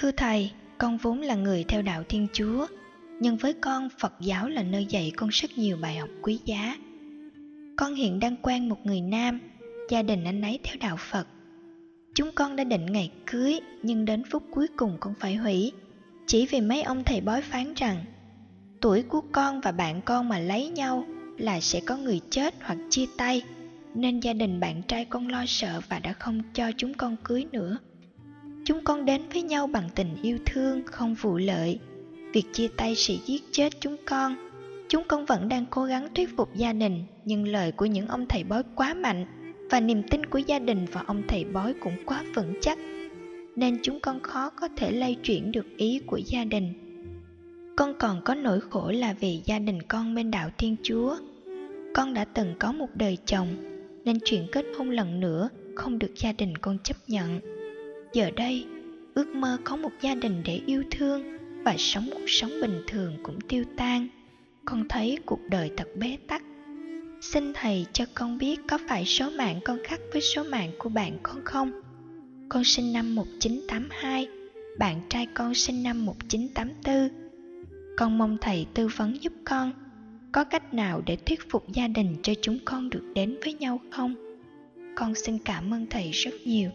Thưa 0.00 0.10
Thầy, 0.12 0.50
con 0.78 0.96
vốn 0.96 1.20
là 1.20 1.34
người 1.34 1.64
theo 1.64 1.82
đạo 1.82 2.02
Thiên 2.08 2.26
Chúa, 2.32 2.66
nhưng 3.20 3.36
với 3.36 3.52
con 3.52 3.88
Phật 3.98 4.12
giáo 4.20 4.48
là 4.48 4.62
nơi 4.62 4.86
dạy 4.86 5.12
con 5.16 5.28
rất 5.28 5.58
nhiều 5.58 5.76
bài 5.76 5.96
học 5.96 6.08
quý 6.22 6.38
giá. 6.44 6.76
Con 7.76 7.94
hiện 7.94 8.20
đang 8.20 8.36
quen 8.36 8.68
một 8.68 8.86
người 8.86 9.00
nam, 9.00 9.40
gia 9.90 10.02
đình 10.02 10.24
anh 10.24 10.42
ấy 10.42 10.58
theo 10.62 10.76
đạo 10.80 10.96
Phật. 11.10 11.26
Chúng 12.14 12.30
con 12.34 12.56
đã 12.56 12.64
định 12.64 12.86
ngày 12.86 13.12
cưới, 13.26 13.60
nhưng 13.82 14.04
đến 14.04 14.22
phút 14.30 14.42
cuối 14.50 14.66
cùng 14.76 14.96
con 15.00 15.14
phải 15.20 15.34
hủy, 15.34 15.72
chỉ 16.26 16.46
vì 16.46 16.60
mấy 16.60 16.82
ông 16.82 17.04
thầy 17.04 17.20
bói 17.20 17.42
phán 17.42 17.74
rằng 17.74 18.04
tuổi 18.80 19.02
của 19.02 19.20
con 19.32 19.60
và 19.60 19.72
bạn 19.72 20.00
con 20.02 20.28
mà 20.28 20.38
lấy 20.38 20.68
nhau 20.68 21.04
là 21.38 21.60
sẽ 21.60 21.80
có 21.86 21.96
người 21.96 22.20
chết 22.30 22.54
hoặc 22.62 22.78
chia 22.90 23.06
tay 23.16 23.42
nên 23.94 24.20
gia 24.20 24.32
đình 24.32 24.60
bạn 24.60 24.82
trai 24.82 25.04
con 25.04 25.28
lo 25.28 25.44
sợ 25.46 25.80
và 25.88 25.98
đã 25.98 26.12
không 26.12 26.42
cho 26.54 26.70
chúng 26.76 26.94
con 26.94 27.16
cưới 27.24 27.46
nữa 27.52 27.78
chúng 28.68 28.84
con 28.84 29.04
đến 29.04 29.22
với 29.32 29.42
nhau 29.42 29.66
bằng 29.66 29.88
tình 29.94 30.16
yêu 30.22 30.38
thương, 30.46 30.82
không 30.86 31.14
vụ 31.14 31.38
lợi. 31.38 31.78
Việc 32.32 32.44
chia 32.52 32.68
tay 32.76 32.94
sẽ 32.94 33.14
giết 33.26 33.42
chết 33.50 33.72
chúng 33.80 33.96
con. 34.06 34.36
Chúng 34.88 35.02
con 35.08 35.26
vẫn 35.26 35.48
đang 35.48 35.66
cố 35.70 35.84
gắng 35.84 36.08
thuyết 36.14 36.28
phục 36.36 36.54
gia 36.54 36.72
đình, 36.72 37.04
nhưng 37.24 37.48
lời 37.48 37.72
của 37.72 37.86
những 37.86 38.08
ông 38.08 38.26
thầy 38.26 38.44
bói 38.44 38.62
quá 38.74 38.94
mạnh 38.94 39.26
và 39.70 39.80
niềm 39.80 40.02
tin 40.02 40.26
của 40.26 40.38
gia 40.38 40.58
đình 40.58 40.86
và 40.92 41.02
ông 41.06 41.22
thầy 41.28 41.44
bói 41.44 41.74
cũng 41.80 41.92
quá 42.06 42.24
vững 42.34 42.54
chắc, 42.60 42.78
nên 43.56 43.78
chúng 43.82 44.00
con 44.00 44.20
khó 44.20 44.50
có 44.50 44.68
thể 44.76 44.92
lay 44.92 45.14
chuyển 45.22 45.52
được 45.52 45.66
ý 45.76 46.00
của 46.06 46.20
gia 46.26 46.44
đình. 46.44 46.72
Con 47.76 47.94
còn 47.98 48.20
có 48.24 48.34
nỗi 48.34 48.60
khổ 48.60 48.90
là 48.90 49.14
vì 49.20 49.42
gia 49.44 49.58
đình 49.58 49.82
con 49.82 50.14
bên 50.14 50.30
đạo 50.30 50.50
thiên 50.58 50.76
chúa. 50.82 51.16
Con 51.94 52.14
đã 52.14 52.24
từng 52.24 52.54
có 52.58 52.72
một 52.72 52.88
đời 52.94 53.18
chồng, 53.26 53.48
nên 54.04 54.18
chuyện 54.24 54.46
kết 54.52 54.64
hôn 54.78 54.90
lần 54.90 55.20
nữa 55.20 55.48
không 55.74 55.98
được 55.98 56.12
gia 56.16 56.32
đình 56.32 56.56
con 56.58 56.78
chấp 56.84 56.96
nhận 57.06 57.57
giờ 58.12 58.30
đây, 58.36 58.66
ước 59.14 59.34
mơ 59.34 59.58
có 59.64 59.76
một 59.76 59.90
gia 60.00 60.14
đình 60.14 60.42
để 60.44 60.60
yêu 60.66 60.82
thương 60.90 61.22
và 61.64 61.74
sống 61.78 62.08
cuộc 62.12 62.26
sống 62.26 62.50
bình 62.62 62.82
thường 62.86 63.16
cũng 63.22 63.40
tiêu 63.40 63.64
tan. 63.76 64.08
Con 64.64 64.88
thấy 64.88 65.18
cuộc 65.26 65.40
đời 65.50 65.70
thật 65.76 65.88
bế 65.96 66.16
tắc. 66.26 66.42
Xin 67.20 67.52
thầy 67.54 67.86
cho 67.92 68.04
con 68.14 68.38
biết 68.38 68.60
có 68.68 68.78
phải 68.88 69.04
số 69.04 69.30
mạng 69.30 69.60
con 69.64 69.78
khác 69.84 70.00
với 70.12 70.22
số 70.22 70.44
mạng 70.44 70.70
của 70.78 70.88
bạn 70.88 71.18
con 71.22 71.44
không? 71.44 71.70
Con 72.48 72.64
sinh 72.64 72.92
năm 72.92 73.14
1982 73.14 74.28
bạn 74.78 75.00
trai 75.08 75.26
con 75.34 75.54
sinh 75.54 75.82
năm 75.82 76.06
1984 76.06 77.28
con 77.98 78.18
mong 78.18 78.36
thầy 78.40 78.66
tư 78.74 78.88
vấn 78.96 79.22
giúp 79.22 79.32
con. 79.44 79.72
Có 80.32 80.44
cách 80.44 80.74
nào 80.74 81.02
để 81.06 81.16
thuyết 81.16 81.50
phục 81.50 81.72
gia 81.72 81.88
đình 81.88 82.16
cho 82.22 82.32
chúng 82.42 82.58
con 82.64 82.90
được 82.90 83.02
đến 83.14 83.36
với 83.44 83.54
nhau 83.54 83.80
không? 83.90 84.14
Con 84.94 85.14
xin 85.14 85.38
cảm 85.38 85.74
ơn 85.74 85.86
thầy 85.90 86.10
rất 86.10 86.34
nhiều 86.44 86.70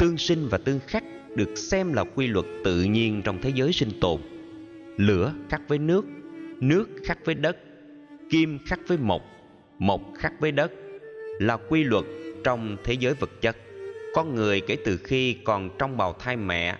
tương 0.00 0.18
sinh 0.18 0.48
và 0.48 0.58
tương 0.58 0.80
khắc 0.86 1.04
được 1.34 1.58
xem 1.58 1.92
là 1.92 2.04
quy 2.04 2.26
luật 2.26 2.46
tự 2.64 2.82
nhiên 2.82 3.22
trong 3.24 3.38
thế 3.42 3.50
giới 3.54 3.72
sinh 3.72 3.90
tồn. 4.00 4.20
Lửa 4.96 5.34
khắc 5.50 5.68
với 5.68 5.78
nước 5.78 6.04
nước 6.60 6.88
khắc 7.04 7.24
với 7.24 7.34
đất, 7.34 7.56
kim 8.30 8.58
khắc 8.66 8.80
với 8.86 8.98
mộc 8.98 9.22
mộc 9.78 10.00
khắc 10.18 10.32
với 10.40 10.52
đất 10.52 10.72
là 11.38 11.56
quy 11.56 11.84
luật 11.84 12.04
trong 12.44 12.76
thế 12.84 12.92
giới 12.92 13.14
vật 13.14 13.30
chất. 13.40 13.56
Con 14.14 14.34
người 14.34 14.60
kể 14.60 14.76
từ 14.84 14.96
khi 14.96 15.36
còn 15.44 15.70
trong 15.78 15.96
bào 15.96 16.12
thai 16.12 16.36
mẹ 16.36 16.78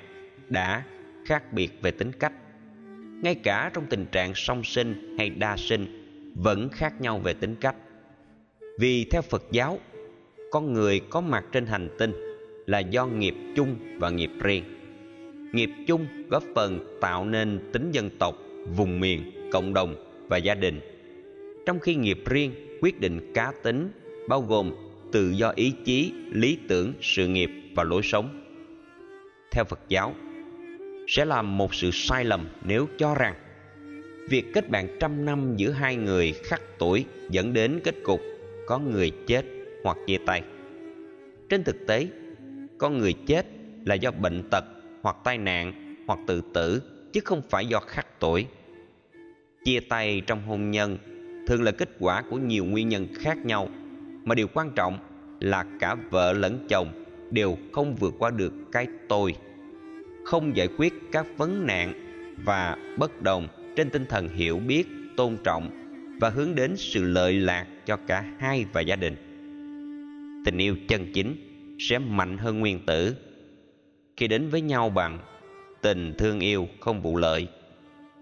đã 0.48 0.82
khác 1.24 1.52
biệt 1.52 1.70
về 1.82 1.90
tính 1.90 2.12
cách. 2.12 2.32
Ngay 3.22 3.34
cả 3.34 3.70
trong 3.74 3.86
tình 3.90 4.06
trạng 4.12 4.32
song 4.34 4.64
sinh 4.64 5.16
hay 5.18 5.30
đa 5.30 5.56
sinh 5.56 5.86
vẫn 6.36 6.68
khác 6.68 7.00
nhau 7.00 7.18
về 7.18 7.34
tính 7.34 7.54
cách. 7.60 7.76
Vì 8.78 9.04
theo 9.04 9.22
phật 9.22 9.44
giáo, 9.50 9.78
con 10.50 10.72
người 10.72 11.00
có 11.10 11.20
mặt 11.20 11.44
trên 11.52 11.66
hành 11.66 11.88
tinh 11.98 12.29
là 12.70 12.78
do 12.78 13.06
nghiệp 13.06 13.34
chung 13.56 13.76
và 13.98 14.10
nghiệp 14.10 14.30
riêng. 14.40 14.64
Nghiệp 15.52 15.70
chung 15.86 16.06
góp 16.28 16.44
phần 16.54 16.98
tạo 17.00 17.24
nên 17.24 17.60
tính 17.72 17.90
dân 17.92 18.10
tộc, 18.18 18.38
vùng 18.76 19.00
miền, 19.00 19.22
cộng 19.52 19.74
đồng 19.74 19.94
và 20.28 20.36
gia 20.36 20.54
đình. 20.54 20.80
Trong 21.66 21.80
khi 21.80 21.94
nghiệp 21.94 22.22
riêng 22.26 22.52
quyết 22.80 23.00
định 23.00 23.32
cá 23.34 23.52
tính, 23.62 23.90
bao 24.28 24.40
gồm 24.40 24.72
tự 25.12 25.30
do 25.30 25.52
ý 25.56 25.72
chí, 25.84 26.12
lý 26.32 26.58
tưởng, 26.68 26.92
sự 27.00 27.26
nghiệp 27.26 27.50
và 27.74 27.84
lối 27.84 28.02
sống. 28.02 28.44
Theo 29.50 29.64
phật 29.64 29.80
giáo, 29.88 30.14
sẽ 31.08 31.24
là 31.24 31.42
một 31.42 31.74
sự 31.74 31.90
sai 31.92 32.24
lầm 32.24 32.48
nếu 32.64 32.86
cho 32.98 33.14
rằng 33.14 33.34
việc 34.28 34.44
kết 34.54 34.70
bạn 34.70 34.96
trăm 35.00 35.24
năm 35.24 35.54
giữa 35.56 35.70
hai 35.70 35.96
người 35.96 36.32
khắc 36.32 36.62
tuổi 36.78 37.04
dẫn 37.30 37.52
đến 37.52 37.80
kết 37.84 37.94
cục 38.02 38.20
có 38.66 38.78
người 38.78 39.12
chết 39.26 39.44
hoặc 39.84 39.98
chia 40.06 40.18
tay. 40.26 40.42
Trên 41.48 41.64
thực 41.64 41.86
tế 41.86 42.06
con 42.80 42.98
người 42.98 43.12
chết 43.26 43.46
là 43.84 43.94
do 43.94 44.10
bệnh 44.10 44.42
tật 44.50 44.64
hoặc 45.02 45.16
tai 45.24 45.38
nạn 45.38 45.96
hoặc 46.06 46.18
tự 46.26 46.42
tử, 46.54 46.82
chứ 47.12 47.20
không 47.24 47.42
phải 47.50 47.66
do 47.66 47.80
khắc 47.80 48.06
tuổi 48.20 48.46
chia 49.64 49.80
tay 49.80 50.22
trong 50.26 50.42
hôn 50.42 50.70
nhân 50.70 50.98
thường 51.46 51.62
là 51.62 51.72
kết 51.72 51.88
quả 51.98 52.22
của 52.30 52.38
nhiều 52.38 52.64
nguyên 52.64 52.88
nhân 52.88 53.06
khác 53.14 53.38
nhau, 53.38 53.68
mà 54.24 54.34
điều 54.34 54.46
quan 54.54 54.70
trọng 54.76 54.98
là 55.40 55.64
cả 55.80 55.96
vợ 56.10 56.32
lẫn 56.32 56.66
chồng 56.68 57.04
đều 57.30 57.56
không 57.72 57.96
vượt 57.96 58.14
qua 58.18 58.30
được 58.30 58.52
cái 58.72 58.86
tôi. 59.08 59.34
Không 60.24 60.56
giải 60.56 60.68
quyết 60.76 60.92
các 61.12 61.26
vấn 61.36 61.66
nạn 61.66 61.92
và 62.44 62.76
bất 62.98 63.22
đồng 63.22 63.48
trên 63.76 63.90
tinh 63.90 64.06
thần 64.06 64.28
hiểu 64.28 64.58
biết, 64.58 64.84
tôn 65.16 65.36
trọng 65.44 65.70
và 66.20 66.30
hướng 66.30 66.54
đến 66.54 66.76
sự 66.76 67.04
lợi 67.04 67.32
lạc 67.34 67.66
cho 67.86 67.96
cả 67.96 68.24
hai 68.38 68.66
và 68.72 68.80
gia 68.80 68.96
đình. 68.96 69.14
Tình 70.44 70.58
yêu 70.58 70.76
chân 70.88 71.06
chính 71.14 71.49
sẽ 71.80 71.98
mạnh 71.98 72.38
hơn 72.38 72.60
nguyên 72.60 72.86
tử. 72.86 73.16
Khi 74.16 74.28
đến 74.28 74.48
với 74.48 74.60
nhau 74.60 74.90
bằng, 74.90 75.18
tình 75.82 76.14
thương 76.18 76.40
yêu 76.40 76.68
không 76.80 77.02
vụ 77.02 77.16
lợi. 77.16 77.48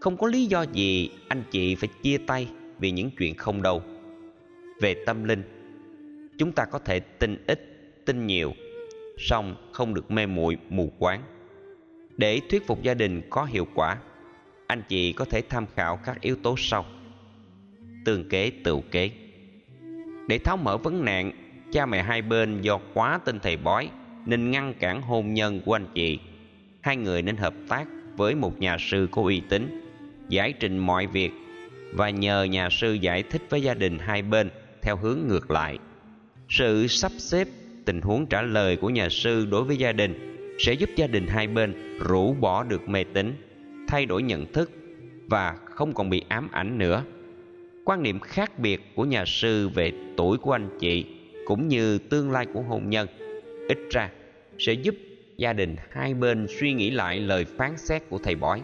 Không 0.00 0.16
có 0.16 0.26
lý 0.26 0.46
do 0.46 0.62
gì 0.62 1.10
anh 1.28 1.42
chị 1.50 1.74
phải 1.74 1.88
chia 2.02 2.19
tay 2.26 2.48
vì 2.78 2.91
những 2.91 3.10
chuyện 3.19 3.34
không 3.34 3.62
đâu. 3.62 3.82
Về 4.80 4.94
tâm 5.06 5.24
linh, 5.24 5.42
chúng 6.38 6.52
ta 6.52 6.64
có 6.64 6.78
thể 6.78 7.00
tin 7.00 7.44
ít 7.46 7.60
tin 8.04 8.26
nhiều, 8.26 8.54
song 9.19 9.56
không 9.72 9.94
được 9.94 10.10
mê 10.10 10.26
muội, 10.26 10.56
mù 10.69 10.92
quáng. 10.98 11.22
Để 12.16 12.40
thuyết 12.50 12.66
phục 12.66 12.82
gia 12.82 12.94
đình 12.94 13.22
có 13.30 13.44
hiệu 13.44 13.66
quả, 13.75 13.96
anh 14.66 14.82
chị 14.88 15.12
có 15.12 15.25
thể 15.25 15.42
tham 15.48 15.66
khảo 15.75 15.96
các 16.04 16.20
yếu 16.20 16.36
tố 16.36 16.54
sau. 16.58 16.84
Tương 18.04 18.28
kế 18.28 18.50
tự 18.64 18.80
kế. 18.90 19.10
Để 20.28 20.38
tháo 20.38 20.56
mở 20.56 20.76
vấn 20.76 21.04
nạn 21.04 21.32
cha 21.73 21.87
mẹ 21.87 22.03
hai 22.03 22.23
bên 22.23 22.61
do 22.62 22.79
quá 22.95 23.21
tin 23.25 23.41
thầy 23.41 23.56
bói, 23.56 23.91
nên 24.27 24.51
ngăn 24.51 24.75
cản 24.75 25.03
hôn 25.03 25.34
nhân 25.34 25.61
của 25.65 25.77
anh 25.77 25.87
chị. 25.95 26.19
Hai 26.81 26.97
người 26.97 27.23
nên 27.23 27.37
hợp 27.37 27.55
tác 27.69 27.89
với 28.17 28.34
một 28.34 28.61
nhà 28.61 28.77
sư 28.79 29.09
có 29.11 29.23
uy 29.23 29.41
tín, 29.49 29.81
giải 30.29 30.53
trình 30.53 30.79
mọi 30.79 31.06
việc 31.06 31.31
và 31.93 32.11
nhờ 32.11 32.43
nhà 32.43 32.71
sư 32.71 32.93
giải 32.93 33.23
thích 33.23 33.43
với 33.51 33.62
gia 33.62 33.75
đình 33.75 33.99
hai 33.99 34.23
bên 34.23 34.51
theo 34.83 34.97
hướng 34.97 35.19
ngược 35.29 35.51
lại. 35.51 35.79
Sự 36.49 36.87
sắp 36.87 37.12
xếp 37.19 37.49
tình 37.85 38.00
huống 38.00 38.27
trả 38.27 38.43
lời 38.43 38.77
của 38.77 38.91
nhà 38.91 39.09
sư 39.09 39.47
đối 39.50 39.65
với 39.65 39.77
gia 39.77 39.93
đình 39.93 40.37
sẽ 40.59 40.73
giúp 40.73 40.91
gia 40.97 41.06
đình 41.06 41.27
hai 41.27 41.47
bên 41.47 41.99
rũ 41.99 42.35
bỏ 42.41 42.65
được 42.65 42.89
mê 42.89 43.05
tín, 43.05 43.35
thay 43.89 44.06
đổi 44.06 44.23
nhận 44.23 44.53
thức 44.53 44.71
và 45.27 45.56
không 45.65 45.95
còn 45.95 46.11
bị 46.11 46.23
ám 46.29 46.49
ảnh 46.53 46.79
nữa. 46.79 47.05
Quan 47.85 48.03
niệm 48.03 48.21
khác 48.21 48.59
biệt 48.59 48.93
của 48.95 49.05
nhà 49.05 49.25
sư 49.25 49.69
về 49.69 49.93
tuổi 50.17 50.39
của 50.39 50.53
anh 50.53 50.69
chị 50.81 51.05
cũng 51.48 51.69
như 51.69 51.98
tương 51.98 52.31
lai 52.31 52.47
của 52.53 52.60
hôn 52.60 52.91
nhân, 52.91 53.09
ít 53.69 53.78
ra 53.91 54.10
sẽ 54.59 54.72
giúp 54.72 54.94
gia 55.36 55.53
đình 55.53 55.76
hai 55.91 56.14
bên 56.14 56.47
suy 56.60 56.72
nghĩ 56.72 56.91
lại 56.91 57.20
lời 57.20 57.44
phán 57.44 57.76
xét 57.76 58.03
của 58.09 58.19
thầy 58.19 58.34
bói. 58.34 58.62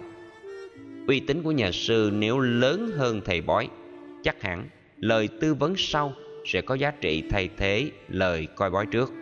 Uy 1.07 1.21
tín 1.21 1.43
của 1.43 1.53
nhà 1.53 1.71
sư 1.73 2.11
nếu 2.15 2.39
lớn 2.39 2.91
hơn 2.97 3.21
thầy 3.25 3.41
bói, 3.41 3.69
chắc 4.23 4.43
hẳn 4.43 4.69
lời 4.97 5.29
tư 5.41 5.55
vấn 5.55 5.75
sau 5.77 6.13
sẽ 6.47 6.61
có 6.61 6.75
giá 6.75 6.91
trị 6.91 7.23
thay 7.31 7.49
thế 7.57 7.91
lời 8.09 8.47
coi 8.57 8.71
bói 8.71 8.87
trước. 8.87 9.13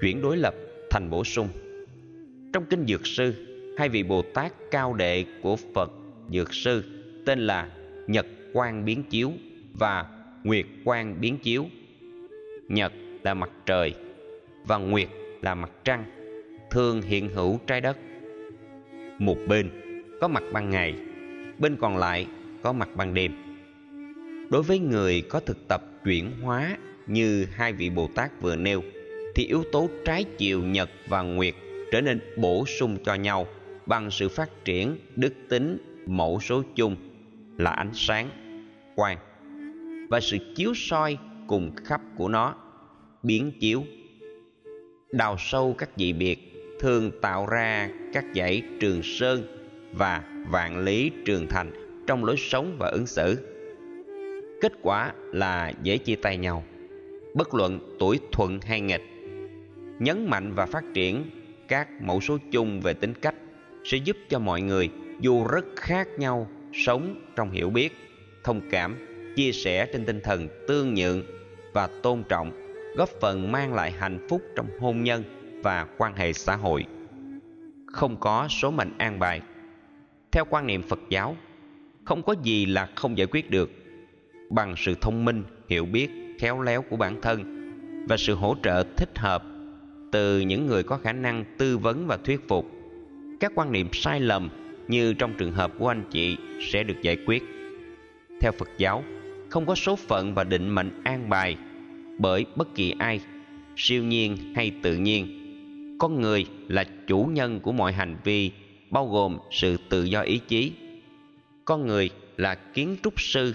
Chuyển 0.00 0.22
đối 0.22 0.36
lập 0.36 0.54
thành 0.90 1.10
bổ 1.10 1.24
sung. 1.24 1.48
Trong 2.52 2.64
kinh 2.70 2.86
dược 2.86 3.06
sư, 3.06 3.34
hai 3.78 3.88
vị 3.88 4.02
bồ 4.02 4.22
tát 4.22 4.52
cao 4.70 4.94
đệ 4.94 5.24
của 5.42 5.56
phật 5.74 5.92
dược 6.32 6.54
sư 6.54 6.84
tên 7.26 7.38
là 7.38 7.68
nhật 8.06 8.26
quang 8.52 8.84
biến 8.84 9.02
chiếu 9.02 9.32
và 9.78 10.06
nguyệt 10.44 10.66
quang 10.84 11.20
biến 11.20 11.38
chiếu 11.38 11.66
nhật 12.68 12.92
là 13.22 13.34
mặt 13.34 13.50
trời 13.66 13.94
và 14.64 14.76
nguyệt 14.76 15.08
là 15.42 15.54
mặt 15.54 15.70
trăng, 15.84 16.04
thường 16.70 17.02
hiện 17.02 17.28
hữu 17.28 17.58
trái 17.66 17.80
đất. 17.80 17.98
Một 19.18 19.36
bên 19.48 19.70
có 20.20 20.28
mặt 20.28 20.42
ban 20.52 20.70
ngày, 20.70 20.94
bên 21.58 21.76
còn 21.80 21.96
lại 21.96 22.26
có 22.62 22.72
mặt 22.72 22.88
ban 22.96 23.14
đêm. 23.14 23.32
Đối 24.50 24.62
với 24.62 24.78
người 24.78 25.22
có 25.28 25.40
thực 25.40 25.68
tập 25.68 25.82
chuyển 26.04 26.30
hóa 26.42 26.76
như 27.06 27.46
hai 27.52 27.72
vị 27.72 27.90
bồ 27.90 28.08
tát 28.14 28.40
vừa 28.40 28.56
nêu, 28.56 28.82
thì 29.34 29.46
yếu 29.46 29.64
tố 29.72 29.88
trái 30.04 30.24
chiều 30.38 30.62
nhật 30.62 30.90
và 31.08 31.22
nguyệt 31.22 31.54
trở 31.92 32.00
nên 32.00 32.20
bổ 32.36 32.66
sung 32.66 32.96
cho 33.04 33.14
nhau 33.14 33.46
bằng 33.86 34.10
sự 34.10 34.28
phát 34.28 34.64
triển 34.64 34.96
đức 35.16 35.34
tính 35.48 35.78
mẫu 36.06 36.40
số 36.40 36.62
chung 36.74 36.96
là 37.58 37.70
ánh 37.70 37.90
sáng, 37.94 38.28
quang 38.94 39.18
và 40.08 40.20
sự 40.20 40.38
chiếu 40.56 40.72
soi 40.74 41.18
cùng 41.46 41.76
khắp 41.84 42.00
của 42.16 42.28
nó. 42.28 42.54
Biến 43.22 43.52
chiếu. 43.60 43.82
Đào 45.12 45.36
sâu 45.38 45.74
các 45.78 45.90
dị 45.96 46.12
biệt, 46.12 46.38
thường 46.80 47.10
tạo 47.20 47.46
ra 47.46 47.90
các 48.12 48.24
dãy 48.34 48.62
trường 48.80 49.00
sơn 49.02 49.42
và 49.92 50.22
vạn 50.50 50.78
lý 50.78 51.10
trường 51.24 51.46
thành 51.46 51.72
trong 52.06 52.24
lối 52.24 52.36
sống 52.38 52.76
và 52.78 52.88
ứng 52.88 53.06
xử. 53.06 53.36
Kết 54.60 54.72
quả 54.82 55.12
là 55.32 55.72
dễ 55.82 55.98
chia 55.98 56.16
tay 56.16 56.36
nhau. 56.36 56.64
Bất 57.34 57.54
luận 57.54 57.96
tuổi 57.98 58.20
thuận 58.32 58.60
hay 58.60 58.80
nghịch, 58.80 59.02
nhấn 59.98 60.26
mạnh 60.30 60.52
và 60.54 60.66
phát 60.66 60.84
triển 60.94 61.24
các 61.68 61.88
mẫu 62.02 62.20
số 62.20 62.38
chung 62.50 62.80
về 62.80 62.94
tính 62.94 63.14
cách 63.14 63.34
sẽ 63.84 63.96
giúp 63.96 64.16
cho 64.28 64.38
mọi 64.38 64.60
người, 64.62 64.90
dù 65.20 65.46
rất 65.46 65.64
khác 65.76 66.08
nhau, 66.18 66.48
sống 66.72 67.32
trong 67.36 67.50
hiểu 67.50 67.70
biết, 67.70 67.92
thông 68.44 68.60
cảm, 68.70 68.96
chia 69.36 69.52
sẻ 69.52 69.86
trên 69.92 70.04
tinh 70.04 70.20
thần 70.20 70.48
tương 70.68 70.94
nhượng 70.94 71.22
và 71.74 71.88
tôn 72.02 72.22
trọng, 72.28 72.50
góp 72.96 73.08
phần 73.20 73.52
mang 73.52 73.74
lại 73.74 73.90
hạnh 73.90 74.26
phúc 74.28 74.42
trong 74.56 74.66
hôn 74.80 75.02
nhân 75.02 75.24
và 75.62 75.86
quan 75.98 76.16
hệ 76.16 76.32
xã 76.32 76.56
hội. 76.56 76.84
Không 77.86 78.16
có 78.20 78.48
số 78.50 78.70
mệnh 78.70 78.98
an 78.98 79.18
bài. 79.18 79.40
Theo 80.32 80.44
quan 80.50 80.66
niệm 80.66 80.82
phật 80.82 81.00
giáo, 81.08 81.36
không 82.04 82.22
có 82.22 82.34
gì 82.42 82.66
là 82.66 82.88
không 82.94 83.18
giải 83.18 83.26
quyết 83.26 83.50
được 83.50 83.70
bằng 84.50 84.74
sự 84.76 84.94
thông 85.00 85.24
minh, 85.24 85.44
hiểu 85.68 85.84
biết, 85.84 86.10
khéo 86.38 86.60
léo 86.60 86.82
của 86.82 86.96
bản 86.96 87.20
thân 87.20 87.60
và 88.08 88.16
sự 88.16 88.34
hỗ 88.34 88.56
trợ 88.62 88.84
thích 88.96 89.18
hợp 89.18 89.44
từ 90.12 90.40
những 90.40 90.66
người 90.66 90.82
có 90.82 90.96
khả 90.96 91.12
năng 91.12 91.44
tư 91.58 91.78
vấn 91.78 92.06
và 92.06 92.16
thuyết 92.16 92.48
phục. 92.48 92.66
Các 93.40 93.52
quan 93.54 93.72
niệm 93.72 93.88
sai 93.92 94.20
lầm 94.20 94.48
như 94.88 95.14
trong 95.14 95.34
trường 95.38 95.52
hợp 95.52 95.72
của 95.78 95.88
anh 95.88 96.02
chị 96.10 96.36
sẽ 96.72 96.82
được 96.82 97.02
giải 97.02 97.16
quyết. 97.26 97.42
Theo 98.40 98.52
phật 98.52 98.68
giáo 98.78 99.04
không 99.54 99.66
có 99.66 99.74
số 99.74 99.96
phận 99.96 100.34
và 100.34 100.44
định 100.44 100.68
mệnh 100.68 101.02
an 101.04 101.28
bài 101.28 101.56
bởi 102.18 102.46
bất 102.56 102.74
kỳ 102.74 102.94
ai, 102.98 103.20
siêu 103.76 104.04
nhiên 104.04 104.36
hay 104.56 104.72
tự 104.82 104.96
nhiên. 104.96 105.26
Con 105.98 106.20
người 106.20 106.46
là 106.68 106.84
chủ 107.06 107.28
nhân 107.32 107.60
của 107.60 107.72
mọi 107.72 107.92
hành 107.92 108.16
vi, 108.24 108.50
bao 108.90 109.06
gồm 109.06 109.38
sự 109.50 109.76
tự 109.88 110.04
do 110.04 110.20
ý 110.20 110.38
chí. 110.48 110.72
Con 111.64 111.86
người 111.86 112.10
là 112.36 112.54
kiến 112.54 112.96
trúc 113.02 113.20
sư 113.20 113.54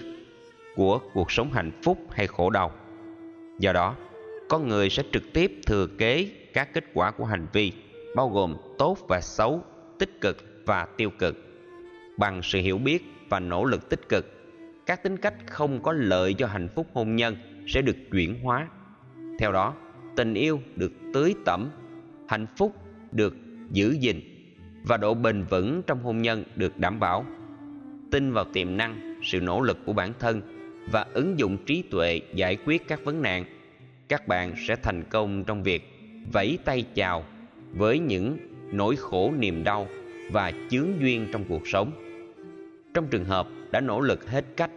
của 0.76 1.00
cuộc 1.14 1.32
sống 1.32 1.52
hạnh 1.52 1.70
phúc 1.82 1.98
hay 2.10 2.26
khổ 2.26 2.50
đau. 2.50 2.72
Do 3.58 3.72
đó, 3.72 3.96
con 4.48 4.68
người 4.68 4.90
sẽ 4.90 5.02
trực 5.12 5.32
tiếp 5.32 5.52
thừa 5.66 5.86
kế 5.86 6.30
các 6.52 6.74
kết 6.74 6.84
quả 6.94 7.10
của 7.10 7.24
hành 7.24 7.46
vi, 7.52 7.72
bao 8.16 8.28
gồm 8.28 8.56
tốt 8.78 8.98
và 9.08 9.20
xấu, 9.20 9.62
tích 9.98 10.20
cực 10.20 10.66
và 10.66 10.86
tiêu 10.96 11.10
cực, 11.10 11.36
bằng 12.16 12.42
sự 12.42 12.58
hiểu 12.60 12.78
biết 12.78 13.02
và 13.28 13.40
nỗ 13.40 13.64
lực 13.64 13.88
tích 13.88 14.08
cực 14.08 14.39
các 14.86 15.02
tính 15.02 15.16
cách 15.16 15.34
không 15.46 15.82
có 15.82 15.92
lợi 15.92 16.34
cho 16.34 16.46
hạnh 16.46 16.68
phúc 16.74 16.86
hôn 16.92 17.16
nhân 17.16 17.36
sẽ 17.66 17.82
được 17.82 17.96
chuyển 18.10 18.42
hóa. 18.42 18.68
Theo 19.38 19.52
đó, 19.52 19.74
tình 20.16 20.34
yêu 20.34 20.60
được 20.76 20.92
tưới 21.14 21.34
tẩm, 21.44 21.70
hạnh 22.28 22.46
phúc 22.56 22.74
được 23.12 23.36
giữ 23.70 23.96
gìn 24.00 24.20
và 24.82 24.96
độ 24.96 25.14
bền 25.14 25.42
vững 25.42 25.82
trong 25.86 26.02
hôn 26.02 26.22
nhân 26.22 26.44
được 26.56 26.78
đảm 26.78 27.00
bảo. 27.00 27.24
Tin 28.10 28.32
vào 28.32 28.44
tiềm 28.52 28.76
năng, 28.76 29.20
sự 29.22 29.40
nỗ 29.40 29.60
lực 29.60 29.78
của 29.86 29.92
bản 29.92 30.12
thân 30.18 30.42
và 30.90 31.06
ứng 31.12 31.38
dụng 31.38 31.56
trí 31.66 31.82
tuệ 31.82 32.20
giải 32.34 32.56
quyết 32.64 32.88
các 32.88 33.04
vấn 33.04 33.22
nạn, 33.22 33.44
các 34.08 34.28
bạn 34.28 34.54
sẽ 34.68 34.76
thành 34.76 35.04
công 35.10 35.44
trong 35.44 35.62
việc 35.62 35.82
vẫy 36.32 36.58
tay 36.64 36.84
chào 36.94 37.24
với 37.72 37.98
những 37.98 38.38
nỗi 38.72 38.96
khổ 38.96 39.32
niềm 39.38 39.64
đau 39.64 39.86
và 40.32 40.52
chướng 40.70 40.88
duyên 41.00 41.28
trong 41.32 41.44
cuộc 41.48 41.68
sống. 41.68 41.92
Trong 42.94 43.08
trường 43.08 43.24
hợp 43.24 43.48
đã 43.70 43.80
nỗ 43.80 44.00
lực 44.00 44.30
hết 44.30 44.44
cách 44.56 44.70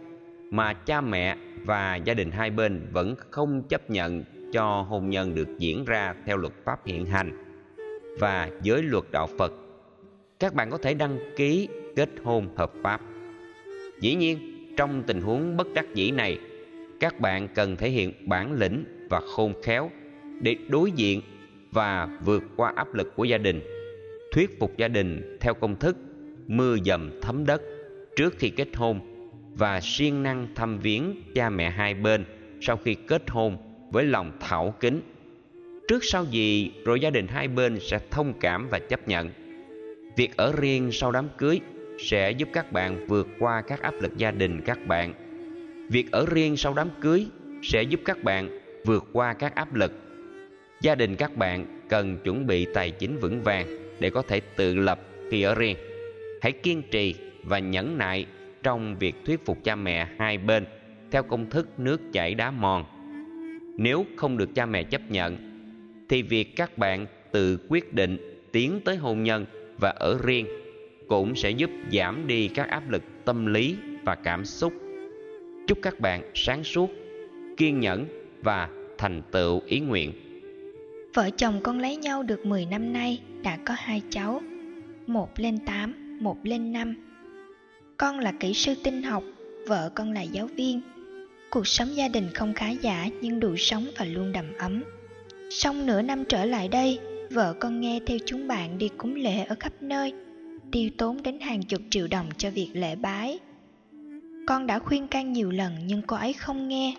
mà 0.50 0.72
cha 0.72 1.00
mẹ 1.00 1.36
và 1.64 1.96
gia 1.96 2.14
đình 2.14 2.30
hai 2.30 2.50
bên 2.50 2.86
vẫn 2.92 3.14
không 3.30 3.62
chấp 3.68 3.90
nhận 3.90 4.24
cho 4.52 4.80
hôn 4.80 5.10
nhân 5.10 5.34
được 5.34 5.48
diễn 5.58 5.84
ra 5.84 6.14
theo 6.26 6.36
luật 6.36 6.52
pháp 6.64 6.86
hiện 6.86 7.06
hành 7.06 7.44
và 8.18 8.50
giới 8.62 8.82
luật 8.82 9.04
đạo 9.10 9.28
Phật. 9.38 9.52
Các 10.38 10.54
bạn 10.54 10.70
có 10.70 10.78
thể 10.78 10.94
đăng 10.94 11.18
ký 11.36 11.68
kết 11.96 12.08
hôn 12.24 12.48
hợp 12.56 12.72
pháp. 12.82 13.00
Dĩ 14.00 14.14
nhiên, 14.14 14.38
trong 14.76 15.02
tình 15.06 15.20
huống 15.20 15.56
bất 15.56 15.66
đắc 15.74 15.94
dĩ 15.94 16.10
này, 16.10 16.38
các 17.00 17.20
bạn 17.20 17.48
cần 17.54 17.76
thể 17.76 17.90
hiện 17.90 18.28
bản 18.28 18.52
lĩnh 18.52 18.84
và 19.10 19.20
khôn 19.20 19.52
khéo 19.62 19.90
để 20.40 20.56
đối 20.68 20.90
diện 20.92 21.20
và 21.72 22.18
vượt 22.24 22.42
qua 22.56 22.72
áp 22.76 22.94
lực 22.94 23.16
của 23.16 23.24
gia 23.24 23.38
đình, 23.38 23.60
thuyết 24.32 24.60
phục 24.60 24.76
gia 24.76 24.88
đình 24.88 25.38
theo 25.40 25.54
công 25.54 25.76
thức 25.76 25.96
mưa 26.46 26.76
dầm 26.84 27.10
thấm 27.22 27.46
đất 27.46 27.62
trước 28.16 28.34
khi 28.38 28.50
kết 28.50 28.68
hôn 28.76 29.00
và 29.54 29.80
siêng 29.80 30.22
năng 30.22 30.46
thăm 30.54 30.78
viếng 30.78 31.14
cha 31.34 31.50
mẹ 31.50 31.70
hai 31.70 31.94
bên 31.94 32.24
sau 32.60 32.76
khi 32.76 32.94
kết 32.94 33.30
hôn 33.30 33.56
với 33.92 34.04
lòng 34.04 34.32
thảo 34.40 34.74
kính. 34.80 35.00
Trước 35.88 36.04
sau 36.04 36.24
gì, 36.24 36.70
rồi 36.84 37.00
gia 37.00 37.10
đình 37.10 37.26
hai 37.26 37.48
bên 37.48 37.78
sẽ 37.80 37.98
thông 38.10 38.32
cảm 38.40 38.68
và 38.70 38.78
chấp 38.78 39.08
nhận. 39.08 39.30
Việc 40.16 40.36
ở 40.36 40.52
riêng 40.56 40.92
sau 40.92 41.12
đám 41.12 41.28
cưới 41.38 41.60
sẽ 41.98 42.30
giúp 42.30 42.48
các 42.52 42.72
bạn 42.72 43.06
vượt 43.06 43.28
qua 43.38 43.62
các 43.62 43.82
áp 43.82 43.94
lực 44.00 44.16
gia 44.16 44.30
đình 44.30 44.60
các 44.64 44.86
bạn. 44.86 45.14
Việc 45.90 46.12
ở 46.12 46.26
riêng 46.30 46.56
sau 46.56 46.74
đám 46.74 46.88
cưới 47.00 47.26
sẽ 47.62 47.82
giúp 47.82 48.00
các 48.04 48.24
bạn 48.24 48.58
vượt 48.84 49.04
qua 49.12 49.32
các 49.32 49.54
áp 49.54 49.74
lực. 49.74 49.92
Gia 50.80 50.94
đình 50.94 51.16
các 51.16 51.36
bạn 51.36 51.80
cần 51.88 52.18
chuẩn 52.24 52.46
bị 52.46 52.66
tài 52.74 52.90
chính 52.90 53.18
vững 53.18 53.42
vàng 53.42 53.66
để 54.00 54.10
có 54.10 54.22
thể 54.22 54.40
tự 54.40 54.74
lập 54.74 55.00
khi 55.30 55.42
ở 55.42 55.54
riêng. 55.54 55.76
Hãy 56.42 56.52
kiên 56.52 56.82
trì 56.90 57.14
và 57.44 57.58
nhẫn 57.58 57.98
nại 57.98 58.26
trong 58.62 58.98
việc 58.98 59.14
thuyết 59.24 59.46
phục 59.46 59.64
cha 59.64 59.76
mẹ 59.76 60.08
hai 60.18 60.38
bên 60.38 60.66
theo 61.10 61.22
công 61.22 61.50
thức 61.50 61.78
nước 61.78 62.12
chảy 62.12 62.34
đá 62.34 62.50
mòn. 62.50 62.84
Nếu 63.78 64.04
không 64.16 64.36
được 64.36 64.54
cha 64.54 64.66
mẹ 64.66 64.82
chấp 64.82 65.10
nhận 65.10 65.36
thì 66.08 66.22
việc 66.22 66.56
các 66.56 66.78
bạn 66.78 67.06
tự 67.32 67.58
quyết 67.68 67.94
định 67.94 68.40
tiến 68.52 68.80
tới 68.84 68.96
hôn 68.96 69.22
nhân 69.22 69.46
và 69.78 69.90
ở 69.90 70.18
riêng 70.22 70.46
cũng 71.08 71.34
sẽ 71.34 71.50
giúp 71.50 71.70
giảm 71.92 72.26
đi 72.26 72.48
các 72.48 72.68
áp 72.68 72.90
lực 72.90 73.02
tâm 73.24 73.46
lý 73.46 73.76
và 74.04 74.14
cảm 74.14 74.44
xúc. 74.44 74.72
Chúc 75.66 75.78
các 75.82 76.00
bạn 76.00 76.22
sáng 76.34 76.64
suốt 76.64 76.90
kiên 77.56 77.80
nhẫn 77.80 78.06
và 78.42 78.68
thành 78.98 79.22
tựu 79.30 79.62
ý 79.66 79.80
nguyện. 79.80 80.12
Vợ 81.14 81.30
chồng 81.30 81.60
con 81.62 81.78
lấy 81.78 81.96
nhau 81.96 82.22
được 82.22 82.46
10 82.46 82.66
năm 82.66 82.92
nay 82.92 83.20
đã 83.42 83.58
có 83.66 83.74
hai 83.78 84.02
cháu, 84.10 84.42
một 85.06 85.28
lên 85.36 85.58
8, 85.66 86.18
một 86.20 86.36
lên 86.42 86.72
5. 86.72 86.94
Con 87.96 88.18
là 88.18 88.32
kỹ 88.32 88.54
sư 88.54 88.74
tinh 88.82 89.02
học, 89.02 89.24
vợ 89.66 89.90
con 89.94 90.12
là 90.12 90.22
giáo 90.22 90.46
viên. 90.46 90.80
Cuộc 91.50 91.66
sống 91.66 91.96
gia 91.96 92.08
đình 92.08 92.28
không 92.34 92.54
khá 92.54 92.70
giả 92.70 93.08
nhưng 93.20 93.40
đủ 93.40 93.56
sống 93.56 93.86
và 93.98 94.04
luôn 94.04 94.32
đầm 94.32 94.44
ấm. 94.58 94.84
Xong 95.50 95.86
nửa 95.86 96.02
năm 96.02 96.24
trở 96.28 96.44
lại 96.44 96.68
đây, 96.68 96.98
vợ 97.30 97.54
con 97.60 97.80
nghe 97.80 98.00
theo 98.06 98.18
chúng 98.26 98.48
bạn 98.48 98.78
đi 98.78 98.88
cúng 98.96 99.14
lễ 99.14 99.44
ở 99.44 99.56
khắp 99.60 99.72
nơi, 99.80 100.12
tiêu 100.72 100.90
tốn 100.98 101.22
đến 101.22 101.40
hàng 101.40 101.62
chục 101.62 101.80
triệu 101.90 102.06
đồng 102.10 102.26
cho 102.38 102.50
việc 102.50 102.68
lễ 102.72 102.96
bái. 102.96 103.38
Con 104.46 104.66
đã 104.66 104.78
khuyên 104.78 105.08
can 105.08 105.32
nhiều 105.32 105.50
lần 105.50 105.72
nhưng 105.86 106.02
cô 106.02 106.16
ấy 106.16 106.32
không 106.32 106.68
nghe. 106.68 106.94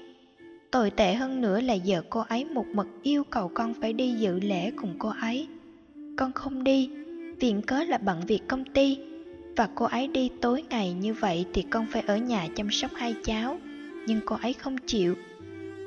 Tồi 0.72 0.92
tệ 0.92 1.14
hơn 1.14 1.42
nữa 1.42 1.62
là 1.62 1.74
giờ 1.74 2.04
cô 2.10 2.20
ấy 2.20 2.46
một 2.46 2.66
mực 2.74 2.88
yêu 3.04 3.24
cầu 3.24 3.52
con 3.54 3.74
phải 3.82 3.94
đi 3.94 4.12
dự 4.12 4.40
lễ 4.40 4.72
cùng 4.76 4.96
cô 5.00 5.10
ấy. 5.22 5.48
Con 6.18 6.32
không 6.32 6.64
đi, 6.64 6.90
viện 7.40 7.62
cớ 7.62 7.84
là 7.84 7.98
bận 7.98 8.22
việc 8.28 8.42
công 8.48 8.66
ty, 8.66 8.98
và 9.56 9.70
cô 9.76 9.86
ấy 9.86 10.08
đi 10.08 10.30
tối 10.42 10.64
ngày 10.70 10.94
như 10.94 11.14
vậy 11.14 11.46
thì 11.54 11.62
con 11.62 11.86
phải 11.92 12.04
ở 12.08 12.18
nhà 12.18 12.48
chăm 12.56 12.72
sóc 12.72 12.92
hai 12.96 13.16
cháu. 13.24 13.58
Nhưng 14.08 14.22
cô 14.26 14.36
ấy 14.42 14.54
không 14.54 14.78
chịu, 14.78 15.16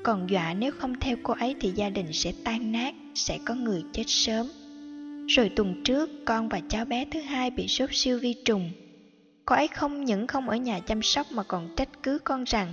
còn 0.03 0.31
dọa 0.31 0.55
nếu 0.55 0.73
không 0.79 1.01
theo 1.01 1.17
cô 1.23 1.35
ấy 1.35 1.57
thì 1.61 1.71
gia 1.75 1.91
đình 1.91 2.13
sẽ 2.13 2.33
tan 2.45 2.73
nát, 2.73 2.95
sẽ 3.15 3.39
có 3.45 3.55
người 3.55 3.83
chết 3.93 4.05
sớm. 4.07 4.47
Rồi 5.29 5.51
tuần 5.57 5.85
trước, 5.85 6.11
con 6.25 6.49
và 6.49 6.61
cháu 6.69 6.85
bé 6.85 7.05
thứ 7.05 7.21
hai 7.21 7.51
bị 7.51 7.69
sốt 7.69 7.91
siêu 7.93 8.19
vi 8.23 8.35
trùng. 8.45 8.71
Cô 9.45 9.55
ấy 9.55 9.69
không 9.69 10.05
những 10.05 10.27
không 10.27 10.49
ở 10.49 10.57
nhà 10.57 10.81
chăm 10.81 11.03
sóc 11.03 11.27
mà 11.33 11.43
còn 11.43 11.69
trách 11.77 12.03
cứ 12.03 12.19
con 12.19 12.45
rằng 12.45 12.73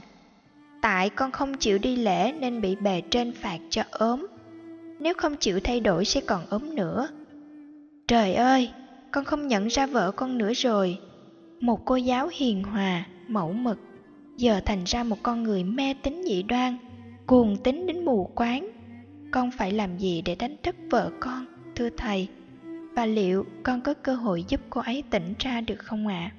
Tại 0.86 1.10
con 1.10 1.32
không 1.32 1.54
chịu 1.54 1.78
đi 1.78 1.96
lễ 1.96 2.32
nên 2.32 2.62
bị 2.62 2.76
bề 2.76 3.02
trên 3.02 3.32
phạt 3.32 3.58
cho 3.70 3.84
ốm. 3.92 4.28
Nếu 5.00 5.14
không 5.18 5.36
chịu 5.36 5.60
thay 5.60 5.80
đổi 5.80 6.06
sẽ 6.06 6.22
còn 6.22 6.46
ốm 6.50 6.76
nữa. 6.76 7.08
Trời 8.08 8.34
ơi, 8.34 8.70
con 9.16 9.26
không 9.26 9.48
nhận 9.48 9.68
ra 9.68 9.86
vợ 9.86 10.12
con 10.12 10.38
nữa 10.38 10.54
rồi. 10.54 10.98
Một 11.60 11.86
cô 11.86 11.96
giáo 11.96 12.30
hiền 12.34 12.64
hòa, 12.64 13.06
mẫu 13.28 13.54
mực, 13.54 13.80
giờ 14.38 14.62
thành 14.66 14.84
ra 14.86 15.04
một 15.04 15.24
con 15.24 15.44
người 15.44 15.64
mê 15.64 15.94
tín 16.04 16.22
dị 16.26 16.44
đoan, 16.44 16.78
cuồng 17.26 17.58
tính 17.64 17.88
đến 17.88 18.06
mù 18.06 18.32
quáng. 18.36 18.70
Con 19.32 19.52
phải 19.52 19.72
làm 19.72 19.98
gì 19.98 20.22
để 20.22 20.36
đánh 20.36 20.56
thức 20.64 20.76
vợ 20.90 21.12
con, 21.20 21.46
thưa 21.76 21.90
thầy? 21.98 22.28
Và 22.96 23.06
liệu 23.06 23.46
con 23.64 23.82
có 23.82 23.94
cơ 23.94 24.16
hội 24.16 24.46
giúp 24.48 24.62
cô 24.70 24.82
ấy 24.82 25.04
tỉnh 25.10 25.34
ra 25.40 25.62
được 25.62 25.80
không 25.80 26.08
ạ? 26.08 26.32
À? 26.32 26.36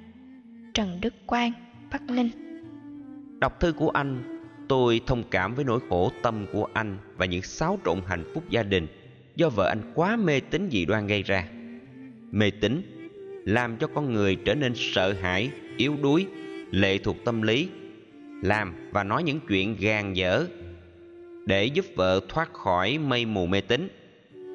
Trần 0.75 0.99
Đức 1.01 1.15
Quang, 1.27 1.53
Bắc 1.93 2.03
Ninh 2.03 2.31
Đọc 3.39 3.61
thư 3.61 3.73
của 3.73 3.91
anh, 3.91 4.41
tôi 4.69 5.01
thông 5.07 5.23
cảm 5.31 5.55
với 5.55 5.65
nỗi 5.65 5.81
khổ 5.89 6.11
tâm 6.23 6.47
của 6.53 6.69
anh 6.73 6.99
và 7.17 7.27
những 7.27 7.43
xáo 7.43 7.79
trộn 7.85 8.01
hạnh 8.07 8.25
phúc 8.35 8.45
gia 8.51 8.63
đình 8.63 8.87
do 9.37 9.49
vợ 9.49 9.69
anh 9.69 9.93
quá 9.95 10.17
mê 10.17 10.41
tín 10.41 10.69
dị 10.71 10.85
đoan 10.85 11.07
gây 11.07 11.23
ra. 11.23 11.49
Mê 12.31 12.51
tín 12.51 12.83
làm 13.45 13.77
cho 13.77 13.87
con 13.87 14.13
người 14.13 14.37
trở 14.45 14.55
nên 14.55 14.73
sợ 14.75 15.13
hãi, 15.13 15.51
yếu 15.77 15.97
đuối, 16.03 16.27
lệ 16.71 16.99
thuộc 16.99 17.17
tâm 17.25 17.43
lý, 17.43 17.69
làm 18.43 18.75
và 18.91 19.05
nói 19.05 19.23
những 19.23 19.41
chuyện 19.49 19.77
gàn 19.81 20.15
dở 20.15 20.47
để 21.47 21.65
giúp 21.65 21.85
vợ 21.95 22.21
thoát 22.29 22.53
khỏi 22.53 22.99
mây 22.99 23.25
mù 23.25 23.47
mê 23.47 23.61
tín 23.61 23.89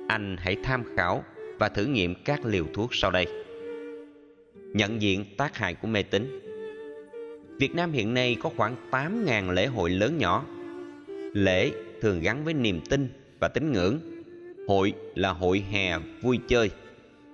anh 0.07 0.35
hãy 0.39 0.55
tham 0.63 0.83
khảo 0.95 1.23
và 1.59 1.69
thử 1.69 1.85
nghiệm 1.85 2.15
các 2.25 2.45
liều 2.45 2.65
thuốc 2.73 2.95
sau 2.95 3.11
đây. 3.11 3.25
Nhận 4.73 5.01
diện 5.01 5.25
tác 5.37 5.57
hại 5.57 5.73
của 5.73 5.87
mê 5.87 6.03
tín 6.03 6.39
Việt 7.59 7.75
Nam 7.75 7.91
hiện 7.91 8.13
nay 8.13 8.37
có 8.41 8.49
khoảng 8.57 8.75
8.000 8.91 9.51
lễ 9.51 9.65
hội 9.65 9.89
lớn 9.89 10.17
nhỏ. 10.17 10.45
Lễ 11.33 11.71
thường 12.01 12.21
gắn 12.21 12.45
với 12.45 12.53
niềm 12.53 12.81
tin 12.89 13.07
và 13.39 13.47
tín 13.47 13.71
ngưỡng. 13.71 13.99
Hội 14.67 14.93
là 15.15 15.29
hội 15.29 15.63
hè 15.71 15.97
vui 16.21 16.39
chơi, 16.47 16.69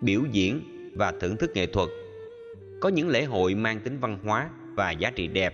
biểu 0.01 0.21
diễn 0.31 0.61
và 0.95 1.13
thưởng 1.19 1.37
thức 1.37 1.51
nghệ 1.53 1.65
thuật. 1.65 1.89
Có 2.79 2.89
những 2.89 3.09
lễ 3.09 3.23
hội 3.23 3.55
mang 3.55 3.79
tính 3.79 3.99
văn 3.99 4.19
hóa 4.23 4.49
và 4.75 4.91
giá 4.91 5.11
trị 5.11 5.27
đẹp 5.27 5.53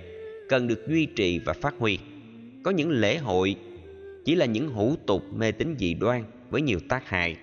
cần 0.49 0.67
được 0.67 0.87
duy 0.87 1.05
trì 1.05 1.39
và 1.39 1.53
phát 1.53 1.73
huy. 1.79 1.99
Có 2.63 2.71
những 2.71 2.89
lễ 2.89 3.17
hội 3.17 3.55
chỉ 4.25 4.35
là 4.35 4.45
những 4.45 4.69
hủ 4.69 4.95
tục 5.05 5.23
mê 5.33 5.51
tín 5.51 5.75
dị 5.79 5.93
đoan 5.93 6.23
với 6.49 6.61
nhiều 6.61 6.79
tác 6.89 7.09
hại. 7.09 7.37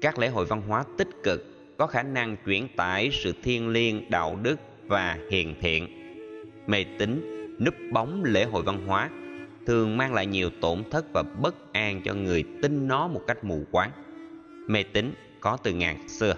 Các 0.00 0.18
lễ 0.18 0.28
hội 0.28 0.46
văn 0.46 0.62
hóa 0.62 0.84
tích 0.98 1.08
cực 1.22 1.44
có 1.76 1.86
khả 1.86 2.02
năng 2.02 2.36
chuyển 2.44 2.68
tải 2.76 3.10
sự 3.12 3.32
thiêng 3.42 3.68
liêng, 3.68 4.10
đạo 4.10 4.38
đức 4.42 4.60
và 4.86 5.18
hiền 5.30 5.54
thiện. 5.60 5.88
Mê 6.66 6.84
tín 6.98 7.34
núp 7.64 7.74
bóng 7.92 8.24
lễ 8.24 8.44
hội 8.44 8.62
văn 8.62 8.86
hóa 8.86 9.10
thường 9.66 9.96
mang 9.96 10.14
lại 10.14 10.26
nhiều 10.26 10.50
tổn 10.60 10.82
thất 10.90 11.12
và 11.12 11.22
bất 11.22 11.72
an 11.72 12.00
cho 12.04 12.14
người 12.14 12.44
tin 12.62 12.88
nó 12.88 13.08
một 13.08 13.20
cách 13.26 13.44
mù 13.44 13.64
quáng. 13.70 13.90
Mê 14.66 14.82
tín 14.82 15.12
có 15.40 15.56
từ 15.62 15.72
ngàn 15.72 16.08
xưa. 16.08 16.34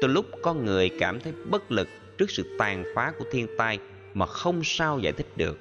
Từ 0.00 0.08
lúc 0.08 0.26
con 0.42 0.64
người 0.64 0.90
cảm 0.98 1.20
thấy 1.20 1.32
bất 1.50 1.72
lực 1.72 1.88
trước 2.18 2.30
sự 2.30 2.56
tàn 2.58 2.84
phá 2.94 3.12
của 3.18 3.24
thiên 3.30 3.46
tai 3.58 3.78
mà 4.14 4.26
không 4.26 4.64
sao 4.64 4.98
giải 4.98 5.12
thích 5.12 5.26
được. 5.36 5.58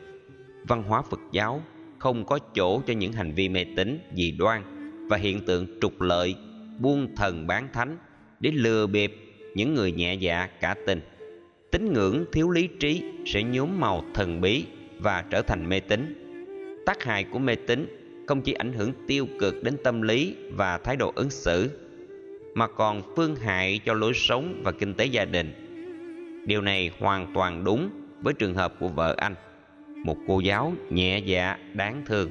Văn 0.67 0.84
hóa 0.84 1.01
Phật 1.01 1.20
giáo 1.32 1.63
không 2.00 2.25
có 2.25 2.39
chỗ 2.55 2.82
cho 2.88 2.93
những 2.93 3.13
hành 3.13 3.34
vi 3.34 3.50
mê 3.50 3.65
tín, 3.75 4.00
dị 4.15 4.32
đoan 4.32 4.63
và 5.10 5.17
hiện 5.17 5.46
tượng 5.46 5.79
trục 5.82 6.01
lợi, 6.01 6.36
buôn 6.79 7.15
thần 7.15 7.48
bán 7.48 7.67
thánh 7.74 7.98
để 8.39 8.51
lừa 8.51 8.88
bịp 8.88 9.15
những 9.55 9.74
người 9.74 9.91
nhẹ 9.91 10.13
dạ 10.13 10.48
cả 10.62 10.75
tin 10.88 11.01
Tín 11.74 11.93
ngưỡng 11.93 12.25
thiếu 12.32 12.50
lý 12.50 12.67
trí 12.79 13.03
sẽ 13.25 13.43
nhuốm 13.43 13.79
màu 13.79 14.03
thần 14.13 14.41
bí 14.41 14.65
và 15.00 15.25
trở 15.29 15.41
thành 15.41 15.70
mê 15.70 15.79
tín. 15.79 16.24
Tác 16.86 17.03
hại 17.03 17.24
của 17.24 17.39
mê 17.39 17.55
tín 17.55 17.88
không 18.27 18.41
chỉ 18.41 18.53
ảnh 18.53 18.74
hưởng 18.74 18.91
tiêu 19.08 19.27
cực 19.39 19.63
đến 19.63 19.75
tâm 19.84 20.01
lý 20.01 20.36
và 20.51 20.77
thái 20.77 20.96
độ 20.96 21.12
ứng 21.15 21.29
xử 21.29 21.70
mà 22.54 22.68
còn 22.68 23.02
phương 23.16 23.36
hại 23.36 23.80
cho 23.86 23.94
lối 23.94 24.14
sống 24.14 24.62
và 24.64 24.72
kinh 24.72 24.94
tế 24.94 25.06
gia 25.06 25.26
đình. 25.26 25.54
Điều 26.46 26.62
này 26.62 26.92
hoàn 27.00 27.34
toàn 27.34 27.64
đúng 27.64 27.90
với 28.22 28.34
trường 28.34 28.54
hợp 28.54 28.74
của 28.80 28.88
vợ 28.88 29.16
anh, 29.18 29.36
một 30.06 30.18
cô 30.28 30.40
giáo 30.40 30.74
nhẹ 30.90 31.20
dạ 31.20 31.58
đáng 31.74 32.04
thương. 32.06 32.30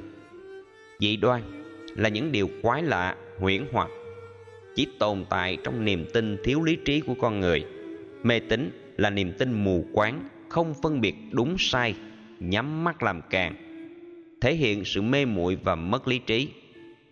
Dị 0.99 1.15
đoan 1.17 1.41
là 1.95 2.09
những 2.09 2.31
điều 2.31 2.49
quái 2.61 2.83
lạ, 2.83 3.15
huyễn 3.39 3.65
hoặc 3.71 3.89
chỉ 4.75 4.87
tồn 4.99 5.25
tại 5.29 5.57
trong 5.63 5.85
niềm 5.85 6.05
tin 6.13 6.37
thiếu 6.43 6.63
lý 6.63 6.77
trí 6.85 6.99
của 6.99 7.13
con 7.13 7.39
người. 7.39 7.65
Mê 8.23 8.39
tín 8.39 8.71
là 8.97 9.09
niềm 9.09 9.33
tin 9.37 9.63
mù 9.63 9.85
quáng, 9.93 10.23
không 10.49 10.73
phân 10.83 11.01
biệt 11.01 11.15
đúng 11.31 11.55
sai, 11.59 11.95
nhắm 12.39 12.83
mắt 12.83 13.03
làm 13.03 13.21
càng, 13.29 13.55
thể 14.41 14.53
hiện 14.53 14.85
sự 14.85 15.01
mê 15.01 15.25
muội 15.25 15.57
và 15.63 15.75
mất 15.75 16.07
lý 16.07 16.19
trí. 16.19 16.49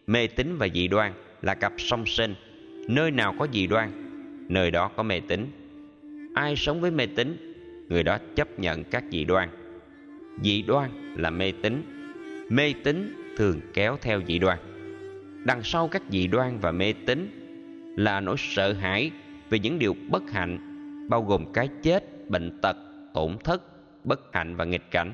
Mê 0.08 0.27
tín 0.27 0.58
và 0.58 0.68
dị 0.68 0.88
đoan 0.88 1.13
là 1.41 1.56
cặp 1.56 1.74
song 1.77 2.06
sinh, 2.06 2.36
nơi 2.88 3.11
nào 3.11 3.35
có 3.39 3.47
dị 3.53 3.67
đoan, 3.67 3.91
nơi 4.50 4.71
đó 4.71 4.91
có 4.95 5.03
mê 5.03 5.21
tín. 5.27 5.47
Ai 6.33 6.55
sống 6.55 6.81
với 6.81 6.91
mê 6.91 7.05
tín, 7.05 7.55
người 7.89 8.03
đó 8.03 8.17
chấp 8.35 8.59
nhận 8.59 8.83
các 8.83 9.03
dị 9.11 9.23
đoan. 9.23 9.50
Dị 10.43 10.61
đoan 10.61 11.15
là 11.15 11.29
mê 11.29 11.51
tín, 11.61 11.83
mê 12.50 12.73
tín 12.83 13.15
thường 13.38 13.61
kéo 13.73 13.97
theo 14.01 14.21
dị 14.27 14.39
đoan. 14.39 14.57
Đằng 15.45 15.63
sau 15.63 15.88
các 15.88 16.01
dị 16.09 16.27
đoan 16.27 16.57
và 16.59 16.71
mê 16.71 16.93
tín 17.05 17.29
là 17.97 18.19
nỗi 18.19 18.35
sợ 18.38 18.73
hãi 18.73 19.11
về 19.50 19.59
những 19.59 19.79
điều 19.79 19.95
bất 20.09 20.31
hạnh 20.31 20.57
bao 21.09 21.23
gồm 21.23 21.53
cái 21.53 21.69
chết, 21.83 22.29
bệnh 22.29 22.59
tật, 22.61 22.77
tổn 23.13 23.38
thất, 23.43 23.61
bất 24.05 24.33
hạnh 24.33 24.55
và 24.55 24.65
nghịch 24.65 24.91
cảnh. 24.91 25.13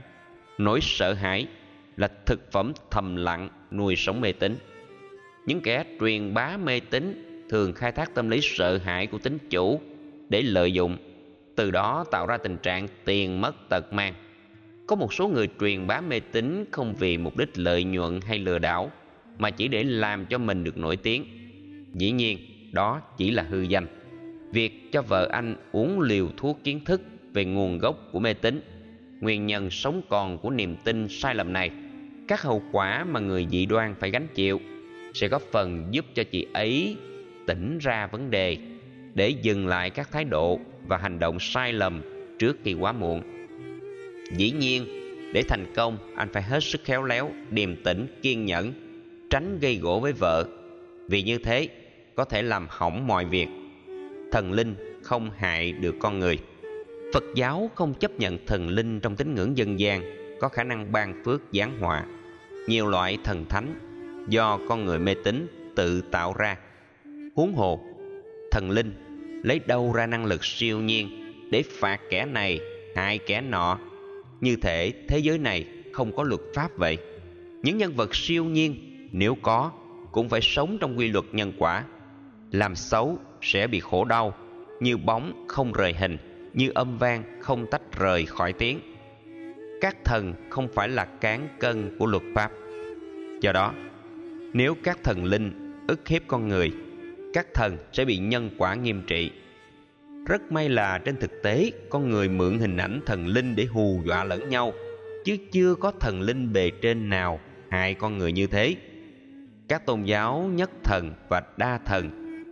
Nỗi 0.58 0.80
sợ 0.82 1.14
hãi 1.14 1.48
là 1.98 2.10
thực 2.26 2.52
phẩm 2.52 2.72
thầm 2.92 3.16
lặng 3.16 3.50
nuôi 3.72 3.96
sống 3.96 4.22
mê 4.22 4.32
tín. 4.32 4.56
Những 5.46 5.62
kẻ 5.62 5.86
truyền 6.00 6.34
bá 6.34 6.58
mê 6.58 6.80
tín 6.80 7.27
thường 7.50 7.74
khai 7.74 7.92
thác 7.92 8.16
tâm 8.16 8.30
lý 8.30 8.40
sợ 8.42 8.78
hãi 8.78 9.08
của 9.08 9.18
tính 9.18 9.38
chủ 9.50 9.82
để 10.30 10.42
lợi 10.42 10.72
dụng, 10.72 10.98
từ 11.56 11.72
đó 11.72 12.06
tạo 12.12 12.28
ra 12.28 12.38
tình 12.38 12.58
trạng 12.58 12.88
tiền 13.06 13.42
mất 13.42 13.70
tật 13.70 13.94
mang. 13.94 14.14
Có 14.88 14.96
một 14.96 15.14
số 15.14 15.28
người 15.28 15.50
truyền 15.60 15.88
bá 15.88 16.02
mê 16.02 16.20
tín 16.20 16.66
không 16.72 16.96
vì 17.00 17.18
mục 17.18 17.38
đích 17.38 17.58
lợi 17.58 17.84
nhuận 17.84 18.20
hay 18.22 18.40
lừa 18.40 18.60
đảo, 18.60 18.92
mà 19.38 19.50
chỉ 19.50 19.68
để 19.68 19.84
làm 19.84 20.26
cho 20.26 20.38
mình 20.38 20.64
được 20.64 20.78
nổi 20.78 20.98
tiếng. 20.98 21.26
Dĩ 21.94 22.12
nhiên, 22.12 22.38
đó 22.72 23.02
chỉ 23.18 23.32
là 23.32 23.44
hư 23.44 23.62
danh. 23.62 23.88
Việc 24.52 24.92
cho 24.92 25.02
vợ 25.02 25.28
anh 25.32 25.56
uống 25.72 26.02
liều 26.02 26.30
thuốc 26.38 26.60
kiến 26.64 26.86
thức 26.86 27.02
về 27.34 27.46
nguồn 27.46 27.78
gốc 27.78 28.10
của 28.12 28.20
mê 28.20 28.34
tín, 28.34 28.62
nguyên 29.22 29.46
nhân 29.46 29.70
sống 29.70 30.02
còn 30.10 30.38
của 30.38 30.50
niềm 30.50 30.76
tin 30.84 31.08
sai 31.10 31.36
lầm 31.36 31.54
này, 31.54 31.72
các 32.28 32.42
hậu 32.42 32.64
quả 32.72 33.04
mà 33.04 33.20
người 33.20 33.48
dị 33.52 33.66
đoan 33.66 33.96
phải 34.00 34.12
gánh 34.12 34.28
chịu 34.36 34.62
sẽ 35.14 35.28
góp 35.28 35.42
phần 35.42 35.88
giúp 35.92 36.06
cho 36.14 36.24
chị 36.24 36.48
ấy 36.54 36.98
tỉnh 37.48 37.78
ra 37.78 38.08
vấn 38.08 38.32
đề 38.32 38.58
để 39.14 39.30
dừng 39.30 39.68
lại 39.68 39.90
các 39.90 40.12
thái 40.12 40.24
độ 40.24 40.60
và 40.88 40.98
hành 40.98 41.20
động 41.20 41.40
sai 41.40 41.74
lầm 41.74 42.02
trước 42.40 42.58
khi 42.64 42.74
quá 42.74 42.92
muộn. 42.92 43.22
Dĩ 44.32 44.52
nhiên, 44.52 44.86
để 45.34 45.44
thành 45.48 45.66
công, 45.76 45.98
anh 46.16 46.30
phải 46.34 46.44
hết 46.44 46.64
sức 46.64 46.82
khéo 46.84 47.04
léo, 47.04 47.32
điềm 47.50 47.84
tĩnh, 47.84 48.08
kiên 48.22 48.46
nhẫn, 48.46 48.74
tránh 49.30 49.60
gây 49.60 49.78
gỗ 49.78 50.00
với 50.00 50.14
vợ. 50.14 50.46
Vì 51.08 51.24
như 51.24 51.38
thế, 51.38 51.68
có 52.16 52.26
thể 52.26 52.42
làm 52.42 52.68
hỏng 52.70 53.08
mọi 53.08 53.26
việc. 53.26 53.48
Thần 54.32 54.52
linh 54.52 54.76
không 55.04 55.32
hại 55.38 55.72
được 55.72 55.96
con 56.00 56.20
người. 56.20 56.38
Phật 57.14 57.24
giáo 57.36 57.72
không 57.76 57.94
chấp 57.94 58.20
nhận 58.20 58.46
thần 58.46 58.70
linh 58.70 59.00
trong 59.00 59.16
tín 59.16 59.36
ngưỡng 59.36 59.58
dân 59.58 59.80
gian 59.80 60.02
có 60.40 60.50
khả 60.50 60.64
năng 60.64 60.92
ban 60.92 61.24
phước 61.24 61.42
giáng 61.54 61.80
họa. 61.80 62.06
Nhiều 62.68 62.88
loại 62.88 63.18
thần 63.24 63.46
thánh 63.50 63.76
do 64.28 64.60
con 64.70 64.86
người 64.86 65.00
mê 65.00 65.16
tín 65.24 65.48
tự 65.76 66.02
tạo 66.12 66.34
ra. 66.34 66.58
Huống 67.38 67.54
hồ, 67.54 67.80
thần 68.52 68.70
linh 68.70 68.94
lấy 69.44 69.60
đâu 69.68 69.94
ra 69.94 70.06
năng 70.08 70.26
lực 70.26 70.46
siêu 70.46 70.80
nhiên 70.80 71.34
để 71.52 71.64
phạt 71.64 72.00
kẻ 72.10 72.26
này, 72.26 72.60
hại 72.96 73.18
kẻ 73.18 73.42
nọ. 73.42 73.80
Như 74.42 74.56
thể 74.56 74.94
thế 75.08 75.18
giới 75.18 75.38
này 75.38 75.66
không 75.94 76.16
có 76.16 76.24
luật 76.24 76.42
pháp 76.54 76.78
vậy. 76.78 76.98
Những 77.64 77.78
nhân 77.78 77.94
vật 77.96 78.16
siêu 78.16 78.46
nhiên 78.46 78.76
nếu 79.12 79.36
có 79.42 79.72
cũng 80.12 80.30
phải 80.30 80.42
sống 80.42 80.78
trong 80.82 80.98
quy 80.98 81.08
luật 81.08 81.26
nhân 81.32 81.54
quả 81.58 81.84
làm 82.52 82.76
xấu 82.76 83.20
sẽ 83.42 83.68
bị 83.68 83.80
khổ 83.80 84.06
đau 84.06 84.34
như 84.80 84.98
bóng 84.98 85.46
không 85.48 85.74
rời 85.74 85.94
hình 85.94 86.18
như 86.54 86.72
âm 86.76 86.98
vang 86.98 87.24
không 87.42 87.66
tách 87.72 87.98
rời 88.00 88.26
khỏi 88.26 88.54
tiếng 88.54 88.80
các 89.82 89.98
thần 90.06 90.34
không 90.50 90.68
phải 90.74 90.90
là 90.90 91.06
cán 91.06 91.48
cân 91.60 91.98
của 92.00 92.06
luật 92.06 92.24
pháp 92.36 92.52
do 93.42 93.52
đó 93.52 93.74
nếu 94.54 94.76
các 94.84 95.04
thần 95.04 95.26
linh 95.26 95.76
ức 95.88 96.08
hiếp 96.08 96.22
con 96.28 96.48
người 96.48 96.72
các 97.38 97.54
thần 97.54 97.78
sẽ 97.94 98.06
bị 98.06 98.18
nhân 98.18 98.50
quả 98.58 98.76
nghiêm 98.76 99.02
trị. 99.08 99.32
Rất 100.28 100.52
may 100.52 100.70
là 100.70 100.98
trên 100.98 101.18
thực 101.18 101.32
tế, 101.44 101.72
con 101.90 102.10
người 102.10 102.30
mượn 102.30 102.60
hình 102.60 102.78
ảnh 102.78 103.02
thần 103.06 103.28
linh 103.28 103.56
để 103.56 103.66
hù 103.66 104.02
dọa 104.06 104.24
lẫn 104.24 104.50
nhau, 104.50 104.74
chứ 105.26 105.38
chưa 105.52 105.76
có 105.76 105.92
thần 106.00 106.22
linh 106.22 106.54
bề 106.54 106.72
trên 106.82 107.10
nào 107.10 107.40
hại 107.70 107.94
con 107.94 108.18
người 108.18 108.32
như 108.32 108.48
thế. 108.48 108.76
Các 109.68 109.86
tôn 109.86 110.04
giáo 110.04 110.50
nhất 110.54 110.72
thần 110.84 111.14
và 111.30 111.42
đa 111.58 111.78
thần 111.86 112.10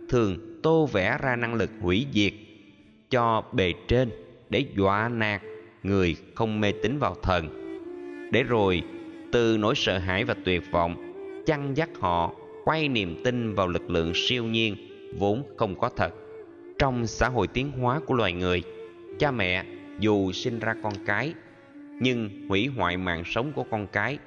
thường 0.08 0.60
tô 0.62 0.86
vẽ 0.92 1.18
ra 1.22 1.36
năng 1.36 1.54
lực 1.54 1.70
hủy 1.80 2.06
diệt 2.12 2.32
cho 3.10 3.42
bề 3.52 3.72
trên 3.88 4.10
để 4.50 4.64
dọa 4.76 5.08
nạt 5.08 5.42
người 5.82 6.16
không 6.34 6.60
mê 6.60 6.72
tín 6.82 6.98
vào 6.98 7.16
thần. 7.22 7.48
Để 8.32 8.42
rồi, 8.42 8.82
từ 9.32 9.56
nỗi 9.60 9.74
sợ 9.74 9.98
hãi 9.98 10.24
và 10.24 10.34
tuyệt 10.44 10.62
vọng, 10.70 11.12
chăn 11.46 11.76
dắt 11.76 11.90
họ 12.00 12.34
quay 12.66 12.88
niềm 12.88 13.20
tin 13.24 13.54
vào 13.54 13.68
lực 13.68 13.90
lượng 13.90 14.12
siêu 14.14 14.44
nhiên 14.44 14.76
vốn 15.18 15.42
không 15.56 15.78
có 15.78 15.88
thật. 15.96 16.14
Trong 16.78 17.06
xã 17.06 17.28
hội 17.28 17.46
tiến 17.46 17.70
hóa 17.70 18.00
của 18.06 18.14
loài 18.14 18.32
người, 18.32 18.62
cha 19.18 19.30
mẹ 19.30 19.64
dù 19.98 20.32
sinh 20.32 20.58
ra 20.58 20.74
con 20.82 20.92
cái, 21.06 21.34
nhưng 22.00 22.30
hủy 22.48 22.66
hoại 22.66 22.96
mạng 22.96 23.22
sống 23.26 23.52
của 23.52 23.64
con 23.70 23.86
cái 23.86 24.18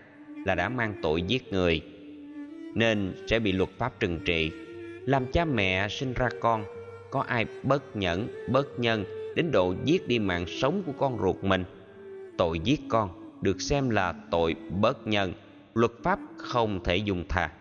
là 0.45 0.55
đã 0.55 0.69
mang 0.69 0.95
tội 1.01 1.21
giết 1.21 1.53
người, 1.53 1.81
nên 2.75 3.13
sẽ 3.27 3.39
bị 3.39 3.51
luật 3.51 3.69
pháp 3.77 3.99
trừng 3.99 4.19
trị. 4.25 4.51
Làm 5.05 5.25
cha 5.31 5.45
mẹ 5.45 5.87
sinh 5.89 6.13
ra 6.13 6.29
con, 6.39 6.63
có 7.11 7.21
ai 7.21 7.45
bất 7.63 7.95
nhẫn, 7.95 8.27
bất 8.49 8.79
nhân 8.79 9.05
đến 9.35 9.51
độ 9.51 9.75
giết 9.85 10.07
đi 10.07 10.19
mạng 10.19 10.45
sống 10.47 10.83
của 10.85 10.93
con 10.97 11.19
ruột 11.19 11.43
mình? 11.43 11.63
Tội 12.37 12.59
giết 12.59 12.81
con 12.89 13.09
được 13.41 13.61
xem 13.61 13.89
là 13.89 14.13
tội 14.31 14.55
bất 14.81 15.07
nhân, 15.07 15.33
luật 15.73 15.91
pháp 16.03 16.19
không 16.37 16.83
thể 16.83 16.97
dùng 16.97 17.23
thà 17.29 17.51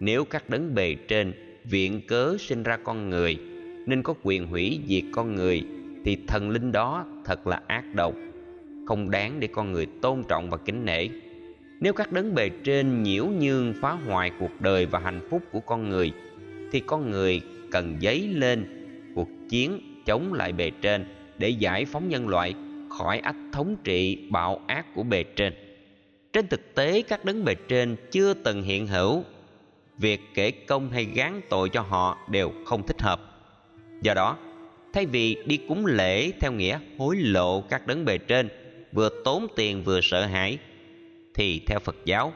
nếu 0.00 0.24
các 0.24 0.50
đấng 0.50 0.74
bề 0.74 0.94
trên 1.08 1.32
viện 1.64 2.00
cớ 2.08 2.36
sinh 2.38 2.62
ra 2.62 2.76
con 2.76 3.10
người 3.10 3.38
nên 3.86 4.02
có 4.02 4.14
quyền 4.22 4.46
hủy 4.46 4.80
diệt 4.86 5.04
con 5.12 5.34
người 5.34 5.64
thì 6.04 6.18
thần 6.26 6.50
linh 6.50 6.72
đó 6.72 7.06
thật 7.24 7.46
là 7.46 7.62
ác 7.66 7.84
độc 7.94 8.14
không 8.86 9.10
đáng 9.10 9.40
để 9.40 9.48
con 9.52 9.72
người 9.72 9.86
tôn 10.02 10.22
trọng 10.28 10.50
và 10.50 10.56
kính 10.56 10.84
nể 10.84 11.08
nếu 11.80 11.92
các 11.92 12.12
đấng 12.12 12.34
bề 12.34 12.50
trên 12.64 13.02
nhiễu 13.02 13.26
nhương 13.26 13.74
phá 13.80 13.92
hoại 13.92 14.30
cuộc 14.38 14.60
đời 14.60 14.86
và 14.86 14.98
hạnh 14.98 15.20
phúc 15.30 15.42
của 15.52 15.60
con 15.60 15.88
người 15.88 16.12
thì 16.72 16.80
con 16.80 17.10
người 17.10 17.40
cần 17.72 17.98
dấy 18.02 18.28
lên 18.28 18.64
cuộc 19.14 19.28
chiến 19.48 19.80
chống 20.06 20.32
lại 20.32 20.52
bề 20.52 20.70
trên 20.82 21.04
để 21.38 21.48
giải 21.48 21.84
phóng 21.84 22.08
nhân 22.08 22.28
loại 22.28 22.54
khỏi 22.98 23.18
ách 23.18 23.36
thống 23.52 23.76
trị 23.84 24.28
bạo 24.30 24.60
ác 24.66 24.94
của 24.94 25.02
bề 25.02 25.22
trên. 25.22 25.52
Trên 26.32 26.46
thực 26.46 26.74
tế, 26.74 27.02
các 27.02 27.24
đấng 27.24 27.44
bề 27.44 27.54
trên 27.68 27.96
chưa 28.10 28.34
từng 28.34 28.62
hiện 28.62 28.86
hữu. 28.86 29.24
Việc 30.00 30.20
kể 30.34 30.50
công 30.50 30.90
hay 30.90 31.04
gán 31.04 31.40
tội 31.48 31.68
cho 31.68 31.80
họ 31.80 32.18
đều 32.28 32.52
không 32.64 32.86
thích 32.86 33.02
hợp. 33.02 33.20
Do 34.02 34.14
đó, 34.14 34.36
thay 34.92 35.06
vì 35.06 35.36
đi 35.46 35.56
cúng 35.68 35.86
lễ 35.86 36.32
theo 36.40 36.52
nghĩa 36.52 36.78
hối 36.98 37.16
lộ 37.16 37.60
các 37.60 37.86
đấng 37.86 38.04
bề 38.04 38.18
trên, 38.18 38.48
vừa 38.92 39.08
tốn 39.24 39.46
tiền 39.56 39.82
vừa 39.82 40.00
sợ 40.00 40.26
hãi, 40.26 40.58
thì 41.34 41.62
theo 41.66 41.78
Phật 41.78 41.96
giáo, 42.04 42.32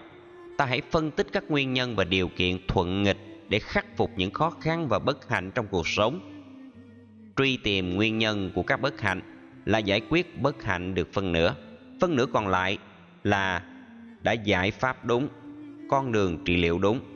ta 0.58 0.64
hãy 0.64 0.80
phân 0.90 1.10
tích 1.10 1.26
các 1.32 1.44
nguyên 1.50 1.72
nhân 1.72 1.96
và 1.96 2.04
điều 2.04 2.28
kiện 2.28 2.58
thuận 2.68 3.02
nghịch 3.02 3.18
để 3.48 3.58
khắc 3.58 3.96
phục 3.96 4.10
những 4.16 4.30
khó 4.30 4.50
khăn 4.50 4.88
và 4.88 4.98
bất 4.98 5.28
hạnh 5.28 5.50
trong 5.54 5.66
cuộc 5.66 5.88
sống. 5.88 6.20
Truy 7.36 7.56
tìm 7.56 7.94
nguyên 7.94 8.18
nhân 8.18 8.50
của 8.54 8.62
các 8.62 8.80
bất 8.80 9.00
hạnh 9.00 9.20
là 9.64 9.78
giải 9.78 10.00
quyết 10.08 10.42
bất 10.42 10.62
hạnh 10.62 10.94
được 10.94 11.12
phân 11.12 11.32
nửa. 11.32 11.54
Phân 12.00 12.16
nửa 12.16 12.26
còn 12.26 12.48
lại 12.48 12.78
là 13.24 13.64
đã 14.22 14.32
giải 14.32 14.70
pháp 14.70 15.04
đúng, 15.04 15.28
con 15.90 16.12
đường 16.12 16.44
trị 16.44 16.56
liệu 16.56 16.78
đúng. 16.78 17.13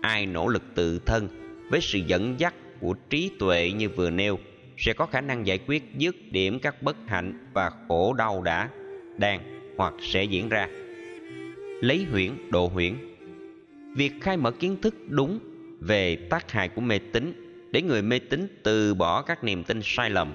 Ai 0.00 0.26
nỗ 0.26 0.48
lực 0.48 0.62
tự 0.74 0.98
thân 1.06 1.28
với 1.70 1.80
sự 1.80 1.98
dẫn 2.06 2.40
dắt 2.40 2.54
của 2.80 2.94
trí 3.10 3.30
tuệ 3.38 3.72
như 3.76 3.88
vừa 3.88 4.10
nêu 4.10 4.38
sẽ 4.76 4.92
có 4.92 5.06
khả 5.06 5.20
năng 5.20 5.46
giải 5.46 5.58
quyết 5.66 5.82
dứt 5.96 6.16
điểm 6.30 6.58
các 6.58 6.82
bất 6.82 6.96
hạnh 7.06 7.50
và 7.52 7.70
khổ 7.88 8.12
đau 8.12 8.42
đã, 8.42 8.68
đang 9.16 9.40
hoặc 9.76 9.94
sẽ 10.00 10.24
diễn 10.24 10.48
ra. 10.48 10.68
Lấy 11.80 12.06
huyễn 12.10 12.50
độ 12.50 12.66
huyễn. 12.66 12.94
Việc 13.96 14.12
khai 14.20 14.36
mở 14.36 14.50
kiến 14.50 14.76
thức 14.82 14.94
đúng 15.08 15.38
về 15.80 16.16
tác 16.16 16.50
hại 16.50 16.68
của 16.68 16.80
mê 16.80 16.98
tín 17.12 17.32
để 17.72 17.82
người 17.82 18.02
mê 18.02 18.18
tín 18.18 18.46
từ 18.62 18.94
bỏ 18.94 19.22
các 19.22 19.44
niềm 19.44 19.64
tin 19.64 19.80
sai 19.82 20.10
lầm 20.10 20.32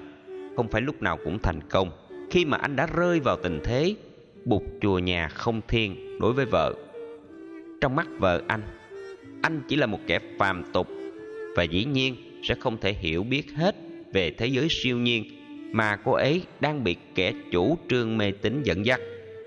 không 0.56 0.68
phải 0.68 0.82
lúc 0.82 1.02
nào 1.02 1.18
cũng 1.24 1.38
thành 1.38 1.60
công. 1.68 1.90
Khi 2.30 2.44
mà 2.44 2.56
anh 2.56 2.76
đã 2.76 2.86
rơi 2.96 3.20
vào 3.20 3.36
tình 3.42 3.60
thế 3.64 3.94
bục 4.44 4.64
chùa 4.80 4.98
nhà 4.98 5.28
không 5.28 5.60
thiên 5.68 6.18
đối 6.20 6.32
với 6.32 6.46
vợ. 6.46 6.74
Trong 7.80 7.96
mắt 7.96 8.06
vợ 8.18 8.42
anh 8.48 8.62
anh 9.42 9.62
chỉ 9.68 9.76
là 9.76 9.86
một 9.86 10.00
kẻ 10.06 10.18
phàm 10.38 10.64
tục, 10.72 10.88
và 11.56 11.62
dĩ 11.62 11.84
nhiên 11.84 12.16
sẽ 12.42 12.54
không 12.54 12.78
thể 12.80 12.92
hiểu 12.92 13.24
biết 13.24 13.52
hết 13.54 13.76
về 14.12 14.30
thế 14.30 14.46
giới 14.46 14.66
siêu 14.70 14.98
nhiên 14.98 15.24
mà 15.72 15.96
cô 15.96 16.12
ấy 16.12 16.42
đang 16.60 16.84
bị 16.84 16.96
kẻ 17.14 17.32
chủ 17.52 17.78
trương 17.88 18.18
mê 18.18 18.30
tín 18.30 18.62
dẫn 18.62 18.86
dắt. 18.86 19.00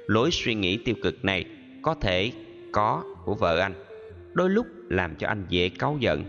Lối 0.08 0.32
suy 0.32 0.56
nghĩ 0.56 0.78
tiêu 0.78 0.96
cực 1.04 1.26
này 1.26 1.46
có 1.82 1.96
thể 1.96 2.32
có 2.72 3.04
của 3.26 3.36
vợ 3.36 3.60
anh, 3.60 3.74
đôi 4.34 4.50
lúc 4.50 4.68
làm 4.90 5.16
cho 5.16 5.28
anh 5.28 5.46
dễ 5.50 5.70
cáu 5.70 5.98
giận. 6.00 6.24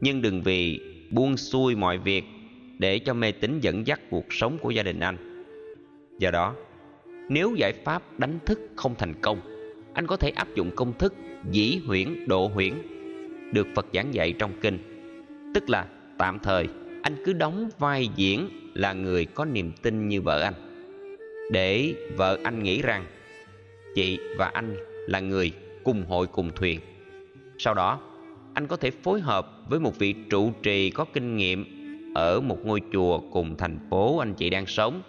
Nhưng 0.00 0.22
đừng 0.22 0.42
vì 0.42 0.80
buông 1.10 1.36
xuôi 1.36 1.76
mọi 1.76 1.98
việc 1.98 2.24
để 2.78 2.98
cho 2.98 3.14
mê 3.14 3.32
tín 3.32 3.60
dẫn 3.60 3.86
dắt 3.86 4.00
cuộc 4.10 4.26
sống 4.30 4.58
của 4.58 4.70
gia 4.70 4.82
đình 4.82 5.00
anh. 5.00 5.46
Do 6.18 6.30
đó, 6.30 6.54
nếu 7.28 7.54
giải 7.54 7.72
pháp 7.84 8.18
đánh 8.18 8.38
thức 8.46 8.60
không 8.76 8.94
thành 8.98 9.14
công, 9.20 9.40
anh 9.94 10.06
có 10.06 10.16
thể 10.16 10.30
áp 10.36 10.48
dụng 10.54 10.70
công 10.76 10.98
thức 10.98 11.14
dĩ 11.50 11.80
huyễn, 11.86 12.28
độ 12.28 12.48
huyễn, 12.54 12.74
được 13.52 13.66
phật 13.74 13.86
giảng 13.92 14.14
dạy 14.14 14.32
trong 14.38 14.52
kinh. 14.60 14.78
Tức 15.54 15.70
là 15.70 15.86
tạm 16.18 16.38
thời, 16.38 16.68
anh 17.02 17.16
cứ 17.24 17.32
đóng 17.32 17.70
vai 17.78 18.08
diễn 18.16 18.48
là 18.74 18.92
người 18.92 19.24
có 19.24 19.44
niềm 19.44 19.72
tin 19.82 20.08
như 20.08 20.20
vợ 20.20 20.40
anh. 20.40 20.54
Để 21.50 21.94
vợ 22.16 22.38
anh 22.44 22.62
nghĩ 22.62 22.82
rằng, 22.82 23.04
chị 23.94 24.18
và 24.38 24.50
anh 24.54 24.76
là 25.06 25.20
người 25.20 25.52
cùng 25.84 26.04
hội 26.06 26.26
cùng 26.26 26.50
thuyền. 26.56 26.80
Sau 27.58 27.74
đó, 27.74 28.00
anh 28.54 28.66
có 28.66 28.76
thể 28.76 28.90
phối 28.90 29.20
hợp 29.20 29.68
với 29.68 29.80
một 29.80 29.98
vị 29.98 30.14
trụ 30.30 30.52
trì 30.62 30.90
có 30.90 31.04
kinh 31.12 31.36
nghiệm 31.36 31.64
ở 32.14 32.40
một 32.40 32.66
ngôi 32.66 32.80
chùa 32.92 33.20
cùng 33.32 33.56
thành 33.56 33.78
phố 33.90 34.18
anh 34.18 34.34
chị 34.34 34.50
đang 34.50 34.66
sống, 34.66 35.02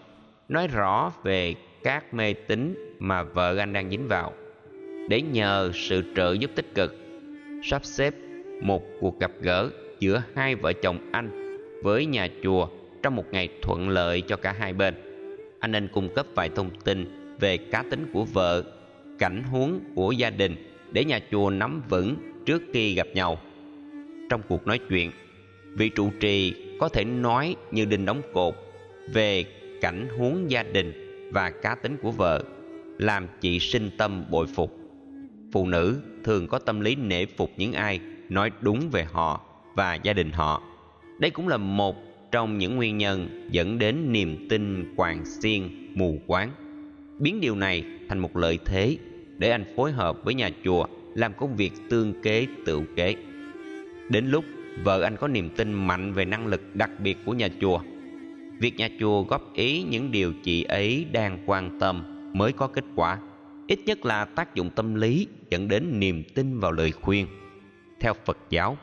nói 0.50 0.68
rõ 0.68 1.14
về 1.24 1.56
các 1.84 2.14
mê 2.14 2.34
tín 2.34 2.96
mà 3.00 3.24
vợ 3.24 3.58
anh 3.58 3.74
đang 3.74 3.90
dính 3.90 4.08
vào 4.08 4.34
để 5.10 5.22
nhờ 5.22 5.72
sự 5.74 6.04
trợ 6.16 6.34
giúp 6.34 6.52
tích 6.56 6.76
cực, 6.76 6.96
sắp 7.64 7.86
xếp 7.86 8.16
một 8.62 8.84
cuộc 9.00 9.20
gặp 9.20 9.32
gỡ 9.42 9.70
giữa 10.00 10.24
hai 10.36 10.56
vợ 10.56 10.74
chồng 10.74 11.10
anh 11.12 11.58
với 11.84 12.06
nhà 12.06 12.28
chùa 12.44 12.68
trong 13.04 13.16
một 13.16 13.26
ngày 13.32 13.50
thuận 13.62 13.90
lợi 13.90 14.22
cho 14.22 14.36
cả 14.36 14.52
hai 14.60 14.74
bên. 14.74 14.94
Anh 15.60 15.72
nên 15.72 15.88
cung 15.88 16.10
cấp 16.16 16.26
vài 16.36 16.50
thông 16.56 16.70
tin 16.84 17.06
về 17.40 17.58
cá 17.58 17.84
tính 17.90 18.06
của 18.14 18.26
vợ, 18.26 18.64
cảnh 19.20 19.44
huống 19.44 19.80
của 19.96 20.12
gia 20.12 20.30
đình 20.30 20.56
để 20.92 21.06
nhà 21.06 21.20
chùa 21.32 21.50
nắm 21.50 21.82
vững 21.90 22.16
trước 22.46 22.62
khi 22.74 22.96
gặp 22.96 23.08
nhau. 23.14 23.40
Trong 24.30 24.42
cuộc 24.48 24.68
nói 24.68 24.80
chuyện, 24.90 25.12
vị 25.74 25.90
trụ 25.90 26.12
trì 26.20 26.54
có 26.80 26.90
thể 26.90 27.04
nói 27.04 27.56
như 27.72 27.86
đinh 27.86 28.06
đóng 28.06 28.22
cột 28.34 28.54
về 29.14 29.44
cảnh 29.82 30.08
huống 30.18 30.52
gia 30.52 30.64
đình 30.64 30.94
và 31.34 31.50
cá 31.50 31.76
tính 31.76 31.98
của 32.02 32.12
vợ, 32.12 32.44
làm 32.98 33.28
chị 33.42 33.60
sinh 33.60 33.90
tâm 33.98 34.26
bội 34.32 34.48
phục 34.48 34.85
phụ 35.56 35.68
nữ 35.68 36.02
thường 36.24 36.48
có 36.48 36.60
tâm 36.60 36.80
lý 36.80 36.96
nể 36.96 37.26
phục 37.26 37.52
những 37.58 37.74
ai 37.74 38.00
nói 38.30 38.52
đúng 38.62 38.90
về 38.92 39.04
họ 39.04 39.42
và 39.76 39.96
gia 39.96 40.14
đình 40.14 40.32
họ. 40.32 40.62
Đây 41.20 41.32
cũng 41.32 41.48
là 41.48 41.58
một 41.58 41.96
trong 42.32 42.58
những 42.58 42.76
nguyên 42.76 42.98
nhân 42.98 43.48
dẫn 43.52 43.80
đến 43.80 44.12
niềm 44.12 44.48
tin 44.50 44.94
quàng 44.96 45.26
xiên, 45.26 45.70
mù 45.94 46.20
quáng. 46.28 46.52
Biến 47.20 47.42
điều 47.42 47.56
này 47.56 47.86
thành 48.10 48.20
một 48.20 48.38
lợi 48.38 48.60
thế 48.66 48.98
để 49.38 49.50
anh 49.50 49.66
phối 49.76 49.92
hợp 49.92 50.24
với 50.24 50.34
nhà 50.34 50.50
chùa 50.64 50.86
làm 51.16 51.34
công 51.34 51.56
việc 51.56 51.74
tương 51.90 52.22
kế 52.22 52.48
tự 52.66 52.82
kế. 52.96 53.16
Đến 54.10 54.26
lúc 54.26 54.46
vợ 54.84 55.02
anh 55.02 55.18
có 55.18 55.28
niềm 55.28 55.50
tin 55.50 55.74
mạnh 55.74 56.14
về 56.14 56.26
năng 56.26 56.48
lực 56.48 56.76
đặc 56.76 56.90
biệt 57.00 57.18
của 57.26 57.34
nhà 57.34 57.48
chùa, 57.62 57.80
việc 58.60 58.78
nhà 58.78 58.90
chùa 59.00 59.24
góp 59.24 59.54
ý 59.54 59.84
những 59.84 60.12
điều 60.12 60.34
chị 60.44 60.64
ấy 60.64 61.06
đang 61.12 61.40
quan 61.46 61.80
tâm 61.80 62.04
mới 62.34 62.52
có 62.52 62.68
kết 62.68 62.86
quả 62.96 63.20
ít 63.68 63.80
nhất 63.86 64.06
là 64.06 64.26
tác 64.26 64.56
dụng 64.56 64.70
tâm 64.70 64.96
lý 64.96 65.28
dẫn 65.50 65.68
đến 65.68 66.00
niềm 66.00 66.24
tin 66.36 66.60
vào 66.60 66.72
lời 66.72 66.92
khuyên. 66.92 67.28
Theo 68.00 68.14
phật 68.26 68.38
giáo, 68.50 68.78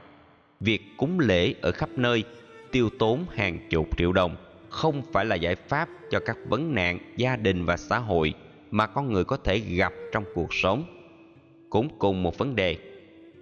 việc 0.61 0.83
cúng 0.97 1.21
lễ 1.21 1.55
ở 1.61 1.73
khắp 1.73 1.89
nơi 1.97 2.25
tiêu 2.73 2.91
tốn 2.99 3.25
hàng 3.35 3.59
chục 3.71 3.99
triệu 3.99 4.13
đồng 4.13 4.37
không 4.69 5.03
phải 5.13 5.25
là 5.25 5.37
giải 5.37 5.55
pháp 5.55 5.89
cho 6.11 6.21
các 6.27 6.37
vấn 6.49 6.75
nạn 6.75 6.99
gia 7.17 7.37
đình 7.37 7.65
và 7.65 7.77
xã 7.77 7.99
hội 7.99 8.35
mà 8.71 8.87
con 8.87 9.13
người 9.13 9.25
có 9.25 9.37
thể 9.37 9.59
gặp 9.59 9.93
trong 10.13 10.25
cuộc 10.35 10.55
sống. 10.55 10.85
Cũng 11.71 11.99
cùng 11.99 12.23
một 12.23 12.39
vấn 12.39 12.57
đề, 12.57 12.77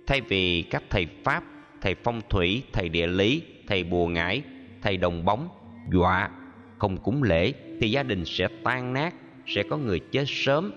thay 0.07 0.20
vì 0.20 0.62
các 0.62 0.83
thầy 0.90 1.07
pháp, 1.24 1.44
thầy 1.81 1.94
phong 1.94 2.20
thủy, 2.31 2.62
thầy 2.72 2.88
địa 2.88 3.07
lý, 3.07 3.42
thầy 3.66 3.85
bùa 3.85 4.07
ngải, 4.07 4.42
thầy 4.83 4.96
đồng 4.96 5.24
bóng 5.24 5.48
dọa 5.92 6.31
không 6.79 6.96
cúng 6.96 7.22
lễ 7.22 7.53
thì 7.81 7.90
gia 7.90 8.03
đình 8.03 8.24
sẽ 8.24 8.48
tan 8.64 8.92
nát, 8.92 9.14
sẽ 9.46 9.62
có 9.62 9.76
người 9.76 10.00
chết 10.00 10.24
sớm 10.26 10.72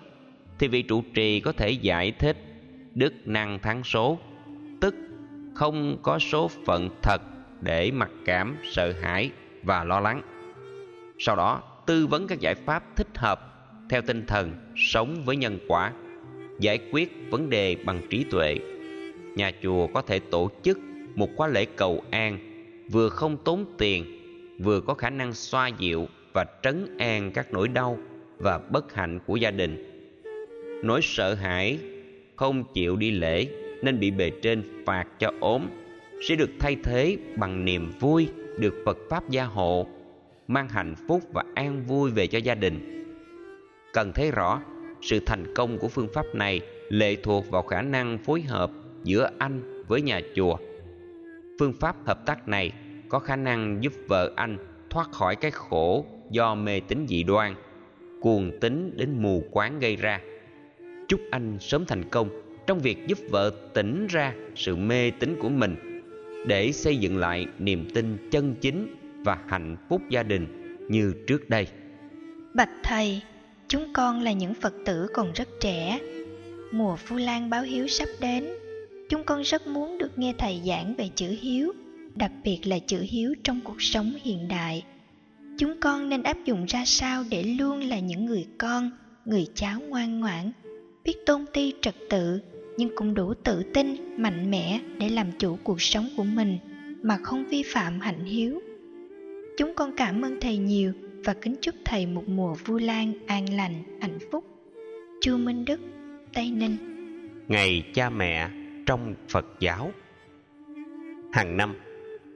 thì 0.59 0.67
vị 0.67 0.81
trụ 0.81 1.03
trì 1.13 1.39
có 1.39 1.51
thể 1.51 1.69
giải 1.69 2.11
thích 2.11 2.37
đức 2.95 3.13
năng 3.25 3.59
thắng 3.59 3.83
số. 3.83 4.17
Tức 4.81 4.95
không 5.55 5.97
có 6.01 6.19
số 6.19 6.47
phận 6.65 6.89
thật 7.01 7.21
để 7.61 7.91
mặc 7.91 8.11
cảm 8.25 8.57
sợ 8.71 8.93
hãi 9.01 9.31
và 9.63 9.83
lo 9.83 9.99
lắng. 9.99 10.21
Sau 11.19 11.35
đó, 11.35 11.61
tư 11.85 12.07
vấn 12.07 12.27
các 12.27 12.39
giải 12.39 12.55
pháp 12.55 12.95
thích 12.95 13.17
hợp 13.17 13.39
theo 13.89 14.01
tinh 14.01 14.25
thần 14.25 14.51
sống 14.75 15.23
với 15.25 15.35
nhân 15.35 15.59
quả, 15.67 15.91
giải 16.59 16.79
quyết 16.91 17.11
vấn 17.29 17.49
đề 17.49 17.75
bằng 17.85 18.01
trí 18.09 18.25
tuệ. 18.31 18.57
Nhà 19.35 19.51
chùa 19.63 19.87
có 19.87 20.01
thể 20.01 20.19
tổ 20.19 20.49
chức 20.63 20.79
một 21.15 21.29
khóa 21.35 21.47
lễ 21.47 21.65
cầu 21.65 22.03
an, 22.11 22.39
vừa 22.91 23.09
không 23.09 23.37
tốn 23.37 23.65
tiền, 23.77 24.05
vừa 24.59 24.81
có 24.81 24.93
khả 24.93 25.09
năng 25.09 25.33
xoa 25.33 25.67
dịu 25.67 26.07
và 26.33 26.45
trấn 26.63 26.97
an 26.97 27.31
các 27.31 27.53
nỗi 27.53 27.67
đau 27.67 27.97
và 28.37 28.57
bất 28.57 28.93
hạnh 28.93 29.19
của 29.25 29.35
gia 29.35 29.51
đình 29.51 29.92
nỗi 30.83 30.99
sợ 31.03 31.33
hãi, 31.33 31.79
không 32.35 32.63
chịu 32.73 32.95
đi 32.95 33.11
lễ, 33.11 33.47
nên 33.81 33.99
bị 33.99 34.11
bề 34.11 34.31
trên 34.41 34.83
phạt 34.85 35.05
cho 35.19 35.31
ốm, 35.39 35.67
sẽ 36.27 36.35
được 36.35 36.49
thay 36.59 36.75
thế 36.83 37.17
bằng 37.35 37.65
niềm 37.65 37.91
vui 37.99 38.27
được 38.57 38.73
Phật 38.85 38.97
Pháp 39.09 39.29
gia 39.29 39.43
hộ, 39.43 39.87
mang 40.47 40.69
hạnh 40.69 40.95
phúc 41.07 41.21
và 41.33 41.43
an 41.55 41.83
vui 41.87 42.11
về 42.11 42.27
cho 42.27 42.37
gia 42.37 42.55
đình. 42.55 43.05
Cần 43.93 44.11
thấy 44.15 44.31
rõ, 44.31 44.61
sự 45.01 45.19
thành 45.25 45.53
công 45.55 45.77
của 45.77 45.87
phương 45.87 46.07
pháp 46.13 46.25
này 46.35 46.61
lệ 46.89 47.15
thuộc 47.15 47.49
vào 47.49 47.61
khả 47.61 47.81
năng 47.81 48.17
phối 48.17 48.41
hợp 48.41 48.71
giữa 49.03 49.29
anh 49.37 49.83
với 49.87 50.01
nhà 50.01 50.21
chùa. 50.35 50.57
Phương 51.59 51.73
pháp 51.73 51.95
hợp 52.05 52.25
tác 52.25 52.47
này 52.47 52.71
có 53.09 53.19
khả 53.19 53.35
năng 53.35 53.83
giúp 53.83 53.93
vợ 54.07 54.31
anh 54.35 54.57
thoát 54.89 55.11
khỏi 55.11 55.35
cái 55.35 55.51
khổ 55.51 56.05
do 56.31 56.55
mê 56.55 56.79
tín 56.79 57.05
dị 57.07 57.23
đoan, 57.23 57.55
cuồng 58.21 58.51
tín 58.61 58.93
đến 58.95 59.21
mù 59.21 59.43
quáng 59.51 59.79
gây 59.79 59.95
ra 59.95 60.21
chúc 61.07 61.21
anh 61.31 61.57
sớm 61.59 61.85
thành 61.85 62.09
công 62.09 62.29
trong 62.67 62.79
việc 62.79 63.07
giúp 63.07 63.17
vợ 63.29 63.51
tỉnh 63.73 64.07
ra 64.07 64.33
sự 64.55 64.75
mê 64.75 65.11
tín 65.11 65.35
của 65.39 65.49
mình, 65.49 66.01
để 66.47 66.71
xây 66.71 66.97
dựng 66.97 67.17
lại 67.17 67.45
niềm 67.59 67.89
tin 67.93 68.29
chân 68.31 68.55
chính 68.61 68.95
và 69.23 69.37
hạnh 69.47 69.77
phúc 69.89 70.01
gia 70.09 70.23
đình 70.23 70.47
như 70.89 71.13
trước 71.27 71.49
đây. 71.49 71.67
Bạch 72.53 72.69
thầy, 72.83 73.21
chúng 73.67 73.93
con 73.93 74.21
là 74.21 74.31
những 74.31 74.53
phật 74.53 74.73
tử 74.85 75.07
còn 75.13 75.31
rất 75.33 75.49
trẻ. 75.59 75.99
Mùa 76.71 76.95
phu 76.95 77.15
lan 77.15 77.49
báo 77.49 77.63
hiếu 77.63 77.87
sắp 77.87 78.09
đến, 78.19 78.47
chúng 79.09 79.23
con 79.23 79.41
rất 79.41 79.67
muốn 79.67 79.97
được 79.97 80.19
nghe 80.19 80.33
thầy 80.37 80.61
giảng 80.65 80.95
về 80.95 81.09
chữ 81.15 81.35
hiếu, 81.41 81.71
đặc 82.15 82.31
biệt 82.43 82.59
là 82.63 82.79
chữ 82.79 83.05
hiếu 83.09 83.33
trong 83.43 83.61
cuộc 83.63 83.81
sống 83.81 84.13
hiện 84.21 84.47
đại. 84.47 84.83
Chúng 85.57 85.79
con 85.79 86.09
nên 86.09 86.23
áp 86.23 86.37
dụng 86.45 86.65
ra 86.65 86.83
sao 86.85 87.23
để 87.29 87.43
luôn 87.43 87.79
là 87.79 87.99
những 87.99 88.25
người 88.25 88.47
con, 88.57 88.91
người 89.25 89.47
cháu 89.55 89.79
ngoan 89.79 90.19
ngoãn 90.19 90.51
biết 91.05 91.25
tôn 91.25 91.45
ti 91.53 91.73
trật 91.81 91.95
tự, 92.09 92.39
nhưng 92.77 92.95
cũng 92.95 93.13
đủ 93.13 93.33
tự 93.33 93.63
tin, 93.73 93.95
mạnh 94.17 94.51
mẽ 94.51 94.79
để 94.99 95.09
làm 95.09 95.31
chủ 95.39 95.57
cuộc 95.63 95.81
sống 95.81 96.09
của 96.17 96.23
mình, 96.23 96.57
mà 97.01 97.17
không 97.23 97.45
vi 97.49 97.63
phạm 97.63 97.99
hạnh 97.99 98.23
hiếu. 98.23 98.61
Chúng 99.57 99.73
con 99.75 99.91
cảm 99.97 100.21
ơn 100.21 100.39
thầy 100.41 100.57
nhiều 100.57 100.93
và 101.25 101.33
kính 101.33 101.55
chúc 101.61 101.75
thầy 101.85 102.05
một 102.05 102.23
mùa 102.27 102.55
vu 102.65 102.77
lan, 102.77 103.13
an 103.27 103.53
lành, 103.55 103.73
hạnh 104.01 104.17
phúc. 104.31 104.45
Chu 105.21 105.37
minh 105.37 105.65
đức, 105.65 105.79
tây 106.33 106.51
ninh. 106.51 106.77
Ngày 107.47 107.83
cha 107.93 108.09
mẹ 108.09 108.49
trong 108.85 109.15
phật 109.29 109.45
giáo. 109.59 109.91
Hàng 111.31 111.57
năm, 111.57 111.75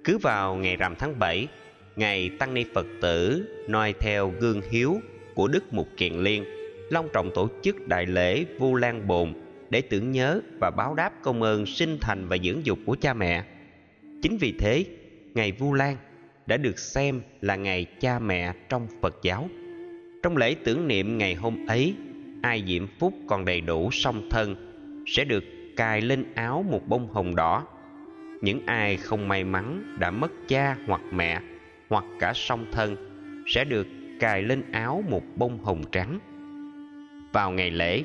cứ 0.03 0.17
vào 0.17 0.55
ngày 0.55 0.75
rằm 0.75 0.95
tháng 0.95 1.19
7 1.19 1.47
ngày 1.95 2.29
tăng 2.39 2.53
ni 2.53 2.63
phật 2.73 2.85
tử 3.01 3.45
noi 3.67 3.93
theo 3.99 4.33
gương 4.39 4.61
hiếu 4.71 5.01
của 5.35 5.47
đức 5.47 5.73
mục 5.73 5.87
kiền 5.97 6.13
liên 6.13 6.56
long 6.89 7.09
trọng 7.13 7.31
tổ 7.35 7.49
chức 7.61 7.87
đại 7.87 8.05
lễ 8.05 8.45
vu 8.59 8.75
lan 8.75 9.07
bồn 9.07 9.33
để 9.69 9.81
tưởng 9.81 10.11
nhớ 10.11 10.41
và 10.59 10.71
báo 10.71 10.93
đáp 10.93 11.11
công 11.21 11.43
ơn 11.43 11.65
sinh 11.65 11.97
thành 12.01 12.27
và 12.27 12.37
dưỡng 12.43 12.65
dục 12.65 12.79
của 12.85 12.95
cha 13.01 13.13
mẹ. 13.13 13.43
Chính 14.21 14.37
vì 14.37 14.53
thế, 14.59 14.85
ngày 15.33 15.51
vu 15.51 15.73
lan 15.73 15.97
đã 16.45 16.57
được 16.57 16.79
xem 16.79 17.21
là 17.41 17.55
ngày 17.55 17.85
cha 17.99 18.19
mẹ 18.19 18.53
trong 18.69 18.87
phật 19.01 19.15
giáo. 19.23 19.49
Trong 20.23 20.37
lễ 20.37 20.55
tưởng 20.63 20.87
niệm 20.87 21.17
ngày 21.17 21.35
hôm 21.35 21.65
ấy, 21.65 21.95
ai 22.41 22.63
diễm 22.67 22.87
phúc 22.99 23.13
còn 23.27 23.45
đầy 23.45 23.61
đủ 23.61 23.91
song 23.91 24.29
thân 24.29 24.55
sẽ 25.07 25.23
được 25.23 25.43
cài 25.75 26.01
lên 26.01 26.25
áo 26.35 26.65
một 26.69 26.87
bông 26.87 27.07
hồng 27.07 27.35
đỏ. 27.35 27.67
Những 28.41 28.65
ai 28.65 28.97
không 28.97 29.27
may 29.27 29.43
mắn 29.43 29.95
đã 29.99 30.11
mất 30.11 30.31
cha 30.47 30.77
hoặc 30.87 31.01
mẹ 31.11 31.41
hoặc 31.89 32.05
cả 32.19 32.33
song 32.35 32.65
thân 32.71 32.95
sẽ 33.47 33.63
được 33.63 33.87
cài 34.19 34.41
lên 34.41 34.71
áo 34.71 35.03
một 35.09 35.23
bông 35.35 35.63
hồng 35.63 35.83
trắng 35.91 36.19
vào 37.37 37.51
ngày 37.51 37.71
lễ, 37.71 38.03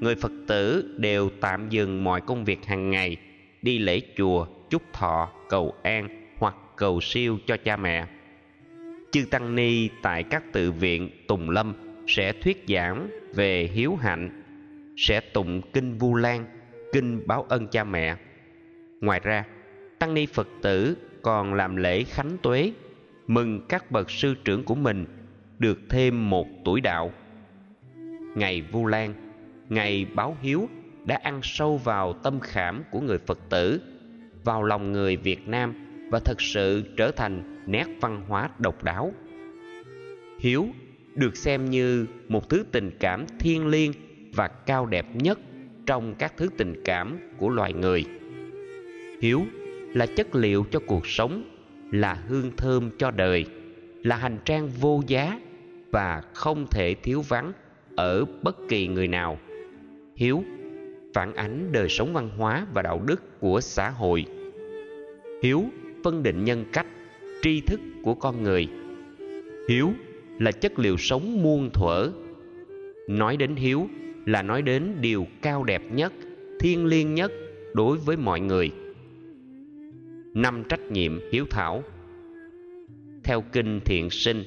người 0.00 0.14
phật 0.14 0.32
tử 0.46 0.94
đều 0.96 1.30
tạm 1.40 1.68
dừng 1.68 2.04
mọi 2.04 2.20
công 2.20 2.44
việc 2.44 2.66
hàng 2.66 2.90
ngày, 2.90 3.16
đi 3.62 3.78
lễ 3.78 4.00
chùa, 4.16 4.46
chúc 4.70 4.82
thọ, 4.92 5.32
cầu 5.48 5.74
an 5.82 6.08
hoặc 6.38 6.54
cầu 6.76 7.00
siêu 7.00 7.38
cho 7.46 7.56
cha 7.56 7.76
mẹ. 7.76 8.06
Chư 9.10 9.24
tăng 9.30 9.54
ni 9.54 9.88
tại 10.02 10.22
các 10.22 10.52
tự 10.52 10.72
viện 10.72 11.10
tùng 11.28 11.50
lâm 11.50 11.74
sẽ 12.06 12.32
thuyết 12.32 12.64
giảng 12.68 13.08
về 13.34 13.70
hiếu 13.74 13.96
hạnh, 13.96 14.42
sẽ 14.96 15.20
tụng 15.20 15.60
kinh 15.72 15.98
vu 15.98 16.14
lan, 16.14 16.44
kinh 16.92 17.26
báo 17.26 17.46
ân 17.48 17.66
cha 17.66 17.84
mẹ. 17.84 18.16
Ngoài 19.00 19.20
ra, 19.22 19.44
tăng 19.98 20.14
ni 20.14 20.26
phật 20.26 20.48
tử 20.62 20.96
còn 21.22 21.54
làm 21.54 21.76
lễ 21.76 22.04
khánh 22.04 22.36
tuế, 22.42 22.72
mừng 23.26 23.60
các 23.68 23.90
bậc 23.90 24.10
sư 24.10 24.34
trưởng 24.44 24.64
của 24.64 24.74
mình 24.74 25.06
được 25.58 25.78
thêm 25.88 26.30
một 26.30 26.46
tuổi 26.64 26.80
đạo 26.80 27.12
ngày 28.34 28.60
vu 28.60 28.86
lan, 28.86 29.14
ngày 29.68 30.06
báo 30.14 30.36
hiếu 30.42 30.68
đã 31.04 31.20
ăn 31.22 31.40
sâu 31.42 31.76
vào 31.76 32.12
tâm 32.12 32.40
khảm 32.40 32.82
của 32.90 33.00
người 33.00 33.18
phật 33.18 33.38
tử, 33.48 33.80
vào 34.44 34.62
lòng 34.62 34.92
người 34.92 35.16
việt 35.16 35.48
nam 35.48 35.74
và 36.10 36.20
thật 36.24 36.40
sự 36.40 36.82
trở 36.96 37.10
thành 37.10 37.62
nét 37.66 37.86
văn 38.00 38.22
hóa 38.28 38.50
độc 38.58 38.84
đáo. 38.84 39.12
Hiếu 40.38 40.66
được 41.14 41.36
xem 41.36 41.70
như 41.70 42.06
một 42.28 42.48
thứ 42.48 42.64
tình 42.72 42.90
cảm 43.00 43.26
thiêng 43.38 43.66
liêng 43.66 43.92
và 44.34 44.48
cao 44.48 44.86
đẹp 44.86 45.06
nhất 45.14 45.38
trong 45.86 46.14
các 46.14 46.36
thứ 46.36 46.48
tình 46.56 46.82
cảm 46.84 47.18
của 47.38 47.48
loài 47.48 47.72
người. 47.72 48.04
Hiếu 49.22 49.42
là 49.94 50.06
chất 50.06 50.34
liệu 50.34 50.66
cho 50.70 50.80
cuộc 50.86 51.06
sống, 51.06 51.42
là 51.92 52.14
hương 52.14 52.50
thơm 52.56 52.90
cho 52.98 53.10
đời, 53.10 53.46
là 54.02 54.16
hành 54.16 54.38
trang 54.44 54.68
vô 54.68 55.02
giá 55.06 55.40
và 55.90 56.22
không 56.34 56.66
thể 56.70 56.94
thiếu 56.94 57.22
vắng 57.28 57.52
ở 58.00 58.24
bất 58.42 58.68
kỳ 58.68 58.88
người 58.88 59.08
nào. 59.08 59.38
Hiếu 60.16 60.44
phản 61.14 61.34
ánh 61.34 61.72
đời 61.72 61.88
sống 61.88 62.12
văn 62.12 62.30
hóa 62.36 62.66
và 62.74 62.82
đạo 62.82 63.02
đức 63.06 63.40
của 63.40 63.60
xã 63.60 63.90
hội. 63.90 64.24
Hiếu 65.42 65.64
phân 66.04 66.22
định 66.22 66.44
nhân 66.44 66.64
cách, 66.72 66.86
tri 67.42 67.60
thức 67.60 67.80
của 68.02 68.14
con 68.14 68.42
người. 68.42 68.68
Hiếu 69.68 69.92
là 70.38 70.52
chất 70.52 70.78
liệu 70.78 70.96
sống 70.96 71.42
muôn 71.42 71.70
thuở. 71.70 72.12
Nói 73.08 73.36
đến 73.36 73.56
hiếu 73.56 73.88
là 74.26 74.42
nói 74.42 74.62
đến 74.62 74.96
điều 75.00 75.26
cao 75.42 75.64
đẹp 75.64 75.82
nhất, 75.92 76.12
thiêng 76.60 76.86
liêng 76.86 77.14
nhất 77.14 77.32
đối 77.74 77.98
với 77.98 78.16
mọi 78.16 78.40
người. 78.40 78.70
Năm 80.34 80.64
trách 80.68 80.90
nhiệm 80.90 81.18
hiếu 81.32 81.44
thảo. 81.50 81.82
Theo 83.24 83.44
kinh 83.52 83.80
thiện 83.84 84.10
sinh 84.10 84.44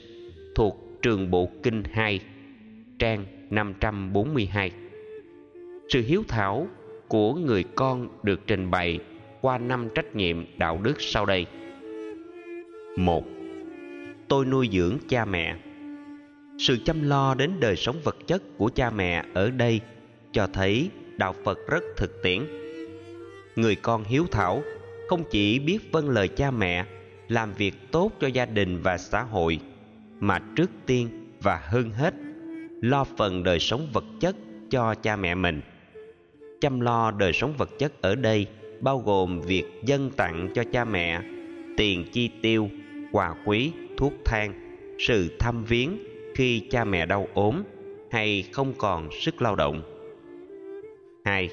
thuộc 0.55 0.99
trường 1.01 1.31
bộ 1.31 1.49
kinh 1.63 1.83
2 1.91 2.19
trang 2.99 3.25
542 3.53 4.71
sự 5.89 6.01
hiếu 6.01 6.23
thảo 6.27 6.67
của 7.07 7.33
người 7.33 7.63
con 7.75 8.07
được 8.23 8.39
trình 8.47 8.71
bày 8.71 8.99
qua 9.41 9.57
năm 9.57 9.89
trách 9.95 10.15
nhiệm 10.15 10.45
đạo 10.57 10.79
đức 10.83 11.01
sau 11.01 11.25
đây. 11.25 11.45
Một, 12.97 13.23
tôi 14.27 14.45
nuôi 14.45 14.69
dưỡng 14.71 14.97
cha 15.09 15.25
mẹ. 15.25 15.55
Sự 16.59 16.77
chăm 16.85 17.09
lo 17.09 17.35
đến 17.35 17.51
đời 17.59 17.75
sống 17.75 17.95
vật 18.03 18.17
chất 18.27 18.43
của 18.57 18.69
cha 18.75 18.89
mẹ 18.89 19.25
ở 19.33 19.49
đây 19.49 19.81
cho 20.31 20.47
thấy 20.53 20.89
đạo 21.17 21.35
phật 21.43 21.59
rất 21.67 21.83
thực 21.97 22.23
tiễn. 22.23 22.45
Người 23.55 23.75
con 23.75 24.03
hiếu 24.03 24.25
thảo 24.31 24.63
không 25.07 25.23
chỉ 25.31 25.59
biết 25.59 25.91
vâng 25.91 26.09
lời 26.09 26.27
cha 26.27 26.51
mẹ, 26.51 26.85
làm 27.27 27.53
việc 27.53 27.73
tốt 27.91 28.11
cho 28.19 28.27
gia 28.27 28.45
đình 28.45 28.81
và 28.81 28.97
xã 28.97 29.21
hội, 29.21 29.59
mà 30.19 30.39
trước 30.55 30.71
tiên 30.85 31.09
và 31.41 31.61
hơn 31.63 31.91
hết 31.91 32.13
lo 32.83 33.03
phần 33.03 33.43
đời 33.43 33.59
sống 33.59 33.87
vật 33.93 34.03
chất 34.19 34.35
cho 34.69 34.95
cha 34.95 35.15
mẹ 35.15 35.35
mình. 35.35 35.61
Chăm 36.61 36.79
lo 36.79 37.11
đời 37.11 37.33
sống 37.33 37.53
vật 37.57 37.69
chất 37.79 38.01
ở 38.01 38.15
đây 38.15 38.47
bao 38.81 38.99
gồm 38.99 39.41
việc 39.41 39.63
dâng 39.85 40.09
tặng 40.17 40.49
cho 40.53 40.63
cha 40.71 40.85
mẹ, 40.85 41.21
tiền 41.77 42.05
chi 42.11 42.29
tiêu, 42.41 42.69
quà 43.11 43.35
quý, 43.45 43.71
thuốc 43.97 44.13
thang, 44.25 44.53
sự 44.99 45.37
thăm 45.39 45.63
viếng 45.63 45.97
khi 46.35 46.59
cha 46.59 46.83
mẹ 46.83 47.05
đau 47.05 47.27
ốm 47.33 47.63
hay 48.11 48.43
không 48.51 48.73
còn 48.77 49.09
sức 49.11 49.41
lao 49.41 49.55
động. 49.55 49.81
Hai, 51.25 51.49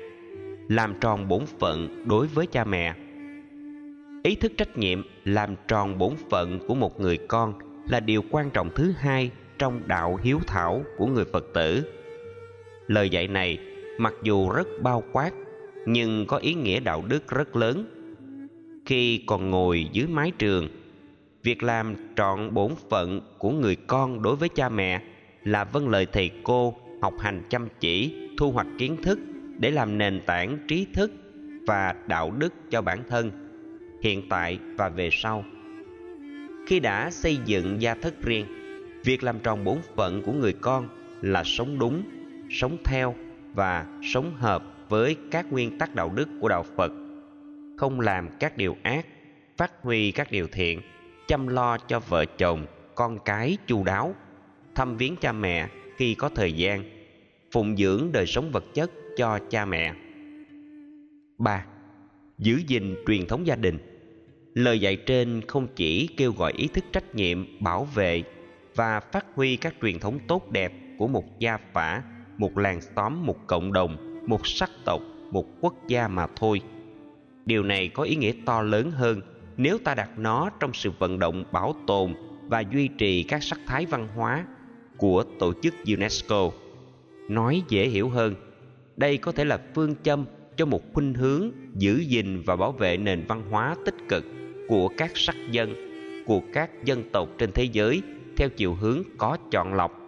làm 0.68 0.94
tròn 1.00 1.28
bổn 1.28 1.46
phận 1.58 2.04
đối 2.08 2.26
với 2.26 2.46
cha 2.46 2.64
mẹ. 2.64 2.94
Ý 4.22 4.34
thức 4.34 4.52
trách 4.56 4.78
nhiệm 4.78 5.02
làm 5.24 5.54
tròn 5.68 5.98
bổn 5.98 6.14
phận 6.30 6.58
của 6.68 6.74
một 6.74 7.00
người 7.00 7.16
con 7.16 7.54
là 7.88 8.00
điều 8.00 8.22
quan 8.30 8.50
trọng 8.50 8.70
thứ 8.74 8.92
hai 8.98 9.30
trong 9.60 9.80
đạo 9.86 10.18
hiếu 10.22 10.40
thảo 10.46 10.84
của 10.96 11.06
người 11.06 11.24
phật 11.24 11.46
tử. 11.54 11.82
Lời 12.86 13.10
dạy 13.10 13.28
này 13.28 13.58
mặc 13.98 14.14
dù 14.22 14.50
rất 14.50 14.68
bao 14.82 15.02
quát, 15.12 15.30
nhưng 15.86 16.26
có 16.26 16.36
ý 16.36 16.54
nghĩa 16.54 16.80
đạo 16.80 17.04
đức 17.08 17.28
rất 17.28 17.56
lớn. 17.56 17.84
Khi 18.86 19.24
còn 19.26 19.50
ngồi 19.50 19.88
dưới 19.92 20.06
mái 20.06 20.32
trường, 20.38 20.68
việc 21.42 21.62
làm 21.62 21.94
trọn 22.16 22.54
bổn 22.54 22.72
phận 22.90 23.20
của 23.38 23.50
người 23.50 23.76
con 23.76 24.22
đối 24.22 24.36
với 24.36 24.48
cha 24.48 24.68
mẹ 24.68 25.02
là 25.44 25.64
vâng 25.64 25.88
lời 25.88 26.06
thầy 26.12 26.30
cô 26.42 26.74
học 27.02 27.14
hành 27.20 27.42
chăm 27.50 27.68
chỉ, 27.80 28.14
thu 28.38 28.52
hoạch 28.52 28.68
kiến 28.78 28.96
thức 29.02 29.18
để 29.58 29.70
làm 29.70 29.98
nền 29.98 30.20
tảng 30.26 30.58
trí 30.68 30.86
thức 30.94 31.12
và 31.66 31.94
đạo 32.06 32.30
đức 32.30 32.54
cho 32.70 32.82
bản 32.82 33.02
thân, 33.08 33.30
hiện 34.02 34.28
tại 34.28 34.58
và 34.76 34.88
về 34.88 35.08
sau. 35.12 35.44
Khi 36.66 36.80
đã 36.80 37.10
xây 37.10 37.38
dựng 37.44 37.82
gia 37.82 37.94
thất 37.94 38.22
riêng 38.22 38.59
việc 39.04 39.22
làm 39.22 39.38
tròn 39.38 39.64
bổn 39.64 39.78
phận 39.96 40.22
của 40.22 40.32
người 40.32 40.52
con 40.52 40.88
là 41.20 41.44
sống 41.44 41.78
đúng, 41.78 42.02
sống 42.50 42.76
theo 42.84 43.14
và 43.54 43.86
sống 44.02 44.34
hợp 44.36 44.62
với 44.88 45.16
các 45.30 45.52
nguyên 45.52 45.78
tắc 45.78 45.94
đạo 45.94 46.12
đức 46.14 46.28
của 46.40 46.48
đạo 46.48 46.64
phật 46.76 46.92
không 47.80 48.00
làm 48.00 48.28
các 48.40 48.56
điều 48.56 48.76
ác, 48.82 49.06
phát 49.56 49.72
huy 49.82 50.12
các 50.12 50.32
điều 50.32 50.46
thiện, 50.52 50.80
chăm 51.28 51.48
lo 51.48 51.78
cho 51.78 52.00
vợ 52.00 52.24
chồng, 52.24 52.66
con 52.94 53.18
cái 53.24 53.56
chu 53.66 53.84
đáo, 53.84 54.14
thăm 54.74 54.96
viếng 54.96 55.16
cha 55.16 55.32
mẹ 55.32 55.68
khi 55.96 56.14
có 56.14 56.28
thời 56.28 56.52
gian, 56.52 56.84
phụng 57.52 57.76
dưỡng 57.76 58.08
đời 58.12 58.26
sống 58.26 58.50
vật 58.52 58.64
chất 58.74 58.90
cho 59.16 59.38
cha 59.50 59.64
mẹ 59.64 59.94
3. 61.38 61.66
Giữ 62.38 62.60
gìn 62.66 62.96
truyền 63.06 63.26
thống 63.26 63.46
gia 63.46 63.56
đình 63.56 63.78
Lời 64.54 64.80
dạy 64.80 64.96
trên 64.96 65.40
không 65.48 65.66
chỉ 65.76 66.06
kêu 66.16 66.32
gọi 66.32 66.52
ý 66.56 66.66
thức 66.66 66.84
trách 66.92 67.14
nhiệm, 67.14 67.62
bảo 67.62 67.84
vệ 67.84 68.22
và 68.74 69.00
phát 69.00 69.26
huy 69.34 69.56
các 69.56 69.74
truyền 69.82 69.98
thống 69.98 70.18
tốt 70.28 70.50
đẹp 70.50 70.72
của 70.98 71.08
một 71.08 71.38
gia 71.38 71.58
phả, 71.72 72.02
một 72.38 72.58
làng 72.58 72.80
xóm, 72.80 73.26
một 73.26 73.36
cộng 73.46 73.72
đồng, 73.72 74.22
một 74.26 74.46
sắc 74.46 74.70
tộc, 74.84 75.00
một 75.30 75.46
quốc 75.60 75.74
gia 75.88 76.08
mà 76.08 76.26
thôi. 76.36 76.60
Điều 77.46 77.62
này 77.62 77.88
có 77.88 78.02
ý 78.02 78.16
nghĩa 78.16 78.32
to 78.46 78.62
lớn 78.62 78.90
hơn 78.90 79.20
nếu 79.56 79.78
ta 79.78 79.94
đặt 79.94 80.18
nó 80.18 80.50
trong 80.60 80.70
sự 80.74 80.90
vận 80.98 81.18
động 81.18 81.44
bảo 81.52 81.74
tồn 81.86 82.14
và 82.48 82.60
duy 82.60 82.88
trì 82.88 83.22
các 83.22 83.42
sắc 83.42 83.58
thái 83.66 83.86
văn 83.86 84.08
hóa 84.14 84.44
của 84.96 85.24
tổ 85.38 85.52
chức 85.62 85.74
UNESCO. 85.86 86.50
Nói 87.28 87.62
dễ 87.68 87.88
hiểu 87.88 88.08
hơn, 88.08 88.34
đây 88.96 89.16
có 89.16 89.32
thể 89.32 89.44
là 89.44 89.58
phương 89.74 89.94
châm 90.02 90.24
cho 90.56 90.66
một 90.66 90.82
khuynh 90.92 91.14
hướng 91.14 91.50
giữ 91.74 91.98
gìn 91.98 92.42
và 92.46 92.56
bảo 92.56 92.72
vệ 92.72 92.96
nền 92.96 93.24
văn 93.28 93.42
hóa 93.50 93.76
tích 93.84 93.94
cực 94.08 94.24
của 94.68 94.88
các 94.96 95.10
sắc 95.14 95.36
dân 95.50 95.74
của 96.26 96.42
các 96.52 96.84
dân 96.84 97.10
tộc 97.12 97.28
trên 97.38 97.50
thế 97.52 97.64
giới 97.72 98.02
theo 98.36 98.48
chiều 98.48 98.74
hướng 98.74 99.02
có 99.18 99.36
chọn 99.50 99.74
lọc 99.74 100.00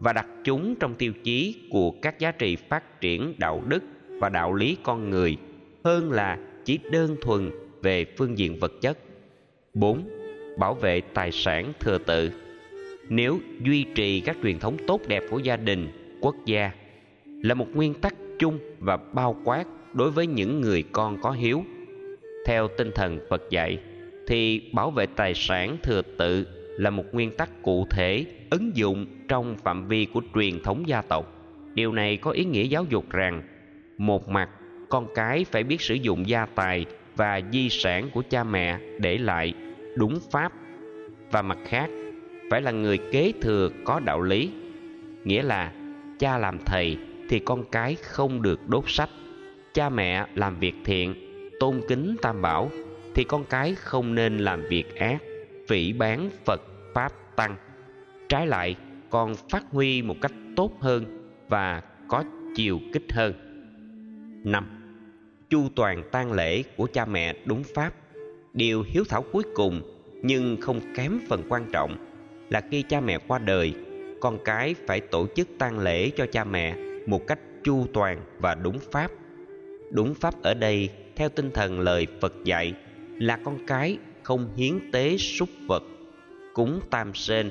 và 0.00 0.12
đặt 0.12 0.26
chúng 0.44 0.74
trong 0.80 0.94
tiêu 0.94 1.12
chí 1.24 1.54
của 1.70 1.90
các 2.02 2.18
giá 2.18 2.30
trị 2.30 2.56
phát 2.56 3.00
triển 3.00 3.34
đạo 3.38 3.62
đức 3.66 3.82
và 4.08 4.28
đạo 4.28 4.54
lý 4.54 4.76
con 4.82 5.10
người 5.10 5.36
hơn 5.84 6.12
là 6.12 6.38
chỉ 6.64 6.78
đơn 6.90 7.16
thuần 7.20 7.50
về 7.82 8.04
phương 8.16 8.38
diện 8.38 8.58
vật 8.58 8.72
chất. 8.80 8.98
4. 9.74 10.08
Bảo 10.58 10.74
vệ 10.74 11.00
tài 11.00 11.32
sản 11.32 11.72
thừa 11.80 11.98
tự. 11.98 12.30
Nếu 13.08 13.38
duy 13.62 13.84
trì 13.94 14.20
các 14.20 14.36
truyền 14.42 14.58
thống 14.58 14.76
tốt 14.86 15.00
đẹp 15.06 15.22
của 15.30 15.38
gia 15.38 15.56
đình, 15.56 15.88
quốc 16.20 16.36
gia 16.44 16.70
là 17.24 17.54
một 17.54 17.66
nguyên 17.74 17.94
tắc 17.94 18.14
chung 18.38 18.58
và 18.78 18.96
bao 18.96 19.36
quát 19.44 19.64
đối 19.92 20.10
với 20.10 20.26
những 20.26 20.60
người 20.60 20.84
con 20.92 21.20
có 21.20 21.30
hiếu. 21.30 21.64
Theo 22.46 22.68
tinh 22.68 22.90
thần 22.94 23.18
Phật 23.30 23.42
dạy 23.50 23.78
thì 24.26 24.70
bảo 24.72 24.90
vệ 24.90 25.06
tài 25.06 25.34
sản 25.34 25.76
thừa 25.82 26.02
tự 26.18 26.46
là 26.78 26.90
một 26.90 27.04
nguyên 27.12 27.30
tắc 27.30 27.62
cụ 27.62 27.86
thể 27.90 28.26
ứng 28.50 28.76
dụng 28.76 29.06
trong 29.28 29.56
phạm 29.56 29.88
vi 29.88 30.06
của 30.12 30.22
truyền 30.34 30.62
thống 30.62 30.88
gia 30.88 31.02
tộc. 31.02 31.34
Điều 31.74 31.92
này 31.92 32.16
có 32.16 32.30
ý 32.30 32.44
nghĩa 32.44 32.62
giáo 32.62 32.84
dục 32.88 33.10
rằng, 33.10 33.42
một 33.98 34.28
mặt, 34.28 34.50
con 34.88 35.06
cái 35.14 35.44
phải 35.44 35.62
biết 35.62 35.80
sử 35.80 35.94
dụng 35.94 36.28
gia 36.28 36.46
tài 36.46 36.86
và 37.16 37.40
di 37.52 37.68
sản 37.68 38.10
của 38.12 38.22
cha 38.30 38.44
mẹ 38.44 38.78
để 38.98 39.18
lại 39.18 39.54
đúng 39.96 40.18
pháp, 40.30 40.52
và 41.30 41.42
mặt 41.42 41.58
khác, 41.64 41.90
phải 42.50 42.62
là 42.62 42.70
người 42.70 42.98
kế 43.12 43.32
thừa 43.40 43.70
có 43.84 44.00
đạo 44.00 44.22
lý 44.22 44.50
nghĩa 45.24 45.42
là, 45.42 45.72
cha 46.18 46.38
làm 46.38 46.58
thầy 46.66 46.96
thì 47.28 47.38
con 47.38 47.64
cái 47.72 47.96
không 48.02 48.42
được 48.42 48.68
đốt 48.68 48.84
sách, 48.86 49.10
cha 49.74 49.88
mẹ 49.88 50.26
làm 50.34 50.58
việc 50.58 50.74
thiện, 50.84 51.14
tôn 51.60 51.80
kính 51.88 52.16
tam 52.22 52.42
bảo 52.42 52.70
thì 53.14 53.24
con 53.24 53.44
cái 53.44 53.74
không 53.74 54.14
nên 54.14 54.38
làm 54.38 54.62
việc 54.68 54.94
ác 54.96 55.22
phỉ 55.68 55.92
bán 55.92 56.30
phật 56.44 56.62
pháp 56.94 57.12
tăng. 57.36 57.56
Trái 58.28 58.46
lại, 58.46 58.76
còn 59.10 59.34
phát 59.50 59.64
huy 59.70 60.02
một 60.02 60.16
cách 60.20 60.32
tốt 60.56 60.72
hơn 60.80 61.04
và 61.48 61.82
có 62.08 62.24
chiều 62.54 62.80
kích 62.92 63.12
hơn. 63.12 63.34
Năm, 64.44 64.66
chu 65.50 65.68
toàn 65.76 66.02
tang 66.12 66.32
lễ 66.32 66.62
của 66.76 66.86
cha 66.92 67.04
mẹ 67.04 67.36
đúng 67.44 67.62
pháp. 67.74 67.92
Điều 68.52 68.84
hiếu 68.86 69.04
thảo 69.08 69.24
cuối 69.32 69.42
cùng, 69.54 69.82
nhưng 70.22 70.56
không 70.60 70.80
kém 70.94 71.18
phần 71.28 71.42
quan 71.48 71.66
trọng, 71.72 71.96
là 72.50 72.60
khi 72.70 72.82
cha 72.82 73.00
mẹ 73.00 73.18
qua 73.18 73.38
đời, 73.38 73.74
con 74.20 74.38
cái 74.44 74.74
phải 74.86 75.00
tổ 75.00 75.26
chức 75.36 75.48
tang 75.58 75.78
lễ 75.78 76.10
cho 76.10 76.26
cha 76.26 76.44
mẹ 76.44 76.76
một 77.06 77.26
cách 77.26 77.38
chu 77.64 77.86
toàn 77.92 78.20
và 78.38 78.54
đúng 78.54 78.78
pháp. 78.92 79.10
Đúng 79.92 80.14
pháp 80.14 80.42
ở 80.42 80.54
đây, 80.54 80.88
theo 81.16 81.28
tinh 81.28 81.50
thần 81.50 81.80
lời 81.80 82.06
phật 82.20 82.34
dạy, 82.44 82.74
là 83.18 83.36
con 83.36 83.66
cái 83.66 83.98
không 84.28 84.48
hiến 84.56 84.90
tế 84.92 85.16
súc 85.16 85.48
vật, 85.66 85.82
cúng 86.54 86.80
tam 86.90 87.14
sên 87.14 87.50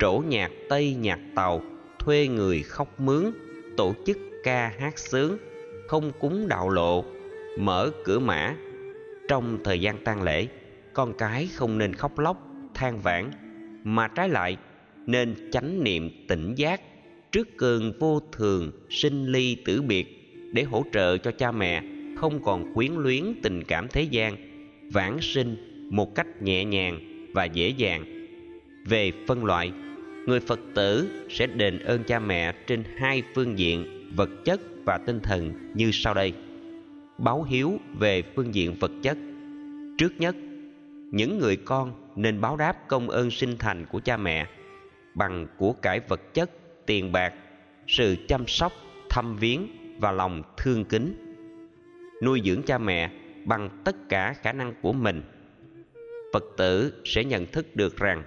trổ 0.00 0.22
nhạc 0.28 0.52
tây 0.68 0.94
nhạc 0.94 1.20
tàu, 1.34 1.62
thuê 1.98 2.28
người 2.28 2.62
khóc 2.62 3.00
mướn, 3.00 3.24
tổ 3.76 3.94
chức 4.06 4.18
ca 4.44 4.72
hát 4.78 4.98
sướng, 4.98 5.38
không 5.88 6.12
cúng 6.18 6.48
đạo 6.48 6.70
lộ, 6.70 7.04
mở 7.58 7.90
cửa 8.04 8.18
mã. 8.18 8.56
Trong 9.28 9.58
thời 9.64 9.80
gian 9.80 10.04
tang 10.04 10.22
lễ, 10.22 10.46
con 10.92 11.14
cái 11.18 11.48
không 11.54 11.78
nên 11.78 11.94
khóc 11.94 12.18
lóc, 12.18 12.46
than 12.74 13.00
vãn, 13.00 13.30
mà 13.84 14.08
trái 14.08 14.28
lại 14.28 14.56
nên 15.06 15.50
chánh 15.52 15.84
niệm 15.84 16.10
tỉnh 16.28 16.54
giác 16.54 16.80
trước 17.32 17.48
cơn 17.56 17.92
vô 17.98 18.20
thường 18.32 18.70
sinh 18.90 19.26
ly 19.26 19.56
tử 19.64 19.82
biệt 19.82 20.06
để 20.52 20.62
hỗ 20.62 20.84
trợ 20.92 21.18
cho 21.18 21.30
cha 21.30 21.52
mẹ 21.52 21.82
không 22.16 22.42
còn 22.44 22.74
quyến 22.74 22.92
luyến 22.92 23.24
tình 23.42 23.64
cảm 23.64 23.88
thế 23.88 24.02
gian 24.02 24.36
vãng 24.92 25.18
sinh 25.20 25.75
một 25.90 26.14
cách 26.14 26.42
nhẹ 26.42 26.64
nhàng 26.64 27.00
và 27.34 27.44
dễ 27.44 27.68
dàng. 27.68 28.04
Về 28.84 29.12
phân 29.26 29.44
loại, 29.44 29.72
người 30.26 30.40
phật 30.40 30.60
tử 30.74 31.08
sẽ 31.30 31.46
đền 31.46 31.78
ơn 31.78 32.04
cha 32.04 32.18
mẹ 32.18 32.52
trên 32.66 32.84
hai 32.96 33.22
phương 33.34 33.58
diện, 33.58 34.10
vật 34.16 34.30
chất 34.44 34.60
và 34.84 34.98
tinh 35.06 35.20
thần 35.20 35.52
như 35.74 35.90
sau 35.92 36.14
đây. 36.14 36.32
Báo 37.18 37.42
hiếu 37.42 37.78
về 37.98 38.22
phương 38.36 38.54
diện 38.54 38.74
vật 38.80 38.92
chất. 39.02 39.18
Trước 39.98 40.12
nhất, 40.18 40.36
những 41.10 41.38
người 41.38 41.56
con 41.56 41.92
nên 42.16 42.40
báo 42.40 42.56
đáp 42.56 42.88
công 42.88 43.10
ơn 43.10 43.30
sinh 43.30 43.56
thành 43.58 43.86
của 43.86 44.00
cha 44.00 44.16
mẹ 44.16 44.46
bằng 45.14 45.46
của 45.58 45.72
cải 45.72 46.00
vật 46.00 46.34
chất, 46.34 46.50
tiền 46.86 47.12
bạc, 47.12 47.34
sự 47.86 48.16
chăm 48.28 48.46
sóc, 48.46 48.72
thăm 49.10 49.36
viếng 49.36 49.66
và 49.98 50.12
lòng 50.12 50.42
thương 50.56 50.84
kính. 50.84 51.14
Nuôi 52.22 52.42
dưỡng 52.44 52.62
cha 52.62 52.78
mẹ 52.78 53.10
bằng 53.44 53.82
tất 53.84 53.96
cả 54.08 54.32
khả 54.32 54.52
năng 54.52 54.74
của 54.82 54.92
mình 54.92 55.22
phật 56.36 56.56
tử 56.56 56.92
sẽ 57.04 57.24
nhận 57.24 57.46
thức 57.46 57.76
được 57.76 57.96
rằng 57.96 58.22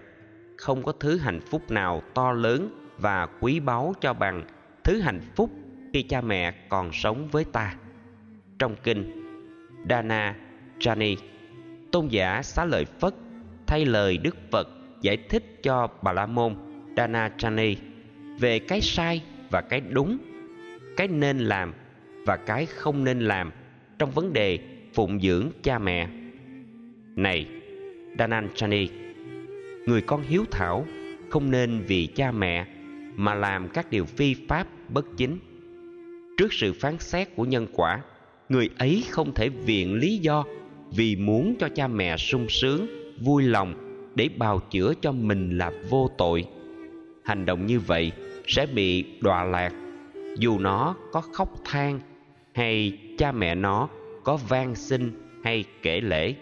không 0.57 0.83
có 0.83 0.91
thứ 0.91 1.17
hạnh 1.17 1.41
phúc 1.41 1.71
nào 1.71 2.01
to 2.13 2.31
lớn 2.31 2.69
và 2.97 3.27
quý 3.39 3.59
báu 3.59 3.93
cho 4.01 4.13
bằng 4.13 4.43
thứ 4.83 5.01
hạnh 5.01 5.21
phúc 5.35 5.49
khi 5.93 6.03
cha 6.03 6.21
mẹ 6.21 6.53
còn 6.69 6.91
sống 6.93 7.27
với 7.31 7.43
ta. 7.43 7.75
Trong 8.59 8.75
kinh 8.83 9.23
Dana 9.89 10.35
Jani, 10.79 11.15
tôn 11.91 12.07
giả 12.07 12.41
xá 12.43 12.65
lợi 12.65 12.85
Phất 12.85 13.13
thay 13.67 13.85
lời 13.85 14.17
Đức 14.17 14.37
Phật 14.51 14.67
giải 15.01 15.17
thích 15.17 15.63
cho 15.63 15.87
Bà 16.01 16.13
La 16.13 16.25
Môn 16.25 16.55
Dana 16.97 17.31
Jani 17.37 17.75
về 18.39 18.59
cái 18.59 18.81
sai 18.81 19.23
và 19.49 19.61
cái 19.61 19.81
đúng, 19.81 20.17
cái 20.97 21.07
nên 21.07 21.39
làm 21.39 21.73
và 22.25 22.37
cái 22.37 22.65
không 22.65 23.03
nên 23.03 23.19
làm 23.19 23.51
trong 23.99 24.11
vấn 24.11 24.33
đề 24.33 24.59
phụng 24.93 25.19
dưỡng 25.21 25.49
cha 25.63 25.79
mẹ. 25.79 26.07
Này 27.15 27.58
Dananchani 28.19 28.89
người 29.85 30.01
con 30.01 30.21
hiếu 30.21 30.45
thảo 30.51 30.85
không 31.29 31.51
nên 31.51 31.83
vì 31.87 32.07
cha 32.07 32.31
mẹ 32.31 32.65
mà 33.15 33.35
làm 33.35 33.69
các 33.69 33.91
điều 33.91 34.05
phi 34.05 34.33
pháp 34.47 34.67
bất 34.89 35.05
chính. 35.17 35.37
Trước 36.37 36.53
sự 36.53 36.73
phán 36.73 36.99
xét 36.99 37.35
của 37.35 37.45
nhân 37.45 37.67
quả, 37.73 38.01
người 38.49 38.69
ấy 38.77 39.03
không 39.09 39.33
thể 39.33 39.49
viện 39.49 39.93
lý 39.93 40.17
do 40.17 40.43
vì 40.95 41.15
muốn 41.15 41.55
cho 41.59 41.69
cha 41.69 41.87
mẹ 41.87 42.17
sung 42.17 42.49
sướng, 42.49 42.87
vui 43.21 43.43
lòng 43.43 43.73
để 44.15 44.29
bào 44.37 44.59
chữa 44.59 44.93
cho 45.01 45.11
mình 45.11 45.57
là 45.57 45.71
vô 45.89 46.09
tội. 46.17 46.45
Hành 47.23 47.45
động 47.45 47.65
như 47.65 47.79
vậy 47.79 48.11
sẽ 48.47 48.65
bị 48.65 49.05
đọa 49.21 49.43
lạc 49.43 49.73
dù 50.37 50.59
nó 50.59 50.95
có 51.11 51.21
khóc 51.21 51.53
than 51.65 51.99
hay 52.53 52.97
cha 53.17 53.31
mẹ 53.31 53.55
nó 53.55 53.89
có 54.23 54.37
van 54.49 54.75
xin 54.75 55.11
hay 55.43 55.65
kể 55.81 56.01
lễ. 56.01 56.35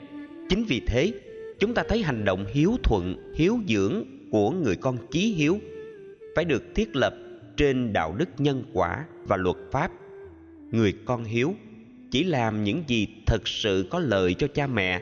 Chính 0.49 0.63
vì 0.63 0.81
thế 0.87 1.13
chúng 1.59 1.73
ta 1.73 1.83
thấy 1.89 2.03
hành 2.03 2.25
động 2.25 2.45
hiếu 2.53 2.77
thuận, 2.83 3.33
hiếu 3.35 3.59
dưỡng 3.67 4.03
của 4.31 4.51
người 4.51 4.75
con 4.75 4.97
chí 5.11 5.33
hiếu 5.33 5.59
phải 6.35 6.45
được 6.45 6.63
thiết 6.75 6.95
lập 6.95 7.15
trên 7.57 7.93
đạo 7.93 8.15
đức 8.17 8.29
nhân 8.37 8.63
quả 8.73 9.05
và 9.23 9.37
luật 9.37 9.55
pháp. 9.71 9.91
Người 10.71 10.93
con 11.05 11.23
hiếu 11.23 11.55
chỉ 12.11 12.23
làm 12.23 12.63
những 12.63 12.83
gì 12.87 13.07
thật 13.25 13.47
sự 13.47 13.87
có 13.89 13.99
lợi 13.99 14.33
cho 14.33 14.47
cha 14.47 14.67
mẹ 14.67 15.01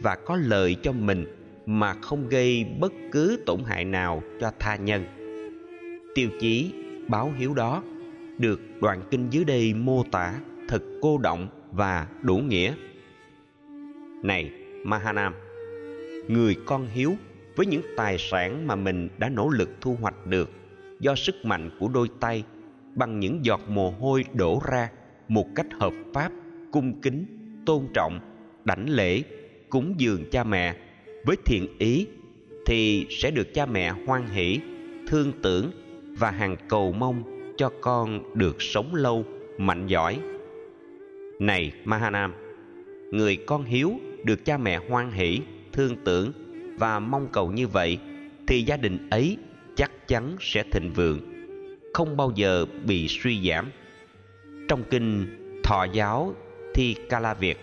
và 0.00 0.16
có 0.16 0.36
lợi 0.36 0.76
cho 0.82 0.92
mình 0.92 1.26
mà 1.66 1.94
không 1.94 2.28
gây 2.28 2.64
bất 2.80 2.92
cứ 3.12 3.38
tổn 3.46 3.60
hại 3.66 3.84
nào 3.84 4.22
cho 4.40 4.52
tha 4.58 4.76
nhân. 4.76 5.04
Tiêu 6.14 6.28
chí 6.40 6.72
báo 7.08 7.32
hiếu 7.38 7.54
đó 7.54 7.82
được 8.38 8.60
đoạn 8.80 9.02
kinh 9.10 9.30
dưới 9.30 9.44
đây 9.44 9.74
mô 9.74 10.04
tả 10.10 10.34
thật 10.68 10.82
cô 11.02 11.18
động 11.18 11.48
và 11.72 12.06
đủ 12.22 12.36
nghĩa. 12.38 12.74
Này, 14.22 14.50
mahanam 14.84 15.34
người 16.28 16.56
con 16.66 16.86
hiếu 16.86 17.16
với 17.56 17.66
những 17.66 17.82
tài 17.96 18.18
sản 18.18 18.66
mà 18.66 18.74
mình 18.74 19.08
đã 19.18 19.28
nỗ 19.28 19.48
lực 19.48 19.70
thu 19.80 19.96
hoạch 20.00 20.26
được 20.26 20.50
do 21.00 21.14
sức 21.14 21.34
mạnh 21.44 21.70
của 21.80 21.88
đôi 21.88 22.08
tay 22.20 22.44
bằng 22.94 23.20
những 23.20 23.44
giọt 23.44 23.60
mồ 23.68 23.90
hôi 23.90 24.24
đổ 24.34 24.60
ra 24.72 24.90
một 25.28 25.46
cách 25.54 25.66
hợp 25.72 25.92
pháp, 26.14 26.32
cung 26.72 27.00
kính, 27.00 27.24
tôn 27.66 27.86
trọng, 27.94 28.20
đảnh 28.64 28.88
lễ, 28.88 29.22
cúng 29.70 29.94
dường 29.96 30.30
cha 30.30 30.44
mẹ. 30.44 30.76
Với 31.24 31.36
thiện 31.44 31.78
ý 31.78 32.06
thì 32.66 33.06
sẽ 33.10 33.30
được 33.30 33.54
cha 33.54 33.66
mẹ 33.66 33.90
hoan 34.06 34.26
hỷ, 34.28 34.60
thương 35.08 35.32
tưởng 35.42 35.70
và 36.18 36.30
hàng 36.30 36.56
cầu 36.68 36.92
mong 36.92 37.22
cho 37.56 37.70
con 37.80 38.36
được 38.38 38.62
sống 38.62 38.94
lâu, 38.94 39.24
mạnh 39.58 39.86
giỏi. 39.86 40.18
Này 41.38 41.72
mahanam, 41.84 42.34
người 43.10 43.36
con 43.36 43.64
hiếu 43.64 43.92
được 44.24 44.44
cha 44.44 44.58
mẹ 44.58 44.80
hoan 44.88 45.10
hỷ 45.10 45.40
thương 45.72 45.96
tưởng 46.04 46.32
và 46.78 46.98
mong 46.98 47.28
cầu 47.32 47.52
như 47.52 47.68
vậy 47.68 47.98
thì 48.46 48.62
gia 48.62 48.76
đình 48.76 49.10
ấy 49.10 49.36
chắc 49.76 50.08
chắn 50.08 50.36
sẽ 50.40 50.62
thịnh 50.62 50.92
vượng 50.92 51.20
không 51.94 52.16
bao 52.16 52.32
giờ 52.34 52.66
bị 52.84 53.08
suy 53.08 53.48
giảm 53.48 53.70
trong 54.68 54.82
kinh 54.90 55.26
thọ 55.64 55.84
giáo 55.92 56.34
thi 56.74 56.96
Kala 57.08 57.34
Việt, 57.34 57.58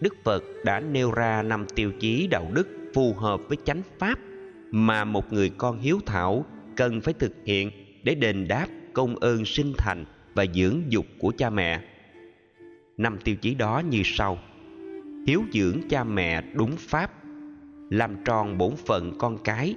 Đức 0.00 0.14
Phật 0.24 0.44
đã 0.64 0.80
nêu 0.80 1.12
ra 1.12 1.42
năm 1.42 1.66
tiêu 1.74 1.92
chí 2.00 2.26
đạo 2.30 2.50
đức 2.52 2.68
phù 2.94 3.14
hợp 3.14 3.40
với 3.48 3.58
chánh 3.64 3.82
pháp 3.98 4.18
mà 4.70 5.04
một 5.04 5.32
người 5.32 5.50
con 5.58 5.78
hiếu 5.78 6.00
thảo 6.06 6.44
cần 6.76 7.00
phải 7.00 7.14
thực 7.14 7.32
hiện 7.44 7.70
để 8.02 8.14
đền 8.14 8.48
đáp 8.48 8.66
công 8.92 9.16
ơn 9.16 9.44
sinh 9.44 9.72
thành 9.78 10.04
và 10.34 10.46
dưỡng 10.54 10.82
dục 10.88 11.06
của 11.18 11.32
cha 11.38 11.50
mẹ. 11.50 11.80
Năm 12.96 13.18
tiêu 13.24 13.36
chí 13.36 13.54
đó 13.54 13.82
như 13.90 14.02
sau: 14.04 14.38
Hiếu 15.26 15.42
dưỡng 15.52 15.80
cha 15.88 16.04
mẹ 16.04 16.42
đúng 16.54 16.76
pháp, 16.76 17.12
làm 17.90 18.16
tròn 18.24 18.58
bổn 18.58 18.76
phận 18.86 19.18
con 19.18 19.38
cái, 19.38 19.74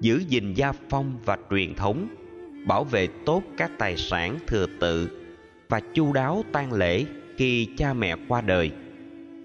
giữ 0.00 0.22
gìn 0.28 0.54
gia 0.54 0.72
phong 0.72 1.18
và 1.24 1.38
truyền 1.50 1.74
thống, 1.74 2.08
bảo 2.66 2.84
vệ 2.84 3.08
tốt 3.26 3.42
các 3.56 3.70
tài 3.78 3.96
sản 3.96 4.38
thừa 4.46 4.66
tự 4.80 5.22
và 5.68 5.80
chu 5.94 6.12
đáo 6.12 6.44
tang 6.52 6.72
lễ 6.72 7.04
khi 7.36 7.68
cha 7.76 7.92
mẹ 7.92 8.16
qua 8.28 8.40
đời. 8.40 8.70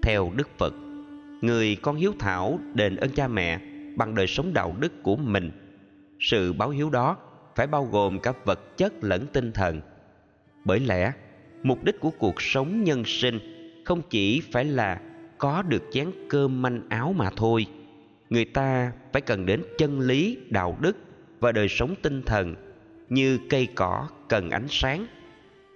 Theo 0.02 0.32
đức 0.36 0.48
phật, 0.58 0.74
người 1.40 1.76
con 1.82 1.96
hiếu 1.96 2.12
thảo 2.18 2.58
đền 2.74 2.96
ơn 2.96 3.10
cha 3.10 3.28
mẹ 3.28 3.60
bằng 3.96 4.14
đời 4.14 4.26
sống 4.26 4.54
đạo 4.54 4.76
đức 4.80 5.02
của 5.02 5.16
mình, 5.16 5.50
sự 6.20 6.52
báo 6.52 6.70
hiếu 6.70 6.90
đó 6.90 7.16
phải 7.56 7.66
bao 7.66 7.84
gồm 7.84 8.20
cả 8.20 8.32
vật 8.44 8.76
chất 8.76 8.92
lẫn 9.00 9.26
tinh 9.32 9.52
thần. 9.52 9.80
Bởi 10.64 10.80
lẽ, 10.80 11.12
mục 11.62 11.84
đích 11.84 12.00
của 12.00 12.10
cuộc 12.10 12.42
sống 12.42 12.84
nhân 12.84 13.04
sinh 13.04 13.38
không 13.84 14.02
chỉ 14.10 14.42
phải 14.52 14.64
là 14.64 15.00
có 15.38 15.62
được 15.62 15.82
chén 15.92 16.10
cơm 16.28 16.62
manh 16.62 16.80
áo 16.88 17.12
mà 17.16 17.30
thôi 17.36 17.66
người 18.32 18.44
ta 18.44 18.92
phải 19.12 19.22
cần 19.22 19.46
đến 19.46 19.62
chân 19.78 20.00
lý, 20.00 20.38
đạo 20.50 20.78
đức 20.80 20.96
và 21.40 21.52
đời 21.52 21.68
sống 21.68 21.94
tinh 22.02 22.22
thần 22.22 22.54
như 23.08 23.38
cây 23.50 23.68
cỏ 23.74 24.08
cần 24.28 24.50
ánh 24.50 24.66
sáng. 24.68 25.06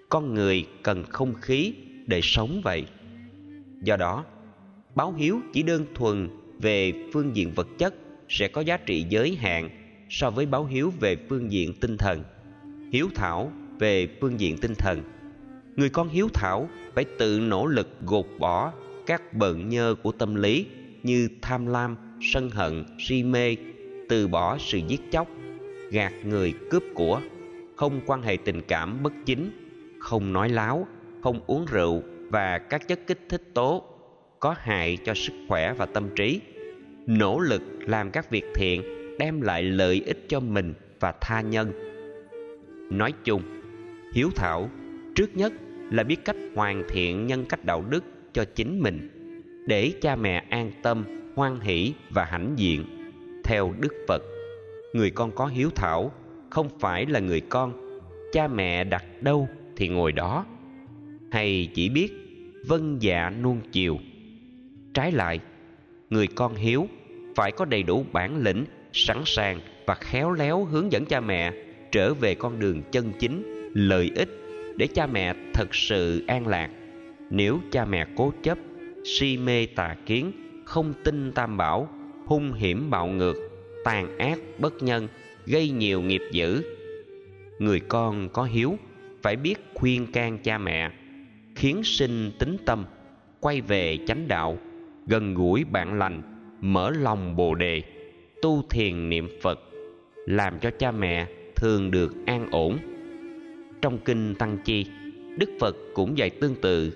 Con 0.09 0.35
người 0.35 0.67
cần 0.83 1.05
không 1.05 1.35
khí 1.35 1.75
để 2.07 2.21
sống 2.23 2.61
vậy. 2.65 2.87
Do 3.83 3.97
đó, 3.97 4.25
báo 4.95 5.13
hiếu 5.13 5.41
chỉ 5.53 5.63
đơn 5.63 5.87
thuần 5.95 6.29
về 6.59 6.93
phương 7.13 7.37
diện 7.37 7.53
vật 7.55 7.69
chất 7.79 7.95
sẽ 8.29 8.49
có 8.49 8.61
giá 8.61 8.77
trị 8.77 9.07
giới 9.09 9.37
hạn 9.37 9.71
so 10.11 10.31
với 10.31 10.47
báo 10.47 10.65
hiếu 10.65 10.93
về 11.01 11.17
phương 11.29 11.53
diện 11.53 11.75
tinh 11.81 11.97
thần. 11.97 12.25
Hiếu 12.93 13.09
thảo 13.15 13.53
về 13.79 14.09
phương 14.21 14.41
diện 14.41 14.59
tinh 14.59 14.75
thần. 14.75 15.03
Người 15.77 15.89
con 15.89 16.09
hiếu 16.09 16.29
thảo 16.35 16.69
phải 16.95 17.05
tự 17.19 17.41
nỗ 17.41 17.67
lực 17.67 17.89
gột 18.01 18.27
bỏ 18.39 18.73
các 19.07 19.35
bận 19.35 19.69
nhơ 19.69 19.95
của 20.03 20.13
tâm 20.13 20.35
lý 20.35 20.67
như 21.03 21.29
tham 21.43 21.67
lam 21.67 21.97
sân 22.21 22.51
hận, 22.51 22.85
si 22.99 23.23
mê, 23.23 23.57
từ 24.09 24.29
bỏ 24.29 24.59
sự 24.59 24.79
giết 24.89 25.01
chóc, 25.11 25.29
gạt 25.91 26.13
người 26.25 26.55
cướp 26.71 26.83
của, 26.95 27.21
không 27.77 28.01
quan 28.07 28.23
hệ 28.23 28.37
tình 28.45 28.63
cảm 28.69 29.03
bất 29.03 29.13
chính, 29.27 29.51
không 29.99 30.33
nói 30.33 30.49
láo, 30.49 30.87
không 31.23 31.41
uống 31.47 31.65
rượu 31.73 32.03
và 32.31 32.59
các 32.59 32.89
chất 32.89 33.07
kích 33.07 33.21
thích 33.29 33.43
tố 33.55 33.85
có 34.41 34.55
hại 34.59 34.99
cho 35.05 35.15
sức 35.15 35.33
khỏe 35.49 35.73
và 35.73 35.87
tâm 35.87 36.09
trí. 36.17 36.41
Nỗ 37.07 37.41
lực 37.41 37.63
làm 37.81 38.11
các 38.11 38.31
việc 38.31 38.45
thiện 38.55 38.83
đem 39.19 39.41
lại 39.41 39.63
lợi 39.63 40.03
ích 40.07 40.25
cho 40.29 40.41
mình 40.41 40.75
và 41.01 41.13
tha 41.21 41.41
nhân. 41.41 41.73
Nói 42.91 43.13
chung, 43.25 43.43
hiếu 44.15 44.31
thảo 44.37 44.71
trước 45.15 45.37
nhất 45.37 45.53
là 45.91 46.03
biết 46.03 46.25
cách 46.25 46.37
hoàn 46.55 46.83
thiện 46.89 47.27
nhân 47.27 47.45
cách 47.49 47.65
đạo 47.65 47.85
đức 47.91 48.05
cho 48.33 48.45
chính 48.45 48.81
mình, 48.81 49.09
để 49.67 49.93
cha 50.01 50.17
mẹ 50.17 50.47
an 50.51 50.73
tâm 50.83 51.05
hoan 51.37 51.61
hỷ 51.61 51.95
và 52.11 52.25
hãnh 52.25 52.55
diện. 52.57 52.85
Theo 53.45 53.75
đức 53.81 53.95
phật, 54.09 54.23
người 54.93 55.11
con 55.11 55.33
có 55.33 55.47
hiếu 55.47 55.71
thảo, 55.75 56.13
không 56.51 56.69
phải 56.81 57.07
là 57.07 57.21
người 57.21 57.41
con. 57.41 57.73
Cha 58.33 58.49
mẹ 58.49 58.85
đặt 58.85 59.05
đâu 59.21 59.49
thì 59.77 59.89
ngồi 59.89 60.13
đó. 60.13 60.47
Hay 61.31 61.71
chỉ 61.75 61.89
biết 61.89 62.13
vâng 62.67 62.97
dạ 63.01 63.31
nuông 63.31 63.61
chiều. 63.73 63.99
Trái 64.95 65.13
lại, 65.13 65.41
người 66.11 66.27
con 66.27 66.55
hiếu 66.55 66.89
phải 67.37 67.53
có 67.53 67.65
đầy 67.65 67.83
đủ 67.83 68.05
bản 68.13 68.43
lĩnh, 68.43 68.65
sẵn 68.93 69.23
sàng 69.25 69.61
và 69.87 69.95
khéo 69.95 70.33
léo 70.33 70.65
hướng 70.65 70.93
dẫn 70.93 71.05
cha 71.05 71.21
mẹ 71.21 71.53
trở 71.93 72.15
về 72.15 72.35
con 72.35 72.59
đường 72.59 72.83
chân 72.93 73.13
chính, 73.19 73.71
lợi 73.75 74.11
ích 74.15 74.29
để 74.77 74.87
cha 74.87 75.07
mẹ 75.07 75.35
thật 75.55 75.75
sự 75.75 76.25
an 76.27 76.47
lạc. 76.47 76.71
Nếu 77.31 77.59
cha 77.71 77.85
mẹ 77.85 78.07
cố 78.17 78.33
chấp, 78.43 78.59
si 79.05 79.37
mê 79.37 79.67
tà 79.67 79.97
kiến 80.07 80.33
không 80.67 80.93
tin 81.05 81.33
tam 81.33 81.57
bảo, 81.57 81.89
hung 82.27 82.53
hiểm 82.53 82.91
bạo 82.91 83.07
ngược, 83.07 83.35
tàn 83.85 84.19
ác 84.19 84.39
bất 84.59 84.83
nhân, 84.83 85.09
gây 85.47 85.71
nhiều 85.71 86.01
nghiệp 86.01 86.23
dữ. 86.33 86.63
Người 87.59 87.81
con 87.81 88.29
có 88.29 88.43
hiếu, 88.43 88.79
phải 89.23 89.37
biết 89.37 89.55
khuyên 89.75 90.13
can 90.13 90.39
cha 90.39 90.59
mẹ, 90.59 90.91
khiến 91.55 91.83
sinh 91.85 92.31
tính 92.39 92.57
tâm, 92.67 92.85
quay 93.41 93.61
về 93.61 93.99
chánh 94.07 94.29
đạo, 94.29 94.59
gần 95.07 95.35
gũi 95.35 95.65
bạn 95.65 95.99
lành, 95.99 96.23
mở 96.61 96.91
lòng 96.91 97.37
bồ 97.37 97.55
đề, 97.55 97.83
tu 98.43 98.65
thiền 98.71 99.09
niệm 99.09 99.29
phật, 99.43 99.61
làm 100.27 100.59
cho 100.59 100.71
cha 100.71 100.91
mẹ 100.91 101.27
thường 101.57 101.91
được 101.91 102.15
an 102.27 102.51
ổn. 102.51 102.79
Trong 103.81 103.99
kinh 103.99 104.35
tăng 104.35 104.59
chi, 104.65 104.87
đức 105.39 105.51
phật 105.61 105.77
cũng 105.95 106.19
dạy 106.19 106.31
tương 106.31 106.55
tự, 106.55 106.93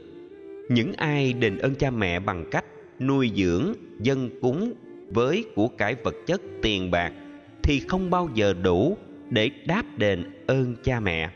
những 0.68 0.92
ai 0.96 1.32
đền 1.32 1.58
ơn 1.58 1.74
cha 1.74 1.90
mẹ 1.90 2.20
bằng 2.20 2.44
cách 2.50 2.64
nuôi 3.00 3.30
dưỡng 3.36 3.74
dân 4.00 4.30
cúng 4.40 4.74
với 5.10 5.44
của 5.54 5.68
cải 5.68 5.94
vật 5.94 6.14
chất 6.26 6.40
tiền 6.62 6.90
bạc 6.90 7.12
thì 7.62 7.80
không 7.80 8.10
bao 8.10 8.28
giờ 8.34 8.54
đủ 8.62 8.96
để 9.30 9.50
đáp 9.66 9.84
đền 9.96 10.24
ơn 10.46 10.76
cha 10.82 11.00
mẹ. 11.00 11.30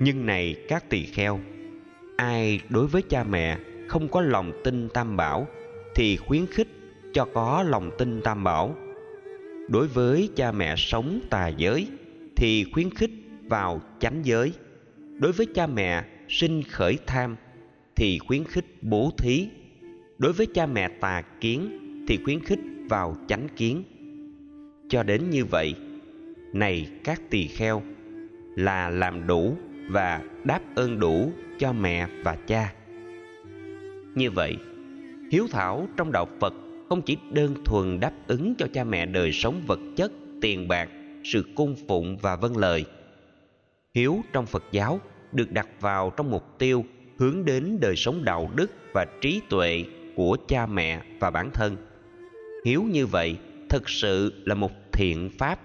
Nhưng 0.00 0.26
này 0.26 0.56
các 0.68 0.90
tỳ 0.90 1.04
kheo, 1.04 1.40
ai 2.16 2.60
đối 2.68 2.86
với 2.86 3.02
cha 3.02 3.24
mẹ 3.24 3.58
không 3.88 4.08
có 4.08 4.20
lòng 4.20 4.52
tin 4.64 4.88
tam 4.88 5.16
bảo 5.16 5.46
thì 5.94 6.16
khuyến 6.16 6.46
khích 6.46 6.68
cho 7.12 7.24
có 7.24 7.62
lòng 7.62 7.90
tin 7.98 8.20
tam 8.22 8.44
bảo. 8.44 8.76
Đối 9.68 9.86
với 9.86 10.28
cha 10.36 10.52
mẹ 10.52 10.74
sống 10.76 11.20
tà 11.30 11.48
giới 11.48 11.88
thì 12.36 12.64
khuyến 12.72 12.90
khích 12.90 13.10
vào 13.42 13.80
chánh 14.00 14.20
giới. 14.24 14.52
Đối 15.18 15.32
với 15.32 15.46
cha 15.54 15.66
mẹ 15.66 16.04
sinh 16.28 16.62
khởi 16.62 16.98
tham 17.06 17.36
thì 17.96 18.18
khuyến 18.18 18.44
khích 18.44 18.82
bố 18.82 19.12
thí 19.18 19.48
đối 20.18 20.32
với 20.32 20.46
cha 20.46 20.66
mẹ 20.66 20.88
tà 20.88 21.22
kiến 21.40 21.78
thì 22.08 22.18
khuyến 22.24 22.44
khích 22.44 22.58
vào 22.88 23.16
chánh 23.28 23.48
kiến. 23.56 23.82
Cho 24.88 25.02
đến 25.02 25.30
như 25.30 25.44
vậy, 25.44 25.74
này 26.52 26.88
các 27.04 27.22
tỳ 27.30 27.46
kheo, 27.46 27.82
là 28.56 28.90
làm 28.90 29.26
đủ 29.26 29.56
và 29.90 30.22
đáp 30.44 30.60
ơn 30.74 31.00
đủ 31.00 31.32
cho 31.58 31.72
mẹ 31.72 32.08
và 32.24 32.36
cha. 32.46 32.74
Như 34.14 34.30
vậy, 34.30 34.56
hiếu 35.32 35.46
thảo 35.50 35.88
trong 35.96 36.12
đạo 36.12 36.28
phật 36.40 36.54
không 36.88 37.02
chỉ 37.02 37.16
đơn 37.32 37.54
thuần 37.64 38.00
đáp 38.00 38.12
ứng 38.26 38.54
cho 38.54 38.68
cha 38.72 38.84
mẹ 38.84 39.06
đời 39.06 39.32
sống 39.32 39.62
vật 39.66 39.80
chất, 39.96 40.12
tiền 40.40 40.68
bạc, 40.68 40.88
sự 41.24 41.44
cung 41.54 41.74
phụng 41.88 42.16
và 42.16 42.36
vâng 42.36 42.56
lời. 42.56 42.84
Hiếu 43.94 44.20
trong 44.32 44.46
phật 44.46 44.64
giáo 44.72 45.00
được 45.32 45.52
đặt 45.52 45.68
vào 45.80 46.12
trong 46.16 46.30
mục 46.30 46.58
tiêu 46.58 46.84
hướng 47.18 47.44
đến 47.44 47.78
đời 47.80 47.96
sống 47.96 48.24
đạo 48.24 48.50
đức 48.54 48.70
và 48.92 49.06
trí 49.20 49.40
tuệ 49.48 49.84
của 50.18 50.36
cha 50.48 50.66
mẹ 50.66 51.02
và 51.20 51.30
bản 51.30 51.50
thân. 51.54 51.76
Hiếu 52.64 52.82
như 52.82 53.06
vậy 53.06 53.36
thực 53.68 53.88
sự 53.88 54.42
là 54.46 54.54
một 54.54 54.72
thiện 54.92 55.30
pháp 55.38 55.60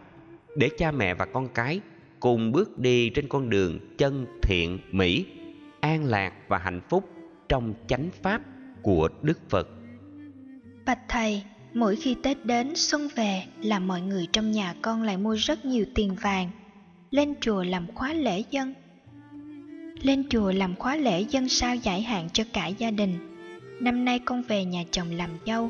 để 0.57 0.69
cha 0.77 0.91
mẹ 0.91 1.13
và 1.13 1.25
con 1.25 1.47
cái 1.49 1.79
cùng 2.19 2.51
bước 2.51 2.79
đi 2.79 3.09
trên 3.09 3.27
con 3.27 3.49
đường 3.49 3.79
chân 3.97 4.25
thiện, 4.41 4.79
mỹ, 4.91 5.25
an 5.79 6.05
lạc 6.05 6.33
và 6.47 6.57
hạnh 6.57 6.81
phúc 6.89 7.09
trong 7.49 7.73
chánh 7.87 8.09
pháp 8.21 8.41
của 8.81 9.09
đức 9.21 9.49
phật. 9.49 9.67
Bạch 10.85 11.01
thầy, 11.07 11.43
mỗi 11.73 11.95
khi 11.95 12.15
tết 12.23 12.45
đến, 12.45 12.75
xuân 12.75 13.07
về 13.15 13.43
là 13.61 13.79
mọi 13.79 14.01
người 14.01 14.27
trong 14.31 14.51
nhà 14.51 14.75
con 14.81 15.03
lại 15.03 15.17
mua 15.17 15.35
rất 15.35 15.65
nhiều 15.65 15.85
tiền 15.95 16.15
vàng, 16.21 16.49
lên 17.11 17.33
chùa 17.41 17.63
làm 17.63 17.87
khóa 17.95 18.13
lễ 18.13 18.43
dân. 18.51 18.73
Lên 20.01 20.29
chùa 20.29 20.51
làm 20.51 20.75
khóa 20.75 20.95
lễ 20.95 21.21
dân 21.21 21.49
sao 21.49 21.75
giải 21.75 22.01
hạn 22.01 22.29
cho 22.33 22.43
cả 22.53 22.67
gia 22.67 22.91
đình 22.91 23.32
năm 23.83 24.05
nay 24.05 24.19
con 24.19 24.41
về 24.41 24.65
nhà 24.65 24.83
chồng 24.91 25.11
làm 25.11 25.29
dâu. 25.45 25.69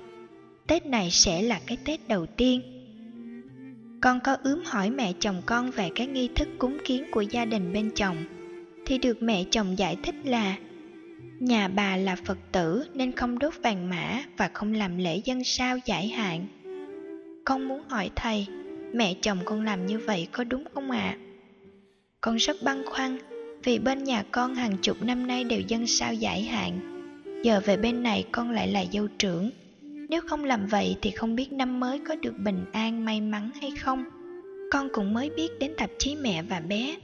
Tết 0.67 0.85
này 0.85 1.11
sẽ 1.11 1.41
là 1.41 1.59
cái 1.67 1.77
tết 1.85 2.07
đầu 2.07 2.25
tiên. 2.25 2.61
Con 4.01 4.19
có 4.23 4.37
ướm 4.43 4.63
hỏi 4.65 4.89
mẹ 4.89 5.13
chồng 5.19 5.41
con 5.45 5.71
về 5.71 5.89
cái 5.95 6.07
nghi 6.07 6.29
thức 6.35 6.47
cúng 6.57 6.77
kiến 6.85 7.03
của 7.11 7.21
gia 7.21 7.45
đình 7.45 7.73
bên 7.73 7.91
chồng, 7.95 8.17
thì 8.85 8.97
được 8.97 9.21
mẹ 9.21 9.43
chồng 9.51 9.77
giải 9.77 9.97
thích 10.03 10.15
là, 10.23 10.57
nhà 11.39 11.67
bà 11.67 11.97
là 11.97 12.15
phật 12.15 12.37
tử 12.51 12.85
nên 12.93 13.11
không 13.11 13.39
đốt 13.39 13.53
vàng 13.63 13.89
mã 13.89 14.23
và 14.37 14.49
không 14.53 14.73
làm 14.73 14.97
lễ 14.97 15.21
dân 15.25 15.43
sao 15.43 15.77
giải 15.85 16.07
hạn. 16.07 16.45
Con 17.45 17.67
muốn 17.67 17.81
hỏi 17.89 18.09
thầy, 18.15 18.47
mẹ 18.93 19.13
chồng 19.21 19.39
con 19.45 19.63
làm 19.63 19.85
như 19.85 19.99
vậy 19.99 20.27
có 20.31 20.43
đúng 20.43 20.63
không 20.73 20.91
ạ? 20.91 21.17
À? 21.17 21.19
con 22.21 22.35
rất 22.35 22.57
băn 22.63 22.85
khoăn 22.85 23.17
vì 23.63 23.79
bên 23.79 24.03
nhà 24.03 24.23
con 24.31 24.55
hàng 24.55 24.77
chục 24.81 25.03
năm 25.03 25.27
nay 25.27 25.43
đều 25.43 25.61
dân 25.67 25.87
sao 25.87 26.13
giải 26.13 26.43
hạn 26.43 26.92
giờ 27.43 27.61
về 27.65 27.77
bên 27.77 28.03
này 28.03 28.25
con 28.31 28.51
lại 28.51 28.67
là 28.67 28.85
dâu 28.93 29.07
trưởng. 29.07 29.49
Nếu 29.81 30.21
không 30.27 30.43
làm 30.43 30.65
vậy 30.65 30.95
thì 31.01 31.11
không 31.11 31.35
biết 31.35 31.53
năm 31.53 31.79
mới 31.79 31.99
có 31.99 32.15
được 32.15 32.33
bình 32.37 32.65
an, 32.71 33.05
may 33.05 33.21
mắn 33.21 33.49
hay 33.61 33.71
không. 33.79 34.03
Con 34.71 34.89
cũng 34.93 35.13
mới 35.13 35.29
biết 35.29 35.51
đến 35.59 35.73
tạp 35.77 35.89
chí 35.99 36.15
mẹ 36.15 36.43
và 36.43 36.59
bé. 36.59 36.95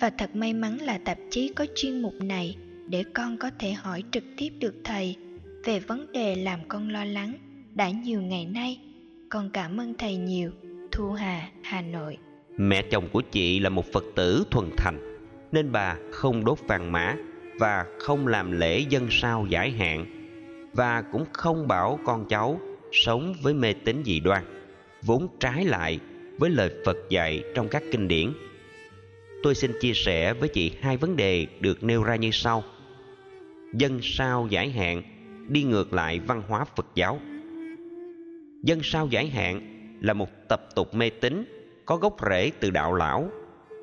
Và 0.00 0.10
thật 0.10 0.36
may 0.36 0.52
mắn 0.52 0.78
là 0.80 0.98
tạp 0.98 1.18
chí 1.30 1.52
có 1.56 1.66
chuyên 1.74 2.02
mục 2.02 2.14
này 2.22 2.56
để 2.86 3.04
con 3.14 3.36
có 3.36 3.50
thể 3.58 3.72
hỏi 3.72 4.02
trực 4.10 4.24
tiếp 4.36 4.48
được 4.58 4.74
thầy 4.84 5.16
về 5.64 5.80
vấn 5.80 6.12
đề 6.12 6.34
làm 6.34 6.60
con 6.68 6.88
lo 6.88 7.04
lắng 7.04 7.32
đã 7.74 7.90
nhiều 7.90 8.22
ngày 8.22 8.44
nay. 8.44 8.80
Con 9.28 9.50
cảm 9.52 9.80
ơn 9.80 9.94
thầy 9.98 10.16
nhiều. 10.16 10.50
Thu 10.92 11.10
hà 11.12 11.48
hà 11.62 11.80
nội. 11.82 12.16
Mẹ 12.56 12.82
chồng 12.90 13.08
của 13.12 13.20
chị 13.20 13.60
là 13.60 13.68
một 13.68 13.92
phật 13.92 14.04
tử 14.14 14.44
thuần 14.50 14.70
thành, 14.76 15.18
nên 15.52 15.72
bà 15.72 15.96
không 16.10 16.44
đốt 16.44 16.58
vàng 16.68 16.92
mã 16.92 17.16
và 17.58 17.86
không 17.98 18.26
làm 18.26 18.52
lễ 18.60 18.78
dân 18.78 19.06
sao 19.10 19.46
giải 19.48 19.70
hạn, 19.70 20.06
và 20.72 21.02
cũng 21.02 21.24
không 21.32 21.68
bảo 21.68 21.98
con 22.04 22.28
cháu 22.28 22.60
sống 22.92 23.34
với 23.42 23.54
mê 23.54 23.72
tín 23.72 24.02
dị 24.04 24.20
đoan, 24.20 24.42
vốn 25.02 25.28
trái 25.40 25.64
lại 25.64 26.00
với 26.38 26.50
lời 26.50 26.70
phật 26.84 26.96
dạy 27.08 27.42
trong 27.54 27.68
các 27.68 27.82
kinh 27.92 28.08
điển. 28.08 28.32
Tôi 29.42 29.54
xin 29.54 29.72
chia 29.80 29.92
sẻ 29.94 30.32
với 30.32 30.48
chị 30.48 30.72
hai 30.80 30.96
vấn 30.96 31.16
đề 31.16 31.46
được 31.60 31.84
nêu 31.84 32.02
ra 32.02 32.16
như 32.16 32.30
sau. 32.32 32.64
Dân 33.74 33.98
sao 34.02 34.46
giải 34.50 34.70
hạn 34.70 35.02
đi 35.48 35.62
ngược 35.62 35.92
lại 35.92 36.20
văn 36.26 36.42
hóa 36.48 36.64
phật 36.64 36.86
giáo. 36.94 37.20
Dân 38.62 38.80
sao 38.82 39.06
giải 39.06 39.28
hạn 39.28 39.60
là 40.00 40.12
một 40.12 40.28
tập 40.48 40.68
tục 40.74 40.94
mê 40.94 41.10
tín 41.10 41.44
có 41.84 41.96
gốc 41.96 42.16
rễ 42.30 42.50
từ 42.60 42.70
đạo 42.70 42.94
lão, 42.94 43.30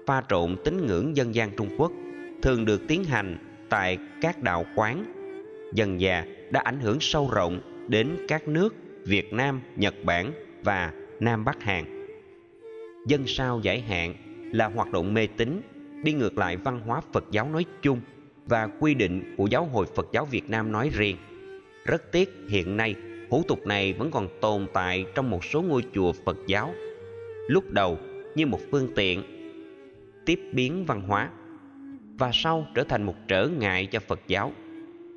pha 0.06 0.24
trộn 0.30 0.56
tín 0.64 0.86
ngưỡng 0.88 1.18
dân 1.18 1.36
gian 1.36 1.56
trung 1.58 1.70
quốc, 1.78 1.92
thường 2.42 2.66
được 2.66 2.82
tiến 2.88 3.04
hành 3.04 3.38
tại 3.70 3.98
các 4.22 4.44
đạo 4.44 4.66
quán 4.76 5.06
dần 5.74 6.02
già 6.02 6.26
đã 6.52 6.60
ảnh 6.60 6.80
hưởng 6.80 7.00
sâu 7.00 7.30
rộng 7.34 7.62
đến 7.88 8.10
các 8.28 8.48
nước 8.48 8.76
Việt 9.06 9.34
Nam, 9.34 9.62
Nhật 9.76 9.96
Bản 10.04 10.32
và 10.64 10.94
Nam 11.20 11.46
Bắc 11.46 11.64
Hàn. 11.64 12.08
Dân 13.08 13.28
sao 13.28 13.60
giải 13.64 13.82
hạn 13.82 14.16
là 14.52 14.68
hoạt 14.68 14.92
động 14.92 15.14
mê 15.14 15.28
tín 15.38 15.62
đi 16.04 16.14
ngược 16.14 16.38
lại 16.38 16.58
văn 16.58 16.80
hóa 16.80 17.02
Phật 17.14 17.26
giáo 17.32 17.50
nói 17.50 17.66
chung 17.82 18.02
và 18.46 18.68
quy 18.80 18.94
định 18.94 19.36
của 19.38 19.48
Giáo 19.48 19.66
hội 19.66 19.86
Phật 19.96 20.08
giáo 20.12 20.26
Việt 20.26 20.50
Nam 20.50 20.72
nói 20.72 20.90
riêng. 20.94 21.18
Rất 21.86 22.12
tiếc 22.12 22.30
hiện 22.50 22.78
nay 22.78 22.96
hủ 23.30 23.44
tục 23.48 23.68
này 23.68 23.94
vẫn 23.94 24.12
còn 24.12 24.28
tồn 24.42 24.68
tại 24.74 25.06
trong 25.16 25.30
một 25.30 25.46
số 25.46 25.62
ngôi 25.62 25.84
chùa 25.94 26.12
Phật 26.26 26.38
giáo. 26.48 26.74
Lúc 27.48 27.72
đầu 27.72 27.98
như 28.36 28.46
một 28.46 28.60
phương 28.72 28.90
tiện 28.96 29.24
tiếp 30.26 30.40
biến 30.54 30.86
văn 30.86 31.02
hóa 31.02 31.30
và 32.18 32.32
sau 32.34 32.68
trở 32.76 32.84
thành 32.84 33.04
một 33.04 33.16
trở 33.28 33.48
ngại 33.48 33.86
cho 33.86 34.00
Phật 34.00 34.22
giáo, 34.28 34.52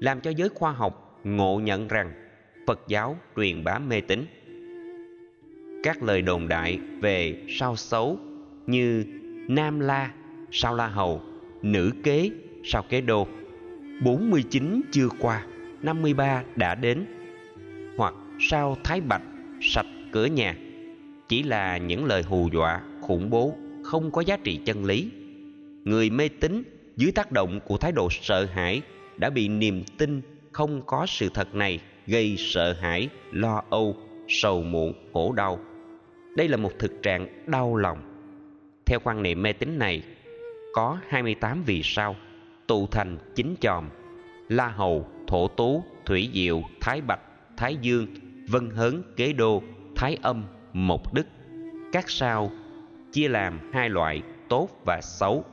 làm 0.01 0.21
cho 0.21 0.31
giới 0.31 0.49
khoa 0.49 0.73
học 0.73 1.21
ngộ 1.25 1.61
nhận 1.61 1.89
rằng 1.89 2.13
Phật 2.67 2.81
giáo 2.89 3.17
truyền 3.37 3.65
bá 3.65 3.79
mê 3.79 4.01
tín. 4.01 4.27
Các 5.83 6.03
lời 6.03 6.23
đồn 6.23 6.49
đại 6.49 6.79
về 7.01 7.43
sao 7.49 7.77
xấu 7.77 8.19
như 8.67 9.05
Nam 9.49 9.81
La, 9.81 10.13
sao 10.51 10.75
La 10.75 10.87
Hầu, 10.87 11.23
Nữ 11.63 11.91
Kế, 12.03 12.31
sao 12.65 12.83
Kế 12.89 13.01
Đô, 13.01 13.29
49 14.03 14.81
chưa 14.93 15.09
qua, 15.21 15.47
53 15.83 16.45
đã 16.57 16.75
đến, 16.75 17.05
hoặc 17.97 18.15
sao 18.51 18.77
Thái 18.85 19.01
Bạch, 19.01 19.23
sạch 19.61 19.87
cửa 20.13 20.27
nhà, 20.27 20.57
chỉ 21.29 21.43
là 21.43 21.79
những 21.79 22.05
lời 22.05 22.23
hù 22.23 22.49
dọa, 22.53 22.83
khủng 23.01 23.31
bố, 23.31 23.55
không 23.83 24.11
có 24.11 24.21
giá 24.21 24.37
trị 24.37 24.61
chân 24.65 24.85
lý. 24.85 25.11
Người 25.85 26.11
mê 26.11 26.29
tín 26.29 26.63
dưới 26.99 27.13
tác 27.13 27.33
động 27.33 27.61
của 27.65 27.77
thái 27.77 27.93
độ 27.93 28.09
sợ 28.11 28.45
hãi 28.45 28.83
đã 29.17 29.31
bị 29.31 29.49
niềm 29.49 29.85
tin 29.99 30.21
không 30.53 30.83
có 30.87 31.07
sự 31.07 31.29
thật 31.35 31.55
này 31.55 31.81
gây 32.07 32.35
sợ 32.39 32.73
hãi, 32.73 33.09
lo 33.33 33.63
âu, 33.71 33.97
sầu 34.29 34.63
muộn, 34.63 34.93
khổ 35.13 35.33
đau. 35.33 35.59
Đây 36.37 36.49
là 36.49 36.57
một 36.57 36.71
thực 36.79 37.03
trạng 37.03 37.47
đau 37.47 37.77
lòng. 37.77 37.99
Theo 38.87 38.99
quan 39.05 39.23
niệm 39.23 39.43
mê 39.43 39.53
tín 39.53 39.79
này, 39.79 40.03
có 40.73 40.99
28 41.09 41.63
vì 41.67 41.83
sao 41.85 42.17
tụ 42.67 42.87
thành 42.87 43.19
chín 43.35 43.55
chòm 43.61 43.89
La 44.49 44.69
Hầu, 44.69 45.09
Thổ 45.27 45.49
Tú, 45.49 45.85
Thủy 46.07 46.31
Diệu, 46.35 46.63
Thái 46.81 47.01
Bạch, 47.01 47.21
Thái 47.57 47.77
Dương, 47.77 48.07
Vân 48.49 48.71
Hớn, 48.71 49.03
Kế 49.17 49.33
Đô, 49.33 49.63
Thái 49.97 50.17
Âm, 50.23 50.45
Mộc 50.73 51.15
Đức. 51.15 51.27
Các 51.93 52.11
sao 52.11 52.51
chia 53.13 53.29
làm 53.29 53.71
hai 53.73 53.89
loại 53.89 54.23
tốt 54.49 54.69
và 54.87 55.01
xấu. 55.03 55.45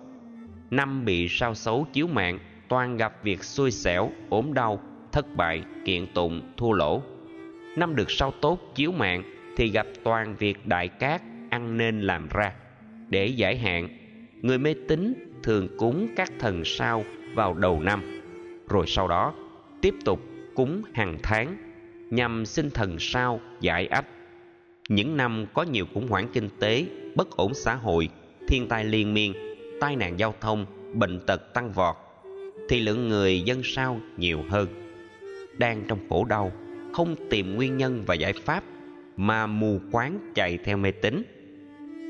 Năm 0.71 1.05
bị 1.05 1.27
sao 1.29 1.55
xấu 1.55 1.87
chiếu 1.93 2.07
mạng 2.07 2.39
toàn 2.67 2.97
gặp 2.97 3.23
việc 3.23 3.43
xui 3.43 3.71
xẻo, 3.71 4.11
ốm 4.29 4.53
đau, 4.53 4.79
thất 5.11 5.35
bại, 5.35 5.63
kiện 5.85 6.07
tụng, 6.13 6.41
thua 6.57 6.71
lỗ. 6.71 7.01
Năm 7.77 7.95
được 7.95 8.11
sao 8.11 8.31
tốt 8.31 8.71
chiếu 8.75 8.91
mạng 8.91 9.23
thì 9.57 9.69
gặp 9.69 9.87
toàn 10.03 10.35
việc 10.35 10.67
đại 10.67 10.87
cát 10.87 11.21
ăn 11.49 11.77
nên 11.77 12.01
làm 12.01 12.27
ra. 12.27 12.53
Để 13.09 13.25
giải 13.27 13.57
hạn, 13.57 13.89
người 14.41 14.57
mê 14.57 14.75
tín 14.87 15.13
thường 15.43 15.67
cúng 15.77 16.07
các 16.15 16.31
thần 16.39 16.65
sao 16.65 17.03
vào 17.33 17.53
đầu 17.53 17.79
năm, 17.79 18.21
rồi 18.69 18.87
sau 18.87 19.07
đó 19.07 19.33
tiếp 19.81 19.95
tục 20.05 20.21
cúng 20.55 20.81
hàng 20.93 21.17
tháng 21.23 21.57
nhằm 22.09 22.45
xin 22.45 22.69
thần 22.71 22.99
sao 22.99 23.39
giải 23.61 23.87
ách. 23.87 24.05
Những 24.89 25.17
năm 25.17 25.45
có 25.53 25.63
nhiều 25.63 25.85
khủng 25.93 26.07
hoảng 26.07 26.27
kinh 26.33 26.49
tế, 26.59 26.85
bất 27.15 27.37
ổn 27.37 27.53
xã 27.53 27.75
hội, 27.75 28.09
thiên 28.47 28.67
tai 28.67 28.85
liên 28.85 29.13
miên, 29.13 29.33
tai 29.79 29.95
nạn 29.95 30.19
giao 30.19 30.33
thông, 30.41 30.65
bệnh 30.93 31.19
tật 31.19 31.53
tăng 31.53 31.71
vọt, 31.71 31.95
thì 32.69 32.79
lượng 32.79 33.09
người 33.09 33.41
dân 33.41 33.61
sao 33.63 33.99
nhiều 34.17 34.43
hơn. 34.49 34.67
Đang 35.57 35.83
trong 35.87 35.99
khổ 36.09 36.25
đau, 36.25 36.51
không 36.93 37.15
tìm 37.29 37.55
nguyên 37.55 37.77
nhân 37.77 38.03
và 38.07 38.15
giải 38.15 38.33
pháp 38.33 38.63
mà 39.17 39.47
mù 39.47 39.79
quáng 39.91 40.31
chạy 40.35 40.57
theo 40.57 40.77
mê 40.77 40.91
tín. 40.91 41.23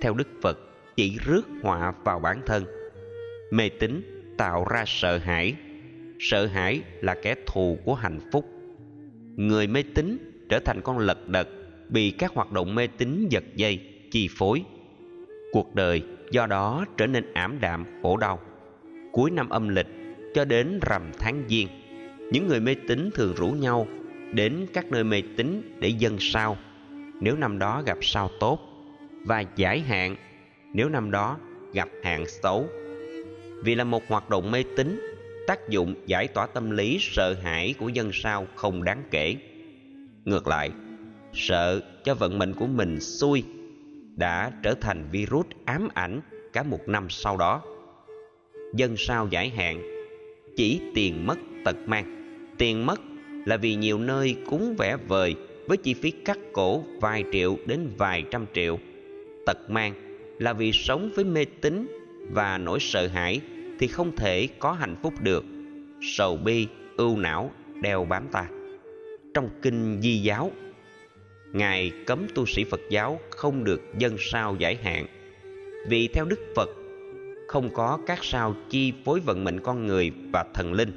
Theo 0.01 0.13
Đức 0.13 0.28
Phật, 0.41 0.59
chỉ 0.95 1.18
rước 1.26 1.47
họa 1.61 1.93
vào 2.03 2.20
bản 2.20 2.41
thân. 2.45 2.63
Mê 3.51 3.70
tín 3.70 4.01
tạo 4.38 4.66
ra 4.74 4.84
sợ 4.88 5.18
hãi. 5.18 5.55
Sợ 6.20 6.45
hãi 6.45 6.82
là 7.01 7.16
kẻ 7.22 7.36
thù 7.45 7.78
của 7.86 7.95
hạnh 7.95 8.20
phúc. 8.32 8.45
Người 9.36 9.68
mê 9.68 9.84
tín 9.95 10.18
trở 10.49 10.59
thành 10.59 10.82
con 10.82 10.97
lật 10.97 11.30
đật 11.30 11.47
bị 11.89 12.11
các 12.11 12.32
hoạt 12.34 12.51
động 12.51 12.76
mê 12.76 12.88
tín 12.88 13.28
giật 13.30 13.43
dây, 13.55 13.80
chi 14.11 14.30
phối. 14.38 14.63
Cuộc 15.51 15.76
đời 15.76 16.03
do 16.32 16.45
đó 16.45 16.86
trở 16.97 17.07
nên 17.07 17.34
ảm 17.34 17.57
đạm, 17.61 17.86
khổ 18.01 18.17
đau. 18.17 18.39
Cuối 19.11 19.32
năm 19.32 19.49
âm 19.49 19.69
lịch 19.69 19.88
cho 20.34 20.45
đến 20.45 20.80
rằm 20.82 21.11
tháng 21.19 21.43
giêng, 21.49 21.67
những 22.32 22.47
người 22.47 22.59
mê 22.59 22.76
tín 22.88 23.09
thường 23.13 23.34
rủ 23.36 23.47
nhau 23.47 23.88
đến 24.34 24.65
các 24.73 24.91
nơi 24.91 25.03
mê 25.03 25.21
tín 25.38 25.78
để 25.80 25.89
dâng 25.89 26.17
sao 26.19 26.57
nếu 27.21 27.36
năm 27.36 27.59
đó 27.59 27.82
gặp 27.86 27.97
sao 28.01 28.30
tốt 28.39 28.59
và 29.26 29.43
giải 29.55 29.80
hạn 29.80 30.15
nếu 30.73 30.89
năm 30.89 31.11
đó 31.11 31.38
gặp 31.73 31.89
hạn 32.03 32.26
xấu. 32.28 32.67
Vì 33.63 33.76
là 33.76 33.84
một 33.84 34.03
hoạt 34.07 34.30
động 34.30 34.51
mê 34.51 34.63
tín, 34.78 34.99
tác 35.47 35.69
dụng 35.69 35.95
giải 36.05 36.28
tỏa 36.28 36.47
tâm 36.47 36.71
lý 36.71 36.97
sợ 37.01 37.34
hãi 37.34 37.76
của 37.80 37.89
dân 37.89 38.09
sao 38.13 38.47
không 38.55 38.84
đáng 38.84 39.03
kể. 39.11 39.36
Ngược 40.26 40.47
lại, 40.47 40.71
sợ 41.34 41.82
cho 42.03 42.15
vận 42.15 42.39
mệnh 42.39 42.53
của 42.53 42.67
mình 42.67 42.99
xui 42.99 43.43
đã 44.18 44.51
trở 44.63 44.74
thành 44.74 45.05
virus 45.11 45.45
ám 45.66 45.88
ảnh 45.93 46.22
cả 46.53 46.63
một 46.63 46.88
năm 46.88 47.09
sau 47.09 47.38
đó. 47.38 47.61
Dân 48.74 48.97
sao 48.97 49.28
giải 49.28 49.49
hạn 49.49 49.82
chỉ 50.55 50.82
tiền 50.93 51.28
mất 51.28 51.38
tật 51.66 51.76
mang. 51.86 52.16
Tiền 52.57 52.86
mất 52.86 53.01
là 53.45 53.57
vì 53.57 53.76
nhiều 53.76 53.99
nơi 53.99 54.36
cúng 54.49 54.76
vẻ 54.78 54.97
vời 55.07 55.36
với 55.68 55.78
chi 55.78 55.93
phí 55.93 56.11
cắt 56.11 56.38
cổ 56.53 56.84
vài 57.01 57.24
triệu 57.32 57.57
đến 57.66 57.89
vài 57.97 58.24
trăm 58.32 58.45
triệu. 58.53 58.80
Tật 59.45 59.70
mang 59.70 59.93
là 60.39 60.53
vì 60.53 60.72
sống 60.72 61.09
với 61.16 61.26
mê 61.26 61.45
tín 61.61 61.88
và 62.32 62.57
nỗi 62.57 62.80
sợ 62.80 63.07
hãi 63.07 63.41
thì 63.80 63.88
không 63.88 64.16
thể 64.16 64.47
có 64.59 64.72
hạnh 64.72 64.95
phúc 65.01 65.13
được. 65.22 65.45
Sầu 66.01 66.38
bi, 66.38 66.68
ưu 66.97 67.18
não 67.18 67.51
đeo 67.82 68.05
bám 68.05 68.28
ta. 68.32 68.47
Trong 69.34 69.49
kinh 69.61 70.01
Di 70.01 70.18
giáo, 70.18 70.51
Ngài 71.56 71.91
cấm 72.06 72.28
tu 72.36 72.45
sĩ 72.45 72.64
Phật 72.64 72.82
giáo 72.89 73.20
không 73.30 73.64
được 73.64 73.82
dân 73.97 74.16
sao 74.20 74.56
giải 74.60 74.78
hạn. 74.84 75.06
Vì 75.88 76.08
theo 76.08 76.26
Đức 76.26 76.39
Phật, 76.56 76.70
không 77.47 77.70
có 77.74 77.99
các 78.08 78.20
sao 78.22 78.56
chi 78.70 78.93
phối 79.06 79.20
vận 79.20 79.43
mệnh 79.43 79.60
con 79.60 79.88
người 79.88 80.12
và 80.34 80.45
thần 80.53 80.74
linh. 80.74 80.91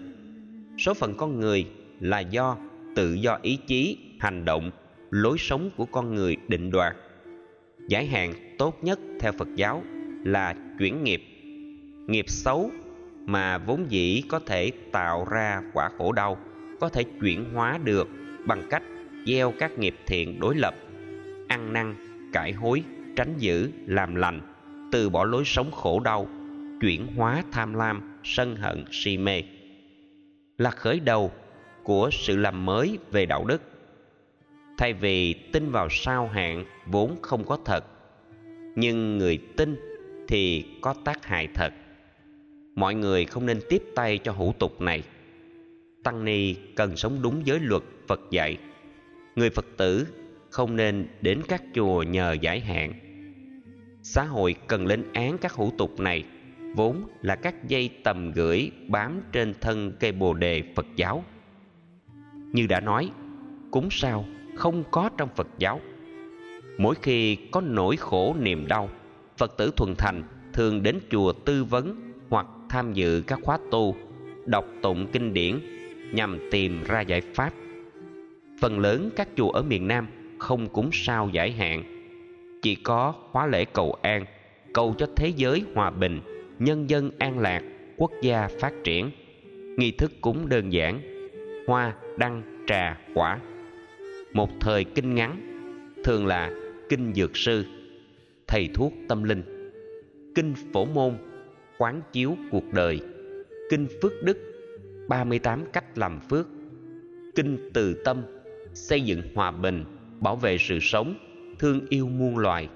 Số 0.79 0.95
phận 0.95 1.15
con 1.15 1.41
người 1.41 1.67
là 2.01 2.21
do 2.21 2.57
tự 2.97 3.13
do 3.13 3.39
ý 3.43 3.59
chí, 3.67 3.99
hành 4.21 4.45
động, 4.45 4.71
lối 5.11 5.39
sống 5.39 5.71
của 5.77 5.87
con 5.87 6.15
người 6.15 6.37
định 6.49 6.71
đoạt. 6.71 6.97
Giải 7.89 8.07
hạn 8.07 8.35
tốt 8.59 8.79
nhất 8.83 8.99
theo 9.21 9.33
Phật 9.33 9.49
giáo 9.57 9.83
là 10.25 10.55
chuyển 10.79 11.05
nghiệp. 11.05 11.23
Nghiệp 12.07 12.25
xấu 12.29 12.71
mà 13.27 13.59
vốn 13.59 13.87
dĩ 13.89 14.23
có 14.29 14.39
thể 14.39 14.73
tạo 14.93 15.27
ra 15.31 15.63
quả 15.73 15.91
khổ 15.99 16.13
đau, 16.13 16.39
có 16.81 16.89
thể 16.89 17.05
chuyển 17.21 17.45
hóa 17.55 17.79
được 17.85 18.09
bằng 18.47 18.63
cách 18.71 18.83
gieo 19.27 19.55
các 19.59 19.79
nghiệp 19.79 19.95
thiện 20.07 20.41
đối 20.41 20.55
lập, 20.57 20.75
ăn 21.49 21.73
năn, 21.73 21.95
cải 22.33 22.53
hối, 22.53 22.83
tránh 23.16 23.35
giữ, 23.39 23.71
làm 23.87 24.14
lành, 24.14 24.41
từ 24.93 25.11
bỏ 25.11 25.25
lối 25.25 25.45
sống 25.45 25.71
khổ 25.71 26.01
đau, 26.01 26.29
chuyển 26.81 27.07
hóa 27.16 27.43
tham 27.53 27.75
lam, 27.75 28.21
sân 28.25 28.57
hận, 28.57 28.85
si 28.91 29.16
mê. 29.16 29.43
Là 30.59 30.71
khởi 30.71 31.01
đầu 31.01 31.33
của 31.83 32.11
sự 32.12 32.37
làm 32.37 32.66
mới 32.66 32.99
về 33.11 33.27
đạo 33.27 33.45
đức. 33.45 33.62
Thay 34.79 34.93
vì 34.93 35.35
tin 35.53 35.71
vào 35.71 35.89
sao 35.91 36.29
hạn 36.29 36.64
vốn 36.87 37.16
không 37.23 37.45
có 37.45 37.59
thật, 37.64 37.85
nhưng 38.77 39.19
người 39.19 39.39
tin 39.57 39.77
thì 40.29 40.64
có 40.81 40.95
tác 41.05 41.25
hại 41.25 41.49
thật. 41.55 41.73
Mọi 42.75 42.95
người 42.95 43.25
không 43.25 43.47
nên 43.47 43.61
tiếp 43.69 43.83
tay 43.95 44.19
cho 44.19 44.33
hủ 44.33 44.55
tục 44.59 44.81
này. 44.81 45.03
Tăng 46.05 46.25
ni 46.25 46.55
cần 46.55 46.97
sống 46.97 47.23
đúng 47.23 47.47
giới 47.47 47.61
luật 47.61 47.83
Phật 48.09 48.21
dạy. 48.31 48.59
Người 49.39 49.51
Phật 49.51 49.66
tử 49.76 50.07
không 50.51 50.76
nên 50.76 51.07
đến 51.20 51.41
các 51.49 51.62
chùa 51.74 52.03
nhờ 52.03 52.36
giải 52.41 52.61
hạn. 52.61 52.93
Xã 54.03 54.24
hội 54.24 54.55
cần 54.66 54.86
lên 54.86 55.05
án 55.12 55.39
các 55.39 55.53
hủ 55.53 55.72
tục 55.78 56.01
này 56.01 56.24
vốn 56.76 57.03
là 57.22 57.36
các 57.36 57.68
dây 57.68 57.91
tầm 58.05 58.32
gửi 58.32 58.70
bám 58.89 59.20
trên 59.32 59.55
thân 59.61 59.93
cây 60.01 60.12
bồ 60.12 60.34
đề 60.34 60.62
Phật 60.74 60.86
giáo. 60.97 61.24
Như 62.53 62.66
đã 62.66 62.80
nói, 62.80 63.11
cúng 63.70 63.89
sao 63.91 64.24
không 64.57 64.84
có 64.91 65.11
trong 65.16 65.28
phật 65.36 65.49
giáo 65.59 65.80
mỗi 66.78 66.95
khi 67.03 67.36
có 67.36 67.61
nỗi 67.61 67.97
khổ 67.97 68.36
niềm 68.41 68.66
đau 68.68 68.89
phật 69.36 69.57
tử 69.57 69.70
thuần 69.76 69.95
thành 69.99 70.22
thường 70.53 70.82
đến 70.82 70.99
chùa 71.11 71.32
tư 71.32 71.64
vấn 71.64 72.12
hoặc 72.28 72.47
tham 72.68 72.93
dự 72.93 73.22
các 73.26 73.39
khóa 73.43 73.59
tu 73.70 73.97
đọc 74.47 74.64
tụng 74.82 75.07
kinh 75.12 75.34
điển 75.34 75.59
nhằm 76.12 76.39
tìm 76.51 76.84
ra 76.84 77.01
giải 77.01 77.20
pháp 77.20 77.53
phần 78.61 78.79
lớn 78.79 79.11
các 79.17 79.29
chùa 79.37 79.51
ở 79.51 79.63
miền 79.63 79.89
nam 79.89 80.07
không 80.39 80.69
cúng 80.69 80.91
sao 80.93 81.29
giải 81.33 81.53
hạn. 81.53 81.85
Chỉ 82.63 82.75
có 82.75 83.15
khóa 83.33 83.47
lễ 83.47 83.65
cầu 83.65 83.97
an, 84.03 84.25
cầu 84.75 84.95
cho 84.99 85.07
thế 85.17 85.33
giới 85.37 85.63
hòa 85.75 85.91
bình, 85.91 86.21
nhân 86.59 86.91
dân 86.91 87.11
an 87.19 87.39
lạc, 87.39 87.63
quốc 87.97 88.11
gia 88.23 88.49
phát 88.61 88.73
triển. 88.85 89.11
Nghi 89.77 89.91
thức 89.91 90.13
cúng 90.21 90.49
đơn 90.49 90.73
giản, 90.73 91.01
hoa, 91.67 91.97
đăng, 92.17 92.43
trà, 92.67 92.99
quả. 93.15 93.41
Một 94.33 94.51
thời 94.61 94.85
kinh 94.85 95.15
ngắn, 95.15 95.41
thường 96.05 96.27
là 96.27 96.51
kinh 96.89 97.15
dược 97.15 97.37
sư, 97.37 97.65
thầy 98.47 98.69
thuốc 98.75 98.93
tâm 99.09 99.25
linh. 99.25 99.43
Kinh 100.35 100.55
phổ 100.73 100.85
môn, 100.85 101.15
quán 101.79 102.03
chiếu 102.13 102.37
cuộc 102.51 102.73
đời. 102.73 103.01
Kinh 103.71 103.87
phước 104.03 104.13
đức 104.23 104.39
38 105.09 105.65
cách 105.73 105.99
làm 105.99 106.21
phước. 106.31 106.47
Kinh 107.35 107.71
từ 107.75 108.03
tâm 108.05 108.23
xây 108.79 109.01
dựng 109.01 109.22
hòa 109.35 109.51
bình, 109.51 109.85
bảo 110.20 110.37
vệ 110.37 110.59
sự 110.59 110.79
sống, 110.81 111.14
thương 111.59 111.87
yêu 111.89 112.09
muôn 112.09 112.39
loài. 112.39 112.68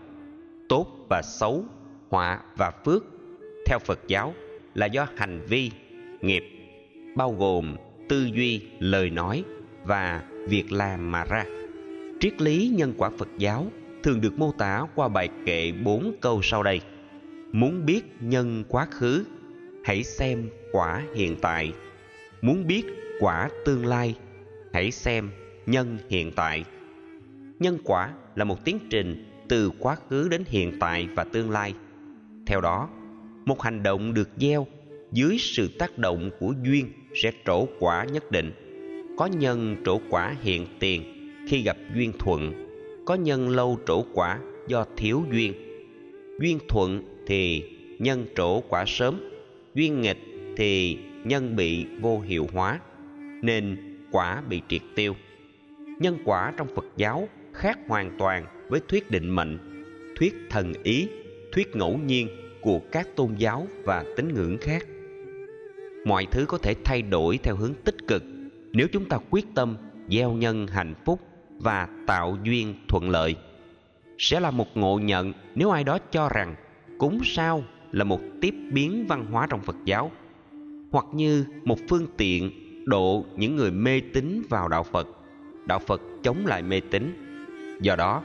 Tốt 0.68 0.86
và 1.10 1.22
xấu, 1.22 1.64
họa 2.10 2.40
và 2.56 2.72
phước, 2.84 3.04
theo 3.66 3.78
phật 3.78 4.00
giáo, 4.08 4.34
là 4.74 4.86
do 4.86 5.06
hành 5.16 5.46
vi, 5.48 5.70
nghiệp, 6.20 6.44
bao 7.16 7.32
gồm 7.38 7.76
tư 8.08 8.28
duy, 8.34 8.60
lời 8.78 9.10
nói 9.10 9.44
và 9.84 10.22
việc 10.48 10.72
làm 10.72 11.12
mà 11.12 11.24
ra. 11.24 11.44
Triết 12.20 12.42
lý 12.42 12.72
nhân 12.76 12.94
quả 12.96 13.10
phật 13.18 13.28
giáo 13.38 13.66
thường 14.02 14.20
được 14.20 14.38
mô 14.38 14.52
tả 14.58 14.86
qua 14.94 15.08
bài 15.08 15.28
kệ 15.46 15.72
bốn 15.72 16.14
câu 16.20 16.40
sau 16.42 16.62
đây. 16.62 16.80
Muốn 17.52 17.86
biết 17.86 18.02
nhân 18.20 18.64
quá 18.68 18.86
khứ, 18.90 19.24
hãy 19.84 20.02
xem 20.02 20.50
quả 20.72 21.02
hiện 21.14 21.36
tại. 21.42 21.72
Muốn 22.40 22.66
biết 22.66 22.84
quả 23.20 23.50
tương 23.64 23.86
lai, 23.86 24.14
hãy 24.72 24.90
xem 24.90 25.30
nhân 25.66 25.98
hiện 26.08 26.32
tại. 26.36 26.64
Nhân 27.58 27.78
quả 27.84 28.12
là 28.34 28.44
một 28.44 28.64
tiến 28.64 28.78
trình 28.90 29.24
từ 29.48 29.70
quá 29.78 29.96
khứ 30.08 30.28
đến 30.28 30.44
hiện 30.46 30.72
tại 30.80 31.08
và 31.14 31.24
tương 31.24 31.50
lai. 31.50 31.74
Theo 32.46 32.60
đó, 32.60 32.88
một 33.44 33.62
hành 33.62 33.82
động 33.82 34.14
được 34.14 34.28
gieo 34.36 34.66
dưới 35.12 35.36
sự 35.38 35.68
tác 35.78 35.98
động 35.98 36.30
của 36.40 36.54
duyên 36.62 36.92
sẽ 37.14 37.32
trổ 37.46 37.66
quả 37.78 38.04
nhất 38.04 38.30
định. 38.30 38.52
Có 39.18 39.26
nhân 39.26 39.76
trổ 39.84 40.00
quả 40.10 40.36
hiện 40.42 40.66
tiền 40.78 41.02
khi 41.48 41.62
gặp 41.62 41.76
duyên 41.94 42.12
thuận, 42.18 42.66
có 43.06 43.14
nhân 43.14 43.48
lâu 43.48 43.78
trổ 43.86 44.04
quả 44.14 44.38
do 44.68 44.84
thiếu 44.96 45.22
duyên. 45.32 45.52
Duyên 46.40 46.58
thuận 46.68 47.02
thì 47.26 47.64
nhân 47.98 48.26
trổ 48.36 48.60
quả 48.60 48.84
sớm, 48.86 49.20
duyên 49.74 50.00
nghịch 50.00 50.18
thì 50.56 50.98
nhân 51.24 51.56
bị 51.56 51.86
vô 52.00 52.20
hiệu 52.20 52.48
hóa, 52.52 52.80
nên 53.42 53.76
quả 54.12 54.42
bị 54.48 54.60
triệt 54.68 54.82
tiêu 54.94 55.14
nhân 56.02 56.18
quả 56.24 56.52
trong 56.56 56.68
phật 56.74 56.84
giáo 56.96 57.28
khác 57.52 57.78
hoàn 57.88 58.18
toàn 58.18 58.46
với 58.68 58.80
thuyết 58.88 59.10
định 59.10 59.30
mệnh, 59.30 59.58
thuyết 60.18 60.34
thần 60.50 60.72
ý, 60.82 61.08
thuyết 61.52 61.76
ngẫu 61.76 61.98
nhiên 61.98 62.28
của 62.60 62.80
các 62.92 63.08
tôn 63.16 63.34
giáo 63.34 63.66
và 63.84 64.04
tín 64.16 64.34
ngưỡng 64.34 64.58
khác. 64.60 64.86
Mọi 66.04 66.26
thứ 66.30 66.44
có 66.48 66.58
thể 66.58 66.74
thay 66.84 67.02
đổi 67.02 67.38
theo 67.42 67.56
hướng 67.56 67.74
tích 67.84 68.08
cực 68.08 68.24
nếu 68.72 68.86
chúng 68.92 69.08
ta 69.08 69.18
quyết 69.30 69.44
tâm 69.54 69.76
gieo 70.08 70.32
nhân 70.32 70.66
hạnh 70.66 70.94
phúc 71.04 71.20
và 71.58 71.88
tạo 72.06 72.38
duyên 72.42 72.74
thuận 72.88 73.10
lợi. 73.10 73.36
Sẽ 74.18 74.40
là 74.40 74.50
một 74.50 74.76
ngộ 74.76 74.98
nhận 74.98 75.32
nếu 75.54 75.70
ai 75.70 75.84
đó 75.84 75.98
cho 76.10 76.28
rằng 76.28 76.54
cúng 76.98 77.20
sao 77.24 77.64
là 77.92 78.04
một 78.04 78.20
tiếp 78.40 78.54
biến 78.72 79.06
văn 79.08 79.26
hóa 79.26 79.46
trong 79.50 79.60
phật 79.60 79.76
giáo, 79.84 80.10
hoặc 80.90 81.06
như 81.12 81.44
một 81.64 81.78
phương 81.88 82.06
tiện 82.16 82.50
độ 82.84 83.24
những 83.36 83.56
người 83.56 83.70
mê 83.70 84.00
tín 84.14 84.42
vào 84.48 84.68
đạo 84.68 84.82
phật 84.82 85.08
đạo 85.66 85.78
phật 85.78 86.02
chống 86.22 86.46
lại 86.46 86.62
mê 86.62 86.80
tín. 86.80 87.14
Do 87.80 87.96
đó, 87.96 88.22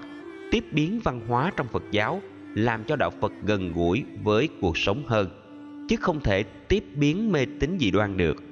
tiếp 0.51 0.63
biến 0.71 0.99
văn 1.03 1.21
hóa 1.27 1.51
trong 1.57 1.67
phật 1.67 1.83
giáo 1.91 2.21
làm 2.55 2.83
cho 2.83 2.95
đạo 2.95 3.11
phật 3.21 3.33
gần 3.43 3.71
gũi 3.73 4.03
với 4.23 4.49
cuộc 4.61 4.77
sống 4.77 5.03
hơn, 5.07 5.29
chứ 5.89 5.95
không 5.95 6.19
thể 6.19 6.43
tiếp 6.43 6.83
biến 6.95 7.31
mê 7.31 7.45
tín 7.59 7.77
dị 7.79 7.91
đoan 7.91 8.17
được. 8.17 8.43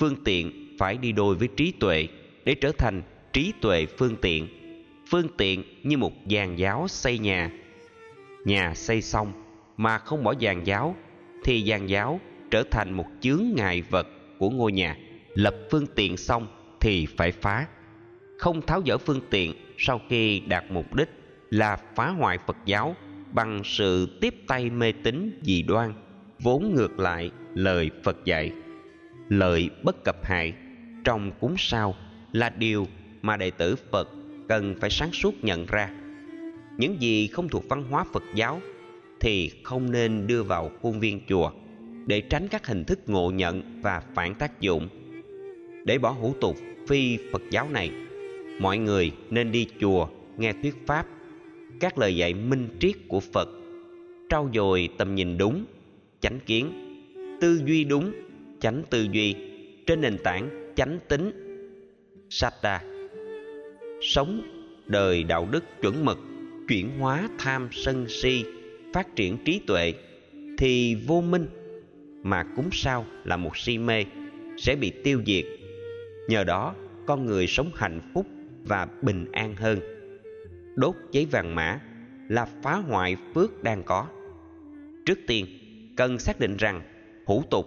Phương 0.00 0.16
tiện 0.24 0.76
phải 0.78 0.96
đi 0.96 1.12
đôi 1.12 1.34
với 1.34 1.48
trí 1.56 1.72
tuệ 1.72 2.08
để 2.44 2.54
trở 2.54 2.72
thành 2.78 3.02
trí 3.32 3.52
tuệ 3.60 3.86
phương 3.86 4.16
tiện. 4.16 4.48
Phương 5.10 5.28
tiện 5.36 5.62
như 5.82 5.96
một 5.96 6.12
giàn 6.26 6.58
giáo 6.58 6.88
xây 6.88 7.18
nhà. 7.18 7.50
Nhà 8.44 8.74
xây 8.74 9.02
xong 9.02 9.32
mà 9.76 9.98
không 9.98 10.24
bỏ 10.24 10.34
giàn 10.38 10.66
giáo, 10.66 10.96
thì 11.44 11.60
giàn 11.60 11.88
giáo 11.88 12.20
trở 12.50 12.62
thành 12.70 12.92
một 12.92 13.06
chướng 13.20 13.44
ngại 13.56 13.82
vật 13.90 14.08
của 14.38 14.50
ngôi 14.50 14.72
nhà. 14.72 14.96
Lập 15.34 15.56
phương 15.70 15.86
tiện 15.94 16.16
xong 16.16 16.46
thì 16.80 17.06
phải 17.06 17.32
phá 17.32 17.66
không 18.38 18.62
tháo 18.66 18.82
dỡ 18.86 18.98
phương 18.98 19.20
tiện 19.30 19.54
sau 19.78 20.00
khi 20.08 20.40
đạt 20.40 20.64
mục 20.70 20.94
đích 20.94 21.08
là 21.50 21.76
phá 21.94 22.08
hoại 22.08 22.38
phật 22.46 22.56
giáo 22.64 22.96
bằng 23.32 23.60
sự 23.64 24.18
tiếp 24.20 24.34
tay 24.46 24.70
mê 24.70 24.92
tín 24.92 25.40
dị 25.42 25.62
đoan, 25.62 25.92
vốn 26.38 26.74
ngược 26.74 26.98
lại 26.98 27.30
lời 27.54 27.90
phật 28.04 28.24
dạy. 28.24 28.52
Lợi 29.28 29.70
bất 29.82 30.04
cập 30.04 30.24
hại 30.24 30.54
trong 31.04 31.32
cúng 31.40 31.54
sao 31.58 31.94
là 32.32 32.50
điều 32.50 32.86
mà 33.22 33.36
đệ 33.36 33.50
tử 33.50 33.76
phật 33.90 34.08
cần 34.48 34.74
phải 34.80 34.90
sáng 34.90 35.12
suốt 35.12 35.44
nhận 35.44 35.66
ra. 35.66 35.90
Những 36.78 37.02
gì 37.02 37.26
không 37.26 37.48
thuộc 37.48 37.68
văn 37.68 37.84
hóa 37.90 38.04
phật 38.12 38.22
giáo 38.34 38.60
thì 39.20 39.50
không 39.64 39.90
nên 39.90 40.26
đưa 40.26 40.42
vào 40.42 40.70
khuôn 40.82 41.00
viên 41.00 41.20
chùa 41.28 41.50
để 42.06 42.20
tránh 42.20 42.48
các 42.48 42.66
hình 42.66 42.84
thức 42.84 42.98
ngộ 43.06 43.30
nhận 43.30 43.80
và 43.82 44.02
phản 44.14 44.34
tác 44.34 44.60
dụng. 44.60 44.88
Để 45.84 45.98
bỏ 45.98 46.10
hủ 46.10 46.34
tục 46.40 46.56
phi 46.88 47.18
phật 47.32 47.42
giáo 47.50 47.68
này 47.70 47.90
mọi 48.58 48.78
người 48.78 49.12
nên 49.30 49.52
đi 49.52 49.66
chùa, 49.80 50.08
nghe 50.36 50.52
thuyết 50.62 50.74
pháp. 50.86 51.06
Các 51.80 51.98
lời 51.98 52.16
dạy 52.16 52.34
minh 52.34 52.68
triết 52.78 52.94
của 53.08 53.20
phật. 53.20 53.48
Trau 54.28 54.50
dồi 54.54 54.88
tầm 54.98 55.14
nhìn 55.14 55.38
đúng, 55.38 55.64
chánh 56.20 56.40
kiến. 56.46 56.72
Tư 57.40 57.60
duy 57.66 57.84
đúng, 57.84 58.12
chánh 58.60 58.82
tư 58.90 59.06
duy. 59.12 59.34
Trên 59.86 60.00
nền 60.00 60.18
tảng 60.24 60.72
chánh 60.76 60.98
tính. 61.08 61.30
Satta 62.30 62.82
sống 64.00 64.42
đời 64.86 65.22
đạo 65.22 65.48
đức 65.50 65.64
chuẩn 65.82 66.04
mực, 66.04 66.18
chuyển 66.68 66.98
hóa 66.98 67.28
tham 67.38 67.68
sân 67.72 68.08
si, 68.08 68.44
phát 68.92 69.16
triển 69.16 69.38
trí 69.44 69.60
tuệ 69.66 69.94
thì 70.58 70.96
vô 71.06 71.20
minh 71.20 71.46
mà 72.22 72.44
cúng 72.56 72.68
sao 72.72 73.06
là 73.24 73.36
một 73.36 73.56
si 73.56 73.78
mê, 73.78 74.04
sẽ 74.58 74.76
bị 74.76 74.92
tiêu 75.04 75.22
diệt. 75.26 75.44
Nhờ 76.28 76.44
đó, 76.44 76.74
con 77.06 77.26
người 77.26 77.46
sống 77.46 77.70
hạnh 77.74 78.00
phúc 78.14 78.26
và 78.68 78.86
bình 79.02 79.26
an 79.32 79.54
hơn. 79.56 79.80
Đốt 80.76 80.94
giấy 81.12 81.26
vàng 81.30 81.54
mã 81.54 81.80
là 82.28 82.44
phá 82.62 82.74
hoại 82.74 83.16
phước 83.34 83.62
đang 83.62 83.82
có. 83.82 84.06
Trước 85.06 85.18
tiên, 85.26 85.46
cần 85.96 86.18
xác 86.18 86.40
định 86.40 86.56
rằng 86.56 86.82
hủ 87.26 87.42
tục, 87.50 87.66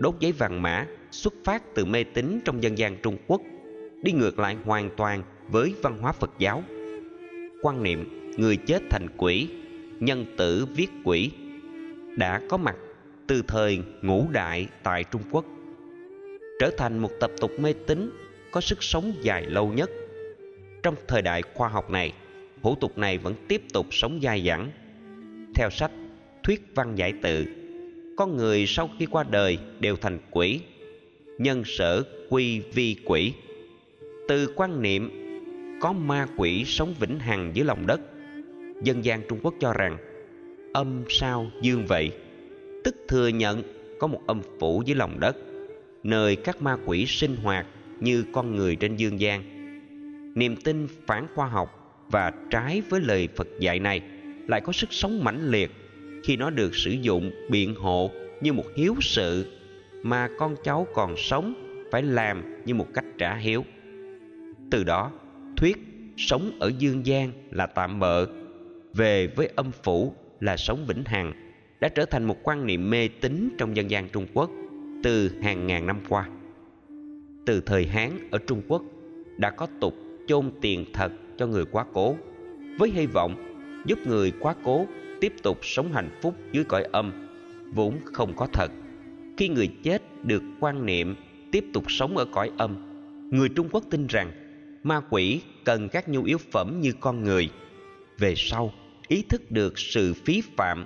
đốt 0.00 0.14
giấy 0.20 0.32
vàng 0.32 0.62
mã 0.62 0.86
xuất 1.10 1.34
phát 1.44 1.74
từ 1.74 1.84
mê 1.84 2.04
tín 2.04 2.40
trong 2.44 2.62
dân 2.62 2.78
gian 2.78 2.96
trung 3.02 3.16
quốc, 3.26 3.40
đi 4.02 4.12
ngược 4.12 4.38
lại 4.38 4.56
hoàn 4.64 4.90
toàn 4.96 5.22
với 5.48 5.74
văn 5.82 5.98
hóa 5.98 6.12
phật 6.12 6.30
giáo. 6.38 6.62
Quan 7.62 7.82
niệm 7.82 8.32
người 8.36 8.56
chết 8.56 8.82
thành 8.90 9.06
quỷ, 9.16 9.48
nhân 10.00 10.24
tử 10.36 10.66
viết 10.76 10.88
quỷ 11.04 11.30
đã 12.16 12.40
có 12.48 12.56
mặt 12.56 12.76
từ 13.26 13.42
thời 13.48 13.82
ngũ 14.02 14.26
đại 14.32 14.68
tại 14.82 15.04
trung 15.04 15.22
quốc, 15.30 15.44
trở 16.60 16.70
thành 16.76 16.98
một 16.98 17.10
tập 17.20 17.30
tục 17.40 17.50
mê 17.58 17.72
tín 17.72 18.10
có 18.50 18.60
sức 18.60 18.82
sống 18.82 19.12
dài 19.22 19.46
lâu 19.46 19.72
nhất 19.72 19.90
trong 20.88 20.96
thời 21.08 21.22
đại 21.22 21.42
khoa 21.54 21.68
học 21.68 21.90
này, 21.90 22.12
hủ 22.62 22.74
tục 22.74 22.98
này 22.98 23.18
vẫn 23.18 23.34
tiếp 23.48 23.62
tục 23.72 23.86
sống 23.90 24.20
dai 24.22 24.44
dẳng. 24.46 24.70
Theo 25.54 25.70
sách 25.70 25.90
thuyết 26.42 26.62
văn 26.74 26.94
giải 26.94 27.12
tự 27.22 27.46
con 28.16 28.36
người 28.36 28.66
sau 28.66 28.90
khi 28.98 29.06
qua 29.06 29.24
đời 29.30 29.58
đều 29.80 29.96
thành 29.96 30.18
quỷ, 30.30 30.60
nhân 31.38 31.62
sở 31.64 32.02
quy 32.28 32.60
vi 32.60 32.96
quỷ. 33.04 33.32
Từ 34.28 34.52
quan 34.56 34.82
niệm 34.82 35.10
có 35.80 35.92
ma 35.92 36.26
quỷ 36.36 36.64
sống 36.64 36.94
vĩnh 37.00 37.18
hằng 37.18 37.50
dưới 37.54 37.64
lòng 37.64 37.86
đất, 37.86 38.00
dân 38.82 39.04
gian 39.04 39.22
trung 39.28 39.38
quốc 39.42 39.54
cho 39.60 39.72
rằng 39.72 39.96
âm 40.72 41.04
sao 41.08 41.46
dương 41.62 41.86
vậy. 41.86 42.10
Tức 42.84 42.96
thừa 43.08 43.28
nhận 43.28 43.62
có 43.98 44.06
một 44.06 44.20
âm 44.26 44.40
phủ 44.60 44.82
dưới 44.86 44.96
lòng 44.96 45.20
đất, 45.20 45.36
nơi 46.02 46.36
các 46.36 46.62
ma 46.62 46.76
quỷ 46.86 47.06
sinh 47.06 47.36
hoạt 47.36 47.66
như 48.00 48.24
con 48.32 48.56
người 48.56 48.76
trên 48.76 48.96
dương 48.96 49.20
gian 49.20 49.57
niềm 50.38 50.56
tin 50.56 50.86
phản 51.06 51.26
khoa 51.34 51.46
học 51.46 51.96
và 52.10 52.32
trái 52.50 52.82
với 52.88 53.00
lời 53.00 53.28
phật 53.36 53.48
dạy 53.60 53.78
này 53.78 54.02
lại 54.46 54.60
có 54.60 54.72
sức 54.72 54.92
sống 54.92 55.24
mãnh 55.24 55.50
liệt 55.50 55.70
khi 56.24 56.36
nó 56.36 56.50
được 56.50 56.74
sử 56.74 56.90
dụng 56.90 57.30
biện 57.50 57.74
hộ 57.74 58.10
như 58.40 58.52
một 58.52 58.64
hiếu 58.76 58.94
sự 59.00 59.46
mà 60.02 60.28
con 60.38 60.56
cháu 60.64 60.86
còn 60.94 61.16
sống 61.16 61.54
phải 61.90 62.02
làm 62.02 62.64
như 62.64 62.74
một 62.74 62.86
cách 62.94 63.04
trả 63.18 63.36
hiếu. 63.36 63.64
Từ 64.70 64.84
đó, 64.84 65.12
thuyết 65.56 65.76
sống 66.16 66.50
ở 66.60 66.72
dương 66.78 67.06
gian 67.06 67.32
là 67.50 67.66
tạm 67.66 68.00
bợ, 68.00 68.26
về 68.94 69.26
với 69.26 69.48
âm 69.56 69.70
phủ 69.82 70.14
là 70.40 70.56
sống 70.56 70.86
vĩnh 70.86 71.04
hằng, 71.04 71.32
đã 71.80 71.88
trở 71.88 72.04
thành 72.04 72.24
một 72.24 72.36
quan 72.42 72.66
niệm 72.66 72.90
mê 72.90 73.08
tín 73.08 73.48
trong 73.58 73.76
dân 73.76 73.90
gian 73.90 74.08
trung 74.08 74.26
quốc 74.34 74.50
từ 75.02 75.30
hàng 75.42 75.66
ngàn 75.66 75.86
năm 75.86 76.00
qua. 76.08 76.28
Từ 77.46 77.60
thời 77.60 77.86
hán 77.86 78.28
ở 78.30 78.38
trung 78.46 78.62
quốc 78.68 78.82
đã 79.36 79.50
có 79.50 79.66
tục 79.80 79.94
chôn 80.28 80.50
tiền 80.60 80.84
thật 80.92 81.12
cho 81.38 81.46
người 81.46 81.64
quá 81.64 81.84
cố, 81.92 82.16
với 82.78 82.90
hy 82.90 83.06
vọng 83.06 83.54
giúp 83.86 83.98
người 84.06 84.32
quá 84.40 84.54
cố 84.64 84.86
tiếp 85.20 85.32
tục 85.42 85.58
sống 85.62 85.92
hạnh 85.92 86.10
phúc 86.22 86.34
dưới 86.52 86.64
cõi 86.64 86.82
âm, 86.92 87.28
vốn 87.74 87.98
không 88.04 88.32
có 88.36 88.48
thật. 88.52 88.70
Khi 89.36 89.48
người 89.48 89.68
chết 89.82 90.02
được 90.24 90.42
quan 90.60 90.86
niệm 90.86 91.14
tiếp 91.52 91.64
tục 91.72 91.84
sống 91.88 92.16
ở 92.16 92.24
cõi 92.24 92.50
âm, 92.58 92.76
người 93.30 93.48
trung 93.48 93.68
quốc 93.72 93.84
tin 93.90 94.06
rằng 94.06 94.32
ma 94.82 95.00
quỷ 95.10 95.40
cần 95.64 95.88
các 95.88 96.08
nhu 96.08 96.24
yếu 96.24 96.38
phẩm 96.38 96.80
như 96.80 96.92
con 97.00 97.24
người. 97.24 97.50
Về 98.18 98.34
sau, 98.36 98.72
ý 99.08 99.22
thức 99.22 99.50
được 99.50 99.78
sự 99.78 100.14
phí 100.14 100.42
phạm, 100.56 100.84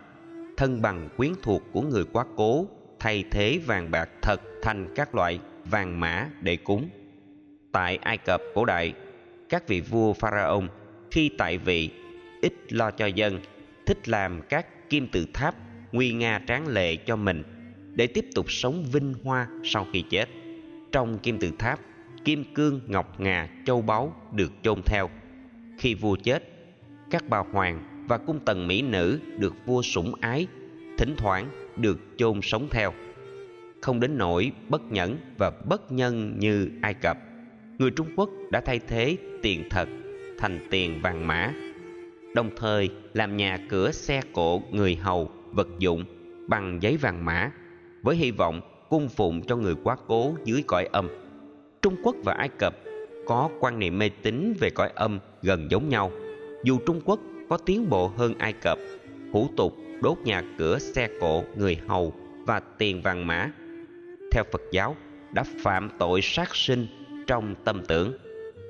thân 0.56 0.82
bằng 0.82 1.08
quyến 1.16 1.32
thuộc 1.42 1.62
của 1.72 1.82
người 1.82 2.04
quá 2.12 2.24
cố 2.36 2.66
thay 2.98 3.24
thế 3.30 3.60
vàng 3.66 3.90
bạc 3.90 4.08
thật 4.22 4.40
thành 4.62 4.88
các 4.94 5.14
loại 5.14 5.40
vàng 5.64 6.00
mã 6.00 6.28
để 6.40 6.56
cúng. 6.56 6.88
Tại 7.72 7.96
ai 7.96 8.18
cập 8.18 8.40
cổ 8.54 8.64
đại 8.64 8.92
các 9.52 9.68
vị 9.68 9.80
vua 9.80 10.12
pharaon 10.12 10.68
khi 11.10 11.30
tại 11.38 11.58
vị, 11.58 11.90
ít 12.42 12.52
lo 12.68 12.90
cho 12.90 13.06
dân, 13.06 13.40
thích 13.86 14.08
làm 14.08 14.40
các 14.48 14.90
kim 14.90 15.08
tự 15.08 15.26
tháp, 15.34 15.54
nguy 15.92 16.12
nga 16.12 16.40
tráng 16.46 16.68
lệ 16.68 16.96
cho 16.96 17.16
mình, 17.16 17.42
để 17.94 18.06
tiếp 18.06 18.26
tục 18.34 18.52
sống 18.52 18.84
vinh 18.92 19.14
hoa 19.24 19.48
sau 19.64 19.86
khi 19.92 20.04
chết. 20.10 20.28
Trong 20.92 21.18
kim 21.18 21.38
tự 21.38 21.50
tháp, 21.58 21.80
kim 22.24 22.44
cương 22.54 22.80
ngọc 22.86 23.20
ngà 23.20 23.48
châu 23.66 23.82
báu 23.82 24.16
được 24.32 24.52
chôn 24.62 24.82
theo. 24.82 25.10
Khi 25.78 25.94
vua 25.94 26.16
chết, 26.16 26.42
các 27.10 27.28
bà 27.28 27.38
hoàng 27.38 28.06
và 28.08 28.18
cung 28.18 28.40
tần 28.44 28.68
mỹ 28.68 28.82
nữ 28.82 29.20
được 29.38 29.54
vua 29.66 29.82
sủng 29.82 30.14
ái, 30.20 30.46
thỉnh 30.98 31.14
thoảng 31.16 31.48
được 31.76 32.00
chôn 32.16 32.40
sống 32.42 32.68
theo. 32.70 32.92
Không 33.80 34.00
đến 34.00 34.18
nỗi 34.18 34.52
bất 34.68 34.82
nhẫn 34.82 35.16
và 35.38 35.50
bất 35.50 35.92
nhân 35.92 36.38
như 36.38 36.70
ai 36.82 36.94
cập 36.94 37.18
người 37.78 37.90
trung 37.90 38.08
quốc 38.16 38.30
đã 38.50 38.60
thay 38.60 38.78
thế 38.78 39.16
tiền 39.42 39.64
thật 39.70 39.88
thành 40.38 40.58
tiền 40.70 41.00
vàng 41.02 41.26
mã, 41.26 41.52
đồng 42.34 42.50
thời 42.56 42.90
làm 43.14 43.36
nhà 43.36 43.58
cửa 43.68 43.90
xe 43.92 44.22
cộ 44.32 44.62
người 44.70 44.94
hầu, 44.94 45.30
vật 45.52 45.68
dụng 45.78 46.04
bằng 46.48 46.78
giấy 46.82 46.96
vàng 46.96 47.24
mã, 47.24 47.50
với 48.02 48.16
hy 48.16 48.30
vọng 48.30 48.60
cung 48.88 49.08
phụng 49.08 49.42
cho 49.46 49.56
người 49.56 49.74
quá 49.84 49.96
cố 50.06 50.34
dưới 50.44 50.62
cõi 50.66 50.88
âm. 50.92 51.08
Trung 51.82 51.96
quốc 52.02 52.16
và 52.24 52.32
ai 52.32 52.48
cập 52.48 52.74
có 53.26 53.50
quan 53.60 53.78
niệm 53.78 53.98
mê 53.98 54.10
tín 54.22 54.54
về 54.60 54.70
cõi 54.70 54.90
âm 54.94 55.18
gần 55.42 55.70
giống 55.70 55.88
nhau. 55.88 56.12
Dù 56.64 56.78
trung 56.86 57.00
quốc 57.04 57.20
có 57.48 57.56
tiến 57.56 57.90
bộ 57.90 58.08
hơn 58.08 58.34
ai 58.38 58.52
cập, 58.52 58.78
hủ 59.32 59.48
tục 59.56 59.76
đốt 60.02 60.18
nhà 60.24 60.42
cửa 60.58 60.78
xe 60.78 61.08
cộ 61.20 61.44
người 61.56 61.78
hầu 61.86 62.14
và 62.46 62.60
tiền 62.78 63.02
vàng 63.02 63.26
mã, 63.26 63.50
theo 64.32 64.44
phật 64.52 64.62
giáo, 64.72 64.96
đã 65.32 65.44
phạm 65.62 65.90
tội 65.98 66.20
sát 66.22 66.56
sinh 66.56 66.86
trong 67.32 67.54
tâm 67.64 67.82
tưởng 67.88 68.12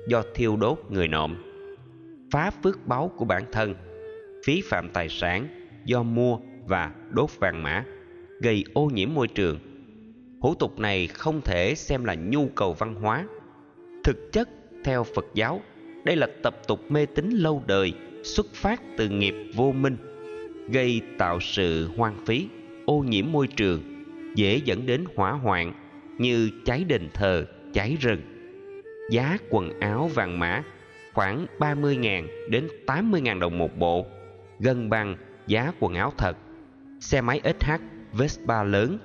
do 0.07 0.23
thiêu 0.35 0.55
đốt 0.55 0.79
người 0.89 1.07
nộm. 1.07 1.35
Phá 2.31 2.51
phước 2.63 2.87
báu 2.87 3.11
của 3.17 3.25
bản 3.25 3.43
thân, 3.51 3.75
phí 4.45 4.61
phạm 4.61 4.89
tài 4.89 5.09
sản 5.09 5.47
do 5.85 6.03
mua 6.03 6.37
và 6.65 6.91
đốt 7.09 7.29
vàng 7.39 7.63
mã, 7.63 7.85
gây 8.41 8.63
ô 8.73 8.85
nhiễm 8.85 9.13
môi 9.13 9.27
trường. 9.27 9.59
Hủ 10.41 10.55
tục 10.55 10.79
này 10.79 11.07
không 11.07 11.41
thể 11.41 11.75
xem 11.75 12.05
là 12.05 12.15
nhu 12.15 12.47
cầu 12.55 12.73
văn 12.73 12.95
hóa, 12.95 13.25
thực 14.03 14.31
chất 14.31 14.49
theo 14.83 15.03
phật 15.03 15.25
giáo, 15.33 15.61
đây 16.03 16.15
là 16.15 16.27
tập 16.43 16.55
tục 16.67 16.91
mê 16.91 17.05
tín 17.05 17.29
lâu 17.29 17.63
đời 17.67 17.93
xuất 18.23 18.53
phát 18.53 18.81
từ 18.97 19.09
nghiệp 19.09 19.35
vô 19.55 19.71
minh, 19.71 19.97
gây 20.69 21.01
tạo 21.17 21.39
sự 21.39 21.89
hoang 21.97 22.25
phí, 22.25 22.47
ô 22.85 23.03
nhiễm 23.07 23.31
môi 23.31 23.47
trường, 23.47 24.03
dễ 24.35 24.61
dẫn 24.65 24.85
đến 24.85 25.05
hỏa 25.15 25.31
hoạn 25.31 25.73
như 26.17 26.49
cháy 26.65 26.83
đền 26.83 27.09
thờ, 27.13 27.45
cháy 27.73 27.97
rừng 27.99 28.21
giá 29.09 29.37
quần 29.49 29.79
áo 29.79 30.09
vàng 30.13 30.39
mã 30.39 30.63
khoảng 31.13 31.45
30.000 31.59 32.27
đến 32.49 32.67
80.000 32.87 33.39
đồng 33.39 33.57
một 33.57 33.77
bộ 33.77 34.05
gần 34.59 34.89
bằng 34.89 35.15
giá 35.47 35.71
quần 35.79 35.93
áo 35.93 36.13
thật. 36.17 36.37
Xe 36.99 37.21
máy 37.21 37.41
SH 37.59 37.71
Vespa 38.13 38.63
lớn 38.63 38.97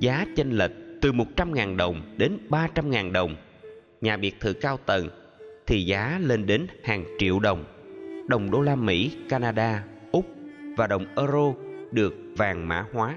giá 0.00 0.26
chênh 0.36 0.50
lệch 0.50 0.70
từ 1.00 1.12
100.000 1.12 1.76
đồng 1.76 2.14
đến 2.16 2.38
300.000 2.48 3.12
đồng. 3.12 3.36
Nhà 4.00 4.16
biệt 4.16 4.40
thự 4.40 4.52
cao 4.52 4.78
tầng 4.86 5.08
thì 5.66 5.82
giá 5.82 6.18
lên 6.22 6.46
đến 6.46 6.66
hàng 6.82 7.04
triệu 7.18 7.38
đồng. 7.38 7.64
Đồng 8.28 8.50
đô 8.50 8.60
la 8.60 8.76
Mỹ, 8.76 9.16
Canada, 9.28 9.84
Úc 10.12 10.26
và 10.76 10.86
đồng 10.86 11.06
euro 11.16 11.52
được 11.92 12.14
vàng 12.36 12.68
mã 12.68 12.84
hóa. 12.92 13.14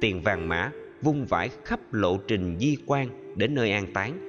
Tiền 0.00 0.22
vàng 0.22 0.48
mã 0.48 0.70
vung 1.02 1.26
vãi 1.26 1.50
khắp 1.64 1.80
lộ 1.92 2.16
trình 2.16 2.56
di 2.60 2.76
quan 2.86 3.08
đến 3.36 3.54
nơi 3.54 3.72
an 3.72 3.92
táng 3.92 4.27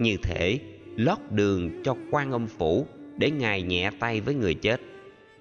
như 0.00 0.16
thể 0.22 0.60
lót 0.96 1.18
đường 1.30 1.82
cho 1.84 1.96
quan 2.10 2.32
âm 2.32 2.46
phủ 2.46 2.86
để 3.16 3.30
ngài 3.30 3.62
nhẹ 3.62 3.90
tay 3.98 4.20
với 4.20 4.34
người 4.34 4.54
chết. 4.54 4.80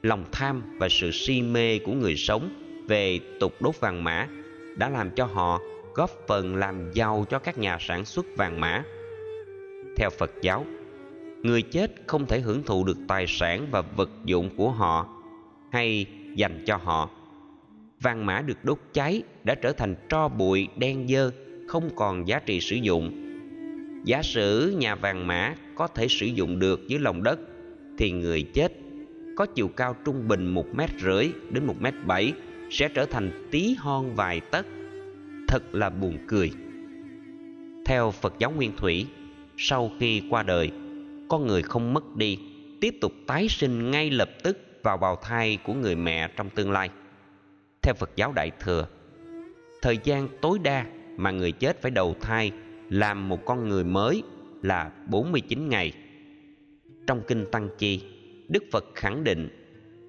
Lòng 0.02 0.26
tham 0.32 0.64
và 0.78 0.90
sự 0.90 1.12
si 1.12 1.42
mê 1.42 1.80
của 1.80 1.94
người 1.94 2.16
sống 2.16 2.50
về 2.88 3.20
tục 3.40 3.54
đốt 3.62 3.80
vàng 3.80 4.04
mã 4.04 4.28
đã 4.78 4.90
làm 4.90 5.12
cho 5.16 5.26
họ 5.26 5.60
góp 5.96 6.10
phần 6.28 6.56
làm 6.56 6.92
giàu 6.94 7.26
cho 7.30 7.40
các 7.40 7.58
nhà 7.58 7.78
sản 7.80 8.06
xuất 8.06 8.26
vàng 8.38 8.60
mã. 8.60 8.84
Theo 9.98 10.10
phật 10.10 10.32
giáo, 10.42 10.66
người 11.42 11.62
chết 11.62 11.92
không 12.08 12.26
thể 12.26 12.40
hưởng 12.40 12.64
thụ 12.64 12.84
được 12.84 12.98
tài 13.08 13.26
sản 13.28 13.68
và 13.72 13.82
vật 13.82 14.10
dụng 14.26 14.50
của 14.58 14.72
họ 14.72 15.24
hay 15.72 16.06
dành 16.36 16.64
cho 16.66 16.76
họ. 16.76 17.10
Vàng 18.02 18.26
mã 18.26 18.42
được 18.42 18.58
đốt 18.64 18.78
cháy 18.94 19.24
đã 19.44 19.56
trở 19.56 19.72
thành 19.72 19.96
tro 20.10 20.28
bụi, 20.28 20.68
đen 20.78 21.08
dơ, 21.08 21.32
không 21.68 21.90
còn 21.96 22.28
giá 22.28 22.40
trị 22.40 22.60
sử 22.62 22.76
dụng 22.76 23.21
giả 24.04 24.22
sử 24.24 24.76
nhà 24.78 24.96
vàng 24.96 25.28
mã 25.28 25.56
có 25.76 25.88
thể 25.88 26.08
sử 26.08 26.26
dụng 26.26 26.60
được 26.60 26.88
dưới 26.88 27.00
lòng 27.00 27.24
đất, 27.24 27.40
thì 27.98 28.12
người 28.12 28.44
chết 28.54 28.72
có 29.36 29.46
chiều 29.46 29.68
cao 29.68 29.96
trung 30.06 30.28
bình 30.28 30.48
một 30.48 30.66
mét 30.76 30.90
rưỡi 31.00 31.30
đến 31.50 31.66
một 31.66 31.76
mét 31.80 31.94
bảy 32.06 32.34
sẽ 32.70 32.90
trở 32.90 33.06
thành 33.06 33.48
tí 33.52 33.76
hon 33.80 34.16
vài 34.16 34.40
tấc. 34.40 34.66
Thật 35.48 35.76
là 35.76 35.90
buồn 35.90 36.18
cười. 36.28 36.52
Theo 37.86 38.12
phật 38.12 38.34
giáo 38.40 38.52
nguyên 38.52 38.76
thủy, 38.78 39.06
sau 39.58 39.92
khi 40.00 40.24
qua 40.30 40.44
đời, 40.44 40.72
con 41.30 41.48
người 41.48 41.62
không 41.62 41.94
mất 41.94 42.16
đi, 42.16 42.38
tiếp 42.82 42.96
tục 43.02 43.12
tái 43.28 43.48
sinh 43.50 43.92
ngay 43.92 44.10
lập 44.12 44.30
tức 44.44 44.58
vào 44.84 44.98
bào 44.98 45.16
thai 45.16 45.58
của 45.64 45.74
người 45.74 45.96
mẹ 45.96 46.30
trong 46.36 46.50
tương 46.50 46.72
lai. 46.72 46.90
Theo 47.82 47.94
phật 47.94 48.12
giáo 48.16 48.34
đại 48.34 48.52
thừa, 48.60 48.88
thời 49.82 49.98
gian 50.04 50.28
tối 50.42 50.60
đa 50.64 50.86
mà 51.18 51.32
người 51.32 51.52
chết 51.52 51.82
phải 51.82 51.92
đầu 51.92 52.16
thai 52.22 52.52
làm 52.92 53.30
một 53.30 53.46
con 53.46 53.70
người 53.70 53.84
mới 53.84 54.24
là 54.62 54.92
49 55.08 55.70
ngày. 55.70 55.94
Trong 57.08 57.22
kinh 57.28 57.46
Tăng 57.52 57.70
Chi, 57.78 58.02
Đức 58.48 58.64
Phật 58.72 58.86
khẳng 58.96 59.24
định 59.24 59.50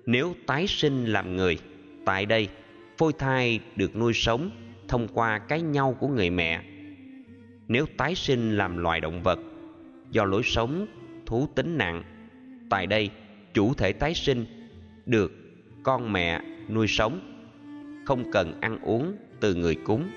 nếu 0.06 0.34
tái 0.46 0.66
sinh 0.66 1.04
làm 1.06 1.36
người, 1.36 1.58
tại 2.04 2.26
đây 2.26 2.48
phôi 2.98 3.12
thai 3.12 3.60
được 3.76 3.96
nuôi 3.96 4.12
sống 4.12 4.50
thông 4.88 5.08
qua 5.08 5.38
cái 5.38 5.62
nhau 5.62 5.96
của 6.00 6.08
người 6.08 6.30
mẹ. 6.30 6.62
Nếu 7.68 7.86
tái 7.96 8.14
sinh 8.14 8.56
làm 8.56 8.76
loài 8.76 9.00
động 9.00 9.22
vật, 9.22 9.38
do 10.10 10.24
lối 10.24 10.42
sống 10.42 10.86
thú 11.26 11.48
tính 11.54 11.78
nặng, 11.78 12.02
tại 12.70 12.86
đây 12.86 13.10
chủ 13.54 13.74
thể 13.74 13.92
tái 13.92 14.14
sinh 14.14 14.44
được 15.06 15.32
con 15.82 16.12
mẹ 16.12 16.40
nuôi 16.68 16.86
sống, 16.88 17.20
không 18.06 18.30
cần 18.32 18.60
ăn 18.60 18.78
uống 18.82 19.16
từ 19.40 19.54
người 19.54 19.74
cúng. 19.74 20.10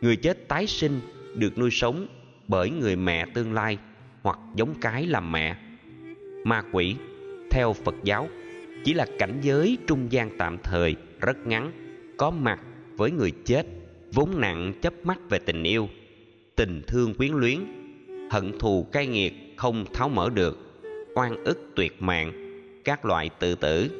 Người 0.00 0.16
chết 0.16 0.48
tái 0.48 0.66
sinh 0.66 1.00
được 1.34 1.58
nuôi 1.58 1.70
sống 1.70 2.06
bởi 2.48 2.70
người 2.70 2.96
mẹ 2.96 3.26
tương 3.34 3.52
lai 3.52 3.78
hoặc 4.22 4.38
giống 4.56 4.74
cái 4.80 5.06
làm 5.06 5.32
mẹ. 5.32 5.56
Ma 6.44 6.62
quỷ, 6.72 6.96
theo 7.50 7.72
Phật 7.72 7.94
giáo, 8.04 8.28
chỉ 8.84 8.94
là 8.94 9.06
cảnh 9.18 9.38
giới 9.42 9.78
trung 9.86 10.12
gian 10.12 10.30
tạm 10.38 10.58
thời 10.62 10.96
rất 11.20 11.46
ngắn, 11.46 11.72
có 12.16 12.30
mặt 12.30 12.60
với 12.96 13.10
người 13.10 13.32
chết, 13.44 13.66
vốn 14.12 14.40
nặng 14.40 14.72
chấp 14.82 14.94
mắc 15.02 15.18
về 15.30 15.38
tình 15.38 15.62
yêu, 15.62 15.88
tình 16.56 16.82
thương 16.86 17.14
quyến 17.14 17.32
luyến, 17.32 17.58
hận 18.30 18.58
thù 18.58 18.86
cay 18.92 19.06
nghiệt 19.06 19.32
không 19.56 19.84
tháo 19.92 20.08
mở 20.08 20.30
được, 20.34 20.58
oan 21.14 21.44
ức 21.44 21.72
tuyệt 21.76 22.02
mạng, 22.02 22.32
các 22.84 23.04
loại 23.04 23.30
tự 23.38 23.54
tử. 23.54 23.90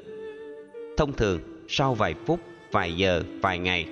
Thông 0.97 1.13
thường, 1.13 1.41
sau 1.69 1.95
vài 1.95 2.15
phút, 2.27 2.41
vài 2.73 2.93
giờ, 2.93 3.23
vài 3.43 3.59
ngày, 3.59 3.87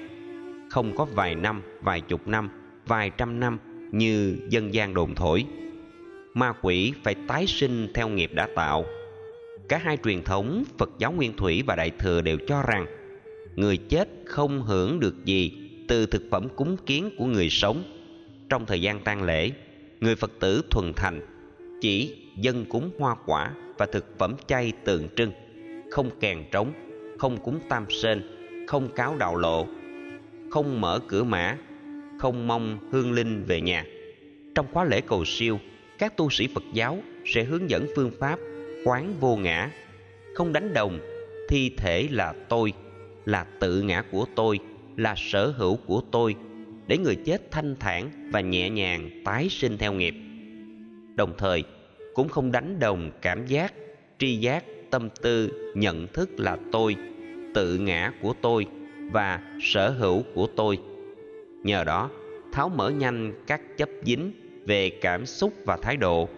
không 0.70 0.96
có 0.96 1.04
vài 1.04 1.34
năm, 1.34 1.62
vài 1.80 2.00
chục 2.00 2.28
năm, 2.28 2.50
vài 2.90 3.10
trăm 3.16 3.40
năm 3.40 3.58
như 3.92 4.38
dân 4.48 4.74
gian 4.74 4.94
đồn 4.94 5.14
thổi. 5.14 5.44
Ma 6.34 6.52
quỷ 6.62 6.92
phải 7.04 7.14
tái 7.28 7.46
sinh 7.46 7.88
theo 7.94 8.08
nghiệp 8.08 8.30
đã 8.34 8.48
tạo. 8.54 8.84
Cả 9.68 9.78
hai 9.78 9.98
truyền 10.04 10.22
thống 10.22 10.64
phật 10.78 10.90
giáo 10.98 11.12
nguyên 11.12 11.36
thủy 11.36 11.62
và 11.66 11.76
đại 11.76 11.90
thừa 11.90 12.20
đều 12.20 12.38
cho 12.46 12.62
rằng 12.62 12.86
người 13.56 13.76
chết 13.76 14.08
không 14.26 14.62
hưởng 14.62 15.00
được 15.00 15.24
gì 15.24 15.52
từ 15.88 16.06
thực 16.06 16.22
phẩm 16.30 16.48
cúng 16.56 16.76
kiến 16.86 17.10
của 17.18 17.26
người 17.26 17.50
sống. 17.50 17.82
Trong 18.48 18.66
thời 18.66 18.82
gian 18.82 19.00
tang 19.00 19.22
lễ, 19.22 19.50
người 20.00 20.16
phật 20.16 20.32
tử 20.40 20.62
thuần 20.70 20.92
thành, 20.96 21.20
chỉ 21.80 22.16
dân 22.36 22.64
cúng 22.64 22.90
hoa 22.98 23.16
quả 23.26 23.54
và 23.78 23.86
thực 23.86 24.18
phẩm 24.18 24.34
chay 24.46 24.72
tượng 24.84 25.08
trưng, 25.16 25.32
không 25.90 26.10
kèn 26.20 26.44
trống, 26.50 26.72
không 27.18 27.36
cúng 27.36 27.60
tam 27.68 27.86
sên 27.90 28.22
không 28.66 28.88
cáo 28.94 29.16
đạo 29.16 29.36
lộ, 29.36 29.66
không 30.50 30.80
mở 30.80 31.00
cửa 31.08 31.24
mã 31.24 31.56
không 32.20 32.46
mong 32.46 32.78
hương 32.92 33.12
linh 33.12 33.44
về 33.44 33.60
nhà. 33.60 33.84
Trong 34.54 34.66
khóa 34.72 34.84
lễ 34.84 35.00
cầu 35.00 35.24
siêu, 35.24 35.58
các 35.98 36.16
tu 36.16 36.30
sĩ 36.30 36.48
phật 36.54 36.62
giáo 36.72 36.98
sẽ 37.24 37.44
hướng 37.44 37.70
dẫn 37.70 37.86
phương 37.96 38.10
pháp 38.18 38.38
quán 38.84 39.14
vô 39.20 39.36
ngã. 39.36 39.70
Không 40.34 40.52
đánh 40.52 40.74
đồng, 40.74 40.98
thi 41.48 41.70
thể 41.76 42.08
là 42.10 42.34
tôi, 42.48 42.72
là 43.24 43.46
tự 43.60 43.82
ngã 43.82 44.02
của 44.10 44.26
tôi, 44.34 44.58
là 44.96 45.14
sở 45.16 45.46
hữu 45.46 45.76
của 45.76 46.02
tôi, 46.10 46.34
để 46.86 46.98
người 46.98 47.16
chết 47.24 47.50
thanh 47.50 47.76
thản 47.80 48.30
và 48.32 48.40
nhẹ 48.40 48.70
nhàng 48.70 49.10
tái 49.24 49.48
sinh 49.48 49.78
theo 49.78 49.92
nghiệp. 49.92 50.14
Đồng 51.14 51.32
thời, 51.38 51.64
cũng 52.14 52.28
không 52.28 52.52
đánh 52.52 52.80
đồng 52.80 53.10
cảm 53.22 53.46
giác, 53.46 53.74
tri 54.18 54.36
giác, 54.36 54.64
tâm 54.90 55.08
tư, 55.22 55.50
nhận 55.74 56.06
thức 56.06 56.30
là 56.36 56.56
tôi, 56.72 56.96
tự 57.54 57.78
ngã 57.78 58.12
của 58.22 58.34
tôi 58.40 58.66
và 59.12 59.40
sở 59.60 59.90
hữu 59.90 60.22
của 60.34 60.46
tôi 60.56 60.78
nhờ 61.62 61.84
đó, 61.84 62.10
tháo 62.52 62.68
mở 62.68 62.90
nhanh 62.90 63.32
các 63.46 63.76
chấp 63.76 63.88
dính 64.04 64.32
về 64.66 64.90
cảm 64.90 65.26
xúc 65.26 65.52
và 65.64 65.76
thái 65.76 65.96
độ, 65.96 66.28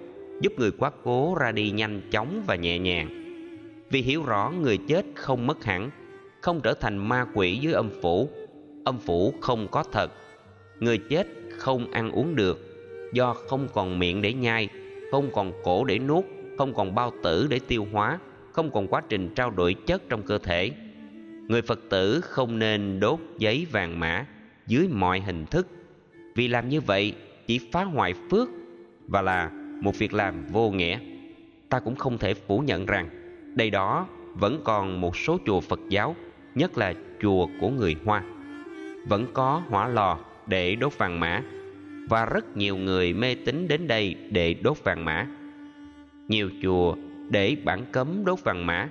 giúp 0.41 0.53
người 0.57 0.71
quá 0.71 0.91
cố 1.05 1.37
ra 1.41 1.53
đi 1.53 1.71
nhanh 1.71 2.01
chóng 2.11 2.43
và 2.47 2.57
nhẹ 2.57 2.79
nhàng. 2.79 3.09
Vì 3.91 4.03
hiểu 4.03 4.23
rõ 4.25 4.53
người 4.61 4.79
chết 4.89 5.05
không 5.15 5.47
mất 5.47 5.65
hẳn, 5.65 5.91
không 6.41 6.61
trở 6.61 6.75
thành 6.75 6.97
ma 6.97 7.27
quỷ 7.35 7.59
dưới 7.63 7.73
âm 7.73 7.91
phủ 8.03 8.29
âm 8.85 8.99
phủ 8.99 9.35
không 9.41 9.69
có 9.71 9.85
thật. 9.93 10.13
Người 10.81 10.99
chết 10.99 11.27
không 11.59 11.91
ăn 11.91 12.11
uống 12.11 12.37
được, 12.37 12.59
do 13.13 13.35
không 13.35 13.69
còn 13.75 13.99
miệng 13.99 14.23
để 14.23 14.33
nhai, 14.33 14.69
không 15.11 15.31
còn 15.33 15.53
cổ 15.65 15.85
để 15.85 15.99
nuốt, 15.99 16.25
không 16.59 16.75
còn 16.75 16.95
bao 16.95 17.13
tử 17.23 17.47
để 17.51 17.61
tiêu 17.69 17.87
hóa, 17.93 18.19
không 18.53 18.71
còn 18.71 18.87
quá 18.89 19.03
trình 19.09 19.35
trao 19.35 19.51
đổi 19.51 19.75
chất 19.75 20.03
trong 20.09 20.23
cơ 20.23 20.39
thể. 20.39 20.71
Người 21.49 21.63
phật 21.63 21.81
tử 21.91 22.21
không 22.21 22.59
nên 22.59 23.01
đốt 23.01 23.19
giấy 23.39 23.67
vàng 23.71 24.01
mã 24.01 24.27
dưới 24.67 24.89
mọi 24.89 25.21
hình 25.21 25.47
thức. 25.47 25.69
Vì 26.35 26.49
làm 26.49 26.69
như 26.69 26.81
vậy 26.81 27.15
chỉ 27.47 27.61
phá 27.73 27.85
hoại 27.85 28.15
phước 28.31 28.49
và 29.09 29.23
là 29.23 29.51
một 29.81 29.99
việc 29.99 30.15
làm 30.15 30.47
vô 30.47 30.71
nghĩa. 30.71 30.99
Ta 31.69 31.81
cũng 31.81 31.97
không 31.97 32.19
thể 32.19 32.35
phủ 32.35 32.59
nhận 32.59 32.87
rằng 32.87 33.09
đây 33.57 33.71
đó 33.71 34.07
vẫn 34.35 34.61
còn 34.65 35.01
một 35.01 35.17
số 35.17 35.39
chùa 35.47 35.61
phật 35.61 35.81
giáo, 35.89 36.17
nhất 36.55 36.79
là 36.79 36.95
chùa 37.23 37.49
của 37.61 37.71
người 37.71 37.97
hoa, 38.05 38.23
vẫn 39.09 39.27
có 39.33 39.63
hỏa 39.69 39.89
lò 39.89 40.19
để 40.47 40.77
đốt 40.77 40.99
vàng 40.99 41.21
mã 41.21 41.43
và 42.09 42.27
rất 42.27 42.57
nhiều 42.57 42.77
người 42.77 43.13
mê 43.13 43.35
tín 43.35 43.69
đến 43.69 43.87
đây 43.87 44.17
để 44.31 44.55
đốt 44.55 44.85
vàng 44.85 45.05
mã. 45.05 45.27
Nhiều 46.29 46.51
chùa 46.63 46.97
để 47.31 47.57
bản 47.65 47.85
cấm 47.93 48.25
đốt 48.25 48.45
vàng 48.45 48.67
mã, 48.67 48.89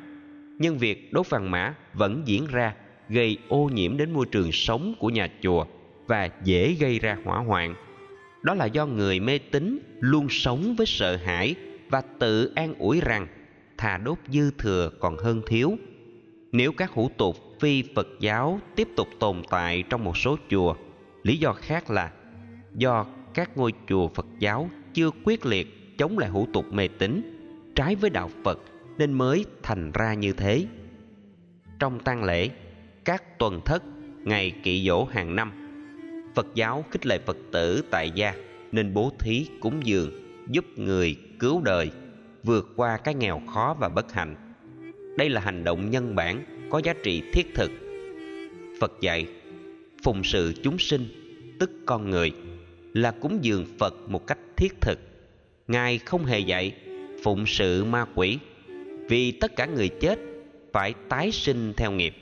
nhưng 0.60 0.78
việc 0.78 1.14
đốt 1.14 1.30
vàng 1.30 1.52
mã 1.52 1.74
vẫn 1.94 2.22
diễn 2.26 2.48
ra 2.52 2.74
gây 3.12 3.38
ô 3.48 3.70
nhiễm 3.74 3.98
đến 3.98 4.12
môi 4.12 4.26
trường 4.26 4.52
sống 4.52 4.94
của 5.00 5.10
nhà 5.10 5.28
chùa 5.42 5.66
và 6.08 6.30
dễ 6.44 6.76
gây 6.80 7.00
ra 7.00 7.18
hỏa 7.26 7.40
hoạn. 7.40 7.76
Đó 8.42 8.54
là 8.54 8.66
do 8.66 8.86
người 8.86 9.20
mê 9.20 9.38
tín 9.38 9.80
luôn 10.00 10.28
sống 10.30 10.76
với 10.78 10.86
sợ 10.88 11.16
hãi 11.16 11.56
và 11.90 12.02
tự 12.20 12.52
an 12.56 12.74
ủi 12.80 13.02
rằng 13.02 13.28
thà 13.78 13.98
đốt 13.98 14.18
dư 14.28 14.52
thừa 14.52 14.92
còn 15.00 15.18
hơn 15.18 15.42
thiếu. 15.48 15.78
Nếu 16.52 16.72
các 16.72 16.92
hủ 16.92 17.10
tục, 17.18 17.36
phi 17.60 17.84
phật 17.96 18.08
giáo 18.20 18.60
tiếp 18.76 18.88
tục 18.96 19.08
tồn 19.20 19.42
tại 19.50 19.84
trong 19.90 20.04
một 20.04 20.18
số 20.18 20.38
chùa, 20.50 20.76
lý 21.24 21.38
do 21.38 21.54
khác 21.54 21.92
là 21.92 22.12
do 22.76 23.06
các 23.34 23.58
ngôi 23.58 23.74
chùa 23.88 24.08
phật 24.08 24.26
giáo 24.40 24.70
chưa 24.94 25.12
quyết 25.24 25.46
liệt 25.46 25.98
chống 25.98 26.18
lại 26.18 26.30
hủ 26.30 26.48
tục 26.54 26.74
mê 26.74 26.88
tín, 26.88 27.22
trái 27.76 27.96
với 27.96 28.10
đạo 28.10 28.30
phật 28.44 28.60
nên 28.98 29.14
mới 29.14 29.46
thành 29.64 29.92
ra 29.92 30.14
như 30.14 30.34
thế. 30.34 30.66
Trong 31.80 32.00
tang 32.00 32.24
lễ 32.24 32.50
các 33.06 33.40
tuần 33.40 33.62
thất, 33.66 33.84
ngày 34.24 34.52
kỵ 34.64 34.88
dỗ 34.88 35.06
hàng 35.06 35.36
năm. 35.36 35.52
Phật 36.36 36.48
giáo 36.56 36.86
khích 36.92 37.06
lệ 37.06 37.20
phật 37.26 37.38
tử 37.52 37.84
tại 37.92 38.12
gia, 38.16 38.34
nên 38.72 38.94
bố 38.94 39.12
thí 39.20 39.48
cúng 39.60 39.82
dường, 39.84 40.12
giúp 40.48 40.66
người 40.76 41.16
cứu 41.40 41.62
đời, 41.62 41.92
vượt 42.44 42.74
qua 42.76 42.98
cái 42.98 43.14
nghèo 43.14 43.42
khó 43.54 43.76
và 43.80 43.90
bất 43.90 44.14
hạnh. 44.14 44.36
Đây 45.18 45.30
là 45.30 45.42
hành 45.42 45.64
động 45.64 45.90
nhân 45.90 46.16
bản, 46.16 46.46
có 46.70 46.82
giá 46.84 46.94
trị 47.04 47.24
thiết 47.34 47.56
thực. 47.56 47.72
Phật 48.80 48.92
dạy, 49.02 49.28
phụng 50.04 50.24
sự 50.24 50.54
chúng 50.64 50.78
sinh, 50.80 51.08
tức 51.60 51.72
con 51.86 52.10
người, 52.10 52.32
là 52.94 53.12
cúng 53.12 53.40
dường 53.42 53.66
phật 53.80 53.96
một 54.08 54.28
cách 54.28 54.40
thiết 54.58 54.82
thực. 54.82 55.00
Ngài 55.68 55.98
không 55.98 56.26
hề 56.26 56.40
dạy 56.40 56.76
phụng 57.24 57.46
sự 57.46 57.84
ma 57.84 58.06
quỷ, 58.16 58.40
vì 59.10 59.32
tất 59.32 59.56
cả 59.56 59.66
người 59.66 59.90
chết 59.90 60.20
phải 60.74 60.94
tái 61.10 61.32
sinh 61.32 61.74
theo 61.78 61.92
nghiệp 61.92 62.14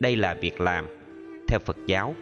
đây 0.00 0.16
là 0.16 0.34
việc 0.34 0.60
làm. 0.60 0.86
Theo 1.48 1.58
phật 1.58 1.76
giáo, 1.86 2.14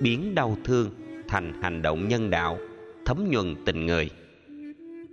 biến 0.00 0.34
đau 0.34 0.56
thương 0.64 0.90
thành 1.28 1.62
hành 1.62 1.82
động 1.82 2.08
nhân 2.08 2.30
đạo, 2.30 2.58
thấm 3.04 3.28
nhuần 3.30 3.54
tình 3.64 3.86
người. 3.86 4.10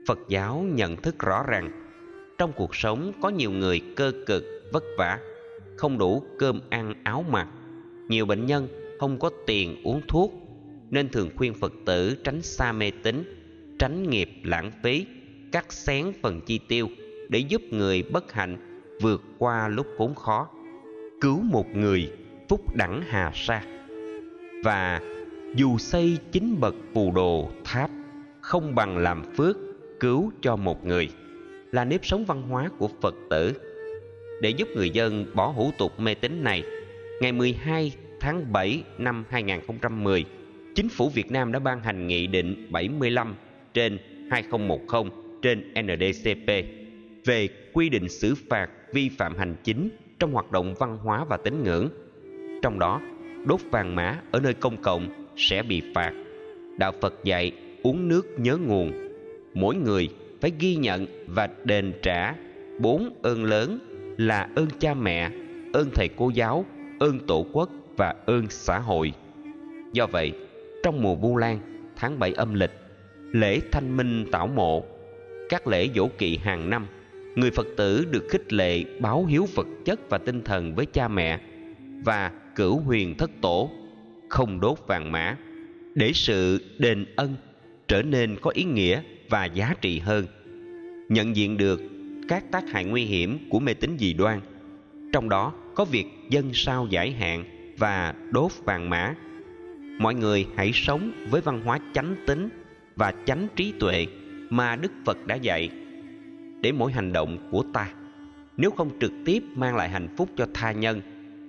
Phật 0.07 0.20
giáo 0.30 0.66
nhận 0.74 0.95
thức 0.95 1.20
rõ 1.20 1.43
rằng, 1.47 1.72
trong 2.38 2.51
cuộc 2.55 2.76
sống 2.76 3.11
có 3.22 3.30
nhiều 3.30 3.51
người 3.51 3.82
cơ 3.95 4.11
cực, 4.26 4.43
vất 4.74 4.84
vả, 4.97 5.20
không 5.78 5.97
đủ 5.97 6.24
cơm 6.39 6.61
ăn 6.70 6.93
áo 7.03 7.26
mặc. 7.30 7.47
Nhiều 8.09 8.26
bệnh 8.26 8.45
nhân 8.45 8.68
không 8.99 9.20
có 9.20 9.30
tiền 9.47 9.82
uống 9.84 10.01
thuốc, 10.07 10.34
nên 10.89 11.09
thường 11.09 11.30
khuyên 11.36 11.53
phật 11.53 11.74
tử 11.86 12.16
tránh 12.24 12.41
xa 12.41 12.72
mê 12.72 12.91
tín, 13.03 13.24
tránh 13.80 14.09
nghiệp 14.09 14.30
lãng 14.43 14.72
phí, 14.84 15.05
cắt 15.51 15.74
xén 15.74 16.14
phần 16.22 16.41
chi 16.41 16.59
tiêu 16.68 16.88
để 17.30 17.39
giúp 17.39 17.61
người 17.72 18.03
bất 18.03 18.32
hạnh 18.32 18.57
vượt 19.01 19.22
qua 19.38 19.68
lúc 19.68 19.88
khốn 19.97 20.16
khó 20.16 20.49
cứu 21.24 21.41
một 21.41 21.76
người 21.76 22.11
phúc 22.49 22.76
đẳng 22.76 23.01
hà 23.07 23.32
sa 23.36 23.63
và 24.63 25.01
dù 25.55 25.78
xây 25.78 26.17
chính 26.32 26.59
bậc 26.59 26.76
phù 26.93 27.11
đồ 27.11 27.51
tháp 27.65 27.89
không 28.41 28.76
bằng 28.76 28.97
làm 28.97 29.24
phước 29.38 29.57
cứu 29.99 30.32
cho 30.41 30.55
một 30.55 30.86
người 30.86 31.09
là 31.71 31.86
nếp 31.86 32.05
sống 32.05 32.26
văn 32.26 32.41
hóa 32.41 32.69
của 32.78 32.89
Phật 33.01 33.15
tử. 33.30 33.53
Để 34.41 34.49
giúp 34.49 34.67
người 34.76 34.89
dân 34.89 35.26
bỏ 35.34 35.47
hủ 35.47 35.71
tục 35.78 35.99
mê 35.99 36.13
tín 36.13 36.43
này, 36.43 36.63
ngày 37.21 37.32
12 37.32 37.91
tháng 38.19 38.53
7 38.53 38.84
năm 38.97 39.26
2010, 39.30 40.26
Chính 40.76 40.89
phủ 40.89 41.09
Việt 41.09 41.32
Nam 41.32 41.51
đã 41.51 41.59
ban 41.59 41.84
hành 41.84 42.07
Nghị 42.07 42.28
định 42.28 42.67
75 42.71 43.36
trên 43.74 43.97
2010 44.32 44.80
trên 45.41 45.74
NDCP 45.82 46.47
về 47.26 47.47
quy 47.74 47.89
định 47.89 48.09
xử 48.09 48.36
phạt 48.49 48.69
vi 48.93 49.09
phạm 49.09 49.38
hành 49.38 49.55
chính 49.63 49.89
trong 50.24 50.34
hoạt 50.34 50.51
động 50.51 50.74
văn 50.80 50.97
hóa 50.97 51.26
và 51.30 51.38
tín 51.38 51.63
ngưỡng. 51.63 51.89
Trong 52.61 52.80
đó, 52.80 53.01
đốt 53.45 53.59
vàng 53.71 53.95
mã 53.95 54.19
ở 54.32 54.39
nơi 54.39 54.53
công 54.53 54.82
cộng 54.82 55.07
sẽ 55.36 55.63
bị 55.63 55.82
phạt. 55.95 56.13
Đạo 56.78 56.91
Phật 57.01 57.13
dạy 57.24 57.51
uống 57.84 58.07
nước 58.07 58.28
nhớ 58.38 58.57
nguồn. 58.57 58.91
Mỗi 59.53 59.76
người 59.76 60.09
phải 60.41 60.51
ghi 60.59 60.76
nhận 60.76 61.05
và 61.28 61.49
đền 61.63 61.93
trả 62.01 62.36
bốn 62.80 63.09
ơn 63.21 63.43
lớn 63.43 63.80
là 64.17 64.49
ơn 64.55 64.67
cha 64.80 64.93
mẹ, 64.93 65.32
ơn 65.74 65.89
thầy 65.95 66.09
cô 66.15 66.30
giáo, 66.30 66.65
ơn 66.99 67.19
tổ 67.28 67.45
quốc 67.53 67.69
và 67.97 68.15
ơn 68.26 68.45
xã 68.49 68.80
hội. 68.80 69.13
Do 69.93 70.07
vậy, 70.07 70.32
trong 70.84 71.01
mùa 71.01 71.15
Vu 71.15 71.38
Lan, 71.38 71.59
tháng 71.95 72.19
7 72.19 72.34
âm 72.34 72.53
lịch, 72.53 72.71
lễ 73.32 73.59
Thanh 73.71 73.97
Minh 73.97 74.26
Tảo 74.32 74.47
Mộ, 74.47 74.84
các 75.49 75.67
lễ 75.67 75.89
dỗ 75.95 76.07
kỵ 76.17 76.38
hàng 76.38 76.69
năm, 76.69 76.88
người 77.36 77.51
Phật 77.51 77.67
tử 77.77 78.05
được 78.11 78.27
khích 78.29 78.53
lệ 78.53 78.84
báo 78.99 79.25
hiếu 79.25 79.47
vật 79.55 79.67
chất 79.86 80.09
và 80.09 80.17
tinh 80.17 80.41
thần 80.41 80.75
với 80.75 80.86
cha 80.86 81.07
mẹ 81.07 81.39
và 82.05 82.31
cửu 82.55 82.79
huyền 82.79 83.17
thất 83.17 83.31
tổ, 83.41 83.71
không 84.29 84.59
đốt 84.59 84.77
vàng 84.88 85.11
mã, 85.11 85.38
để 85.95 86.11
sự 86.13 86.59
đền 86.77 87.05
ân 87.15 87.36
trở 87.88 88.01
nên 88.01 88.36
có 88.41 88.51
ý 88.53 88.63
nghĩa 88.63 89.01
và 89.29 89.45
giá 89.45 89.73
trị 89.81 89.99
hơn. 89.99 90.25
Nhận 91.09 91.36
diện 91.36 91.57
được 91.57 91.81
các 92.27 92.51
tác 92.51 92.69
hại 92.69 92.86
nguy 92.86 93.05
hiểm 93.05 93.49
của 93.49 93.59
mê 93.59 93.73
tín 93.73 93.97
dị 93.99 94.13
đoan, 94.13 94.41
trong 95.13 95.29
đó 95.29 95.53
có 95.75 95.86
việc 95.86 96.05
dân 96.29 96.53
sao 96.53 96.88
giải 96.89 97.11
hạn 97.11 97.45
và 97.77 98.13
đốt 98.31 98.51
vàng 98.65 98.89
mã 98.89 99.15
mọi 99.99 100.15
người 100.15 100.47
hãy 100.55 100.71
sống 100.73 101.11
với 101.29 101.41
văn 101.41 101.61
hóa 101.65 101.79
chánh 101.93 102.15
tính 102.27 102.49
và 102.95 103.13
chánh 103.25 103.47
trí 103.55 103.73
tuệ 103.79 104.07
mà 104.49 104.75
đức 104.75 104.91
phật 105.05 105.27
đã 105.27 105.36
dạy 105.36 105.69
để 106.64 106.72
mỗi 106.72 106.91
hành 106.91 107.14
động 107.14 107.38
của 107.51 107.64
ta. 107.74 107.93
Nếu 108.57 108.72
không 108.72 108.99
trực 108.99 109.11
tiếp 109.26 109.43
mang 109.55 109.76
lại 109.76 109.89
hạnh 109.89 110.16
phúc 110.18 110.30
cho 110.38 110.47
tha 110.53 110.72
nhân, 110.72 111.01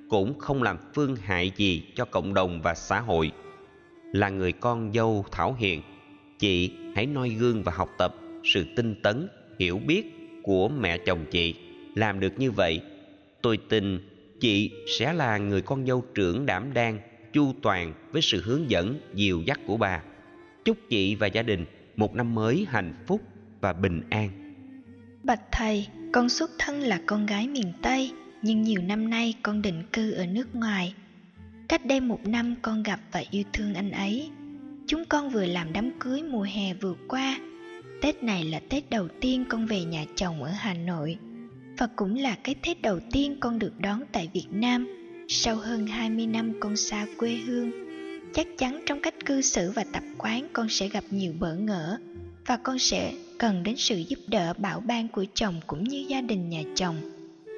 cũng 0.08 0.38
không 0.38 0.62
làm 0.62 0.76
phương 0.94 1.16
hại 1.16 1.52
gì 1.56 1.82
cho 1.94 2.04
cộng 2.04 2.34
đồng 2.34 2.62
và 2.62 2.74
xã 2.74 3.00
hội. 3.00 3.32
Là 4.12 4.28
người 4.28 4.52
con 4.52 4.92
dâu 4.92 5.24
thảo 5.32 5.56
hiền, 5.58 5.82
chị 6.38 6.72
hãy 6.94 7.06
noi 7.06 7.30
gương 7.30 7.62
và 7.62 7.72
học 7.72 7.90
tập 7.98 8.14
sự 8.44 8.64
tinh 8.76 8.94
tấn, 9.02 9.28
hiểu 9.58 9.80
biết 9.86 10.02
của 10.42 10.68
mẹ 10.68 10.98
chồng 10.98 11.24
chị. 11.30 11.54
Làm 11.94 12.20
được 12.20 12.32
như 12.38 12.50
vậy, 12.50 12.80
tôi 13.42 13.58
tin 13.68 14.08
chị 14.40 14.70
sẽ 14.98 15.12
là 15.12 15.38
người 15.38 15.62
con 15.62 15.86
dâu 15.86 16.04
trưởng 16.14 16.46
đảm 16.46 16.74
đang, 16.74 16.98
chu 17.32 17.52
toàn 17.62 17.94
với 18.12 18.22
sự 18.22 18.42
hướng 18.44 18.70
dẫn 18.70 19.00
dìu 19.14 19.42
dắt 19.46 19.60
của 19.66 19.76
bà. 19.76 20.02
Chúc 20.64 20.76
chị 20.88 21.14
và 21.14 21.26
gia 21.26 21.42
đình 21.42 21.64
một 21.96 22.14
năm 22.14 22.34
mới 22.34 22.66
hạnh 22.68 22.94
phúc 23.06 23.20
và 23.60 23.72
bình 23.72 24.02
an. 24.10 24.43
Bạch 25.24 25.40
thầy, 25.52 25.88
con 26.12 26.28
xuất 26.28 26.50
thân 26.58 26.80
là 26.80 27.00
con 27.06 27.26
gái 27.26 27.48
miền 27.48 27.72
Tây, 27.82 28.12
nhưng 28.42 28.62
nhiều 28.62 28.82
năm 28.82 29.10
nay 29.10 29.34
con 29.42 29.62
định 29.62 29.82
cư 29.92 30.12
ở 30.12 30.26
nước 30.26 30.54
ngoài. 30.54 30.94
Cách 31.68 31.86
đây 31.86 32.00
một 32.00 32.26
năm 32.26 32.54
con 32.62 32.82
gặp 32.82 33.00
và 33.12 33.22
yêu 33.30 33.42
thương 33.52 33.74
anh 33.74 33.90
ấy. 33.90 34.30
Chúng 34.86 35.04
con 35.04 35.30
vừa 35.30 35.46
làm 35.46 35.72
đám 35.72 35.90
cưới 35.98 36.22
mùa 36.22 36.42
hè 36.42 36.74
vừa 36.74 36.94
qua. 37.08 37.38
Tết 38.02 38.22
này 38.22 38.44
là 38.44 38.60
Tết 38.68 38.90
đầu 38.90 39.08
tiên 39.20 39.44
con 39.48 39.66
về 39.66 39.84
nhà 39.84 40.04
chồng 40.16 40.42
ở 40.42 40.50
Hà 40.50 40.74
Nội. 40.74 41.16
Và 41.78 41.88
cũng 41.96 42.16
là 42.16 42.36
cái 42.44 42.54
Tết 42.54 42.82
đầu 42.82 43.00
tiên 43.12 43.36
con 43.40 43.58
được 43.58 43.80
đón 43.80 44.02
tại 44.12 44.30
Việt 44.32 44.46
Nam 44.50 44.86
sau 45.28 45.56
hơn 45.56 45.86
20 45.86 46.26
năm 46.26 46.52
con 46.60 46.76
xa 46.76 47.06
quê 47.16 47.34
hương. 47.34 47.70
Chắc 48.34 48.46
chắn 48.58 48.82
trong 48.86 49.00
cách 49.00 49.14
cư 49.24 49.40
xử 49.40 49.70
và 49.70 49.84
tập 49.92 50.02
quán 50.18 50.48
con 50.52 50.68
sẽ 50.68 50.88
gặp 50.88 51.04
nhiều 51.10 51.32
bỡ 51.38 51.54
ngỡ 51.54 51.98
và 52.46 52.56
con 52.56 52.78
sẽ 52.78 53.14
cần 53.38 53.62
đến 53.62 53.76
sự 53.76 53.96
giúp 53.96 54.18
đỡ 54.26 54.52
bảo 54.58 54.80
ban 54.80 55.08
của 55.08 55.24
chồng 55.34 55.60
cũng 55.66 55.84
như 55.84 56.04
gia 56.08 56.20
đình 56.20 56.48
nhà 56.48 56.62
chồng. 56.74 56.96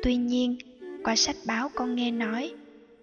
Tuy 0.02 0.16
nhiên, 0.16 0.56
qua 1.04 1.16
sách 1.16 1.36
báo 1.46 1.70
con 1.74 1.94
nghe 1.94 2.10
nói, 2.10 2.52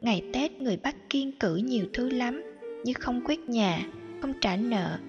ngày 0.01 0.23
Tết 0.33 0.61
người 0.61 0.77
Bắc 0.83 1.09
kiên 1.09 1.31
cử 1.39 1.55
nhiều 1.55 1.85
thứ 1.93 2.09
lắm, 2.09 2.43
như 2.83 2.93
không 2.93 3.21
quét 3.25 3.39
nhà, 3.39 3.87
không 4.21 4.33
trả 4.41 4.55
nợ, 4.55 4.99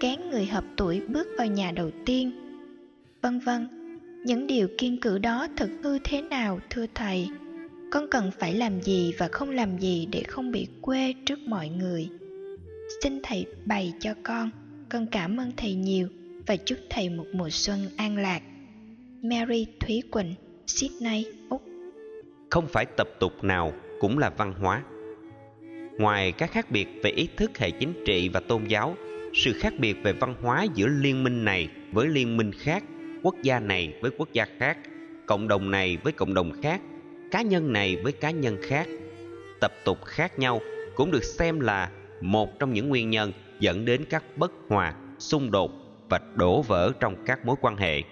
kén 0.00 0.30
người 0.30 0.46
hợp 0.46 0.64
tuổi 0.76 1.00
bước 1.00 1.28
vào 1.38 1.46
nhà 1.46 1.72
đầu 1.72 1.90
tiên. 2.06 2.30
Vân 3.22 3.38
vân, 3.38 3.68
những 4.24 4.46
điều 4.46 4.68
kiên 4.78 5.00
cử 5.00 5.18
đó 5.18 5.46
thực 5.56 5.70
hư 5.82 5.98
thế 6.04 6.22
nào 6.22 6.60
thưa 6.70 6.86
thầy? 6.94 7.28
Con 7.90 8.06
cần 8.10 8.30
phải 8.38 8.54
làm 8.54 8.82
gì 8.82 9.12
và 9.18 9.28
không 9.28 9.50
làm 9.50 9.78
gì 9.78 10.08
để 10.12 10.22
không 10.28 10.52
bị 10.52 10.66
quê 10.80 11.14
trước 11.26 11.38
mọi 11.38 11.68
người? 11.68 12.08
Xin 13.02 13.20
thầy 13.22 13.46
bày 13.64 13.92
cho 14.00 14.14
con, 14.22 14.50
con 14.90 15.06
cảm 15.06 15.36
ơn 15.36 15.52
thầy 15.56 15.74
nhiều 15.74 16.08
và 16.46 16.56
chúc 16.56 16.78
thầy 16.90 17.08
một 17.08 17.24
mùa 17.32 17.50
xuân 17.50 17.88
an 17.96 18.16
lạc. 18.16 18.42
Mary 19.22 19.66
Thúy 19.80 20.02
Quỳnh, 20.10 20.34
Sydney, 20.66 21.26
Úc 21.50 21.62
Không 22.50 22.66
phải 22.68 22.86
tập 22.96 23.08
tục 23.20 23.44
nào 23.44 23.72
cũng 24.00 24.18
là 24.18 24.30
văn 24.30 24.54
hóa. 24.60 24.82
Ngoài 25.98 26.32
các 26.32 26.52
khác 26.52 26.70
biệt 26.70 26.88
về 27.02 27.10
ý 27.10 27.28
thức 27.36 27.58
hệ 27.58 27.70
chính 27.70 27.92
trị 28.06 28.28
và 28.28 28.40
tôn 28.40 28.64
giáo, 28.64 28.96
sự 29.34 29.52
khác 29.52 29.72
biệt 29.78 29.96
về 30.02 30.12
văn 30.12 30.34
hóa 30.42 30.66
giữa 30.74 30.86
liên 30.86 31.24
minh 31.24 31.44
này 31.44 31.68
với 31.92 32.08
liên 32.08 32.36
minh 32.36 32.52
khác, 32.52 32.84
quốc 33.22 33.34
gia 33.42 33.60
này 33.60 33.94
với 34.00 34.10
quốc 34.18 34.28
gia 34.32 34.46
khác, 34.58 34.78
cộng 35.26 35.48
đồng 35.48 35.70
này 35.70 35.96
với 36.02 36.12
cộng 36.12 36.34
đồng 36.34 36.62
khác, 36.62 36.80
cá 37.30 37.42
nhân 37.42 37.72
này 37.72 37.96
với 37.96 38.12
cá 38.12 38.30
nhân 38.30 38.56
khác, 38.62 38.88
tập 39.60 39.72
tục 39.84 40.04
khác 40.04 40.38
nhau 40.38 40.60
cũng 40.94 41.10
được 41.10 41.24
xem 41.24 41.60
là 41.60 41.90
một 42.20 42.58
trong 42.58 42.72
những 42.72 42.88
nguyên 42.88 43.10
nhân 43.10 43.32
dẫn 43.60 43.84
đến 43.84 44.04
các 44.10 44.24
bất 44.36 44.52
hòa, 44.68 44.94
xung 45.18 45.50
đột 45.50 45.72
và 46.08 46.20
đổ 46.34 46.62
vỡ 46.62 46.92
trong 47.00 47.16
các 47.26 47.46
mối 47.46 47.56
quan 47.60 47.76
hệ. 47.76 48.02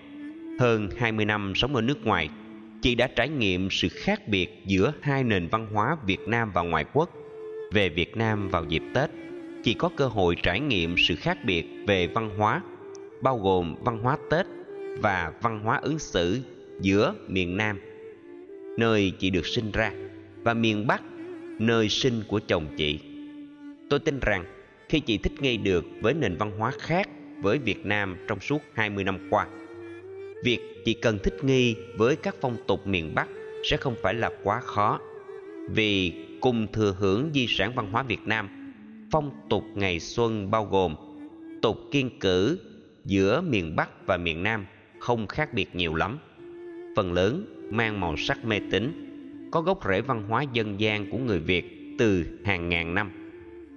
Hơn 0.60 0.88
20 0.96 1.24
năm 1.24 1.52
sống 1.56 1.74
ở 1.74 1.82
nước 1.82 2.06
ngoài, 2.06 2.28
chị 2.82 2.94
đã 2.94 3.06
trải 3.16 3.28
nghiệm 3.28 3.68
sự 3.70 3.88
khác 3.88 4.28
biệt 4.28 4.62
giữa 4.66 4.92
hai 5.00 5.24
nền 5.24 5.48
văn 5.48 5.66
hóa 5.72 5.96
Việt 6.06 6.28
Nam 6.28 6.50
và 6.54 6.62
ngoại 6.62 6.84
quốc. 6.92 7.10
Về 7.72 7.88
Việt 7.88 8.16
Nam 8.16 8.48
vào 8.48 8.64
dịp 8.64 8.82
Tết, 8.94 9.10
chị 9.64 9.74
có 9.74 9.90
cơ 9.96 10.06
hội 10.06 10.36
trải 10.42 10.60
nghiệm 10.60 10.94
sự 10.98 11.16
khác 11.16 11.38
biệt 11.44 11.66
về 11.86 12.06
văn 12.06 12.30
hóa, 12.38 12.62
bao 13.22 13.38
gồm 13.38 13.74
văn 13.84 13.98
hóa 13.98 14.16
Tết 14.30 14.46
và 14.98 15.32
văn 15.42 15.60
hóa 15.60 15.78
ứng 15.82 15.98
xử 15.98 16.40
giữa 16.80 17.14
miền 17.28 17.56
Nam, 17.56 17.80
nơi 18.78 19.12
chị 19.18 19.30
được 19.30 19.46
sinh 19.46 19.70
ra, 19.72 19.92
và 20.42 20.54
miền 20.54 20.86
Bắc, 20.86 21.02
nơi 21.58 21.88
sinh 21.88 22.22
của 22.28 22.40
chồng 22.46 22.66
chị. 22.76 23.00
Tôi 23.90 23.98
tin 23.98 24.20
rằng 24.20 24.44
khi 24.88 25.00
chị 25.00 25.18
thích 25.18 25.42
nghi 25.42 25.56
được 25.56 25.84
với 26.00 26.14
nền 26.14 26.36
văn 26.36 26.50
hóa 26.58 26.72
khác 26.78 27.08
với 27.42 27.58
Việt 27.58 27.86
Nam 27.86 28.16
trong 28.28 28.40
suốt 28.40 28.62
20 28.74 29.04
năm 29.04 29.18
qua. 29.30 29.46
Việc 30.44 30.58
chị 30.84 30.94
cần 30.94 31.18
thích 31.22 31.44
nghi 31.44 31.76
với 31.96 32.16
các 32.16 32.36
phong 32.40 32.56
tục 32.66 32.86
miền 32.86 33.14
Bắc 33.14 33.28
sẽ 33.70 33.76
không 33.76 33.94
phải 34.02 34.14
là 34.14 34.30
quá 34.42 34.60
khó. 34.60 35.00
Vì 35.70 36.12
cùng 36.40 36.66
thừa 36.72 36.96
hưởng 36.98 37.30
di 37.34 37.46
sản 37.48 37.72
văn 37.74 37.92
hóa 37.92 38.02
Việt 38.02 38.20
Nam, 38.26 38.48
phong 39.12 39.30
tục 39.50 39.64
ngày 39.74 40.00
xuân 40.00 40.50
bao 40.50 40.64
gồm 40.64 40.94
tục 41.62 41.78
kiên 41.90 42.18
cử 42.20 42.58
giữa 43.04 43.40
miền 43.40 43.76
Bắc 43.76 44.06
và 44.06 44.16
miền 44.16 44.42
Nam 44.42 44.66
không 44.98 45.26
khác 45.26 45.54
biệt 45.54 45.74
nhiều 45.74 45.94
lắm. 45.94 46.18
Phần 46.96 47.12
lớn 47.12 47.44
mang 47.70 48.00
màu 48.00 48.16
sắc 48.16 48.44
mê 48.44 48.60
tín, 48.70 48.92
có 49.50 49.60
gốc 49.60 49.80
rễ 49.88 50.00
văn 50.00 50.24
hóa 50.28 50.44
dân 50.52 50.80
gian 50.80 51.10
của 51.10 51.18
người 51.18 51.38
Việt 51.38 51.94
từ 51.98 52.24
hàng 52.44 52.68
ngàn 52.68 52.94
năm. 52.94 53.10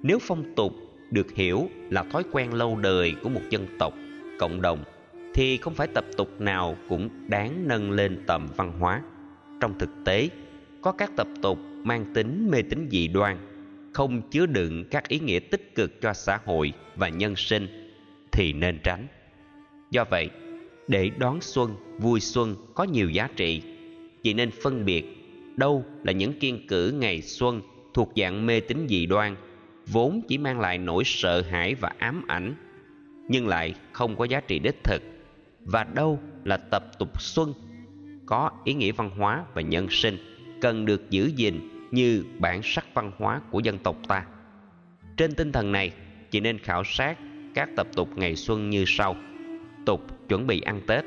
Nếu 0.04 0.20
phong 0.22 0.56
tục 0.56 0.74
được 1.12 1.32
hiểu 1.36 1.70
là 1.90 2.04
thói 2.04 2.24
quen 2.32 2.54
lâu 2.54 2.76
đời 2.76 3.16
của 3.24 3.30
một 3.30 3.42
dân 3.50 3.68
tộc, 3.80 3.94
cộng 4.40 4.62
đồng, 4.62 4.84
thì 5.34 5.58
không 5.58 5.74
phải 5.74 5.88
tập 5.88 6.06
tục 6.18 6.42
nào 6.42 6.78
cũng 6.90 7.10
đáng 7.28 7.68
nâng 7.68 7.92
lên 7.92 8.24
tầm 8.28 8.48
văn 8.58 8.74
hóa. 8.80 9.02
Trong 9.60 9.80
thực 9.80 9.90
tế, 10.06 10.30
có 10.82 10.92
các 10.92 11.12
tập 11.16 11.28
tục 11.42 11.60
mang 11.84 12.06
tính 12.14 12.50
mê 12.52 12.62
tín 12.62 12.88
dị 12.92 13.08
đoan, 13.08 13.38
không 13.94 14.22
chứa 14.32 14.46
đựng 14.46 14.86
các 14.92 15.08
ý 15.08 15.20
nghĩa 15.20 15.40
tích 15.40 15.76
cực 15.76 16.02
cho 16.02 16.14
xã 16.14 16.40
hội 16.46 16.74
và 16.96 17.10
nhân 17.10 17.36
sinh, 17.36 17.68
thì 18.32 18.54
nên 18.54 18.80
tránh. 18.84 19.08
Do 19.92 20.06
vậy, 20.10 20.30
để 20.88 21.10
đón 21.18 21.42
xuân, 21.42 21.76
vui 22.00 22.20
xuân 22.20 22.56
có 22.76 22.84
nhiều 22.84 23.10
giá 23.10 23.30
trị 23.36 23.62
chỉ 24.24 24.34
nên 24.34 24.52
phân 24.52 24.86
biệt 24.86 25.06
đâu 25.56 25.86
là 26.04 26.12
những 26.12 26.34
kiên 26.40 26.68
cử 26.68 26.94
ngày 27.00 27.22
xuân 27.22 27.62
thuộc 27.94 28.12
dạng 28.16 28.46
mê 28.46 28.60
tín 28.60 28.78
dị 28.90 29.06
đoan 29.06 29.36
vốn 29.92 30.22
chỉ 30.28 30.38
mang 30.38 30.60
lại 30.60 30.78
nỗi 30.78 31.04
sợ 31.06 31.42
hãi 31.42 31.76
và 31.76 31.92
ám 31.98 32.24
ảnh, 32.28 32.54
nhưng 33.28 33.48
lại 33.48 33.74
không 33.92 34.16
có 34.16 34.26
giá 34.26 34.40
trị 34.40 34.60
đích 34.60 34.84
thực. 34.84 35.02
Và 35.60 35.84
đâu 35.84 36.20
là 36.44 36.58
tập 36.58 36.84
tục 37.00 37.22
xuân? 37.22 37.54
Có 38.26 38.52
ý 38.64 38.74
nghĩa 38.74 38.92
văn 38.92 39.10
hóa 39.10 39.44
và 39.54 39.62
nhân 39.62 39.88
sinh 39.90 40.18
cần 40.62 40.86
được 40.86 41.10
giữ 41.10 41.32
gìn 41.36 41.60
như 41.92 42.24
bản 42.40 42.62
sắc 42.64 42.86
văn 42.94 43.12
hóa 43.18 43.42
của 43.52 43.60
dân 43.60 43.78
tộc 43.78 43.96
ta. 44.08 44.26
Trên 45.18 45.34
tinh 45.34 45.52
thần 45.52 45.72
này, 45.72 45.92
chỉ 46.32 46.40
nên 46.40 46.58
khảo 46.60 46.84
sát 46.84 47.18
các 47.54 47.70
tập 47.76 47.88
tục 47.96 48.10
ngày 48.16 48.36
xuân 48.36 48.70
như 48.70 48.84
sau. 48.88 49.16
Tục 49.86 50.30
chuẩn 50.30 50.48
bị 50.48 50.62
ăn 50.62 50.82
tết. 50.88 51.06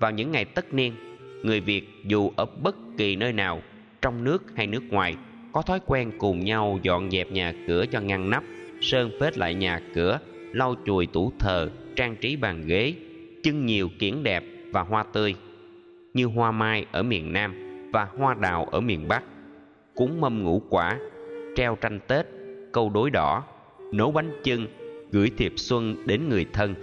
Vào 0.00 0.10
những 0.10 0.32
ngày 0.32 0.44
tất 0.44 0.74
niên, 0.74 0.94
người 1.42 1.60
việt 1.60 1.88
dù 2.04 2.32
ở 2.36 2.44
bất 2.44 2.76
kỳ 2.98 3.16
nơi 3.16 3.32
nào, 3.32 3.62
trong 4.02 4.24
nước 4.24 4.44
hay 4.56 4.66
nước 4.66 4.82
ngoài 4.88 5.16
có 5.52 5.62
thói 5.62 5.80
quen 5.86 6.12
cùng 6.18 6.44
nhau 6.44 6.78
dọn 6.82 7.10
dẹp 7.10 7.32
nhà 7.32 7.54
cửa 7.66 7.86
cho 7.86 8.00
ngăn 8.00 8.30
nắp, 8.30 8.44
sơn 8.80 9.10
phết 9.20 9.38
lại 9.38 9.54
nhà 9.54 9.80
cửa, 9.94 10.18
lau 10.52 10.74
chùi 10.86 11.06
tủ 11.06 11.32
thờ, 11.38 11.70
trang 11.96 12.16
trí 12.16 12.36
bàn 12.36 12.66
ghế, 12.66 12.94
trưng 13.42 13.66
nhiều 13.66 13.88
kiển 13.98 14.22
đẹp 14.22 14.44
và 14.70 14.82
hoa 14.82 15.02
tươi, 15.02 15.34
như 16.14 16.26
hoa 16.26 16.50
mai 16.50 16.86
ở 16.92 17.02
miền 17.02 17.32
nam 17.32 17.54
và 17.92 18.08
hoa 18.18 18.34
đào 18.34 18.64
ở 18.64 18.80
miền 18.80 19.08
bắc. 19.08 19.22
Cúng 19.94 20.20
mâm 20.20 20.42
ngũ 20.42 20.62
quả, 20.68 20.98
treo 21.56 21.76
tranh 21.80 22.00
tết, 22.08 22.26
câu 22.72 22.90
đối 22.90 23.10
đỏ, 23.10 23.44
nấu 23.92 24.12
bánh 24.12 24.30
chưng, 24.44 24.66
gửi 25.10 25.30
thiệp 25.36 25.52
xuân 25.56 25.96
đến 26.06 26.28
người 26.28 26.46
thân. 26.52 26.74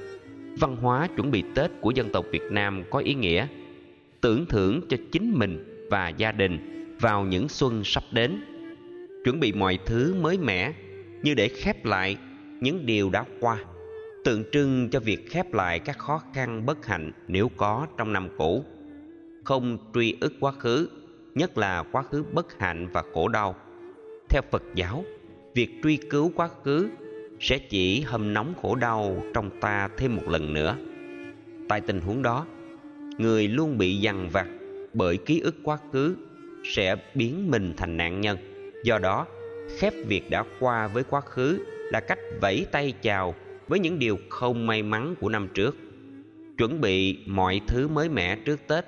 Văn 0.59 0.75
hóa 0.75 1.07
chuẩn 1.15 1.31
bị 1.31 1.43
tết 1.55 1.71
của 1.81 1.91
dân 1.91 2.09
tộc 2.09 2.25
việt 2.31 2.51
nam 2.51 2.83
có 2.89 2.99
ý 2.99 3.13
nghĩa, 3.13 3.47
tưởng 4.21 4.45
thưởng 4.45 4.81
cho 4.89 4.97
chính 5.11 5.33
mình 5.35 5.85
và 5.91 6.09
gia 6.09 6.31
đình 6.31 6.59
vào 7.01 7.25
những 7.25 7.49
xuân 7.49 7.83
sắp 7.83 8.03
đến 8.11 8.41
chuẩn 9.23 9.39
bị 9.39 9.51
mọi 9.51 9.79
thứ 9.85 10.15
mới 10.21 10.37
mẻ 10.37 10.73
như 11.23 11.33
để 11.33 11.47
khép 11.47 11.85
lại 11.85 12.17
những 12.61 12.85
điều 12.85 13.09
đã 13.09 13.25
qua, 13.39 13.57
tượng 14.23 14.43
trưng 14.51 14.89
cho 14.89 14.99
việc 14.99 15.29
khép 15.29 15.53
lại 15.53 15.79
các 15.79 15.97
khó 15.97 16.21
khăn 16.33 16.65
bất 16.65 16.85
hạnh 16.85 17.11
nếu 17.27 17.49
có 17.57 17.87
trong 17.97 18.13
năm 18.13 18.29
cũ. 18.37 18.65
Không 19.43 19.77
truy 19.93 20.15
ức 20.21 20.33
quá 20.39 20.51
khứ, 20.51 20.89
nhất 21.35 21.57
là 21.57 21.83
quá 21.91 22.03
khứ 22.03 22.23
bất 22.31 22.59
hạnh 22.59 22.87
và 22.93 23.03
khổ 23.13 23.27
đau. 23.27 23.55
Theo 24.29 24.41
phật 24.51 24.63
giáo, 24.75 25.03
việc 25.55 25.69
truy 25.83 25.97
cứu 25.97 26.31
quá 26.35 26.49
khứ 26.63 26.89
sẽ 27.39 27.57
chỉ 27.57 28.01
hâm 28.01 28.33
nóng 28.33 28.53
khổ 28.61 28.75
đau 28.75 29.23
trong 29.33 29.49
ta 29.61 29.89
thêm 29.97 30.15
một 30.15 30.27
lần 30.27 30.53
nữa. 30.53 30.77
Tại 31.69 31.81
tình 31.81 32.01
huống 32.01 32.21
đó, 32.21 32.45
người 33.17 33.47
luôn 33.47 33.77
bị 33.77 33.95
dằn 33.95 34.29
vặt 34.29 34.47
bởi 34.93 35.17
ký 35.17 35.39
ức 35.39 35.55
quá 35.63 35.77
khứ 35.91 36.15
sẽ 36.63 36.95
biến 37.15 37.51
mình 37.51 37.73
thành 37.77 37.97
nạn 37.97 38.21
nhân 38.21 38.37
do 38.83 38.99
đó 38.99 39.27
khép 39.77 39.93
việc 40.07 40.29
đã 40.29 40.43
qua 40.59 40.87
với 40.87 41.03
quá 41.03 41.21
khứ 41.21 41.59
là 41.91 41.99
cách 41.99 42.19
vẫy 42.41 42.65
tay 42.71 42.93
chào 43.01 43.35
với 43.67 43.79
những 43.79 43.99
điều 43.99 44.17
không 44.29 44.67
may 44.67 44.83
mắn 44.83 45.15
của 45.19 45.29
năm 45.29 45.47
trước. 45.53 45.77
Chuẩn 46.57 46.81
bị 46.81 47.17
mọi 47.25 47.61
thứ 47.67 47.87
mới 47.87 48.09
mẻ 48.09 48.35
trước 48.35 48.59
tết, 48.67 48.85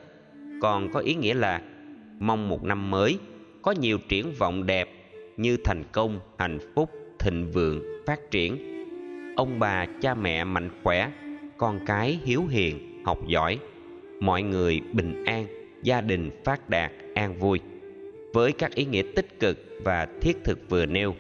còn 0.62 0.92
có 0.92 1.00
ý 1.00 1.16
nghĩa 1.16 1.34
là 1.34 1.62
mong 2.20 2.50
một 2.50 2.64
năm 2.64 2.92
mới 2.92 3.20
có 3.62 3.72
nhiều 3.72 3.98
triển 4.10 4.34
vọng 4.40 4.66
đẹp 4.66 4.90
như 5.38 5.58
thành 5.64 5.84
công, 5.92 6.20
hạnh 6.38 6.60
phúc, 6.76 6.90
thịnh 7.20 7.52
vượng, 7.52 7.82
phát 8.06 8.32
triển. 8.32 8.58
Ông 9.36 9.60
bà, 9.60 9.86
cha 10.02 10.16
mẹ 10.16 10.44
mạnh 10.44 10.70
khỏe, 10.84 11.12
con 11.58 11.80
cái 11.86 12.20
hiếu 12.24 12.46
hiền, 12.50 13.04
học 13.06 13.20
giỏi, 13.28 13.60
mọi 14.20 14.44
người 14.44 14.82
bình 14.94 15.24
an, 15.26 15.48
gia 15.84 16.02
đình 16.02 16.30
phát 16.44 16.70
đạt, 16.70 16.92
an 17.16 17.40
vui 17.40 17.60
với 18.34 18.52
các 18.52 18.76
ý 18.76 18.86
nghĩa 18.86 19.04
tích 19.16 19.40
cực 19.40 19.58
và 19.84 20.08
thiết 20.22 20.38
thực 20.44 20.70
vừa 20.70 20.86
nêu. 20.86 21.16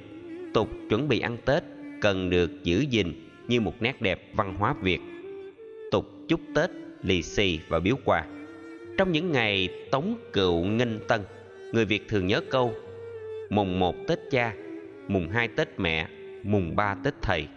Tục 0.53 0.69
chuẩn 0.89 1.07
bị 1.07 1.19
ăn 1.19 1.37
tết 1.45 1.63
cần 2.01 2.29
được 2.29 2.63
giữ 2.63 2.85
gìn 2.89 3.29
như 3.47 3.61
một 3.61 3.81
nét 3.81 4.01
đẹp 4.01 4.29
văn 4.33 4.55
hóa 4.55 4.75
việt. 4.81 4.99
Tục 5.91 6.05
chúc 6.27 6.41
tết, 6.55 6.69
lì 7.03 7.21
xì 7.21 7.59
và 7.69 7.79
biếu 7.79 7.95
quà. 8.05 8.25
Trong 8.97 9.11
những 9.11 9.31
ngày 9.31 9.69
tống 9.91 10.17
cựu 10.33 10.63
nghinh 10.63 10.99
tân, 11.07 11.21
người 11.73 11.85
việt 11.85 12.07
thường 12.07 12.27
nhớ 12.27 12.41
câu, 12.49 12.73
mùng 13.49 13.79
một 13.79 13.95
tết 14.07 14.19
cha, 14.31 14.53
mùng 15.07 15.29
hai 15.29 15.47
tết 15.47 15.67
mẹ, 15.77 16.07
mùng 16.43 16.75
ba 16.75 16.95
tết 17.03 17.13
thầy. 17.21 17.47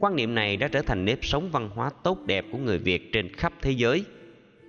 Quan 0.00 0.16
niệm 0.16 0.34
này 0.34 0.56
đã 0.56 0.68
trở 0.68 0.82
thành 0.82 1.04
nếp 1.04 1.24
sống 1.24 1.50
văn 1.50 1.68
hóa 1.74 1.90
tốt 2.02 2.26
đẹp 2.26 2.44
của 2.52 2.58
người 2.58 2.78
việt 2.78 3.12
trên 3.12 3.28
khắp 3.32 3.52
thế 3.62 3.70
giới. 3.70 4.04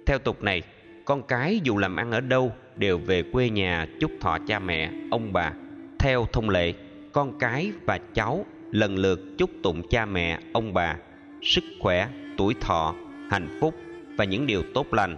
Theo 0.05 0.19
tục 0.19 0.43
này 0.43 0.61
con 1.07 1.23
cái 1.23 1.59
dù 1.63 1.77
làm 1.77 1.95
ăn 1.95 2.11
ở 2.11 2.21
đâu 2.21 2.51
đều 2.75 2.97
về 2.97 3.23
quê 3.23 3.49
nhà 3.49 3.87
chúc 3.99 4.11
thọ 4.21 4.37
cha 4.47 4.59
mẹ, 4.59 4.91
ông 5.11 5.33
bà. 5.33 5.53
Theo 5.99 6.25
thông 6.33 6.49
lệ, 6.49 6.73
con 7.11 7.39
cái 7.39 7.71
và 7.85 7.97
cháu 8.13 8.45
lần 8.71 8.95
lượt 8.95 9.19
chúc 9.37 9.49
tụng 9.63 9.87
cha 9.89 10.05
mẹ, 10.05 10.39
ông 10.53 10.73
bà. 10.73 10.97
Sức 11.41 11.63
khỏe, 11.79 12.07
tuổi 12.37 12.53
thọ, 12.61 12.95
hạnh 13.31 13.57
phúc 13.61 13.75
và 14.17 14.25
những 14.25 14.47
điều 14.47 14.61
tốt 14.73 14.93
lành. 14.93 15.17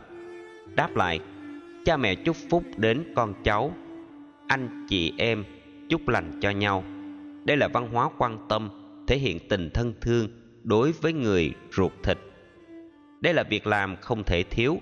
Đáp 0.76 0.96
lại, 0.96 1.20
cha 1.86 1.98
mẹ 1.98 2.16
chúc 2.16 2.36
phúc 2.50 2.64
đến 2.78 3.04
con 3.16 3.34
cháu, 3.44 3.74
anh 4.48 4.86
chị 4.90 5.14
em 5.18 5.44
chúc 5.90 6.08
lành 6.08 6.40
cho 6.42 6.50
nhau. 6.50 6.84
Đây 7.46 7.58
là 7.58 7.68
văn 7.68 7.90
hóa 7.92 8.10
quan 8.18 8.38
tâm 8.50 8.70
thể 9.08 9.18
hiện 9.18 9.40
tình 9.50 9.70
thân 9.74 9.94
thương 10.02 10.28
đối 10.64 10.92
với 10.92 11.14
người 11.14 11.54
ruột 11.72 11.92
thịt. 12.04 12.18
Đây 13.22 13.34
là 13.34 13.44
việc 13.44 13.68
làm 13.68 13.96
không 13.96 14.24
thể 14.24 14.44
thiếu 14.44 14.78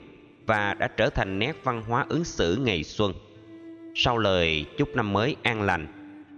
và 0.48 0.74
đã 0.74 0.88
trở 0.88 1.10
thành 1.10 1.40
nét 1.40 1.56
văn 1.64 1.84
hóa 1.88 2.06
ứng 2.10 2.24
xử 2.24 2.58
ngày 2.66 2.84
xuân. 2.84 3.14
Sau 3.96 4.18
lời 4.18 4.66
chúc 4.78 4.96
năm 4.96 5.14
mới 5.14 5.36
an 5.44 5.62
lành, 5.62 5.88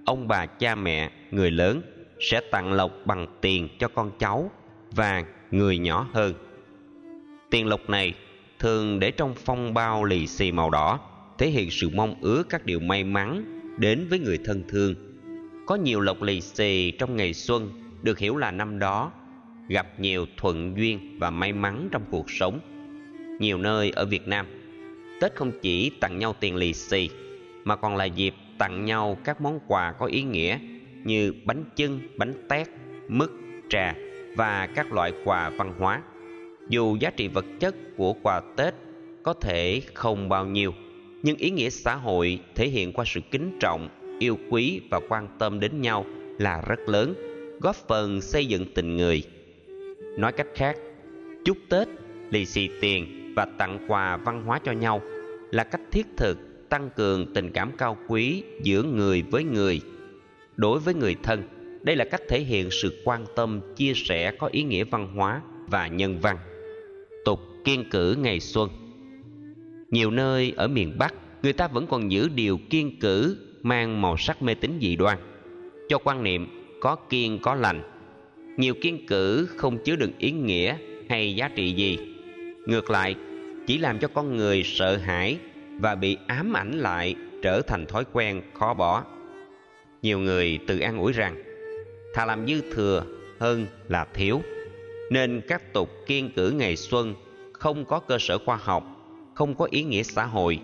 ông 0.05 0.28
bà 0.28 0.45
cha 0.45 0.76
mẹ, 0.76 1.12
người 1.32 1.51
lớn 1.51 1.82
sẽ 2.20 2.41
tặng 2.51 2.74
lộc 2.74 2.91
bằng 3.05 3.28
tiền 3.41 3.70
cho 3.80 3.88
con 3.88 4.12
cháu 4.20 4.51
và 4.91 5.24
người 5.51 5.78
nhỏ 5.78 6.07
hơn. 6.14 6.34
Tiền 7.49 7.68
lộc 7.68 7.89
này 7.89 8.14
thường 8.60 8.99
để 8.99 9.12
trong 9.12 9.34
phong 9.36 9.74
bao 9.74 10.03
lì 10.03 10.28
xì 10.28 10.51
màu 10.51 10.70
đỏ, 10.70 10.99
thể 11.38 11.49
hiện 11.49 11.72
sự 11.72 11.89
mong 11.89 12.16
ước 12.22 12.49
các 12.49 12.66
điều 12.66 12.80
may 12.80 13.03
mắn 13.03 13.60
đến 13.78 14.07
với 14.10 14.20
người 14.20 14.39
thân 14.45 14.64
thương. 14.70 14.95
Có 15.66 15.76
nhiều 15.76 15.99
lộc 15.99 16.22
lì 16.22 16.41
xì 16.41 16.91
trong 16.91 17.16
ngày 17.16 17.34
xuân 17.34 17.72
được 18.01 18.20
hiểu 18.20 18.38
là 18.38 18.51
năm 18.51 18.80
đó, 18.80 19.12
gặp 19.68 19.99
nhiều 19.99 20.26
thuận 20.38 20.78
duyên 20.78 21.20
và 21.20 21.30
may 21.30 21.53
mắn 21.53 21.89
trong 21.91 22.03
cuộc 22.12 22.32
sống 22.32 22.60
nhiều 23.40 23.58
nơi 23.58 23.92
ở 23.96 24.06
việt 24.06 24.28
nam. 24.28 24.46
Tết 25.22 25.36
không 25.36 25.52
chỉ 25.62 25.90
tặng 25.90 26.20
nhau 26.20 26.36
tiền 26.40 26.56
lì 26.56 26.74
xì, 26.74 27.10
mà 27.64 27.76
còn 27.76 27.96
là 27.96 28.06
dịp 28.06 28.34
tặng 28.58 28.86
nhau 28.86 29.18
các 29.24 29.42
món 29.42 29.60
quà 29.68 29.92
có 29.92 30.06
ý 30.06 30.24
nghĩa 30.24 30.60
như 31.04 31.34
bánh 31.46 31.64
chưng, 31.76 32.00
bánh 32.18 32.34
tét, 32.50 32.68
mứt, 33.08 33.30
trà 33.70 33.96
và 34.36 34.68
các 34.76 34.94
loại 34.94 35.14
quà 35.24 35.50
văn 35.50 35.74
hóa. 35.80 36.02
Dù 36.70 36.98
giá 37.00 37.10
trị 37.10 37.28
vật 37.28 37.46
chất 37.60 37.76
của 37.98 38.14
quà 38.14 38.42
tết 38.56 38.74
có 39.24 39.34
thể 39.34 39.82
không 39.94 40.30
bao 40.30 40.46
nhiêu, 40.46 40.74
nhưng 41.24 41.38
ý 41.38 41.50
nghĩa 41.50 41.70
xã 41.70 41.96
hội 41.96 42.40
thể 42.56 42.68
hiện 42.68 42.94
qua 42.94 43.06
sự 43.08 43.20
kính 43.32 43.58
trọng, 43.60 43.90
yêu 44.20 44.38
quý 44.50 44.82
và 44.90 45.00
quan 45.10 45.28
tâm 45.40 45.60
đến 45.60 45.82
nhau 45.82 46.06
là 46.38 46.62
rất 46.68 46.80
lớn, 46.90 47.14
góp 47.62 47.76
phần 47.76 48.22
xây 48.22 48.46
dựng 48.46 48.66
tình 48.74 48.98
người. 48.98 49.24
Nói 50.18 50.32
cách 50.32 50.48
khác, 50.56 50.78
chúc 51.46 51.58
tết 51.70 51.88
lì 52.32 52.46
xì 52.46 52.70
tiền 52.82 53.18
và 53.36 53.46
tặng 53.58 53.80
quà 53.88 54.18
văn 54.18 54.44
hóa 54.46 54.60
cho 54.64 54.72
nhau 54.72 55.02
là 55.52 55.64
cách 55.64 55.82
thiết 55.92 56.06
thực 56.18 56.38
tăng 56.70 56.90
cường 56.96 57.34
tình 57.34 57.52
cảm 57.52 57.72
cao 57.78 57.98
quý 58.08 58.44
giữa 58.64 58.84
người 58.84 59.22
với 59.22 59.44
người. 59.44 59.82
Đối 60.56 60.80
với 60.80 60.94
người 60.94 61.16
thân, 61.24 61.44
đây 61.82 61.96
là 61.96 62.06
cách 62.06 62.22
thể 62.30 62.40
hiện 62.40 62.72
sự 62.72 63.02
quan 63.06 63.26
tâm, 63.36 63.62
chia 63.76 63.94
sẻ 63.96 64.32
có 64.32 64.50
ý 64.52 64.64
nghĩa 64.64 64.84
văn 64.84 65.16
hóa 65.16 65.42
và 65.68 65.88
nhân 65.88 66.20
văn. 66.20 66.38
Tục 67.26 67.40
kiên 67.64 67.90
cử 67.90 68.16
ngày 68.20 68.40
xuân. 68.40 68.70
Nhiều 69.92 70.12
nơi 70.12 70.54
ở 70.58 70.68
miền 70.68 70.96
bắc, 70.98 71.14
người 71.44 71.54
ta 71.54 71.68
vẫn 71.68 71.88
còn 71.88 72.12
giữ 72.12 72.30
điều 72.36 72.60
kiên 72.70 73.00
cử 73.00 73.38
mang 73.62 74.02
màu 74.02 74.18
sắc 74.18 74.42
mê 74.42 74.54
tín 74.54 74.72
dị 74.82 74.96
đoan. 74.96 75.18
Cho 75.90 75.98
quan 75.98 76.24
niệm, 76.24 76.48
có 76.82 76.96
kiên 76.96 77.40
có 77.42 77.56
lành. 77.56 77.82
Nhiều 78.58 78.74
kiên 78.82 79.08
cử 79.08 79.50
không 79.58 79.78
chứa 79.84 79.96
đựng 79.96 80.12
ý 80.18 80.32
nghĩa 80.32 80.78
hay 81.10 81.36
giá 81.36 81.50
trị 81.56 81.74
gì 81.74 81.98
ngược 82.70 82.89
lại, 82.89 83.15
chỉ 83.67 83.78
làm 83.78 83.99
cho 83.99 84.07
con 84.07 84.38
người 84.38 84.63
sợ 84.63 84.97
hãi 84.97 85.38
và 85.80 85.95
bị 85.95 86.17
ám 86.28 86.53
ảnh 86.53 86.72
lại 86.72 87.15
trở 87.41 87.61
thành 87.61 87.86
thói 87.86 88.03
quen 88.13 88.41
khó 88.53 88.74
bỏ. 88.74 89.03
Nhiều 90.01 90.20
người 90.20 90.59
tự 90.67 90.80
an 90.80 90.97
ủi 90.97 91.13
rằng, 91.13 91.43
thà 92.13 92.26
làm 92.26 92.47
dư 92.47 92.61
thừa 92.74 93.03
hơn 93.39 93.65
là 93.88 94.05
thiếu, 94.13 94.41
nên 95.11 95.41
các 95.47 95.74
tục 95.74 95.89
kiên 96.05 96.30
cử 96.36 96.51
ngày 96.51 96.76
xuân 96.76 97.15
không 97.53 97.86
có 97.86 97.99
cơ 97.99 98.17
sở 98.20 98.38
khoa 98.45 98.55
học, 98.55 98.84
không 99.34 99.55
có 99.55 99.67
ý 99.72 99.84
nghĩa 99.84 100.03
xã 100.03 100.26
hội, 100.26 100.59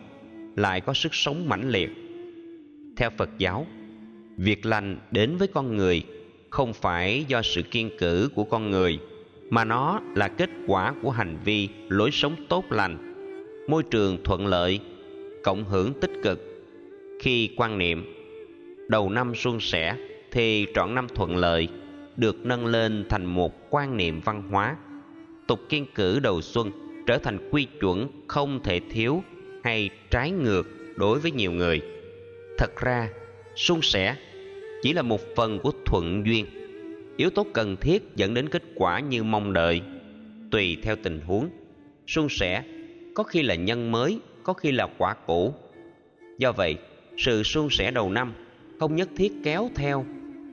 lại 0.56 0.82
có 0.82 0.94
sức 0.94 1.16
sống 1.16 1.50
mãnh 1.50 1.70
liệt. 1.70 1.90
Theo 2.98 3.10
phật 3.18 3.30
giáo, 3.38 3.68
việc 4.38 4.66
lành 4.66 4.98
đến 5.12 5.38
với 5.38 5.48
con 5.48 5.78
người 5.78 6.04
không 6.50 6.74
phải 6.74 7.26
do 7.28 7.42
sự 7.42 7.62
kiên 7.62 7.90
cử 7.98 8.30
của 8.36 8.44
con 8.44 8.72
người 8.72 9.00
mà 9.50 9.66
nó 9.66 10.02
là 10.16 10.28
kết 10.28 10.50
quả 10.68 10.94
của 11.02 11.12
hành 11.12 11.38
vi 11.46 11.70
lối 11.90 12.12
sống 12.12 12.36
tốt 12.50 12.66
lành, 12.70 13.14
môi 13.68 13.84
trường 13.84 14.24
thuận 14.24 14.48
lợi, 14.48 14.80
cộng 15.44 15.66
hưởng 15.66 15.94
tích 16.02 16.12
cực. 16.24 16.40
Khi 17.20 17.50
quan 17.58 17.78
niệm, 17.78 18.06
đầu 18.88 19.10
năm 19.10 19.36
suôn 19.36 19.60
sẻ 19.60 19.96
thì 20.32 20.68
trọn 20.74 20.96
năm 20.96 21.08
thuận 21.16 21.38
lợi, 21.38 21.68
được 22.18 22.46
nâng 22.46 22.66
lên 22.66 23.06
thành 23.10 23.26
một 23.26 23.70
quan 23.70 23.98
niệm 23.98 24.22
văn 24.26 24.44
hóa. 24.52 24.76
Tục 25.48 25.60
kiên 25.70 25.86
cử 25.96 26.20
đầu 26.20 26.42
xuân 26.42 26.72
trở 27.08 27.18
thành 27.18 27.50
quy 27.52 27.68
chuẩn 27.80 28.08
không 28.28 28.60
thể 28.64 28.80
thiếu 28.80 29.24
hay 29.64 29.90
trái 30.10 30.32
ngược 30.32 30.68
đối 30.96 31.20
với 31.20 31.32
nhiều 31.32 31.52
người. 31.52 31.82
Thật 32.58 32.72
ra, 32.82 33.10
suôn 33.56 33.82
sẻ 33.82 34.16
chỉ 34.82 34.94
là 34.94 35.02
một 35.02 35.22
phần 35.36 35.60
của 35.60 35.72
thuận 35.86 36.24
duyên 36.26 36.46
yếu 37.18 37.30
tố 37.30 37.46
cần 37.54 37.76
thiết 37.82 38.04
dẫn 38.16 38.34
đến 38.34 38.50
kết 38.50 38.64
quả 38.76 39.00
như 39.00 39.24
mong 39.24 39.54
đợi, 39.54 39.82
tùy 40.52 40.78
theo 40.84 40.96
tình 41.04 41.20
huống. 41.20 41.50
Suôn 42.08 42.30
sẻ, 42.30 42.64
có 43.14 43.24
khi 43.24 43.44
là 43.44 43.56
nhân 43.56 43.92
mới, 43.92 44.20
có 44.44 44.54
khi 44.54 44.72
là 44.72 44.88
quả 44.98 45.14
cũ. 45.14 45.54
Do 46.38 46.52
vậy, 46.52 46.78
sự 47.18 47.44
suôn 47.44 47.70
sẻ 47.70 47.92
đầu 47.92 48.10
năm 48.10 48.34
không 48.80 48.96
nhất 48.96 49.10
thiết 49.16 49.34
kéo 49.44 49.70
theo 49.76 50.06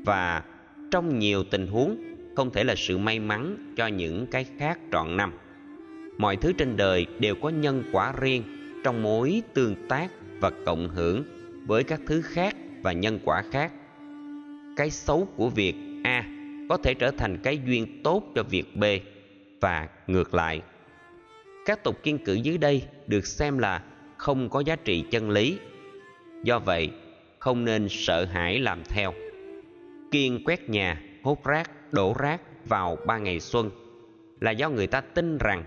và 0.05 0.43
trong 0.91 1.19
nhiều 1.19 1.45
tình 1.45 1.67
huống 1.67 1.97
không 2.37 2.51
thể 2.51 2.65
là 2.65 2.75
sự 2.75 2.99
may 2.99 3.21
mắn 3.21 3.75
cho 3.77 3.87
những 3.87 4.27
cái 4.27 4.47
khác 4.59 4.79
trọn 4.93 5.17
năm. 5.17 5.33
Mọi 6.19 6.37
thứ 6.37 6.53
trên 6.53 6.77
đời 6.77 7.07
đều 7.19 7.35
có 7.35 7.49
nhân 7.49 7.83
quả 7.93 8.13
riêng 8.21 8.43
trong 8.85 9.03
mối 9.03 9.43
tương 9.55 9.75
tác 9.89 10.11
và 10.41 10.51
cộng 10.67 10.89
hưởng 10.89 11.25
với 11.67 11.85
các 11.85 12.01
thứ 12.07 12.23
khác 12.23 12.57
và 12.83 12.93
nhân 12.93 13.19
quả 13.25 13.43
khác. 13.51 13.73
Cái 14.77 14.91
xấu 14.91 15.29
của 15.37 15.49
việc 15.49 15.75
a 16.05 16.25
có 16.69 16.77
thể 16.77 16.95
trở 16.95 17.11
thành 17.11 17.39
cái 17.43 17.59
duyên 17.67 18.03
tốt 18.03 18.23
cho 18.35 18.43
việc 18.43 18.77
b 18.77 18.85
và 19.61 19.89
ngược 20.07 20.35
lại. 20.35 20.63
Các 21.67 21.85
tục 21.85 22.03
kiên 22.03 22.19
cử 22.19 22.35
dưới 22.35 22.59
đây 22.59 22.83
được 23.07 23.27
xem 23.27 23.59
là 23.59 23.83
không 24.17 24.49
có 24.49 24.61
giá 24.61 24.77
trị 24.77 25.05
chân 25.11 25.31
lý, 25.31 25.59
do 26.45 26.59
vậy 26.59 26.91
không 27.39 27.65
nên 27.65 27.87
sợ 27.91 28.25
hãi 28.25 28.59
làm 28.59 28.83
theo. 28.85 29.15
Kiên 30.11 30.45
quét 30.45 30.69
nhà, 30.69 31.03
hốt 31.23 31.45
rác, 31.45 31.93
đổ 31.93 32.15
rác 32.19 32.41
vào 32.69 32.97
ba 33.07 33.19
ngày 33.19 33.41
xuân 33.41 33.71
là 34.41 34.51
do 34.51 34.71
người 34.71 34.87
ta 34.87 35.01
tin 35.01 35.39
rằng 35.39 35.65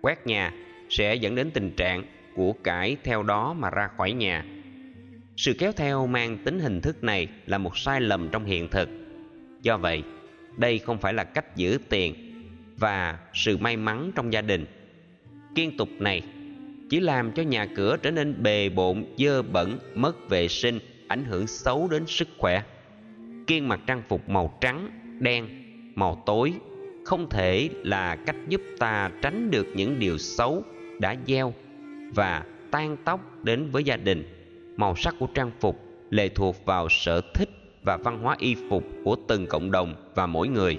quét 0.00 0.26
nhà 0.26 0.52
sẽ 0.88 1.14
dẫn 1.14 1.34
đến 1.34 1.50
tình 1.50 1.70
trạng 1.76 2.04
của 2.34 2.52
cải 2.52 2.96
theo 3.04 3.22
đó 3.22 3.52
mà 3.52 3.70
ra 3.70 3.88
khỏi 3.96 4.12
nhà. 4.12 4.44
Sự 5.36 5.54
kéo 5.58 5.72
theo 5.72 6.06
mang 6.06 6.38
tính 6.44 6.58
hình 6.58 6.80
thức 6.80 7.04
này 7.04 7.28
là 7.46 7.58
một 7.58 7.78
sai 7.78 8.00
lầm 8.00 8.28
trong 8.32 8.44
hiện 8.44 8.68
thực. 8.68 8.88
Do 9.62 9.76
vậy 9.76 10.02
đây 10.56 10.78
không 10.78 10.98
phải 10.98 11.14
là 11.14 11.24
cách 11.24 11.56
giữ 11.56 11.78
tiền 11.88 12.14
và 12.76 13.18
sự 13.34 13.56
may 13.56 13.76
mắn 13.76 14.10
trong 14.14 14.32
gia 14.32 14.40
đình. 14.42 14.66
Kiên 15.54 15.76
tục 15.76 15.88
này 15.98 16.22
chỉ 16.90 17.00
làm 17.00 17.32
cho 17.32 17.42
nhà 17.42 17.66
cửa 17.76 17.96
trở 18.02 18.10
nên 18.10 18.42
bề 18.42 18.68
bộn, 18.68 19.04
dơ 19.18 19.42
bẩn, 19.42 19.78
mất 19.94 20.28
vệ 20.28 20.48
sinh, 20.48 20.78
ảnh 21.08 21.24
hưởng 21.24 21.46
xấu 21.46 21.88
đến 21.88 22.06
sức 22.06 22.28
khỏe. 22.38 22.62
Kiên 23.46 23.68
mặc 23.68 23.80
trang 23.86 24.02
phục 24.08 24.28
màu 24.28 24.58
trắng, 24.60 24.90
đen, 25.20 25.48
màu 25.94 26.22
tối 26.26 26.52
không 27.04 27.30
thể 27.30 27.68
là 27.82 28.16
cách 28.16 28.36
giúp 28.48 28.60
ta 28.78 29.10
tránh 29.22 29.50
được 29.50 29.66
những 29.74 29.98
điều 29.98 30.18
xấu 30.18 30.62
đã 30.98 31.16
gieo 31.26 31.54
và 32.14 32.44
tan 32.70 32.96
tóc 33.04 33.44
đến 33.44 33.70
với 33.70 33.84
gia 33.84 33.96
đình. 33.96 34.24
Màu 34.76 34.96
sắc 34.96 35.14
của 35.18 35.26
trang 35.34 35.50
phục 35.60 35.80
lệ 36.10 36.28
thuộc 36.28 36.64
vào 36.64 36.88
sở 36.90 37.20
thích 37.34 37.48
và 37.86 37.96
văn 37.96 38.18
hóa 38.22 38.36
y 38.38 38.56
phục 38.68 38.84
của 39.04 39.16
từng 39.28 39.46
cộng 39.46 39.70
đồng 39.70 39.94
và 40.14 40.26
mỗi 40.26 40.48
người, 40.48 40.78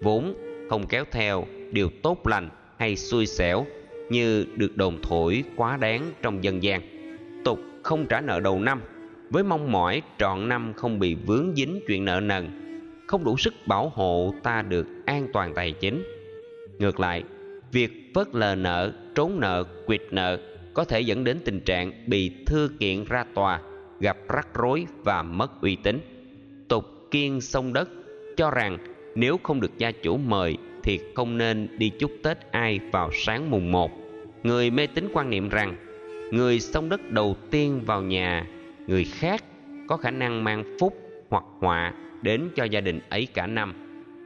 vốn 0.00 0.34
không 0.70 0.86
kéo 0.86 1.04
theo 1.10 1.46
điều 1.72 1.90
tốt 2.02 2.26
lành 2.26 2.48
hay 2.78 2.96
xui 2.96 3.26
xẻo 3.26 3.66
như 4.10 4.46
được 4.56 4.76
đồn 4.76 4.98
thổi 5.02 5.44
quá 5.56 5.76
đáng 5.76 6.12
trong 6.22 6.44
dân 6.44 6.62
gian. 6.62 6.80
Tục 7.44 7.60
không 7.82 8.06
trả 8.06 8.20
nợ 8.20 8.40
đầu 8.40 8.60
năm, 8.60 8.80
với 9.30 9.44
mong 9.44 9.72
mỏi 9.72 10.02
trọn 10.18 10.48
năm 10.48 10.72
không 10.76 10.98
bị 10.98 11.14
vướng 11.14 11.54
dính 11.56 11.80
chuyện 11.86 12.04
nợ 12.04 12.20
nần, 12.20 12.50
không 13.06 13.24
đủ 13.24 13.36
sức 13.36 13.54
bảo 13.66 13.92
hộ 13.94 14.34
ta 14.42 14.62
được 14.62 14.86
an 15.06 15.26
toàn 15.32 15.54
tài 15.54 15.72
chính. 15.72 16.04
Ngược 16.78 17.00
lại, 17.00 17.22
việc 17.72 18.10
phớt 18.14 18.34
lờ 18.34 18.54
nợ, 18.54 18.92
trốn 19.14 19.40
nợ 19.40 19.64
quyệt 19.86 20.02
nợ 20.10 20.38
có 20.74 20.84
thể 20.84 21.00
dẫn 21.00 21.24
đến 21.24 21.38
tình 21.44 21.60
trạng 21.60 21.92
bị 22.06 22.32
thư 22.46 22.70
kiện 22.80 23.04
ra 23.04 23.24
tòa, 23.34 23.60
gặp 24.00 24.16
rắc 24.28 24.48
rối 24.54 24.86
và 25.04 25.22
mất 25.22 25.60
uy 25.60 25.76
tín 25.76 26.17
kiên 27.10 27.40
sông 27.40 27.72
đất 27.72 27.88
cho 28.36 28.50
rằng 28.50 28.78
nếu 29.14 29.38
không 29.42 29.60
được 29.60 29.78
gia 29.78 29.90
chủ 29.90 30.16
mời 30.16 30.56
thì 30.82 31.00
không 31.14 31.38
nên 31.38 31.68
đi 31.78 31.92
chúc 31.98 32.10
Tết 32.22 32.38
ai 32.50 32.80
vào 32.92 33.10
sáng 33.12 33.50
mùng 33.50 33.72
1. 33.72 33.90
Người 34.42 34.70
mê 34.70 34.86
tín 34.86 35.08
quan 35.12 35.30
niệm 35.30 35.48
rằng 35.48 35.76
người 36.32 36.60
sông 36.60 36.88
đất 36.88 37.10
đầu 37.10 37.36
tiên 37.50 37.80
vào 37.86 38.02
nhà 38.02 38.46
người 38.86 39.04
khác 39.04 39.44
có 39.88 39.96
khả 39.96 40.10
năng 40.10 40.44
mang 40.44 40.76
phúc 40.80 40.96
hoặc 41.30 41.44
họa 41.60 41.94
đến 42.22 42.48
cho 42.56 42.64
gia 42.64 42.80
đình 42.80 43.00
ấy 43.08 43.28
cả 43.34 43.46
năm. 43.46 43.74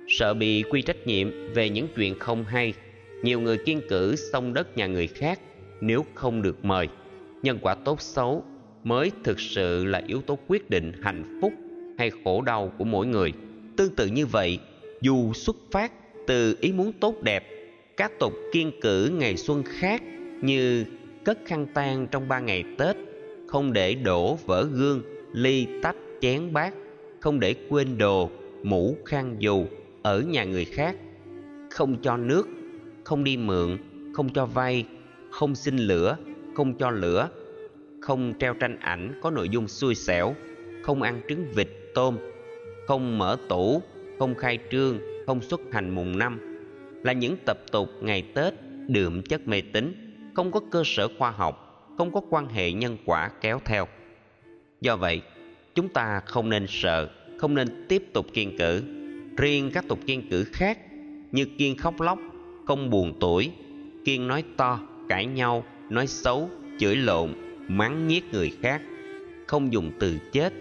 Sợ 0.08 0.34
bị 0.34 0.64
quy 0.70 0.82
trách 0.82 1.06
nhiệm 1.06 1.52
về 1.54 1.70
những 1.70 1.88
chuyện 1.96 2.18
không 2.18 2.44
hay, 2.44 2.74
nhiều 3.22 3.40
người 3.40 3.58
kiên 3.58 3.80
cử 3.88 4.16
sông 4.16 4.54
đất 4.54 4.76
nhà 4.76 4.86
người 4.86 5.06
khác 5.06 5.40
nếu 5.80 6.04
không 6.14 6.42
được 6.42 6.64
mời. 6.64 6.88
Nhân 7.42 7.58
quả 7.62 7.74
tốt 7.74 8.00
xấu 8.00 8.44
mới 8.84 9.12
thực 9.24 9.40
sự 9.40 9.84
là 9.84 10.02
yếu 10.06 10.20
tố 10.20 10.38
quyết 10.48 10.70
định 10.70 10.92
hạnh 11.02 11.38
phúc 11.42 11.52
hay 12.03 12.11
khổ 12.24 12.42
đau 12.42 12.72
của 12.78 12.84
mỗi 12.84 13.07
người. 13.07 13.32
Tương 13.76 13.94
tự 13.94 14.07
như 14.07 14.26
vậy, 14.26 14.59
dù 15.00 15.32
xuất 15.32 15.57
phát 15.70 15.92
từ 16.26 16.57
ý 16.61 16.72
muốn 16.72 16.92
tốt 16.92 17.22
đẹp, 17.22 17.44
các 17.96 18.12
tục 18.18 18.32
kiên 18.53 18.72
cử 18.80 19.11
ngày 19.18 19.36
xuân 19.36 19.62
khác 19.66 20.03
như 20.40 20.84
cất 21.24 21.38
khăn 21.46 21.66
tang 21.74 22.07
trong 22.11 22.28
ba 22.28 22.40
ngày 22.40 22.64
Tết, 22.78 22.96
không 23.46 23.72
để 23.72 23.94
đổ 23.94 24.38
vỡ 24.46 24.64
gương, 24.72 25.03
ly 25.32 25.66
tách 25.82 25.96
chén 26.20 26.53
bát, 26.53 26.74
không 27.20 27.40
để 27.40 27.55
quên 27.68 27.98
đồ, 27.98 28.30
mũ 28.62 28.96
khăn 29.05 29.36
dù 29.38 29.66
ở 30.03 30.20
nhà 30.20 30.44
người 30.44 30.64
khác, 30.64 30.96
không 31.70 31.96
cho 32.03 32.16
nước, 32.16 32.48
không 33.05 33.24
đi 33.24 33.36
mượn, 33.36 33.78
không 34.14 34.28
cho 34.32 34.46
vay, 34.46 34.86
không 35.30 35.55
xin 35.55 35.76
lửa, 35.76 36.16
không 36.55 36.74
cho 36.78 36.90
lửa, 36.90 37.28
không 38.00 38.34
treo 38.38 38.55
tranh 38.55 38.78
ảnh 38.80 39.20
có 39.22 39.30
nội 39.30 39.48
dung 39.48 39.68
xui 39.68 39.94
xẻo, 39.94 40.34
không 40.82 41.03
ăn 41.03 41.20
trứng 41.28 41.44
vịt, 41.55 41.68
tôm, 41.95 42.18
không 42.86 43.18
mở 43.18 43.36
tủ, 43.49 43.82
không 44.18 44.34
khai 44.34 44.59
trương, 44.70 44.99
không 45.26 45.43
xuất 45.43 45.61
hành 45.72 45.90
mùng 45.90 46.18
năm 46.18 46.53
là 47.05 47.12
những 47.12 47.36
tập 47.47 47.59
tục 47.72 47.88
ngày 48.01 48.22
Tết 48.34 48.55
đượm 48.88 49.22
chất 49.22 49.49
mê 49.49 49.62
tín, 49.72 50.14
không 50.34 50.53
có 50.53 50.61
cơ 50.70 50.82
sở 50.86 51.09
khoa 51.18 51.30
học, 51.30 51.68
không 51.99 52.12
có 52.12 52.20
quan 52.30 52.49
hệ 52.49 52.72
nhân 52.72 52.97
quả 53.05 53.30
kéo 53.40 53.61
theo. 53.64 53.88
Do 54.80 54.97
vậy, 54.97 55.22
chúng 55.74 55.88
ta 55.88 56.20
không 56.20 56.51
nên 56.51 56.66
sợ, 56.68 57.09
không 57.38 57.55
nên 57.55 57.86
tiếp 57.88 58.05
tục 58.12 58.26
kiên 58.34 58.59
cử. 58.59 58.82
Riêng 59.36 59.70
các 59.74 59.84
tục 59.88 59.99
kiên 60.07 60.28
cử 60.30 60.45
khác 60.53 60.78
như 61.32 61.47
kiên 61.59 61.76
khóc 61.76 62.01
lóc, 62.01 62.18
không 62.66 62.90
buồn 62.90 63.12
tuổi, 63.20 63.51
kiên 64.05 64.28
nói 64.28 64.45
to, 64.57 64.80
cãi 65.09 65.26
nhau, 65.26 65.64
nói 65.90 66.07
xấu, 66.07 66.51
chửi 66.78 66.97
lộn, 66.97 67.32
mắng 67.68 68.09
nhiếc 68.09 68.32
người 68.32 68.53
khác, 68.62 68.82
không 69.47 69.72
dùng 69.72 69.90
từ 70.01 70.18
chết 70.32 70.53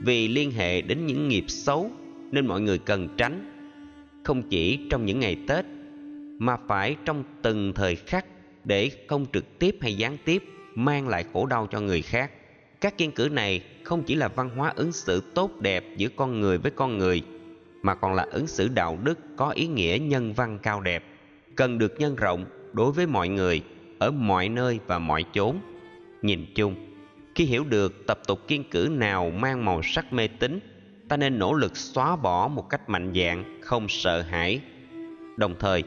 vì 0.00 0.28
liên 0.28 0.50
hệ 0.50 0.80
đến 0.80 1.06
những 1.06 1.28
nghiệp 1.28 1.44
xấu 1.48 1.90
nên 2.30 2.46
mọi 2.46 2.60
người 2.60 2.78
cần 2.78 3.08
tránh 3.16 3.50
không 4.24 4.42
chỉ 4.42 4.78
trong 4.90 5.06
những 5.06 5.20
ngày 5.20 5.36
Tết 5.48 5.64
mà 6.38 6.56
phải 6.68 6.96
trong 7.04 7.24
từng 7.42 7.72
thời 7.74 7.96
khắc 7.96 8.26
để 8.64 8.90
không 9.08 9.26
trực 9.32 9.58
tiếp 9.58 9.76
hay 9.80 9.94
gián 9.94 10.16
tiếp 10.24 10.44
mang 10.74 11.08
lại 11.08 11.24
khổ 11.32 11.46
đau 11.46 11.68
cho 11.70 11.80
người 11.80 12.02
khác. 12.02 12.30
Các 12.80 12.98
kiên 12.98 13.12
cử 13.12 13.28
này 13.28 13.62
không 13.82 14.02
chỉ 14.02 14.14
là 14.14 14.28
văn 14.28 14.50
hóa 14.56 14.72
ứng 14.76 14.92
xử 14.92 15.22
tốt 15.34 15.60
đẹp 15.60 15.84
giữa 15.96 16.08
con 16.16 16.40
người 16.40 16.58
với 16.58 16.70
con 16.70 16.98
người 16.98 17.22
mà 17.82 17.94
còn 17.94 18.14
là 18.14 18.26
ứng 18.30 18.46
xử 18.46 18.68
đạo 18.68 18.98
đức 19.04 19.18
có 19.36 19.50
ý 19.50 19.66
nghĩa 19.66 19.98
nhân 20.02 20.32
văn 20.32 20.58
cao 20.62 20.80
đẹp, 20.80 21.04
cần 21.56 21.78
được 21.78 22.00
nhân 22.00 22.16
rộng 22.16 22.44
đối 22.72 22.92
với 22.92 23.06
mọi 23.06 23.28
người 23.28 23.62
ở 23.98 24.10
mọi 24.10 24.48
nơi 24.48 24.78
và 24.86 24.98
mọi 24.98 25.24
chốn. 25.32 25.56
Nhìn 26.22 26.46
chung, 26.54 26.74
khi 27.40 27.46
hiểu 27.46 27.64
được 27.64 28.06
tập 28.06 28.20
tục 28.26 28.48
kiên 28.48 28.64
cử 28.70 28.88
nào 28.92 29.30
mang 29.30 29.64
màu 29.64 29.82
sắc 29.82 30.12
mê 30.12 30.28
tín, 30.28 30.60
ta 31.08 31.16
nên 31.16 31.38
nỗ 31.38 31.52
lực 31.52 31.76
xóa 31.76 32.16
bỏ 32.16 32.48
một 32.48 32.68
cách 32.70 32.88
mạnh 32.88 33.12
dạn, 33.14 33.60
không 33.60 33.88
sợ 33.88 34.22
hãi. 34.22 34.60
Đồng 35.36 35.54
thời, 35.58 35.82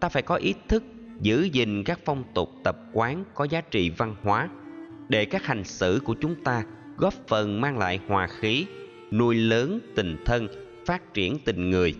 ta 0.00 0.08
phải 0.08 0.22
có 0.22 0.34
ý 0.34 0.54
thức 0.68 0.82
giữ 1.20 1.42
gìn 1.52 1.84
các 1.84 2.00
phong 2.04 2.24
tục 2.34 2.50
tập 2.64 2.76
quán 2.92 3.24
có 3.34 3.44
giá 3.44 3.60
trị 3.60 3.90
văn 3.90 4.16
hóa, 4.22 4.48
để 5.08 5.24
các 5.24 5.44
hành 5.44 5.64
xử 5.64 6.00
của 6.04 6.14
chúng 6.20 6.44
ta 6.44 6.64
góp 6.96 7.14
phần 7.28 7.60
mang 7.60 7.78
lại 7.78 8.00
hòa 8.06 8.26
khí, 8.26 8.66
nuôi 9.10 9.34
lớn 9.34 9.80
tình 9.94 10.16
thân, 10.24 10.48
phát 10.86 11.14
triển 11.14 11.38
tình 11.44 11.70
người. 11.70 11.94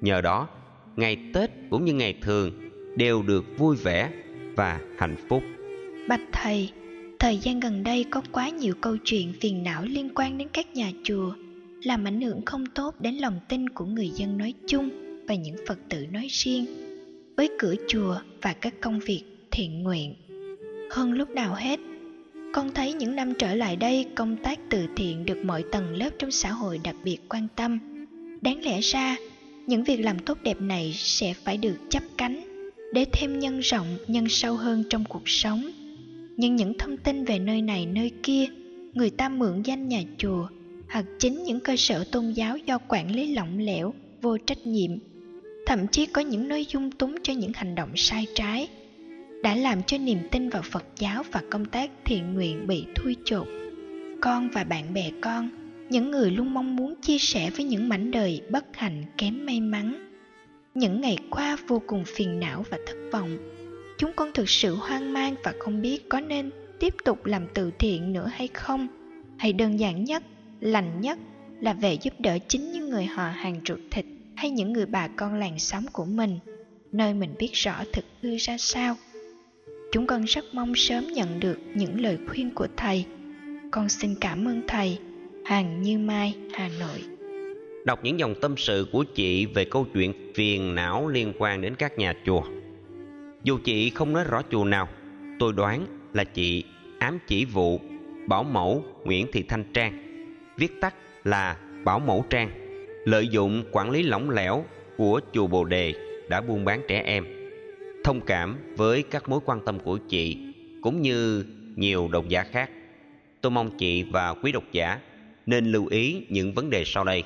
Nhờ 0.00 0.20
đó, 0.20 0.48
ngày 0.96 1.18
tết 1.34 1.50
cũng 1.70 1.84
như 1.84 1.92
ngày 1.92 2.14
thường 2.22 2.70
đều 2.96 3.22
được 3.22 3.44
vui 3.58 3.76
vẻ 3.76 4.10
và 4.56 4.80
hạnh 4.98 5.16
phúc. 5.28 5.42
Bạch 6.08 6.22
thầy 6.32 6.72
thời 7.24 7.38
gian 7.38 7.60
gần 7.60 7.82
đây 7.82 8.04
có 8.10 8.22
quá 8.32 8.48
nhiều 8.48 8.74
câu 8.80 8.96
chuyện 9.04 9.32
phiền 9.40 9.62
não 9.62 9.84
liên 9.84 10.08
quan 10.14 10.38
đến 10.38 10.48
các 10.52 10.74
nhà 10.74 10.90
chùa, 11.02 11.34
làm 11.82 12.04
ảnh 12.04 12.20
hưởng 12.20 12.44
không 12.44 12.66
tốt 12.66 12.94
đến 13.00 13.14
lòng 13.14 13.40
tin 13.48 13.68
của 13.68 13.84
người 13.84 14.08
dân 14.08 14.38
nói 14.38 14.54
chung 14.66 14.90
và 15.28 15.34
những 15.34 15.56
phật 15.68 15.78
tử 15.88 16.06
nói 16.12 16.26
riêng. 16.30 16.66
Với 17.36 17.48
cửa 17.58 17.74
chùa 17.88 18.16
và 18.42 18.52
các 18.52 18.74
công 18.80 19.00
việc 19.00 19.22
thiện 19.50 19.82
nguyện. 19.82 20.14
Hơn 20.90 21.12
lúc 21.12 21.30
nào 21.30 21.54
hết, 21.54 21.80
con 22.52 22.70
thấy 22.74 22.92
những 22.92 23.16
năm 23.16 23.32
trở 23.38 23.54
lại 23.54 23.76
đây 23.76 24.06
công 24.14 24.36
tác 24.36 24.58
từ 24.70 24.86
thiện 24.96 25.24
được 25.24 25.44
mọi 25.44 25.64
tầng 25.72 25.96
lớp 25.96 26.10
trong 26.18 26.30
xã 26.30 26.52
hội 26.52 26.80
đặc 26.84 26.96
biệt 27.04 27.18
quan 27.28 27.48
tâm. 27.56 27.78
Đáng 28.42 28.64
lẽ 28.64 28.80
ra, 28.80 29.16
những 29.66 29.84
việc 29.84 30.00
làm 30.00 30.18
tốt 30.18 30.38
đẹp 30.42 30.60
này 30.60 30.92
sẽ 30.96 31.34
phải 31.44 31.56
được 31.56 31.76
chấp 31.90 32.02
cánh 32.16 32.40
để 32.94 33.04
thêm 33.12 33.38
nhân 33.38 33.60
rộng, 33.60 33.96
nhân 34.06 34.28
sâu 34.28 34.56
hơn 34.56 34.84
trong 34.90 35.04
cuộc 35.08 35.28
sống 35.28 35.70
nhưng 36.36 36.56
những 36.56 36.78
thông 36.78 36.96
tin 36.96 37.24
về 37.24 37.38
nơi 37.38 37.62
này, 37.62 37.86
nơi 37.86 38.10
kia, 38.22 38.44
người 38.94 39.10
ta 39.10 39.28
mượn 39.28 39.62
danh 39.62 39.88
nhà 39.88 40.02
chùa, 40.18 40.48
hoặc 40.90 41.04
chính 41.18 41.42
những 41.42 41.60
cơ 41.60 41.76
sở 41.76 42.04
tôn 42.12 42.30
giáo 42.30 42.56
do 42.56 42.78
quản 42.88 43.14
lý 43.14 43.34
lỏng 43.34 43.58
lẻo, 43.58 43.94
vô 44.22 44.38
trách 44.38 44.66
nhiệm. 44.66 44.90
Thậm 45.66 45.86
chí 45.88 46.06
có 46.06 46.20
những 46.20 46.48
nơi 46.48 46.66
dung 46.68 46.90
túng 46.90 47.16
cho 47.22 47.32
những 47.32 47.52
hành 47.54 47.74
động 47.74 47.90
sai 47.96 48.26
trái, 48.34 48.68
đã 49.42 49.54
làm 49.54 49.82
cho 49.82 49.98
niềm 49.98 50.18
tin 50.30 50.48
vào 50.48 50.62
phật 50.62 50.84
giáo 50.98 51.22
và 51.32 51.42
công 51.50 51.64
tác 51.64 51.90
thiện 52.04 52.34
nguyện 52.34 52.66
bị 52.66 52.84
thui 52.94 53.16
chột. 53.24 53.48
Con 54.20 54.50
và 54.50 54.64
bạn 54.64 54.94
bè 54.94 55.10
con, 55.20 55.50
những 55.90 56.10
người 56.10 56.30
luôn 56.30 56.54
mong 56.54 56.76
muốn 56.76 56.94
chia 57.02 57.18
sẻ 57.18 57.50
với 57.50 57.64
những 57.64 57.88
mảnh 57.88 58.10
đời 58.10 58.40
bất 58.50 58.76
hạnh 58.76 59.04
kém 59.18 59.46
may 59.46 59.60
mắn. 59.60 60.10
Những 60.74 61.00
ngày 61.00 61.18
qua 61.30 61.56
vô 61.68 61.82
cùng 61.86 62.04
phiền 62.06 62.40
não 62.40 62.64
và 62.70 62.78
thất 62.86 62.96
vọng 63.12 63.38
chúng 64.04 64.12
con 64.12 64.32
thực 64.32 64.48
sự 64.48 64.74
hoang 64.74 65.12
mang 65.12 65.34
và 65.44 65.52
không 65.58 65.82
biết 65.82 66.08
có 66.08 66.20
nên 66.20 66.50
tiếp 66.78 66.94
tục 67.04 67.26
làm 67.26 67.46
từ 67.54 67.70
thiện 67.78 68.12
nữa 68.12 68.30
hay 68.32 68.48
không. 68.48 68.86
Hay 69.38 69.52
đơn 69.52 69.80
giản 69.80 70.04
nhất, 70.04 70.22
lành 70.60 71.00
nhất, 71.00 71.18
là 71.60 71.72
về 71.72 71.98
giúp 72.02 72.14
đỡ 72.18 72.38
chính 72.48 72.72
những 72.72 72.90
người 72.90 73.04
họ 73.04 73.28
hàng 73.28 73.60
ruột 73.68 73.78
thịt 73.90 74.04
hay 74.36 74.50
những 74.50 74.72
người 74.72 74.86
bà 74.86 75.08
con 75.08 75.34
làng 75.34 75.58
xóm 75.58 75.86
của 75.92 76.04
mình, 76.04 76.38
nơi 76.92 77.14
mình 77.14 77.34
biết 77.38 77.50
rõ 77.52 77.84
thực 77.92 78.04
hư 78.22 78.36
ra 78.36 78.56
sao. 78.58 78.96
Chúng 79.92 80.06
con 80.06 80.24
rất 80.24 80.44
mong 80.52 80.74
sớm 80.74 81.06
nhận 81.06 81.40
được 81.40 81.58
những 81.74 82.00
lời 82.00 82.18
khuyên 82.28 82.50
của 82.54 82.66
thầy. 82.76 83.04
Con 83.70 83.88
xin 83.88 84.14
cảm 84.20 84.48
ơn 84.48 84.62
thầy. 84.68 84.98
Hàng 85.44 85.82
như 85.82 85.98
mai, 85.98 86.34
hà 86.52 86.70
nội. 86.80 87.02
Đọc 87.84 88.00
những 88.02 88.18
dòng 88.18 88.34
tâm 88.40 88.54
sự 88.56 88.86
của 88.92 89.04
chị 89.14 89.46
về 89.46 89.64
câu 89.64 89.86
chuyện 89.94 90.32
phiền 90.34 90.74
não 90.74 91.08
liên 91.08 91.32
quan 91.38 91.60
đến 91.60 91.74
các 91.78 91.98
nhà 91.98 92.14
chùa 92.26 92.42
dù 93.44 93.58
chị 93.64 93.90
không 93.90 94.12
nói 94.12 94.24
rõ 94.24 94.42
chùa 94.50 94.64
nào 94.64 94.88
tôi 95.38 95.52
đoán 95.52 95.86
là 96.12 96.24
chị 96.24 96.64
ám 96.98 97.18
chỉ 97.26 97.44
vụ 97.44 97.80
bảo 98.28 98.42
mẫu 98.42 98.84
nguyễn 99.04 99.26
thị 99.32 99.42
thanh 99.48 99.64
trang 99.72 100.04
viết 100.56 100.80
tắt 100.80 100.94
là 101.24 101.56
Bảo 101.84 101.98
Mẫu 101.98 102.24
Trang, 102.30 102.50
lợi 103.04 103.28
dụng 103.28 103.64
quản 103.72 103.90
lý 103.90 104.02
lỏng 104.02 104.30
lẻo 104.30 104.64
của 104.96 105.20
chùa 105.32 105.46
Bồ 105.46 105.64
Đề 105.64 105.94
đã 106.28 106.40
buôn 106.40 106.64
bán 106.64 106.82
trẻ 106.88 107.02
em. 107.06 107.24
Thông 108.04 108.20
cảm 108.20 108.58
với 108.76 109.02
các 109.02 109.28
mối 109.28 109.40
quan 109.44 109.60
tâm 109.64 109.80
của 109.80 109.98
chị 110.08 110.38
cũng 110.82 111.02
như 111.02 111.44
nhiều 111.76 112.08
độc 112.12 112.28
giả 112.28 112.42
khác. 112.42 112.70
Tôi 113.40 113.50
mong 113.50 113.78
chị 113.78 114.02
và 114.02 114.34
quý 114.34 114.52
độc 114.52 114.64
giả 114.72 114.98
nên 115.46 115.72
lưu 115.72 115.86
ý 115.86 116.26
những 116.28 116.54
vấn 116.54 116.70
đề 116.70 116.82
sau 116.86 117.04
đây. 117.04 117.22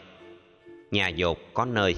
Nhà 0.90 1.08
dột 1.08 1.38
có 1.54 1.64
nơi 1.64 1.94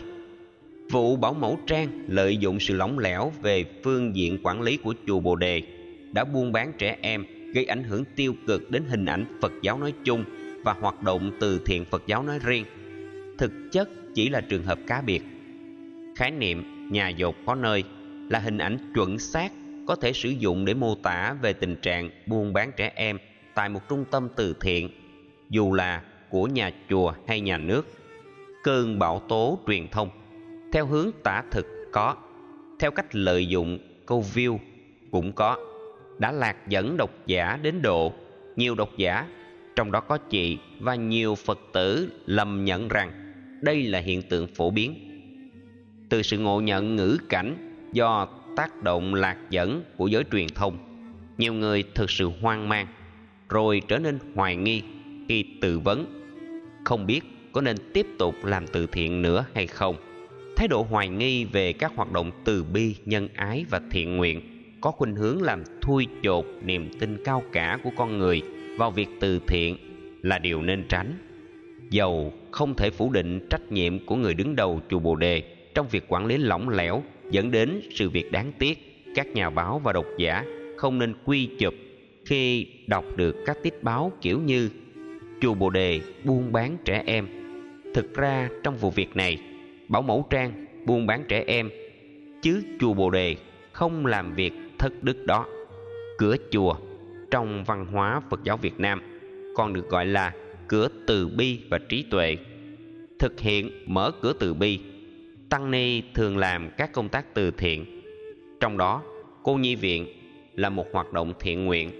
Vụ 0.90 1.16
Bảo 1.16 1.34
Mẫu 1.34 1.58
Trang 1.66 1.88
lợi 2.06 2.36
dụng 2.36 2.60
sự 2.60 2.76
lỏng 2.76 2.98
lẻo 2.98 3.32
về 3.42 3.64
phương 3.84 4.16
diện 4.16 4.38
quản 4.42 4.62
lý 4.62 4.76
của 4.76 4.94
chùa 5.06 5.20
Bồ 5.20 5.36
Đề 5.36 5.62
đã 6.12 6.24
buôn 6.24 6.52
bán 6.52 6.72
trẻ 6.78 6.96
em 7.00 7.24
gây 7.54 7.64
ảnh 7.64 7.84
hưởng 7.84 8.04
tiêu 8.16 8.34
cực 8.46 8.70
đến 8.70 8.82
hình 8.88 9.04
ảnh 9.04 9.38
Phật 9.42 9.52
giáo 9.62 9.78
nói 9.78 9.92
chung 10.04 10.24
và 10.64 10.72
hoạt 10.72 11.02
động 11.02 11.32
từ 11.40 11.60
thiện 11.66 11.84
Phật 11.84 12.02
giáo 12.06 12.22
nói 12.22 12.38
riêng 12.42 12.64
thực 13.38 13.52
chất 13.72 13.88
chỉ 14.14 14.28
là 14.28 14.40
trường 14.40 14.62
hợp 14.62 14.78
cá 14.86 15.00
biệt. 15.00 15.22
Khái 16.16 16.30
niệm 16.30 16.88
nhà 16.92 17.08
dột 17.08 17.34
có 17.46 17.54
nơi 17.54 17.84
là 18.30 18.38
hình 18.38 18.58
ảnh 18.58 18.92
chuẩn 18.94 19.18
xác 19.18 19.52
có 19.86 19.96
thể 19.96 20.12
sử 20.12 20.28
dụng 20.28 20.64
để 20.64 20.74
mô 20.74 20.94
tả 20.94 21.36
về 21.42 21.52
tình 21.52 21.76
trạng 21.76 22.10
buôn 22.26 22.52
bán 22.52 22.72
trẻ 22.76 22.92
em 22.94 23.18
tại 23.54 23.68
một 23.68 23.80
trung 23.88 24.04
tâm 24.10 24.28
từ 24.36 24.56
thiện, 24.60 24.88
dù 25.50 25.72
là 25.72 26.02
của 26.30 26.46
nhà 26.46 26.70
chùa 26.88 27.14
hay 27.26 27.40
nhà 27.40 27.58
nước. 27.58 27.86
Cơn 28.62 28.98
bão 28.98 29.22
tố 29.28 29.58
truyền 29.66 29.88
thông 29.88 30.08
theo 30.72 30.86
hướng 30.86 31.10
tả 31.22 31.42
thực 31.50 31.66
có, 31.92 32.16
theo 32.78 32.90
cách 32.90 33.14
lợi 33.14 33.46
dụng 33.46 33.78
câu 34.06 34.24
view 34.34 34.58
cũng 35.10 35.32
có. 35.32 35.56
Đã 36.18 36.32
lạc 36.32 36.68
dẫn 36.68 36.96
độc 36.96 37.10
giả 37.26 37.58
đến 37.62 37.82
độ, 37.82 38.12
nhiều 38.56 38.74
độc 38.74 38.90
giả, 38.96 39.26
trong 39.76 39.92
đó 39.92 40.00
có 40.00 40.18
chị 40.18 40.58
và 40.80 40.94
nhiều 40.94 41.34
phật 41.34 41.60
tử 41.72 42.10
lầm 42.26 42.64
nhận 42.64 42.88
rằng 42.88 43.32
đây 43.62 43.82
là 43.82 43.98
hiện 43.98 44.22
tượng 44.22 44.46
phổ 44.46 44.70
biến. 44.70 44.94
Từ 46.08 46.22
sự 46.22 46.38
ngộ 46.38 46.60
nhận 46.60 46.96
ngữ 46.96 47.18
cảnh 47.28 47.76
do 47.92 48.28
tác 48.56 48.82
động 48.82 49.14
lạc 49.14 49.36
dẫn 49.50 49.82
của 49.96 50.06
giới 50.06 50.24
truyền 50.32 50.48
thông, 50.48 50.78
nhiều 51.38 51.52
người 51.52 51.84
thực 51.94 52.10
sự 52.10 52.30
hoang 52.40 52.68
mang, 52.68 52.86
rồi 53.48 53.82
trở 53.88 53.98
nên 53.98 54.18
hoài 54.34 54.56
nghi 54.56 54.82
khi 55.28 55.44
tự 55.60 55.78
vấn, 55.78 56.06
không 56.84 57.06
biết 57.06 57.20
có 57.52 57.60
nên 57.60 57.76
tiếp 57.94 58.06
tục 58.18 58.34
làm 58.44 58.66
từ 58.66 58.86
thiện 58.86 59.22
nữa 59.22 59.44
hay 59.54 59.66
không 59.66 59.96
thái 60.60 60.68
độ 60.68 60.86
hoài 60.90 61.08
nghi 61.08 61.44
về 61.44 61.72
các 61.72 61.92
hoạt 61.96 62.12
động 62.12 62.30
từ 62.44 62.64
bi, 62.64 62.96
nhân 63.04 63.28
ái 63.34 63.64
và 63.70 63.80
thiện 63.90 64.16
nguyện, 64.16 64.40
có 64.80 64.90
khuynh 64.90 65.14
hướng 65.14 65.42
làm 65.42 65.62
thui 65.80 66.06
chột 66.22 66.46
niềm 66.64 66.88
tin 67.00 67.24
cao 67.24 67.42
cả 67.52 67.78
của 67.82 67.90
con 67.96 68.18
người 68.18 68.42
vào 68.78 68.90
việc 68.90 69.08
từ 69.20 69.40
thiện 69.46 69.76
là 70.22 70.38
điều 70.38 70.62
nên 70.62 70.84
tránh. 70.88 71.18
Dầu 71.90 72.32
không 72.50 72.74
thể 72.74 72.90
phủ 72.90 73.10
định 73.10 73.46
trách 73.50 73.72
nhiệm 73.72 74.06
của 74.06 74.16
người 74.16 74.34
đứng 74.34 74.56
đầu 74.56 74.80
chùa 74.90 74.98
bồ 74.98 75.16
đề 75.16 75.42
trong 75.74 75.88
việc 75.88 76.04
quản 76.08 76.26
lý 76.26 76.36
lỏng 76.36 76.68
lẻo 76.68 77.02
dẫn 77.30 77.50
đến 77.50 77.80
sự 77.94 78.10
việc 78.10 78.32
đáng 78.32 78.52
tiếc, 78.58 79.04
các 79.14 79.26
nhà 79.26 79.50
báo 79.50 79.78
và 79.78 79.92
độc 79.92 80.06
giả 80.18 80.44
không 80.76 80.98
nên 80.98 81.14
quy 81.24 81.48
chụp 81.58 81.74
khi 82.24 82.66
đọc 82.86 83.04
được 83.16 83.36
các 83.46 83.56
tiết 83.62 83.82
báo 83.82 84.12
kiểu 84.20 84.40
như 84.40 84.70
chùa 85.40 85.54
bồ 85.54 85.70
đề 85.70 86.00
buôn 86.24 86.52
bán 86.52 86.76
trẻ 86.84 87.02
em 87.06 87.28
thực 87.94 88.14
ra 88.14 88.48
trong 88.62 88.76
vụ 88.76 88.90
việc 88.90 89.16
này 89.16 89.38
bảo 89.90 90.02
mẫu 90.02 90.26
trang, 90.30 90.66
buôn 90.86 91.06
bán 91.06 91.24
trẻ 91.28 91.44
em. 91.46 91.70
Chứ 92.42 92.62
chùa 92.80 92.94
bồ 92.94 93.10
đề 93.10 93.36
không 93.72 94.06
làm 94.06 94.34
việc 94.34 94.52
thất 94.78 95.02
đức 95.02 95.26
đó. 95.26 95.46
Cửa 96.18 96.36
chùa 96.50 96.74
trong 97.30 97.64
văn 97.64 97.86
hóa 97.86 98.20
phật 98.30 98.40
giáo 98.44 98.56
việt 98.56 98.80
nam 98.80 99.02
còn 99.56 99.72
được 99.72 99.88
gọi 99.88 100.06
là 100.06 100.32
cửa 100.68 100.88
từ 101.06 101.28
bi 101.28 101.60
và 101.70 101.78
trí 101.88 102.04
tuệ. 102.10 102.36
Thực 103.18 103.40
hiện 103.40 103.70
mở 103.86 104.10
cửa 104.22 104.32
từ 104.40 104.54
bi, 104.54 104.80
tăng 105.48 105.70
ni 105.70 106.02
thường 106.14 106.38
làm 106.38 106.70
các 106.76 106.92
công 106.92 107.08
tác 107.08 107.34
từ 107.34 107.50
thiện. 107.50 108.02
Trong 108.60 108.78
đó, 108.78 109.02
cô 109.42 109.54
nhi 109.54 109.74
viện 109.74 110.06
là 110.54 110.68
một 110.70 110.86
hoạt 110.92 111.12
động 111.12 111.32
thiện 111.40 111.64
nguyện 111.64 111.90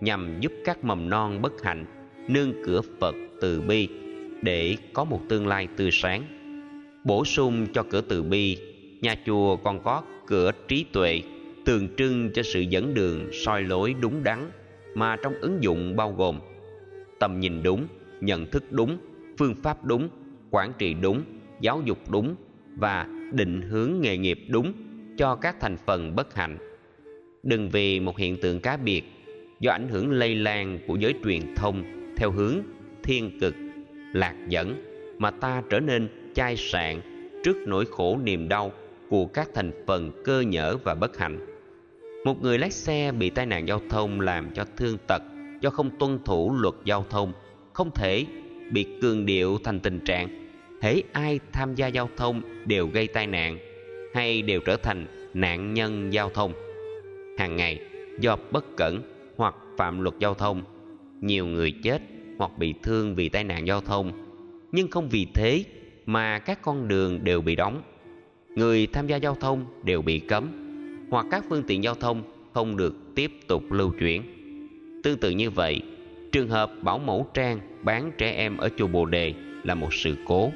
nhằm 0.00 0.40
giúp 0.40 0.52
các 0.64 0.84
mầm 0.84 1.10
non 1.10 1.42
bất 1.42 1.62
hạnh 1.62 1.84
nương 2.28 2.52
cửa 2.64 2.80
phật 3.00 3.14
từ 3.40 3.60
bi 3.60 3.88
để 4.42 4.76
có 4.92 5.04
một 5.04 5.20
tương 5.28 5.46
lai 5.46 5.68
tươi 5.76 5.90
sáng 5.92 6.41
bổ 7.04 7.24
sung 7.24 7.66
cho 7.74 7.82
cửa 7.82 8.00
từ 8.00 8.22
bi. 8.22 8.58
Nhà 9.00 9.14
chùa 9.26 9.56
còn 9.56 9.82
có 9.82 10.02
cửa 10.26 10.50
trí 10.68 10.84
tuệ, 10.92 11.22
tượng 11.64 11.88
trưng 11.96 12.30
cho 12.34 12.42
sự 12.42 12.60
dẫn 12.60 12.94
đường, 12.94 13.28
soi 13.32 13.62
lối 13.62 13.94
đúng 14.00 14.24
đắn, 14.24 14.50
mà 14.94 15.16
trong 15.22 15.34
ứng 15.40 15.62
dụng 15.62 15.96
bao 15.96 16.12
gồm 16.12 16.38
tầm 17.20 17.40
nhìn 17.40 17.62
đúng, 17.62 17.86
nhận 18.20 18.46
thức 18.46 18.64
đúng, 18.70 18.98
phương 19.38 19.54
pháp 19.62 19.84
đúng, 19.84 20.08
quản 20.50 20.72
trị 20.78 20.94
đúng, 20.94 21.22
giáo 21.60 21.82
dục 21.84 22.10
đúng 22.10 22.34
và 22.76 23.06
định 23.32 23.62
hướng 23.62 23.92
nghề 24.00 24.16
nghiệp 24.16 24.38
đúng 24.48 24.72
cho 25.16 25.34
các 25.34 25.56
thành 25.60 25.76
phần 25.86 26.16
bất 26.16 26.34
hạnh. 26.34 26.58
Đừng 27.42 27.68
vì 27.68 28.00
một 28.00 28.18
hiện 28.18 28.36
tượng 28.40 28.60
cá 28.60 28.76
biệt 28.76 29.02
do 29.60 29.72
ảnh 29.72 29.88
hưởng 29.88 30.10
lây 30.10 30.34
lan 30.34 30.78
của 30.86 30.96
giới 30.96 31.14
truyền 31.24 31.54
thông 31.56 31.84
theo 32.16 32.30
hướng 32.30 32.56
thiên 33.02 33.38
cực, 33.40 33.54
lạc 34.12 34.34
dẫn 34.48 34.84
mà 35.18 35.30
ta 35.30 35.62
trở 35.70 35.80
nên 35.80 36.08
chai 36.34 36.56
sạn 36.56 37.00
trước 37.44 37.56
nỗi 37.66 37.84
khổ 37.90 38.18
niềm 38.22 38.48
đau 38.48 38.72
của 39.08 39.26
các 39.26 39.48
thành 39.54 39.84
phần 39.86 40.22
cơ 40.24 40.40
nhở 40.40 40.76
và 40.84 40.94
bất 40.94 41.18
hạnh. 41.18 41.46
Một 42.24 42.42
người 42.42 42.58
lái 42.58 42.70
xe 42.70 43.12
bị 43.12 43.30
tai 43.30 43.46
nạn 43.46 43.68
giao 43.68 43.80
thông 43.90 44.20
làm 44.20 44.50
cho 44.54 44.64
thương 44.76 44.98
tật 45.06 45.22
do 45.60 45.70
không 45.70 45.90
tuân 45.98 46.18
thủ 46.24 46.54
luật 46.58 46.74
giao 46.84 47.06
thông, 47.10 47.32
không 47.72 47.90
thể 47.94 48.26
bị 48.70 48.86
cường 49.02 49.26
điệu 49.26 49.58
thành 49.64 49.80
tình 49.80 50.00
trạng 50.00 50.28
hễ 50.82 51.02
ai 51.12 51.40
tham 51.52 51.74
gia 51.74 51.86
giao 51.86 52.08
thông 52.16 52.42
đều 52.66 52.86
gây 52.86 53.06
tai 53.06 53.26
nạn 53.26 53.58
hay 54.14 54.42
đều 54.42 54.60
trở 54.60 54.76
thành 54.76 55.06
nạn 55.34 55.74
nhân 55.74 56.12
giao 56.12 56.30
thông. 56.30 56.52
Hàng 57.38 57.56
ngày, 57.56 57.80
do 58.20 58.36
bất 58.50 58.76
cẩn 58.76 59.02
hoặc 59.36 59.54
phạm 59.76 60.00
luật 60.00 60.14
giao 60.18 60.34
thông, 60.34 60.62
nhiều 61.20 61.46
người 61.46 61.74
chết 61.82 62.02
hoặc 62.38 62.58
bị 62.58 62.74
thương 62.82 63.14
vì 63.14 63.28
tai 63.28 63.44
nạn 63.44 63.66
giao 63.66 63.80
thông. 63.80 64.12
Nhưng 64.72 64.90
không 64.90 65.08
vì 65.08 65.26
thế 65.34 65.64
mà 66.06 66.38
các 66.38 66.62
con 66.62 66.88
đường 66.88 67.24
đều 67.24 67.40
bị 67.40 67.56
đóng. 67.56 67.82
Người 68.56 68.86
tham 68.86 69.06
gia 69.06 69.16
giao 69.16 69.34
thông 69.34 69.64
đều 69.82 70.02
bị 70.02 70.18
cấm, 70.18 70.48
hoặc 71.10 71.26
các 71.30 71.44
phương 71.48 71.62
tiện 71.66 71.84
giao 71.84 71.94
thông 71.94 72.22
không 72.52 72.76
được 72.76 72.94
tiếp 73.14 73.32
tục 73.46 73.72
lưu 73.72 73.92
chuyển. 73.98 74.22
Tương 75.02 75.18
tự 75.18 75.30
như 75.30 75.50
vậy, 75.50 75.82
trường 76.32 76.48
hợp 76.48 76.72
bảo 76.82 76.98
mẫu 76.98 77.26
trang 77.34 77.60
bán 77.82 78.12
trẻ 78.18 78.32
em 78.32 78.56
ở 78.56 78.68
chùa 78.76 78.86
bồ 78.86 79.04
đề 79.04 79.34
là 79.62 79.74
một 79.74 79.94
sự 79.94 80.16
cố, 80.26 80.52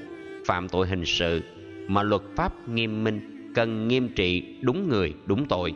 phạm 0.46 0.68
tội 0.68 0.86
hình 0.86 1.04
sự 1.04 1.42
mà 1.88 2.02
luật 2.02 2.22
pháp 2.36 2.68
nghiêm 2.68 3.04
minh, 3.04 3.52
cần 3.54 3.88
nghiêm 3.88 4.08
trị 4.08 4.42
đúng 4.62 4.88
người, 4.88 5.14
đúng 5.26 5.46
tội. 5.48 5.74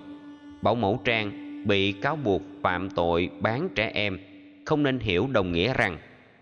Bảo 0.62 0.74
mẫu 0.74 1.00
trang 1.04 1.30
bị 1.66 1.92
cáo 1.92 2.16
buộc 2.16 2.42
phạm 2.62 2.90
tội 2.90 3.30
bán 3.40 3.68
trẻ 3.74 3.90
em, 3.94 4.18
không 4.64 4.82
nên 4.82 4.98
hiểu 4.98 5.28
đồng 5.32 5.52
nghĩa 5.52 5.74
rằng 5.74 5.98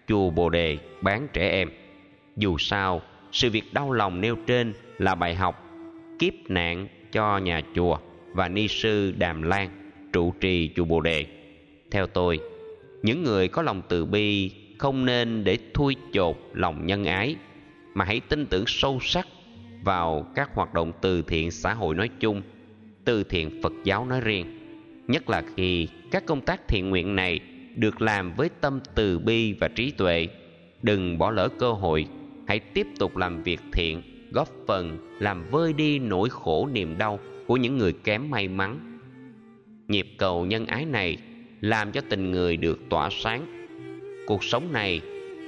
chùa 0.08 0.30
bồ 0.30 0.48
đề 0.48 0.78
bán 1.02 1.28
trẻ 1.32 1.50
em. 1.50 1.70
Dù 2.36 2.58
sao 2.58 3.02
sự 3.32 3.50
việc 3.50 3.74
đau 3.74 3.92
lòng 3.92 4.20
nêu 4.20 4.36
trên 4.46 4.72
là 4.98 5.14
bài 5.14 5.34
học 5.34 5.64
kiếp 6.18 6.32
nạn 6.48 6.88
cho 7.12 7.38
nhà 7.38 7.62
chùa 7.74 7.98
và 8.32 8.48
ni 8.48 8.68
sư 8.68 9.12
đàm 9.18 9.42
lan, 9.42 9.90
trụ 10.12 10.34
trì 10.40 10.70
chùa 10.76 10.84
bồ 10.84 11.00
đề. 11.00 11.26
Theo 11.90 12.06
tôi, 12.06 12.40
những 13.02 13.24
người 13.24 13.48
có 13.48 13.62
lòng 13.62 13.82
từ 13.88 14.04
bi 14.04 14.50
không 14.78 15.04
nên 15.04 15.44
để 15.44 15.58
thui 15.74 15.96
chột 16.12 16.36
lòng 16.52 16.86
nhân 16.86 17.04
ái, 17.04 17.36
mà 17.94 18.04
hãy 18.04 18.20
tin 18.20 18.46
tưởng 18.46 18.64
sâu 18.66 18.98
sắc 19.02 19.26
vào 19.82 20.26
các 20.34 20.54
hoạt 20.54 20.74
động 20.74 20.92
từ 21.00 21.22
thiện 21.22 21.50
xã 21.50 21.74
hội 21.74 21.94
nói 21.94 22.08
chung, 22.20 22.42
từ 23.04 23.24
thiện 23.24 23.62
phật 23.62 23.72
giáo 23.84 24.06
nói 24.06 24.20
riêng. 24.20 24.58
Nhất 25.06 25.30
là 25.30 25.42
khi 25.56 25.88
các 26.10 26.26
công 26.26 26.40
tác 26.40 26.68
thiện 26.68 26.90
nguyện 26.90 27.16
này 27.16 27.40
được 27.76 28.02
làm 28.02 28.34
với 28.34 28.48
tâm 28.60 28.80
từ 28.94 29.18
bi 29.18 29.52
và 29.52 29.68
trí 29.68 29.90
tuệ, 29.90 30.28
đừng 30.82 31.18
bỏ 31.18 31.30
lỡ 31.30 31.48
cơ 31.58 31.72
hội 31.72 32.06
hãy 32.48 32.58
tiếp 32.58 32.86
tục 32.98 33.16
làm 33.16 33.42
việc 33.42 33.60
thiện, 33.72 34.02
góp 34.30 34.48
phần 34.66 34.98
làm 35.18 35.44
vơi 35.50 35.72
đi 35.72 35.98
nỗi 35.98 36.28
khổ 36.30 36.68
niềm 36.72 36.98
đau 36.98 37.20
của 37.46 37.56
những 37.56 37.78
người 37.78 37.92
kém 37.92 38.30
may 38.30 38.48
mắn. 38.48 38.98
Nhịp 39.88 40.06
cầu 40.18 40.46
nhân 40.46 40.66
ái 40.66 40.84
này 40.84 41.16
làm 41.60 41.92
cho 41.92 42.00
tình 42.08 42.30
người 42.30 42.56
được 42.56 42.78
tỏa 42.90 43.08
sáng. 43.10 43.46
Cuộc 44.26 44.44
sống 44.44 44.72
này 44.72 45.00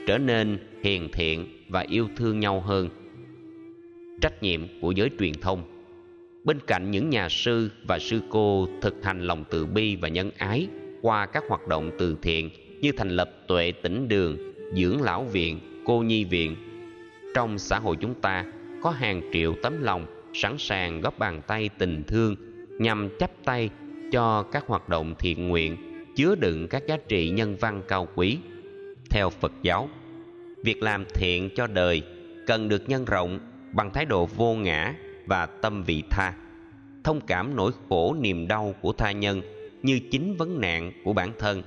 trở 0.07 0.19
nên 0.19 0.59
hiền 0.83 1.09
thiện 1.13 1.47
và 1.69 1.81
yêu 1.81 2.09
thương 2.17 2.41
nhau 2.41 2.61
hơn. 2.61 2.89
Trách 4.21 4.43
nhiệm 4.43 4.61
của 4.81 4.91
giới 4.91 5.11
truyền 5.19 5.35
thông. 5.35 5.63
Bên 6.45 6.59
cạnh 6.67 6.91
những 6.91 7.11
nhà 7.11 7.29
sư 7.29 7.71
và 7.89 7.99
sư 7.99 8.21
cô 8.31 8.69
thực 8.83 9.05
hành 9.05 9.23
lòng 9.23 9.45
từ 9.51 9.67
bi 9.67 9.97
và 9.97 10.09
nhân 10.09 10.31
ái 10.39 10.67
qua 11.03 11.27
các 11.27 11.45
hoạt 11.49 11.69
động 11.69 11.91
từ 11.99 12.17
thiện 12.23 12.51
như 12.81 12.93
thành 12.93 13.11
lập 13.11 13.31
tuệ 13.49 13.73
tỉnh 13.73 14.09
đường, 14.09 14.37
dưỡng 14.75 15.03
lão 15.03 15.25
viện, 15.25 15.61
cô 15.85 16.03
nhi 16.03 16.25
viện 16.25 16.57
trong 17.35 17.59
xã 17.59 17.78
hội 17.78 17.97
chúng 18.01 18.15
ta, 18.15 18.44
có 18.82 18.90
hàng 18.90 19.23
triệu 19.32 19.55
tấm 19.62 19.82
lòng 19.82 20.07
sẵn 20.35 20.59
sàng 20.59 21.01
góp 21.01 21.19
bàn 21.19 21.43
tay 21.47 21.70
tình 21.78 22.05
thương, 22.05 22.36
nhằm 22.78 23.09
chắp 23.19 23.31
tay 23.44 23.70
cho 24.12 24.43
các 24.43 24.66
hoạt 24.66 24.89
động 24.89 25.15
thiện 25.19 25.48
nguyện, 25.48 25.77
chứa 26.16 26.35
đựng 26.35 26.69
các 26.69 26.82
giá 26.86 26.97
trị 27.09 27.31
nhân 27.31 27.57
văn 27.61 27.82
cao 27.89 28.09
quý. 28.15 28.39
Theo 29.11 29.31
phật 29.31 29.52
giáo, 29.62 29.89
việc 30.65 30.82
làm 30.82 31.05
thiện 31.15 31.48
cho 31.57 31.66
đời 31.66 32.02
cần 32.47 32.69
được 32.69 32.89
nhân 32.89 33.05
rộng 33.05 33.39
bằng 33.73 33.90
thái 33.90 34.05
độ 34.05 34.27
vô 34.27 34.55
ngã 34.55 34.94
và 35.27 35.47
tâm 35.47 35.82
vị 35.82 36.02
tha, 36.11 36.35
thông 37.05 37.20
cảm 37.20 37.57
nỗi 37.57 37.73
khổ 37.89 38.16
niềm 38.20 38.48
đau 38.48 38.74
của 38.81 38.93
tha 38.93 39.12
nhân 39.12 39.43
như 39.82 40.01
chính 40.11 40.36
vấn 40.36 40.61
nạn 40.61 40.93
của 41.05 41.12
bản 41.12 41.32
thân. 41.39 41.62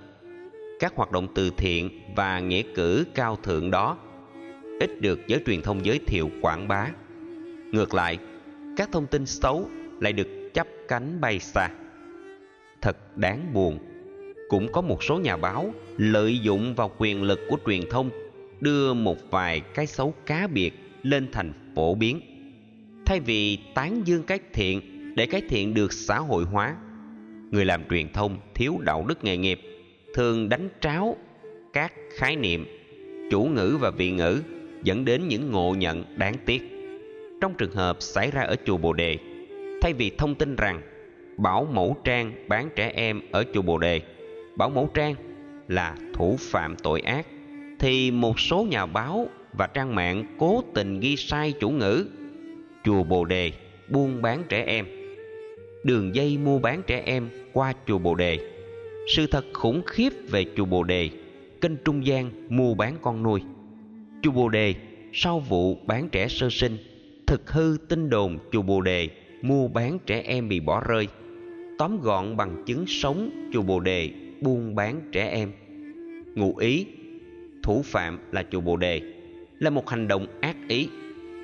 Các 0.79 0.95
hoạt 0.95 1.11
động 1.11 1.27
từ 1.35 1.51
thiện 1.57 1.89
và 2.15 2.39
nghĩa 2.39 2.63
cử 2.75 3.05
cao 3.15 3.35
thượng 3.43 3.71
đó 3.71 3.97
ít 4.79 5.01
được 5.01 5.19
giới 5.27 5.41
truyền 5.45 5.61
thông 5.61 5.85
giới 5.85 5.99
thiệu 5.99 6.29
quảng 6.41 6.67
bá. 6.67 6.87
Ngược 7.71 7.93
lại, 7.93 8.17
các 8.77 8.89
thông 8.91 9.07
tin 9.07 9.25
xấu 9.25 9.69
lại 9.99 10.13
được 10.13 10.27
chắp 10.53 10.67
cánh 10.87 11.21
bay 11.21 11.39
xa. 11.39 11.69
Thật 12.81 13.17
đáng 13.17 13.53
buồn, 13.53 13.79
cũng 14.49 14.71
có 14.71 14.81
một 14.81 15.03
số 15.03 15.19
nhà 15.19 15.37
báo 15.37 15.73
lợi 15.97 16.39
dụng 16.39 16.75
vào 16.75 16.91
quyền 16.97 17.23
lực 17.23 17.39
của 17.49 17.57
truyền 17.65 17.81
thông 17.91 18.09
đưa 18.59 18.93
một 18.93 19.17
vài 19.31 19.59
cái 19.59 19.87
xấu 19.87 20.13
cá 20.25 20.47
biệt 20.47 20.73
lên 21.03 21.27
thành 21.31 21.53
phổ 21.75 21.95
biến. 21.95 22.21
Thay 23.05 23.19
vì 23.19 23.57
tán 23.75 24.01
dương 24.05 24.23
cái 24.23 24.39
thiện 24.53 24.81
để 25.15 25.25
cái 25.25 25.41
thiện 25.49 25.73
được 25.73 25.93
xã 25.93 26.19
hội 26.19 26.43
hóa, 26.43 26.75
người 27.51 27.65
làm 27.65 27.83
truyền 27.89 28.13
thông 28.13 28.37
thiếu 28.55 28.77
đạo 28.81 29.05
đức 29.07 29.23
nghề 29.23 29.37
nghiệp, 29.37 29.61
thường 30.13 30.49
đánh 30.49 30.69
tráo 30.81 31.17
các 31.73 31.93
khái 32.15 32.35
niệm 32.35 32.65
chủ 33.31 33.43
ngữ 33.43 33.77
và 33.79 33.91
vị 33.91 34.11
ngữ 34.11 34.41
dẫn 34.83 35.05
đến 35.05 35.27
những 35.27 35.51
ngộ 35.51 35.75
nhận 35.77 36.03
đáng 36.15 36.35
tiếc. 36.45 36.61
Trong 37.41 37.53
trường 37.57 37.71
hợp 37.71 37.97
xảy 38.01 38.31
ra 38.31 38.41
ở 38.41 38.55
chùa 38.65 38.77
bồ 38.77 38.93
đề, 38.93 39.17
thay 39.81 39.93
vì 39.93 40.11
thông 40.17 40.35
tin 40.35 40.55
rằng 40.55 40.81
bảo 41.37 41.67
mẫu 41.73 41.97
trang 42.03 42.33
bán 42.47 42.69
trẻ 42.75 42.91
em 42.95 43.21
ở 43.31 43.43
chùa 43.53 43.61
bồ 43.61 43.77
đề, 43.77 44.01
bảo 44.55 44.69
mẫu 44.69 44.89
trang 44.93 45.15
là 45.67 45.95
thủ 46.13 46.37
phạm 46.39 46.75
tội 46.75 47.01
ác, 47.01 47.27
thì 47.79 48.11
một 48.11 48.39
số 48.39 48.67
nhà 48.69 48.85
báo 48.85 49.27
và 49.53 49.67
trang 49.67 49.95
mạng 49.95 50.25
cố 50.37 50.63
tình 50.73 50.99
ghi 50.99 51.15
sai 51.15 51.53
chủ 51.59 51.69
ngữ, 51.69 52.05
chùa 52.83 53.03
bồ 53.03 53.25
đề 53.25 53.51
buôn 53.89 54.21
bán 54.21 54.43
trẻ 54.49 54.63
em. 54.67 54.85
Đường 55.83 56.15
dây 56.15 56.37
mua 56.37 56.59
bán 56.59 56.81
trẻ 56.87 57.03
em 57.05 57.29
qua 57.53 57.73
chùa 57.87 57.97
bồ 57.97 58.15
đề, 58.15 58.39
sự 59.15 59.27
thật 59.27 59.45
khủng 59.53 59.81
khiếp 59.85 60.09
về 60.29 60.45
chùa 60.55 60.65
bồ 60.65 60.83
đề, 60.83 61.09
kênh 61.61 61.77
trung 61.85 62.05
gian 62.05 62.31
mua 62.49 62.73
bán 62.73 62.95
con 63.01 63.23
nuôi 63.23 63.41
chùa 64.23 64.31
bồ 64.31 64.49
đề, 64.49 64.75
sau 65.13 65.39
vụ 65.39 65.75
bán 65.75 66.09
trẻ 66.09 66.27
sơ 66.27 66.49
sinh, 66.49 66.77
thực 67.27 67.51
hư 67.51 67.77
tin 67.89 68.09
đồn 68.09 68.37
chùa 68.51 68.61
bồ 68.61 68.81
đề 68.81 69.09
mua 69.41 69.67
bán 69.67 69.99
trẻ 70.05 70.21
em 70.25 70.49
bị 70.49 70.59
bỏ 70.59 70.83
rơi. 70.87 71.07
Tóm 71.77 72.01
gọn 72.01 72.37
bằng 72.37 72.63
chứng 72.65 72.85
sống 72.87 73.49
chùa 73.53 73.61
bồ 73.61 73.79
đề 73.79 74.11
buôn 74.41 74.75
bán 74.75 75.01
trẻ 75.11 75.27
em. 75.27 75.51
Ngụ 76.35 76.57
ý, 76.57 76.85
thủ 77.63 77.81
phạm 77.85 78.19
là 78.31 78.43
chùa 78.51 78.61
bồ 78.61 78.77
đề, 78.77 79.01
là 79.59 79.69
một 79.69 79.89
hành 79.89 80.07
động 80.07 80.27
ác 80.41 80.55
ý, 80.67 80.87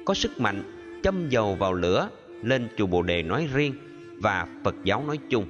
có 0.06 0.14
sức 0.14 0.42
mạnh 0.42 0.64
châm 1.04 1.30
dầu 1.30 1.56
vào 1.56 1.74
lửa 1.74 2.10
lên 2.44 2.68
chùa 2.78 2.86
bồ 2.86 3.02
đề 3.02 3.24
nói 3.24 3.48
riêng 3.54 3.74
và 4.18 4.48
phật 4.64 4.76
giáo 4.84 5.04
nói 5.08 5.20
chung. 5.30 5.46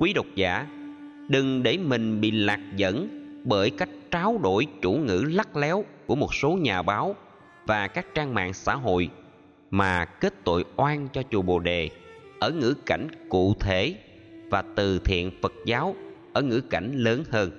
Quý 0.00 0.12
độc 0.12 0.26
giả, 0.34 0.66
đừng 1.28 1.62
để 1.62 1.78
mình 1.78 2.20
bị 2.20 2.30
lạc 2.30 2.60
dẫn 2.76 3.08
bởi 3.44 3.70
cách 3.70 3.88
tráo 4.10 4.38
đổi 4.42 4.66
chủ 4.82 4.92
ngữ 4.92 5.24
lắc 5.28 5.56
léo 5.56 5.84
của 6.06 6.14
một 6.14 6.34
số 6.34 6.50
nhà 6.50 6.82
báo 6.82 7.16
và 7.66 7.88
các 7.88 8.06
trang 8.14 8.34
mạng 8.34 8.52
xã 8.52 8.74
hội 8.74 9.10
mà 9.70 10.04
kết 10.04 10.34
tội 10.44 10.64
oan 10.76 11.08
cho 11.12 11.22
chùa 11.30 11.42
Bồ 11.42 11.58
Đề 11.58 11.90
ở 12.40 12.50
ngữ 12.50 12.74
cảnh 12.86 13.08
cụ 13.28 13.54
thể 13.60 13.94
và 14.50 14.62
từ 14.76 14.98
thiện 14.98 15.30
Phật 15.42 15.52
giáo 15.66 15.94
ở 16.32 16.42
ngữ 16.42 16.60
cảnh 16.60 16.92
lớn 16.94 17.24
hơn. 17.30 17.50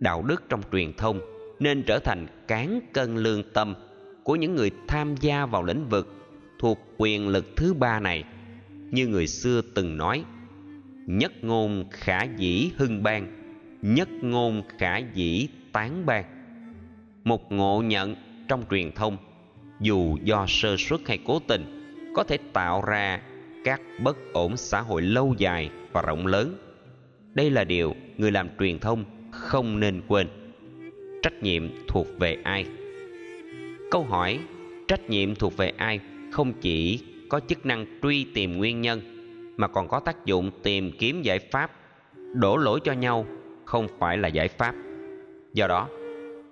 Đạo 0.00 0.22
đức 0.22 0.42
trong 0.48 0.60
truyền 0.72 0.92
thông 0.92 1.20
nên 1.58 1.82
trở 1.82 1.98
thành 1.98 2.26
cán 2.48 2.80
cân 2.92 3.16
lương 3.16 3.42
tâm 3.42 3.74
của 4.24 4.36
những 4.36 4.54
người 4.54 4.70
tham 4.88 5.14
gia 5.20 5.46
vào 5.46 5.62
lĩnh 5.62 5.88
vực 5.88 6.14
thuộc 6.58 6.78
quyền 6.98 7.28
lực 7.28 7.56
thứ 7.56 7.74
ba 7.74 8.00
này. 8.00 8.24
Như 8.90 9.06
người 9.06 9.26
xưa 9.26 9.60
từng 9.74 9.96
nói, 9.96 10.24
nhất 11.06 11.32
ngôn 11.44 11.84
khả 11.90 12.22
dĩ 12.22 12.70
hưng 12.76 13.02
bang 13.02 13.40
nhất 13.82 14.08
ngôn 14.22 14.62
khả 14.78 14.98
dĩ 14.98 15.48
tán 15.72 16.06
bạc. 16.06 16.26
Một 17.24 17.52
ngộ 17.52 17.82
nhận 17.82 18.16
trong 18.48 18.64
truyền 18.70 18.92
thông, 18.92 19.16
dù 19.80 20.16
do 20.22 20.44
sơ 20.48 20.76
suất 20.76 21.00
hay 21.06 21.18
cố 21.26 21.38
tình, 21.38 21.64
có 22.16 22.24
thể 22.24 22.38
tạo 22.52 22.82
ra 22.86 23.20
các 23.64 23.80
bất 24.02 24.16
ổn 24.32 24.56
xã 24.56 24.80
hội 24.80 25.02
lâu 25.02 25.34
dài 25.38 25.70
và 25.92 26.02
rộng 26.02 26.26
lớn. 26.26 26.56
Đây 27.34 27.50
là 27.50 27.64
điều 27.64 27.94
người 28.16 28.30
làm 28.30 28.48
truyền 28.58 28.78
thông 28.78 29.04
không 29.30 29.80
nên 29.80 30.02
quên. 30.08 30.28
Trách 31.22 31.42
nhiệm 31.42 31.68
thuộc 31.88 32.06
về 32.18 32.36
ai? 32.44 32.66
Câu 33.90 34.04
hỏi, 34.04 34.38
trách 34.88 35.10
nhiệm 35.10 35.34
thuộc 35.34 35.56
về 35.56 35.72
ai 35.76 36.00
không 36.32 36.52
chỉ 36.52 37.00
có 37.28 37.40
chức 37.40 37.66
năng 37.66 37.86
truy 38.02 38.24
tìm 38.24 38.58
nguyên 38.58 38.80
nhân, 38.80 39.00
mà 39.56 39.68
còn 39.68 39.88
có 39.88 40.00
tác 40.00 40.26
dụng 40.26 40.50
tìm 40.62 40.92
kiếm 40.98 41.22
giải 41.22 41.38
pháp, 41.38 41.70
đổ 42.34 42.56
lỗi 42.56 42.80
cho 42.84 42.92
nhau 42.92 43.26
không 43.64 43.88
phải 43.98 44.18
là 44.18 44.28
giải 44.28 44.48
pháp 44.48 44.74
do 45.52 45.66
đó 45.66 45.88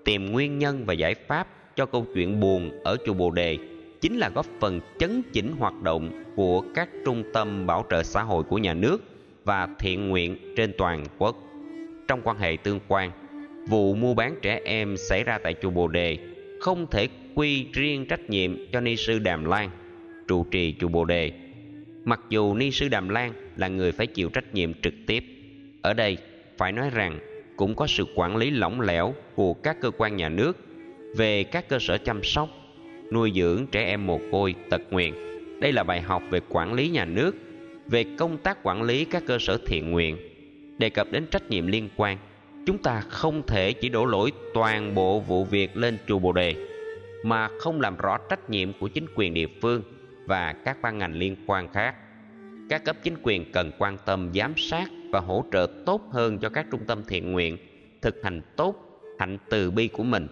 tìm 0.05 0.33
nguyên 0.33 0.59
nhân 0.59 0.85
và 0.87 0.93
giải 0.93 1.15
pháp 1.15 1.49
cho 1.77 1.87
câu 1.87 2.07
chuyện 2.15 2.41
buồn 2.41 2.71
ở 2.85 2.97
chùa 3.07 3.15
Bồ 3.15 3.31
Đề 3.31 3.59
chính 4.01 4.19
là 4.19 4.31
góp 4.35 4.47
phần 4.61 4.81
chấn 4.99 5.23
chỉnh 5.33 5.53
hoạt 5.59 5.83
động 5.83 6.25
của 6.37 6.65
các 6.75 6.89
trung 7.05 7.25
tâm 7.35 7.67
bảo 7.67 7.87
trợ 7.91 8.03
xã 8.03 8.23
hội 8.23 8.43
của 8.43 8.59
nhà 8.59 8.75
nước 8.75 9.03
và 9.45 9.69
thiện 9.79 10.09
nguyện 10.09 10.55
trên 10.57 10.73
toàn 10.79 11.05
quốc. 11.19 11.37
Trong 12.09 12.21
quan 12.25 12.39
hệ 12.39 12.57
tương 12.63 12.81
quan, 12.89 13.11
vụ 13.69 13.95
mua 13.95 14.15
bán 14.15 14.35
trẻ 14.43 14.61
em 14.65 14.97
xảy 14.97 15.25
ra 15.25 15.39
tại 15.39 15.55
chùa 15.63 15.71
Bồ 15.71 15.89
Đề 15.89 16.19
không 16.61 16.87
thể 16.91 17.09
quy 17.35 17.67
riêng 17.73 18.07
trách 18.07 18.31
nhiệm 18.31 18.57
cho 18.73 18.81
ni 18.81 18.97
sư 18.97 19.19
Đàm 19.19 19.45
Lan, 19.45 19.71
trụ 20.29 20.45
trì 20.51 20.75
chùa 20.81 20.89
Bồ 20.89 21.05
Đề. 21.05 21.33
Mặc 22.05 22.21
dù 22.29 22.55
ni 22.55 22.71
sư 22.71 22.89
Đàm 22.89 23.09
Lan 23.09 23.33
là 23.57 23.69
người 23.69 23.93
phải 23.93 24.07
chịu 24.07 24.31
trách 24.31 24.55
nhiệm 24.55 24.75
trực 24.75 24.95
tiếp, 25.07 25.25
ở 25.83 25.95
đây 25.95 26.19
phải 26.59 26.73
nói 26.73 26.91
rằng 26.91 27.19
cũng 27.59 27.75
có 27.75 27.87
sự 27.87 28.05
quản 28.15 28.37
lý 28.37 28.51
lỏng 28.51 28.81
lẻo 28.81 29.15
của 29.35 29.55
các 29.55 29.81
cơ 29.81 29.91
quan 29.91 30.17
nhà 30.17 30.29
nước 30.29 30.57
về 31.17 31.45
các 31.45 31.69
cơ 31.69 31.79
sở 31.81 31.99
chăm 31.99 32.25
sóc, 32.25 32.49
nuôi 33.13 33.33
dưỡng 33.35 33.67
trẻ 33.67 33.85
em 33.85 34.07
mồ 34.07 34.21
côi 34.33 34.55
tật 34.71 34.83
nguyền. 34.91 35.15
Đây 35.61 35.73
là 35.73 35.83
bài 35.83 36.01
học 36.01 36.23
về 36.31 36.41
quản 36.49 36.73
lý 36.73 36.89
nhà 36.89 37.05
nước, 37.05 37.37
về 37.87 38.05
công 38.19 38.39
tác 38.39 38.59
quản 38.63 38.83
lý 38.83 39.05
các 39.05 39.23
cơ 39.27 39.39
sở 39.41 39.59
thiện 39.67 39.91
nguyện. 39.91 40.19
Đề 40.79 40.91
cập 40.91 41.07
đến 41.11 41.27
trách 41.31 41.51
nhiệm 41.51 41.67
liên 41.67 41.89
quan, 41.97 42.19
chúng 42.67 42.79
ta 42.79 43.01
không 43.01 43.43
thể 43.47 43.73
chỉ 43.73 43.89
đổ 43.89 44.05
lỗi 44.05 44.33
toàn 44.55 44.95
bộ 44.95 45.21
vụ 45.21 45.45
việc 45.45 45.77
lên 45.77 45.99
chùa 46.07 46.19
Bồ 46.19 46.33
Đề, 46.33 46.55
mà 47.23 47.49
không 47.59 47.81
làm 47.81 47.97
rõ 47.97 48.19
trách 48.31 48.51
nhiệm 48.51 48.73
của 48.81 48.89
chính 48.89 49.07
quyền 49.15 49.35
địa 49.35 49.49
phương 49.63 49.83
và 50.27 50.53
các 50.53 50.83
ban 50.83 50.99
ngành 50.99 51.15
liên 51.15 51.37
quan 51.47 51.69
khác. 51.73 51.95
Các 52.69 52.85
cấp 52.85 52.97
chính 53.03 53.15
quyền 53.23 53.53
cần 53.53 53.71
quan 53.79 53.97
tâm 54.07 54.31
giám 54.35 54.53
sát 54.57 54.89
và 55.11 55.21
hỗ 55.21 55.45
trợ 55.53 55.67
tốt 55.87 56.03
hơn 56.13 56.39
cho 56.39 56.49
các 56.49 56.67
trung 56.71 56.81
tâm 56.87 57.03
thiện 57.09 57.33
nguyện 57.33 57.57
thực 58.03 58.23
hành 58.23 58.41
tốt 58.57 59.03
hạnh 59.19 59.39
từ 59.51 59.71
bi 59.71 59.89
của 59.89 60.03
mình 60.03 60.27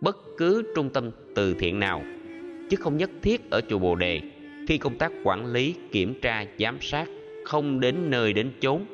bất 0.00 0.16
cứ 0.36 0.72
trung 0.74 0.90
tâm 0.90 1.10
từ 1.34 1.54
thiện 1.54 1.80
nào 1.80 2.02
chứ 2.70 2.76
không 2.76 2.96
nhất 2.96 3.10
thiết 3.22 3.50
ở 3.50 3.60
chùa 3.68 3.78
Bồ 3.78 3.94
Đề 3.94 4.20
khi 4.68 4.78
công 4.78 4.98
tác 4.98 5.12
quản 5.24 5.46
lý, 5.46 5.74
kiểm 5.92 6.20
tra, 6.20 6.44
giám 6.58 6.78
sát 6.80 7.08
không 7.44 7.80
đến 7.80 8.10
nơi 8.10 8.32
đến 8.32 8.52
chốn 8.60 8.84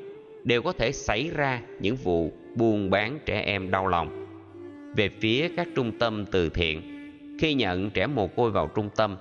đều 0.44 0.62
có 0.62 0.72
thể 0.72 0.92
xảy 0.92 1.30
ra 1.36 1.62
những 1.80 1.96
vụ 1.96 2.32
buôn 2.56 2.90
bán 2.90 3.18
trẻ 3.26 3.40
em 3.40 3.70
đau 3.70 3.86
lòng. 3.86 4.26
Về 4.96 5.08
phía 5.08 5.48
các 5.56 5.68
trung 5.74 5.98
tâm 5.98 6.24
từ 6.30 6.48
thiện, 6.48 6.82
khi 7.40 7.54
nhận 7.54 7.90
trẻ 7.90 8.06
mồ 8.06 8.26
côi 8.26 8.50
vào 8.50 8.70
trung 8.74 8.90
tâm, 8.96 9.16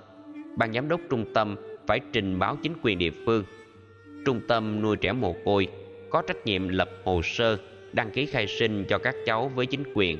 ban 0.56 0.72
giám 0.72 0.88
đốc 0.88 1.00
trung 1.10 1.24
tâm 1.34 1.56
phải 1.86 2.00
trình 2.12 2.38
báo 2.38 2.56
chính 2.62 2.72
quyền 2.82 2.98
địa 2.98 3.10
phương. 3.10 3.44
Trung 4.24 4.40
tâm 4.48 4.82
nuôi 4.82 4.96
trẻ 4.96 5.12
mồ 5.12 5.36
côi 5.44 5.68
có 6.10 6.22
trách 6.22 6.46
nhiệm 6.46 6.68
lập 6.68 6.90
hồ 7.04 7.20
sơ 7.24 7.58
đăng 7.92 8.10
ký 8.10 8.26
khai 8.26 8.46
sinh 8.46 8.84
cho 8.88 8.98
các 8.98 9.14
cháu 9.26 9.48
với 9.48 9.66
chính 9.66 9.82
quyền 9.94 10.18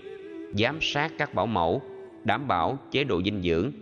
giám 0.58 0.78
sát 0.80 1.12
các 1.18 1.34
bảo 1.34 1.46
mẫu, 1.46 1.82
đảm 2.24 2.48
bảo 2.48 2.78
chế 2.90 3.04
độ 3.04 3.22
dinh 3.22 3.42
dưỡng, 3.42 3.72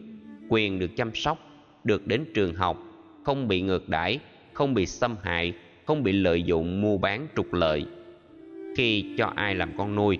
quyền 0.48 0.78
được 0.78 0.96
chăm 0.96 1.14
sóc, 1.14 1.38
được 1.84 2.06
đến 2.06 2.24
trường 2.34 2.54
học, 2.54 2.78
không 3.24 3.48
bị 3.48 3.60
ngược 3.60 3.88
đãi, 3.88 4.18
không 4.52 4.74
bị 4.74 4.86
xâm 4.86 5.16
hại, 5.22 5.52
không 5.86 6.02
bị 6.02 6.12
lợi 6.12 6.42
dụng 6.42 6.80
mua 6.80 6.98
bán 6.98 7.26
trục 7.36 7.52
lợi. 7.52 7.86
Khi 8.76 9.04
cho 9.18 9.32
ai 9.36 9.54
làm 9.54 9.70
con 9.78 9.94
nuôi, 9.94 10.18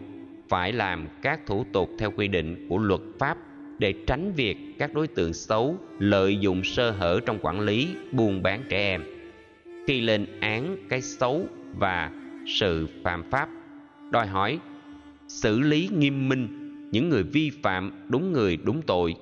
phải 0.49 0.73
làm 0.73 1.09
các 1.23 1.41
thủ 1.47 1.65
tục 1.73 1.91
theo 1.99 2.11
quy 2.11 2.29
định 2.29 2.67
của 2.69 2.79
luật 2.79 3.01
pháp 3.19 3.39
để 3.79 3.95
tránh 4.07 4.33
việc 4.37 4.57
các 4.79 4.95
đối 4.95 5.07
tượng 5.07 5.33
xấu 5.33 5.77
lợi 5.99 6.37
dụng 6.41 6.65
sơ 6.65 6.91
hở 6.91 7.21
trong 7.27 7.39
quản 7.43 7.61
lý 7.61 7.89
buôn 8.13 8.43
bán 8.43 8.63
trẻ 8.69 8.77
em. 8.77 9.03
Khi 9.87 10.01
lên 10.01 10.27
án 10.41 10.77
cái 10.89 11.03
xấu 11.03 11.47
và 11.79 12.11
sự 12.47 12.89
phạm 13.05 13.31
pháp, 13.31 13.49
đòi 14.11 14.27
hỏi 14.27 14.59
xử 15.29 15.61
lý 15.61 15.89
nghiêm 15.99 16.29
minh 16.29 16.49
những 16.91 17.09
người 17.09 17.23
vi 17.23 17.51
phạm 17.63 18.07
đúng 18.09 18.33
người 18.33 18.59
đúng 18.65 18.83
tội 18.83 19.15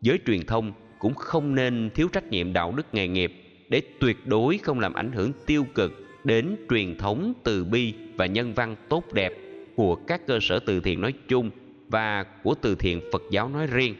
giới 0.00 0.18
truyền 0.26 0.46
thông 0.46 0.72
cũng 0.98 1.14
không 1.14 1.54
nên 1.54 1.90
thiếu 1.94 2.08
trách 2.12 2.30
nhiệm 2.30 2.52
đạo 2.52 2.72
đức 2.76 2.86
nghề 2.92 3.08
nghiệp 3.08 3.32
để 3.68 3.82
tuyệt 4.00 4.16
đối 4.26 4.58
không 4.58 4.80
làm 4.80 4.92
ảnh 4.92 5.12
hưởng 5.12 5.32
tiêu 5.46 5.66
cực 5.74 5.92
đến 6.24 6.56
truyền 6.70 6.98
thống 6.98 7.32
từ 7.44 7.64
bi 7.64 7.94
và 8.16 8.26
nhân 8.26 8.54
văn 8.54 8.76
tốt 8.88 9.12
đẹp 9.12 9.32
của 9.74 9.94
các 9.94 10.26
cơ 10.26 10.38
sở 10.42 10.58
từ 10.58 10.80
thiện 10.80 11.00
nói 11.00 11.12
chung 11.28 11.50
và 11.88 12.22
của 12.42 12.54
từ 12.54 12.74
thiện 12.74 13.00
Phật 13.12 13.22
giáo 13.30 13.48
nói 13.48 13.66
riêng 13.66 13.94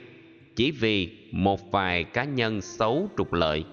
chỉ 0.57 0.71
vì 0.71 1.09
một 1.33 1.73
vài 1.73 2.05
cá 2.05 2.25
nhân 2.25 2.61
xấu 2.61 3.09
trục 3.17 3.33
lợi. 3.33 3.65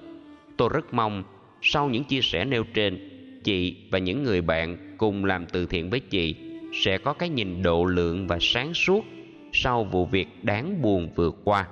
Tôi 0.57 0.69
rất 0.73 0.93
mong 0.93 1.23
sau 1.61 1.89
những 1.89 2.03
chia 2.03 2.21
sẻ 2.21 2.45
nêu 2.45 2.63
trên, 2.73 3.09
chị 3.43 3.75
và 3.91 3.99
những 3.99 4.23
người 4.23 4.41
bạn 4.41 4.95
cùng 4.97 5.25
làm 5.25 5.45
từ 5.45 5.65
thiện 5.65 5.89
với 5.89 5.99
chị 5.99 6.35
sẽ 6.83 6.97
có 6.97 7.13
cái 7.13 7.29
nhìn 7.29 7.63
độ 7.63 7.85
lượng 7.85 8.27
và 8.27 8.37
sáng 8.41 8.73
suốt 8.73 9.05
sau 9.53 9.83
vụ 9.83 10.05
việc 10.05 10.27
đáng 10.43 10.81
buồn 10.81 11.09
vừa 11.15 11.31
qua 11.43 11.67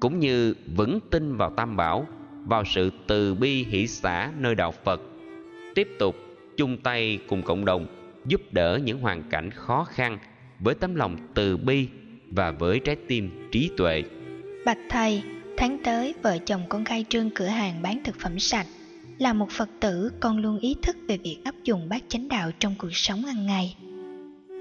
cũng 0.00 0.20
như 0.20 0.54
vững 0.76 0.98
tin 1.10 1.36
vào 1.36 1.50
tam 1.50 1.76
bảo 1.76 2.06
vào 2.44 2.64
sự 2.64 2.90
từ 3.06 3.34
bi 3.34 3.64
hỷ 3.64 3.86
xã 3.86 4.32
nơi 4.38 4.54
đạo 4.54 4.72
phật 4.84 5.00
tiếp 5.74 5.88
tục 5.98 6.16
chung 6.56 6.76
tay 6.76 7.18
cùng 7.28 7.42
cộng 7.42 7.64
đồng 7.64 7.86
giúp 8.26 8.40
đỡ 8.52 8.80
những 8.84 8.98
hoàn 8.98 9.22
cảnh 9.30 9.50
khó 9.50 9.84
khăn 9.84 10.18
với 10.60 10.74
tấm 10.74 10.94
lòng 10.94 11.16
từ 11.34 11.56
bi 11.56 11.88
và 12.30 12.50
với 12.50 12.80
trái 12.84 12.96
tim 13.08 13.48
trí 13.52 13.70
tuệ. 13.76 14.02
Bạch 14.64 14.78
thầy, 14.88 15.22
tháng 15.56 15.78
tới 15.84 16.14
vợ 16.22 16.38
chồng 16.38 16.62
con 16.68 16.84
khai 16.84 17.04
trương 17.08 17.30
cửa 17.30 17.46
hàng 17.46 17.82
bán 17.82 18.04
thực 18.04 18.20
phẩm 18.20 18.38
sạch 18.38 18.66
là 19.18 19.32
một 19.32 19.50
phật 19.50 19.68
tử 19.80 20.10
con 20.20 20.38
luôn 20.38 20.58
ý 20.58 20.76
thức 20.82 20.96
về 21.08 21.16
việc 21.16 21.38
áp 21.44 21.54
dụng 21.64 21.88
bát 21.88 22.02
chánh 22.08 22.28
đạo 22.28 22.50
trong 22.58 22.74
cuộc 22.78 22.96
sống 22.96 23.22
hàng 23.22 23.46
ngày. 23.46 23.76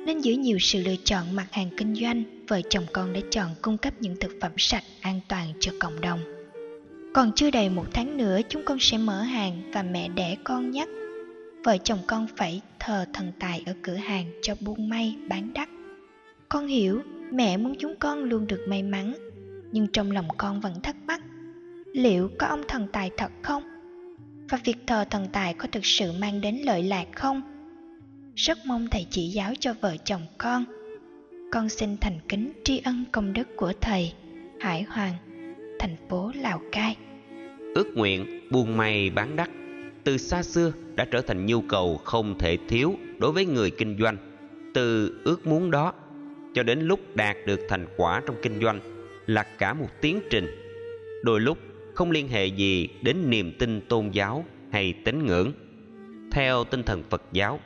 Nên 0.05 0.19
giữa 0.19 0.33
nhiều 0.33 0.57
sự 0.59 0.83
lựa 0.83 0.95
chọn 1.03 1.35
mặt 1.35 1.47
hàng 1.51 1.69
kinh 1.77 1.95
doanh, 1.95 2.23
vợ 2.47 2.61
chồng 2.69 2.85
con 2.93 3.13
đã 3.13 3.19
chọn 3.31 3.49
cung 3.61 3.77
cấp 3.77 3.93
những 3.99 4.15
thực 4.19 4.31
phẩm 4.41 4.51
sạch 4.57 4.83
an 5.01 5.19
toàn 5.27 5.53
cho 5.59 5.71
cộng 5.79 6.01
đồng. 6.01 6.19
Còn 7.13 7.31
chưa 7.35 7.51
đầy 7.51 7.69
một 7.69 7.85
tháng 7.93 8.17
nữa, 8.17 8.39
chúng 8.49 8.61
con 8.65 8.77
sẽ 8.79 8.97
mở 8.97 9.21
hàng 9.21 9.71
và 9.73 9.83
mẹ 9.83 10.09
đẻ 10.09 10.35
con 10.43 10.71
nhắc, 10.71 10.89
vợ 11.63 11.77
chồng 11.77 11.99
con 12.07 12.27
phải 12.37 12.61
thờ 12.79 13.05
thần 13.13 13.31
tài 13.39 13.63
ở 13.65 13.73
cửa 13.81 13.95
hàng 13.95 14.25
cho 14.41 14.55
buôn 14.59 14.89
may, 14.89 15.15
bán 15.29 15.53
đắt 15.53 15.69
con 16.53 16.67
hiểu, 16.67 17.01
mẹ 17.31 17.57
muốn 17.57 17.75
chúng 17.79 17.95
con 17.99 18.23
luôn 18.23 18.47
được 18.47 18.65
may 18.67 18.83
mắn, 18.83 19.13
nhưng 19.71 19.87
trong 19.93 20.11
lòng 20.11 20.27
con 20.37 20.61
vẫn 20.61 20.73
thắc 20.83 20.95
mắc, 21.07 21.21
liệu 21.93 22.29
có 22.39 22.47
ông 22.47 22.61
thần 22.67 22.87
tài 22.93 23.11
thật 23.17 23.31
không? 23.41 23.63
Và 24.49 24.59
việc 24.63 24.77
thờ 24.87 25.05
thần 25.09 25.27
tài 25.33 25.53
có 25.53 25.67
thực 25.71 25.85
sự 25.85 26.11
mang 26.19 26.41
đến 26.41 26.57
lợi 26.63 26.83
lạc 26.83 27.05
không? 27.15 27.41
Rất 28.35 28.57
mong 28.65 28.87
thầy 28.91 29.07
chỉ 29.09 29.27
giáo 29.27 29.53
cho 29.59 29.73
vợ 29.81 29.95
chồng 30.05 30.21
con. 30.37 30.65
Con 31.51 31.69
xin 31.69 31.97
thành 31.97 32.19
kính 32.29 32.51
tri 32.63 32.81
ân 32.83 33.05
công 33.11 33.33
đức 33.33 33.47
của 33.55 33.73
thầy, 33.81 34.13
hải 34.59 34.83
hoàng, 34.83 35.13
thành 35.79 35.95
phố 36.09 36.31
lào 36.41 36.61
cai. 36.71 36.97
Ước 37.75 37.87
nguyện 37.95 38.39
buôn 38.51 38.77
may 38.77 39.09
bán 39.09 39.35
đắt, 39.35 39.49
từ 40.03 40.17
xa 40.17 40.43
xưa 40.43 40.71
đã 40.95 41.05
trở 41.11 41.21
thành 41.21 41.45
nhu 41.45 41.61
cầu 41.61 41.97
không 41.97 42.37
thể 42.39 42.57
thiếu 42.67 42.95
đối 43.19 43.31
với 43.31 43.45
người 43.45 43.71
kinh 43.71 43.97
doanh. 43.99 44.17
Từ 44.73 45.17
ước 45.23 45.47
muốn 45.47 45.71
đó 45.71 45.93
cho 46.53 46.63
đến 46.63 46.79
lúc 46.79 46.99
đạt 47.15 47.37
được 47.45 47.59
thành 47.69 47.85
quả 47.97 48.21
trong 48.25 48.35
kinh 48.41 48.61
doanh 48.61 48.79
là 49.27 49.43
cả 49.43 49.73
một 49.73 49.89
tiến 50.01 50.19
trình. 50.29 50.47
Đôi 51.23 51.39
lúc 51.39 51.57
không 51.93 52.11
liên 52.11 52.27
hệ 52.27 52.45
gì 52.45 52.89
đến 53.01 53.29
niềm 53.29 53.53
tin 53.59 53.81
tôn 53.81 54.09
giáo 54.09 54.45
hay 54.71 54.93
tín 55.05 55.25
ngưỡng. 55.25 55.51
Theo 56.31 56.63
tinh 56.63 56.83
thần 56.83 57.03
phật 57.09 57.23
giáo, 57.31 57.59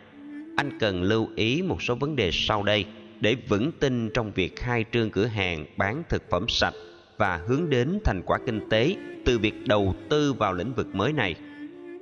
anh 0.57 0.79
cần 0.79 1.03
lưu 1.03 1.27
ý 1.35 1.61
một 1.61 1.81
số 1.81 1.95
vấn 1.95 2.15
đề 2.15 2.29
sau 2.33 2.63
đây 2.63 2.85
để 3.19 3.35
vững 3.47 3.71
tin 3.79 4.09
trong 4.09 4.31
việc 4.31 4.55
khai 4.55 4.85
trương 4.91 5.09
cửa 5.09 5.25
hàng 5.25 5.65
bán 5.77 6.03
thực 6.09 6.29
phẩm 6.29 6.45
sạch 6.47 6.73
và 7.17 7.41
hướng 7.47 7.69
đến 7.69 7.99
thành 8.03 8.21
quả 8.25 8.39
kinh 8.45 8.69
tế 8.69 8.95
từ 9.25 9.39
việc 9.39 9.53
đầu 9.65 9.95
tư 10.09 10.33
vào 10.33 10.53
lĩnh 10.53 10.73
vực 10.73 10.95
mới 10.95 11.13
này. 11.13 11.35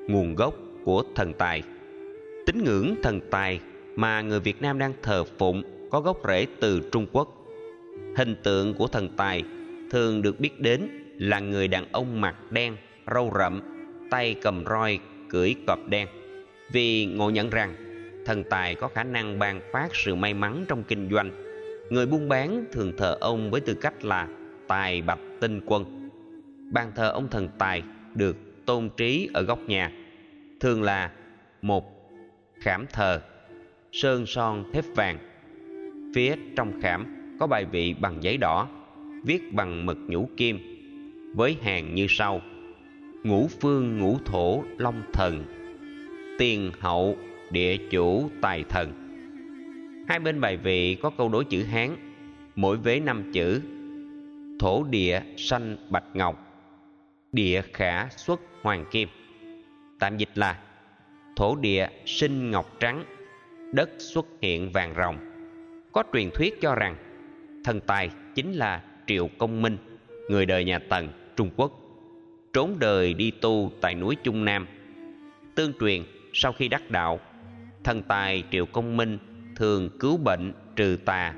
Nguồn 0.07 0.35
gốc 0.35 0.55
của 0.83 1.03
thần 1.15 1.33
tài. 1.33 1.63
Tín 2.45 2.63
ngưỡng 2.63 2.95
thần 3.03 3.19
tài 3.31 3.59
mà 3.95 4.21
người 4.21 4.39
việt 4.39 4.61
nam 4.61 4.79
đang 4.79 4.93
thờ 5.01 5.23
phụng 5.37 5.63
có 5.89 6.01
gốc 6.01 6.21
rễ 6.27 6.47
từ 6.59 6.89
trung 6.91 7.07
quốc. 7.11 7.45
Hình 8.17 8.35
tượng 8.43 8.73
của 8.73 8.87
thần 8.87 9.09
tài 9.17 9.43
thường 9.91 10.21
được 10.21 10.39
biết 10.39 10.59
đến 10.59 10.87
là 11.17 11.39
người 11.39 11.67
đàn 11.67 11.85
ông 11.91 12.21
mặt 12.21 12.51
đen, 12.51 12.77
râu 13.13 13.31
rậm, 13.39 13.61
tay 14.11 14.35
cầm 14.41 14.63
roi, 14.65 14.99
cưỡi 15.29 15.55
cọp 15.67 15.79
đen. 15.87 16.07
Vì 16.71 17.05
ngộ 17.05 17.29
nhận 17.29 17.49
rằng, 17.49 17.75
thần 18.25 18.43
tài 18.49 18.75
có 18.75 18.87
khả 18.87 19.03
năng 19.03 19.39
ban 19.39 19.61
phát 19.71 19.95
sự 19.95 20.15
may 20.15 20.33
mắn 20.33 20.65
trong 20.67 20.83
kinh 20.83 21.09
doanh, 21.11 21.31
người 21.89 22.05
buôn 22.05 22.29
bán 22.29 22.65
thường 22.71 22.93
thờ 22.97 23.17
ông 23.19 23.51
với 23.51 23.61
tư 23.61 23.73
cách 23.73 24.05
là 24.05 24.27
tài 24.67 25.01
bạch 25.01 25.19
tinh 25.41 25.61
quân. 25.65 26.09
Bàn 26.71 26.91
thờ 26.95 27.09
ông 27.09 27.27
thần 27.27 27.49
tài 27.57 27.83
được 28.13 28.35
tôn 28.65 28.89
trí 28.97 29.29
ở 29.33 29.41
góc 29.41 29.59
nhà, 29.59 29.91
thường 30.59 30.83
là 30.83 31.11
một 31.61 32.11
khảm 32.55 32.85
thờ, 32.93 33.21
sơn 33.91 34.25
son 34.25 34.71
thép 34.73 34.85
vàng 34.95 35.17
phía 36.15 36.35
trong 36.55 36.81
khảm 36.81 37.05
có 37.39 37.47
bài 37.47 37.65
vị 37.65 37.95
bằng 37.99 38.23
giấy 38.23 38.37
đỏ, 38.37 38.67
viết 39.23 39.53
bằng 39.53 39.85
mực 39.85 39.97
nhũ 40.07 40.29
kim, 40.37 40.59
với 41.35 41.57
hàng 41.61 41.95
như 41.95 42.07
sau. 42.09 42.41
Ngũ 43.23 43.47
phương 43.61 43.97
ngũ 43.97 44.17
thổ 44.25 44.63
long 44.77 45.03
thần, 45.13 45.45
tiền 46.37 46.71
hậu 46.79 47.17
địa 47.51 47.77
chủ 47.89 48.29
tài 48.41 48.63
thần. 48.63 48.91
Hai 50.07 50.19
bên 50.19 50.41
bài 50.41 50.57
vị 50.57 50.97
có 51.01 51.09
câu 51.09 51.29
đối 51.29 51.45
chữ 51.45 51.63
hán, 51.63 51.95
mỗi 52.55 52.77
vế 52.77 52.99
năm 52.99 53.31
chữ. 53.33 53.61
Thổ 54.59 54.83
địa 54.83 55.21
sanh 55.37 55.77
bạch 55.89 56.15
ngọc, 56.15 56.63
địa 57.31 57.61
khả 57.73 58.09
xuất 58.09 58.41
hoàng 58.61 58.85
kim. 58.91 59.09
Tạm 59.99 60.17
dịch 60.17 60.31
là, 60.35 60.59
thổ 61.35 61.55
địa 61.55 61.87
sinh 62.05 62.51
ngọc 62.51 62.79
trắng, 62.79 63.03
đất 63.73 63.89
xuất 63.97 64.25
hiện 64.41 64.71
vàng 64.71 64.93
rồng 64.97 65.34
có 65.95 66.03
truyền 66.13 66.31
thuyết 66.31 66.61
cho 66.61 66.75
rằng 66.75 66.95
thần 67.63 67.79
tài 67.81 68.09
chính 68.35 68.53
là 68.53 68.81
triệu 69.07 69.29
công 69.37 69.61
minh, 69.61 69.77
người 70.29 70.45
đời 70.45 70.65
nhà 70.65 70.79
tần, 70.79 71.09
trung 71.35 71.49
quốc, 71.55 71.79
trốn 72.53 72.75
đời 72.79 73.13
đi 73.13 73.31
tu 73.31 73.71
tại 73.81 73.95
núi 73.95 74.15
trung 74.23 74.45
nam. 74.45 74.67
Tương 75.55 75.73
truyền, 75.79 76.03
sau 76.33 76.53
khi 76.53 76.67
đắc 76.67 76.91
đạo, 76.91 77.19
thần 77.83 78.01
tài 78.01 78.43
triệu 78.51 78.65
công 78.65 78.97
minh 78.97 79.17
thường 79.55 79.89
cứu 79.99 80.17
bệnh 80.17 80.53
trừ 80.75 80.97
tà, 81.05 81.33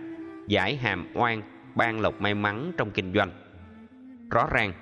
giải 0.47 0.75
hàm 0.75 1.07
oan, 1.13 1.41
ban 1.75 1.99
lộc 1.99 2.21
may 2.21 2.33
mắn 2.33 2.71
trong 2.77 2.91
kinh 2.91 3.13
doanh. 3.13 3.31
Rõ 4.31 4.47
ràng, 4.51 4.73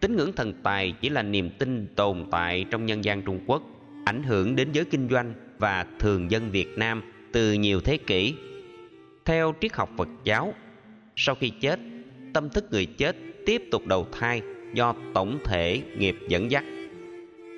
tín 0.00 0.16
ngưỡng 0.16 0.32
thần 0.32 0.52
tài 0.62 0.94
chỉ 1.00 1.08
là 1.08 1.22
niềm 1.22 1.50
tin 1.58 1.86
tồn 1.96 2.24
tại 2.30 2.64
trong 2.70 2.86
nhân 2.86 3.04
gian 3.04 3.22
trung 3.22 3.40
quốc, 3.46 3.62
ảnh 4.04 4.22
hưởng 4.22 4.56
đến 4.56 4.68
giới 4.72 4.84
kinh 4.84 5.08
doanh 5.08 5.34
và 5.58 5.86
thường 5.98 6.30
dân 6.30 6.50
việt 6.50 6.68
nam 6.78 7.02
từ 7.32 7.52
nhiều 7.52 7.80
thế 7.80 7.96
kỷ 7.96 8.34
theo 9.26 9.54
triết 9.60 9.74
học 9.74 9.90
phật 9.96 10.08
giáo 10.24 10.54
sau 11.16 11.34
khi 11.34 11.52
chết 11.60 11.80
tâm 12.34 12.50
thức 12.50 12.64
người 12.70 12.86
chết 12.86 13.16
tiếp 13.46 13.62
tục 13.70 13.86
đầu 13.86 14.06
thai 14.12 14.42
do 14.74 14.94
tổng 15.14 15.38
thể 15.44 15.82
nghiệp 15.98 16.16
dẫn 16.28 16.50
dắt 16.50 16.64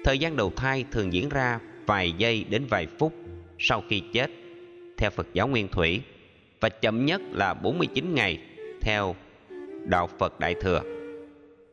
thời 0.04 0.18
gian 0.18 0.36
đầu 0.36 0.52
thai 0.56 0.84
thường 0.90 1.12
diễn 1.12 1.28
ra 1.28 1.60
vài 1.86 2.12
giây 2.18 2.44
đến 2.50 2.64
vài 2.70 2.86
phút 2.98 3.12
sau 3.58 3.82
khi 3.88 4.02
chết 4.12 4.30
theo 4.98 5.10
Phật 5.10 5.26
giáo 5.32 5.48
Nguyên 5.48 5.68
Thủy 5.68 6.00
và 6.60 6.68
chậm 6.68 7.06
nhất 7.06 7.20
là 7.32 7.54
49 7.54 8.14
ngày 8.14 8.38
theo 8.80 9.14
Đạo 9.84 10.08
Phật 10.18 10.40
Đại 10.40 10.54
Thừa. 10.54 10.82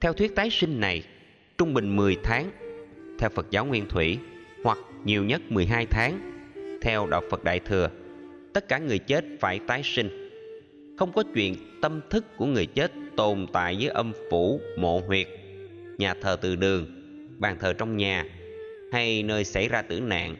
Theo 0.01 0.13
thuyết 0.13 0.35
tái 0.35 0.49
sinh 0.49 0.79
này, 0.79 1.03
trung 1.57 1.73
bình 1.73 1.95
10 1.95 2.17
tháng 2.23 2.51
theo 3.19 3.29
Phật 3.29 3.51
giáo 3.51 3.65
Nguyên 3.65 3.89
Thủy 3.89 4.17
hoặc 4.63 4.77
nhiều 5.03 5.23
nhất 5.23 5.41
12 5.49 5.85
tháng 5.85 6.31
theo 6.81 7.07
Đạo 7.07 7.21
Phật 7.29 7.43
Đại 7.43 7.59
Thừa. 7.59 7.89
Tất 8.55 8.67
cả 8.67 8.77
người 8.77 8.99
chết 8.99 9.25
phải 9.39 9.59
tái 9.67 9.81
sinh. 9.83 10.29
Không 10.97 11.11
có 11.13 11.23
chuyện 11.33 11.55
tâm 11.81 12.01
thức 12.09 12.25
của 12.37 12.45
người 12.45 12.65
chết 12.65 12.91
tồn 13.17 13.47
tại 13.53 13.77
với 13.79 13.87
âm 13.87 14.13
phủ, 14.29 14.61
mộ 14.77 15.01
huyệt, 15.07 15.27
nhà 15.97 16.13
thờ 16.21 16.37
từ 16.41 16.55
đường, 16.55 16.85
bàn 17.37 17.57
thờ 17.59 17.73
trong 17.73 17.97
nhà 17.97 18.25
hay 18.91 19.23
nơi 19.23 19.43
xảy 19.43 19.67
ra 19.67 19.81
tử 19.81 19.99
nạn 19.99 20.35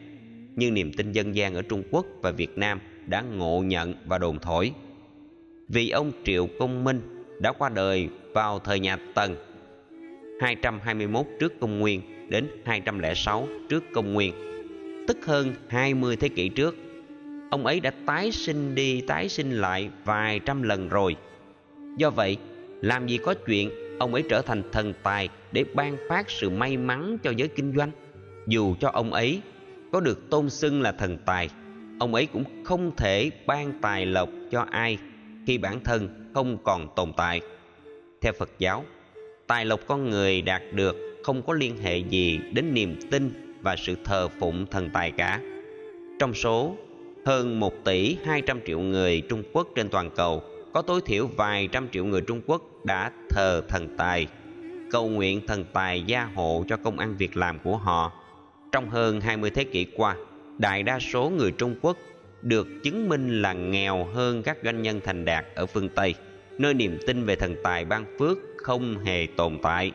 như 0.56 0.70
niềm 0.70 0.92
tin 0.92 1.12
dân 1.12 1.34
gian 1.34 1.54
ở 1.54 1.62
Trung 1.62 1.82
Quốc 1.90 2.06
và 2.22 2.30
Việt 2.30 2.58
Nam 2.58 2.80
đã 3.06 3.20
ngộ 3.20 3.62
nhận 3.66 3.94
và 4.06 4.18
đồn 4.18 4.38
thổi. 4.38 4.72
Vì 5.68 5.90
ông 5.90 6.12
Triệu 6.24 6.48
Công 6.58 6.84
Minh 6.84 7.00
đã 7.40 7.52
qua 7.52 7.68
đời 7.68 8.08
vào 8.32 8.58
thời 8.58 8.80
nhà 8.80 8.98
Tần 9.14 9.36
221 10.40 11.26
trước 11.40 11.60
công 11.60 11.78
nguyên 11.78 12.30
đến 12.30 12.48
206 12.64 13.48
trước 13.68 13.84
công 13.92 14.14
nguyên, 14.14 14.34
tức 15.08 15.26
hơn 15.26 15.54
20 15.68 16.16
thế 16.16 16.28
kỷ 16.28 16.48
trước. 16.48 16.76
Ông 17.50 17.66
ấy 17.66 17.80
đã 17.80 17.92
tái 18.06 18.32
sinh 18.32 18.74
đi 18.74 19.00
tái 19.00 19.28
sinh 19.28 19.50
lại 19.50 19.90
vài 20.04 20.38
trăm 20.38 20.62
lần 20.62 20.88
rồi. 20.88 21.16
Do 21.96 22.10
vậy, 22.10 22.36
làm 22.82 23.06
gì 23.06 23.18
có 23.18 23.34
chuyện 23.46 23.70
ông 23.98 24.14
ấy 24.14 24.24
trở 24.30 24.42
thành 24.42 24.62
thần 24.72 24.92
tài 25.02 25.28
để 25.52 25.64
ban 25.74 25.96
phát 26.08 26.30
sự 26.30 26.50
may 26.50 26.76
mắn 26.76 27.18
cho 27.22 27.30
giới 27.30 27.48
kinh 27.48 27.72
doanh? 27.76 27.90
Dù 28.46 28.74
cho 28.80 28.90
ông 28.92 29.12
ấy 29.12 29.40
có 29.92 30.00
được 30.00 30.30
tôn 30.30 30.50
xưng 30.50 30.82
là 30.82 30.92
thần 30.92 31.18
tài 31.26 31.48
ông 31.98 32.14
ấy 32.14 32.26
cũng 32.26 32.44
không 32.64 32.96
thể 32.96 33.30
ban 33.46 33.72
tài 33.80 34.06
lộc 34.06 34.28
cho 34.50 34.66
ai 34.70 34.98
khi 35.46 35.58
bản 35.58 35.80
thân 35.84 36.30
không 36.34 36.58
còn 36.64 36.88
tồn 36.96 37.12
tại 37.16 37.40
theo 38.20 38.32
phật 38.38 38.50
giáo 38.58 38.84
tài 39.46 39.64
lộc 39.64 39.80
con 39.86 40.10
người 40.10 40.42
đạt 40.42 40.62
được 40.72 40.96
không 41.24 41.42
có 41.42 41.52
liên 41.52 41.76
hệ 41.76 41.98
gì 41.98 42.40
đến 42.52 42.74
niềm 42.74 42.96
tin 43.10 43.56
và 43.62 43.76
sự 43.76 43.96
thờ 44.04 44.28
phụng 44.28 44.66
thần 44.66 44.90
tài 44.92 45.10
cả 45.10 45.40
trong 46.18 46.34
số 46.34 46.76
hơn 47.26 47.60
1 47.60 47.84
tỷ 47.84 48.16
200 48.24 48.60
triệu 48.66 48.80
người 48.80 49.22
Trung 49.28 49.42
Quốc 49.52 49.68
trên 49.74 49.88
toàn 49.88 50.10
cầu 50.16 50.42
có 50.72 50.82
tối 50.82 51.00
thiểu 51.06 51.26
vài 51.26 51.68
trăm 51.72 51.88
triệu 51.88 52.04
người 52.04 52.20
Trung 52.20 52.40
Quốc 52.46 52.62
đã 52.84 53.10
thờ 53.30 53.62
thần 53.68 53.96
tài 53.96 54.26
cầu 54.90 55.08
nguyện 55.08 55.46
thần 55.46 55.64
tài 55.72 56.02
gia 56.02 56.24
hộ 56.24 56.64
cho 56.68 56.76
công 56.76 56.98
ăn 56.98 57.16
việc 57.18 57.36
làm 57.36 57.58
của 57.58 57.76
họ 57.76 58.12
trong 58.72 58.90
hơn 58.90 59.20
20 59.20 59.50
thế 59.50 59.64
kỷ 59.64 59.86
qua, 59.96 60.16
đại 60.58 60.82
đa 60.82 60.98
số 60.98 61.32
người 61.36 61.52
Trung 61.52 61.74
Quốc 61.82 61.96
được 62.42 62.66
chứng 62.82 63.08
minh 63.08 63.42
là 63.42 63.52
nghèo 63.52 64.04
hơn 64.04 64.42
các 64.42 64.56
doanh 64.64 64.82
nhân 64.82 65.00
thành 65.04 65.24
đạt 65.24 65.44
ở 65.54 65.66
phương 65.66 65.88
Tây, 65.88 66.14
nơi 66.58 66.74
niềm 66.74 66.98
tin 67.06 67.24
về 67.24 67.36
thần 67.36 67.56
tài 67.62 67.84
ban 67.84 68.04
phước 68.18 68.38
không 68.56 68.98
hề 68.98 69.26
tồn 69.36 69.58
tại. 69.62 69.92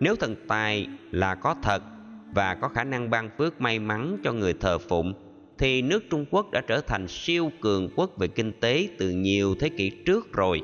Nếu 0.00 0.16
thần 0.16 0.36
tài 0.48 0.86
là 1.10 1.34
có 1.34 1.54
thật 1.62 1.82
và 2.34 2.54
có 2.54 2.68
khả 2.68 2.84
năng 2.84 3.10
ban 3.10 3.30
phước 3.38 3.60
may 3.60 3.78
mắn 3.78 4.16
cho 4.24 4.32
người 4.32 4.54
thờ 4.60 4.78
phụng, 4.78 5.27
thì 5.58 5.82
nước 5.82 6.04
Trung 6.10 6.24
Quốc 6.30 6.50
đã 6.50 6.60
trở 6.60 6.80
thành 6.80 7.08
siêu 7.08 7.52
cường 7.60 7.88
quốc 7.96 8.18
về 8.18 8.28
kinh 8.28 8.52
tế 8.52 8.88
từ 8.98 9.10
nhiều 9.10 9.54
thế 9.54 9.68
kỷ 9.68 9.90
trước 9.90 10.32
rồi. 10.32 10.62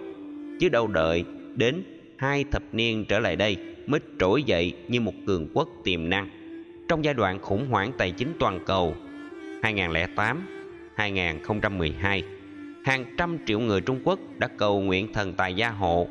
Chứ 0.60 0.68
đâu 0.68 0.86
đợi 0.86 1.24
đến 1.54 1.82
hai 2.18 2.44
thập 2.44 2.62
niên 2.72 3.04
trở 3.08 3.18
lại 3.18 3.36
đây 3.36 3.56
mới 3.86 4.00
trỗi 4.18 4.42
dậy 4.42 4.72
như 4.88 5.00
một 5.00 5.14
cường 5.26 5.48
quốc 5.54 5.68
tiềm 5.84 6.08
năng 6.08 6.28
trong 6.88 7.04
giai 7.04 7.14
đoạn 7.14 7.38
khủng 7.38 7.66
hoảng 7.70 7.92
tài 7.98 8.10
chính 8.10 8.32
toàn 8.38 8.60
cầu 8.66 8.94
2008-2012, 9.62 12.22
hàng 12.84 13.04
trăm 13.18 13.38
triệu 13.46 13.60
người 13.60 13.80
Trung 13.80 14.00
Quốc 14.04 14.18
đã 14.38 14.48
cầu 14.48 14.80
nguyện 14.80 15.12
thần 15.12 15.34
tài 15.34 15.54
gia 15.54 15.70
hộ, 15.70 16.08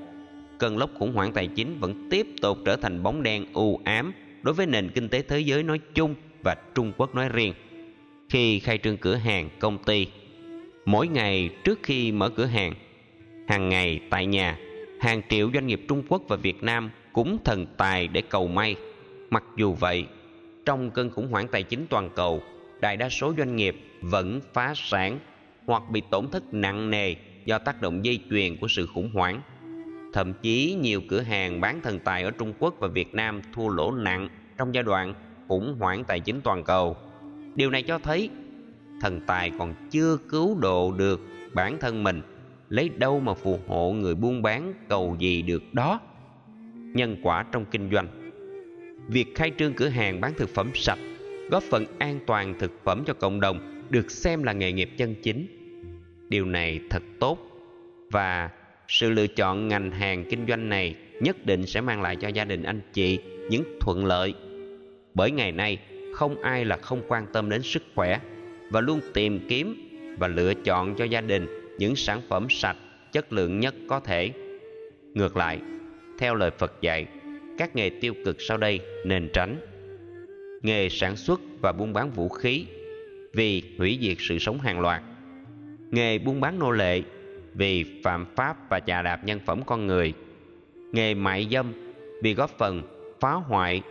cơn 0.58 0.78
lốc 0.78 0.90
khủng 1.00 1.14
hoảng 1.14 1.32
tài 1.32 1.48
chính 1.48 1.80
vẫn 1.80 2.10
tiếp 2.10 2.28
tục 2.42 2.58
trở 2.66 2.76
thành 2.76 3.04
bóng 3.04 3.24
đen 3.24 3.46
u 3.54 3.80
ám 3.84 4.14
đối 4.44 4.54
với 4.54 4.66
nền 4.66 4.90
kinh 4.90 5.10
tế 5.10 5.22
thế 5.22 5.40
giới 5.40 5.64
nói 5.64 5.80
chung 5.94 6.16
và 6.44 6.56
Trung 6.76 6.92
Quốc 6.98 7.16
nói 7.16 7.30
riêng. 7.30 7.54
Khi 8.34 8.60
khai 8.60 8.78
trương 8.78 8.98
cửa 8.98 9.16
hàng, 9.16 9.50
công 9.60 9.78
ty, 9.78 10.08
mỗi 10.86 11.08
ngày 11.08 11.50
trước 11.64 11.80
khi 11.84 12.12
mở 12.12 12.30
cửa 12.30 12.46
hàng, 12.46 12.74
hàng 13.48 13.70
ngày 13.70 14.00
tại 14.10 14.26
nhà, 14.26 14.58
hàng 15.02 15.22
triệu 15.30 15.50
doanh 15.54 15.68
nghiệp 15.68 15.82
Trung 15.88 16.04
Quốc 16.10 16.22
và 16.28 16.36
Việt 16.36 16.64
Nam 16.64 16.92
cúng 17.12 17.38
thần 17.44 17.66
tài 17.78 18.08
để 18.08 18.22
cầu 18.22 18.48
may. 18.48 18.76
Mặc 19.30 19.44
dù 19.56 19.74
vậy, 19.74 20.06
trong 20.66 20.92
cơn 20.92 21.10
khủng 21.10 21.28
hoảng 21.28 21.48
tài 21.48 21.64
chính 21.64 21.86
toàn 21.90 22.10
cầu, 22.16 22.44
đại 22.82 22.98
đa 22.98 23.10
số 23.10 23.34
doanh 23.38 23.56
nghiệp 23.56 23.76
vẫn 24.02 24.40
phá 24.54 24.74
sản 24.76 25.20
hoặc 25.66 25.84
bị 25.90 26.02
tổn 26.12 26.30
thất 26.32 26.54
nặng 26.54 26.90
nề 26.90 27.16
do 27.46 27.58
tác 27.58 27.82
động 27.82 28.06
dây 28.06 28.20
chuyền 28.30 28.58
của 28.58 28.68
sự 28.68 28.88
khủng 28.94 29.10
hoảng. 29.14 29.42
Thậm 30.14 30.34
chí 30.42 30.78
nhiều 30.82 31.02
cửa 31.10 31.22
hàng 31.22 31.62
bán 31.62 31.82
thần 31.82 32.00
tài 32.00 32.24
ở 32.24 32.32
Trung 32.32 32.54
Quốc 32.60 32.76
và 32.80 32.88
Việt 32.88 33.16
Nam 33.16 33.42
thua 33.54 33.68
lỗ 33.68 33.92
nặng 33.92 34.30
trong 34.58 34.74
giai 34.74 34.84
đoạn 34.84 35.14
khủng 35.48 35.76
hoảng 35.80 36.04
tài 36.04 36.20
chính 36.20 36.42
toàn 36.42 36.64
cầu. 36.64 36.98
Điều 37.56 37.70
này 37.70 37.84
cho 37.84 38.00
thấy 38.00 38.30
thần 39.02 39.22
tài 39.28 39.52
còn 39.60 39.74
chưa 39.92 40.18
cứu 40.30 40.58
độ 40.60 40.92
được 40.92 41.22
bản 41.54 41.78
thân 41.80 42.04
mình, 42.04 42.22
lấy 42.70 42.90
đâu 42.90 43.20
mà 43.20 43.34
phù 43.34 43.60
hộ 43.68 43.92
người 43.92 44.16
buôn 44.16 44.42
bán 44.42 44.74
cầu 44.90 45.16
gì 45.20 45.42
được 45.42 45.74
đó. 45.74 46.00
Nhân 46.94 47.18
quả 47.24 47.46
trong 47.52 47.66
kinh 47.72 47.90
doanh 47.92 48.08
Việc 49.08 49.36
khai 49.36 49.52
trương 49.58 49.74
cửa 49.74 49.88
hàng 49.88 50.22
bán 50.22 50.34
thực 50.38 50.50
phẩm 50.50 50.72
sạch, 50.74 51.00
góp 51.52 51.64
phần 51.64 51.86
an 52.00 52.20
toàn 52.28 52.56
thực 52.60 52.72
phẩm 52.84 53.04
cho 53.06 53.14
cộng 53.14 53.40
đồng 53.40 53.86
được 53.90 54.12
xem 54.12 54.44
là 54.44 54.54
nghề 54.54 54.72
nghiệp 54.72 54.90
chân 54.98 55.16
chính. 55.24 55.48
Điều 56.30 56.46
này 56.46 56.80
thật 56.90 57.04
tốt 57.20 57.38
và 58.12 58.50
sự 58.88 59.10
lựa 59.10 59.28
chọn 59.28 59.68
ngành 59.68 59.92
hàng 59.92 60.26
kinh 60.30 60.48
doanh 60.48 60.70
này 60.70 60.96
nhất 61.22 61.46
định 61.46 61.66
sẽ 61.66 61.82
mang 61.82 62.02
lại 62.02 62.16
cho 62.16 62.28
gia 62.28 62.46
đình 62.46 62.64
anh 62.64 62.82
chị 62.94 63.20
những 63.50 63.64
thuận 63.80 64.06
lợi 64.06 64.34
bởi 65.14 65.32
ngày 65.32 65.52
nay 65.52 65.78
không 66.14 66.41
ai 66.41 66.65
là 66.65 66.77
không 66.77 67.02
quan 67.07 67.26
tâm 67.34 67.49
đến 67.49 67.61
sức 67.61 67.84
khỏe 67.95 68.19
và 68.69 68.81
luôn 68.81 69.02
tìm 69.14 69.40
kiếm 69.49 69.90
và 70.18 70.27
lựa 70.27 70.53
chọn 70.53 70.95
cho 70.95 71.06
gia 71.06 71.22
đình 71.22 71.48
những 71.77 71.95
sản 71.95 72.22
phẩm 72.30 72.48
sạch, 72.49 72.77
chất 73.11 73.34
lượng 73.34 73.60
nhất 73.60 73.76
có 73.88 73.99
thể. 73.99 74.31
Ngược 75.14 75.38
lại, 75.38 75.60
theo 76.19 76.35
lời 76.35 76.52
phật 76.52 76.73
dạy, 76.81 77.07
các 77.57 77.76
nghề 77.76 77.90
tiêu 77.90 78.14
cực 78.26 78.41
sau 78.41 78.57
đây 78.57 78.80
nên 79.06 79.30
tránh. 79.34 79.57
Nghề 80.61 80.90
sản 80.90 81.15
xuất 81.15 81.41
và 81.61 81.72
buôn 81.72 81.94
bán 81.94 82.11
vũ 82.11 82.30
khí, 82.30 82.65
vì 83.34 83.64
hủy 83.77 83.99
diệt 84.02 84.18
sự 84.19 84.40
sống 84.40 84.60
hàng 84.60 84.80
loạt. 84.80 85.02
Nghề 85.91 86.18
buôn 86.18 86.41
bán 86.41 86.60
nô 86.60 86.72
lệ, 86.72 87.02
vì 87.53 88.02
phạm 88.03 88.26
pháp 88.35 88.69
và 88.69 88.80
chà 88.80 89.02
đạp 89.02 89.26
nhân 89.26 89.40
phẩm 89.45 89.61
con 89.65 89.88
người. 89.88 90.14
Nghề 90.91 91.14
mại 91.14 91.48
dâm, 91.52 91.73
vì 92.22 92.34
góp 92.34 92.49
phần 92.57 92.81
phá 93.19 93.31
hoại 93.31 93.81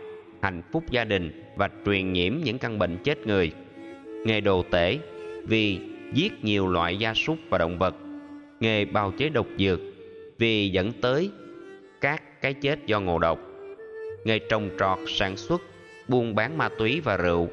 hạnh 0.43 0.61
phúc 0.71 0.83
gia 0.91 1.03
đình 1.03 1.43
và 1.55 1.69
truyền 1.85 2.13
nhiễm 2.13 2.33
những 2.43 2.57
căn 2.57 2.79
bệnh 2.79 2.97
chết 3.03 3.27
người. 3.27 3.51
Nghề 4.25 4.41
đồ 4.41 4.63
tể, 4.71 4.99
vì 5.43 5.79
giết 6.13 6.43
nhiều 6.43 6.67
loại 6.67 6.97
gia 6.97 7.13
súc 7.13 7.37
và 7.49 7.57
động 7.57 7.77
vật. 7.79 7.95
Nghề 8.59 8.85
bào 8.85 9.11
chế 9.17 9.29
độc 9.29 9.47
dược, 9.59 9.79
vì 10.37 10.69
dẫn 10.69 10.91
tới 11.01 11.29
các 12.01 12.41
cái 12.41 12.53
chết 12.53 12.85
do 12.85 12.99
ngộ 12.99 13.19
độc. 13.19 13.39
Nghề 14.25 14.39
trồng 14.39 14.69
trọt, 14.79 14.99
sản 15.07 15.37
xuất, 15.37 15.61
buôn 16.07 16.35
bán 16.35 16.57
ma 16.57 16.69
túy 16.69 17.01
và 17.03 17.17
rượu, 17.17 17.49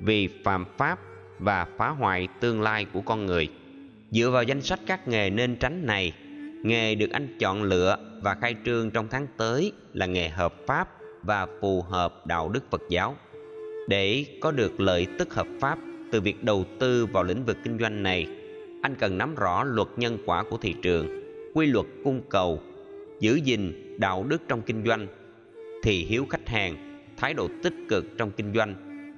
vì 0.00 0.28
phạm 0.44 0.64
pháp 0.76 0.98
và 1.38 1.66
phá 1.76 1.88
hoại 1.88 2.28
tương 2.40 2.62
lai 2.62 2.86
của 2.92 3.00
con 3.00 3.26
người. 3.26 3.48
Dựa 4.10 4.30
vào 4.30 4.42
danh 4.42 4.62
sách 4.62 4.80
các 4.86 5.08
nghề 5.08 5.30
nên 5.30 5.56
tránh 5.56 5.86
này, 5.86 6.12
nghề 6.62 6.94
được 6.94 7.10
anh 7.10 7.36
chọn 7.38 7.62
lựa 7.62 7.96
và 8.22 8.34
khai 8.34 8.54
trương 8.64 8.90
trong 8.90 9.08
tháng 9.10 9.26
tới 9.36 9.72
là 9.92 10.06
nghề 10.06 10.28
hợp 10.28 10.54
pháp 10.66 10.97
và 11.28 11.46
phù 11.60 11.82
hợp 11.82 12.26
đạo 12.26 12.48
đức 12.48 12.70
Phật 12.70 12.82
giáo. 12.88 13.16
Để 13.88 14.24
có 14.40 14.50
được 14.50 14.80
lợi 14.80 15.06
tức 15.18 15.34
hợp 15.34 15.46
pháp 15.60 15.78
từ 16.12 16.20
việc 16.20 16.44
đầu 16.44 16.64
tư 16.78 17.06
vào 17.06 17.24
lĩnh 17.24 17.44
vực 17.44 17.56
kinh 17.64 17.78
doanh 17.78 18.02
này, 18.02 18.26
anh 18.82 18.94
cần 18.98 19.18
nắm 19.18 19.34
rõ 19.34 19.64
luật 19.64 19.88
nhân 19.96 20.18
quả 20.26 20.44
của 20.50 20.56
thị 20.56 20.74
trường, 20.82 21.22
quy 21.54 21.66
luật 21.66 21.86
cung 22.04 22.22
cầu, 22.28 22.60
giữ 23.20 23.40
gìn 23.44 23.94
đạo 23.98 24.24
đức 24.28 24.42
trong 24.48 24.62
kinh 24.62 24.84
doanh, 24.86 25.06
thì 25.82 26.04
hiếu 26.04 26.26
khách 26.30 26.48
hàng, 26.48 27.00
thái 27.16 27.34
độ 27.34 27.48
tích 27.62 27.74
cực 27.88 28.04
trong 28.18 28.30
kinh 28.30 28.54
doanh, 28.54 28.74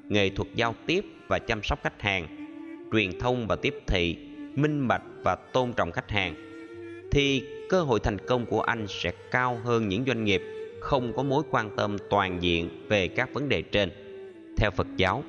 nghệ 0.09 0.28
thuật 0.28 0.49
giao 0.55 0.74
tiếp 0.87 1.05
và 1.28 1.39
chăm 1.39 1.62
sóc 1.62 1.78
khách 1.82 2.03
hàng, 2.03 2.27
truyền 2.93 3.19
thông 3.19 3.47
và 3.47 3.57
tiếp 3.57 3.74
thị, 3.87 4.16
minh 4.55 4.89
bạch 4.89 5.03
và 5.23 5.35
tôn 5.35 5.73
trọng 5.73 5.93
khách 5.93 6.11
hàng, 6.11 6.35
thì 7.11 7.43
cơ 7.69 7.82
hội 7.82 8.01
thành 8.01 8.19
công 8.19 8.47
của 8.47 8.61
anh 8.61 8.87
sẽ 8.89 9.12
cao 9.31 9.61
hơn 9.65 9.89
những 9.89 10.05
doanh 10.07 10.24
nghiệp 10.24 10.43
không 10.81 11.12
có 11.16 11.23
mối 11.23 11.43
quan 11.51 11.70
tâm 11.77 11.97
toàn 12.11 12.43
diện 12.43 12.86
về 12.89 13.09
các 13.09 13.35
vấn 13.35 13.48
đề 13.48 13.62
trên. 13.62 13.90
Theo 14.57 14.70
phật 14.70 14.86
giáo, 14.97 15.24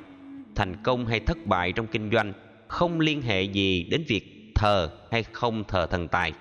thành 0.55 0.75
công 0.83 1.05
hay 1.05 1.19
thất 1.19 1.37
bại 1.45 1.71
trong 1.71 1.87
kinh 1.87 2.09
doanh 2.11 2.33
không 2.67 2.99
liên 2.99 3.21
hệ 3.21 3.43
gì 3.43 3.83
đến 3.83 4.03
việc 4.07 4.51
thờ 4.55 4.89
hay 5.11 5.23
không 5.23 5.63
thờ 5.63 5.87
thần 5.87 6.07
tài. 6.07 6.33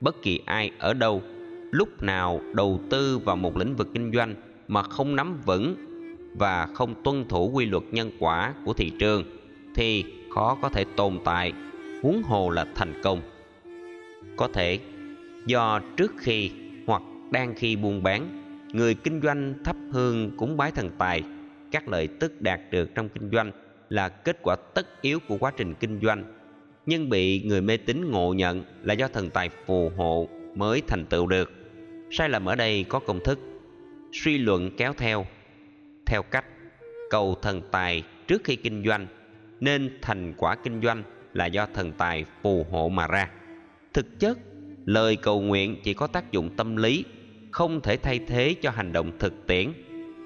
Bất 0.00 0.22
kỳ 0.22 0.40
ai 0.44 0.70
ở 0.78 0.94
đâu, 0.94 1.22
lúc 1.70 2.02
nào 2.02 2.40
đầu 2.54 2.80
tư 2.90 3.18
vào 3.18 3.36
một 3.36 3.56
lĩnh 3.56 3.76
vực 3.76 3.88
kinh 3.94 4.12
doanh 4.12 4.34
mà 4.68 4.82
không 4.82 5.16
nắm 5.16 5.40
vững 5.44 5.76
và 6.38 6.66
không 6.74 7.02
tuân 7.04 7.28
thủ 7.28 7.50
quy 7.54 7.66
luật 7.66 7.82
nhân 7.90 8.10
quả 8.18 8.54
của 8.64 8.72
thị 8.72 8.92
trường 8.98 9.24
thì 9.74 10.04
khó 10.34 10.58
có 10.62 10.68
thể 10.68 10.84
tồn 10.96 11.18
tại, 11.24 11.52
huống 12.02 12.22
hồ 12.22 12.50
là 12.50 12.66
thành 12.74 13.00
công. 13.02 13.20
Có 14.36 14.48
thể 14.48 14.78
do 15.46 15.80
trước 15.96 16.12
khi 16.18 16.50
hoặc 16.86 17.02
đang 17.30 17.54
khi 17.54 17.76
buôn 17.76 18.02
bán 18.02 18.43
người 18.74 18.94
kinh 18.94 19.20
doanh 19.22 19.54
thắp 19.64 19.76
hương 19.90 20.36
cúng 20.36 20.56
bái 20.56 20.70
thần 20.70 20.90
tài. 20.98 21.22
Các 21.70 21.88
lợi 21.88 22.08
tức 22.20 22.40
đạt 22.40 22.60
được 22.70 22.94
trong 22.94 23.08
kinh 23.08 23.30
doanh 23.30 23.52
là 23.88 24.08
kết 24.08 24.38
quả 24.42 24.56
tất 24.74 25.02
yếu 25.02 25.18
của 25.28 25.36
quá 25.36 25.52
trình 25.56 25.74
kinh 25.74 26.00
doanh. 26.02 26.24
Nhưng 26.86 27.10
bị 27.10 27.42
người 27.42 27.60
mê 27.60 27.76
tín 27.76 28.10
ngộ 28.10 28.34
nhận 28.34 28.64
là 28.82 28.94
do 28.94 29.08
thần 29.08 29.30
tài 29.30 29.50
phù 29.66 29.92
hộ 29.96 30.28
mới 30.54 30.82
thành 30.86 31.06
tựu 31.06 31.26
được. 31.26 31.52
Sai 32.10 32.28
lầm 32.28 32.48
ở 32.48 32.54
đây 32.54 32.84
có 32.88 32.98
công 32.98 33.20
thức. 33.24 33.38
Suy 34.12 34.38
luận 34.38 34.70
kéo 34.76 34.92
theo. 34.96 35.26
Theo 36.06 36.22
cách, 36.22 36.44
cầu 37.10 37.34
thần 37.42 37.62
tài 37.70 38.02
trước 38.26 38.44
khi 38.44 38.56
kinh 38.56 38.84
doanh 38.86 39.06
nên 39.60 39.98
thành 40.02 40.34
quả 40.36 40.54
kinh 40.54 40.82
doanh 40.82 41.02
là 41.32 41.46
do 41.46 41.66
thần 41.74 41.92
tài 41.92 42.24
phù 42.42 42.66
hộ 42.70 42.88
mà 42.88 43.06
ra. 43.06 43.30
Thực 43.92 44.20
chất, 44.20 44.38
lời 44.84 45.16
cầu 45.16 45.40
nguyện 45.40 45.76
chỉ 45.84 45.94
có 45.94 46.06
tác 46.06 46.32
dụng 46.32 46.50
tâm 46.56 46.76
lý 46.76 47.04
không 47.54 47.80
thể 47.80 47.96
thay 47.96 48.18
thế 48.18 48.54
cho 48.62 48.70
hành 48.70 48.92
động 48.92 49.10
thực 49.18 49.46
tiễn, 49.46 49.72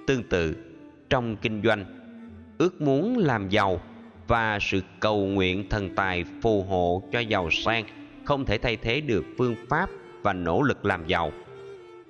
tương 0.06 0.22
tự 0.22 0.56
trong 1.10 1.36
kinh 1.36 1.62
doanh, 1.64 1.84
ước 2.59 2.80
muốn 2.80 3.18
làm 3.18 3.48
giàu 3.48 3.80
và 4.26 4.59
sự 4.60 4.82
cầu 5.00 5.26
nguyện 5.26 5.68
thần 5.68 5.94
tài 5.94 6.24
phù 6.42 6.62
hộ 6.62 7.02
cho 7.12 7.20
giàu 7.20 7.50
sang 7.50 7.84
không 8.24 8.44
thể 8.44 8.59
thay 8.59 8.76
thế 8.76 9.00
được 9.00 9.24
phương 9.38 9.55
pháp 9.68 9.90
và 10.22 10.32
nỗ 10.32 10.62
lực 10.62 10.84
làm 10.84 11.06
giàu. 11.06 11.32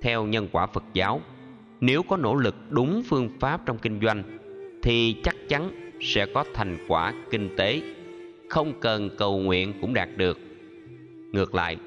Theo 0.01 0.25
nhân 0.25 0.47
quả 0.51 0.67
phật 0.67 0.83
giáo, 0.93 1.21
nếu 1.81 2.03
có 2.03 2.17
nỗ 2.17 2.35
lực 2.35 2.55
đúng 2.69 3.03
phương 3.09 3.29
pháp 3.39 3.61
trong 3.65 3.77
kinh 3.77 3.99
doanh 4.01 4.23
thì 4.83 5.15
chắc 5.23 5.35
chắn 5.49 5.91
sẽ 6.01 6.25
có 6.33 6.45
thành 6.53 6.77
quả 6.87 7.13
kinh 7.31 7.49
tế 7.57 7.81
không 8.49 8.79
cần 8.79 9.09
cầu 9.17 9.39
nguyện 9.39 9.73
cũng 9.81 9.93
đạt 9.93 10.09
được. 10.17 10.39
Ngược 11.31 11.55
lại, 11.55 11.77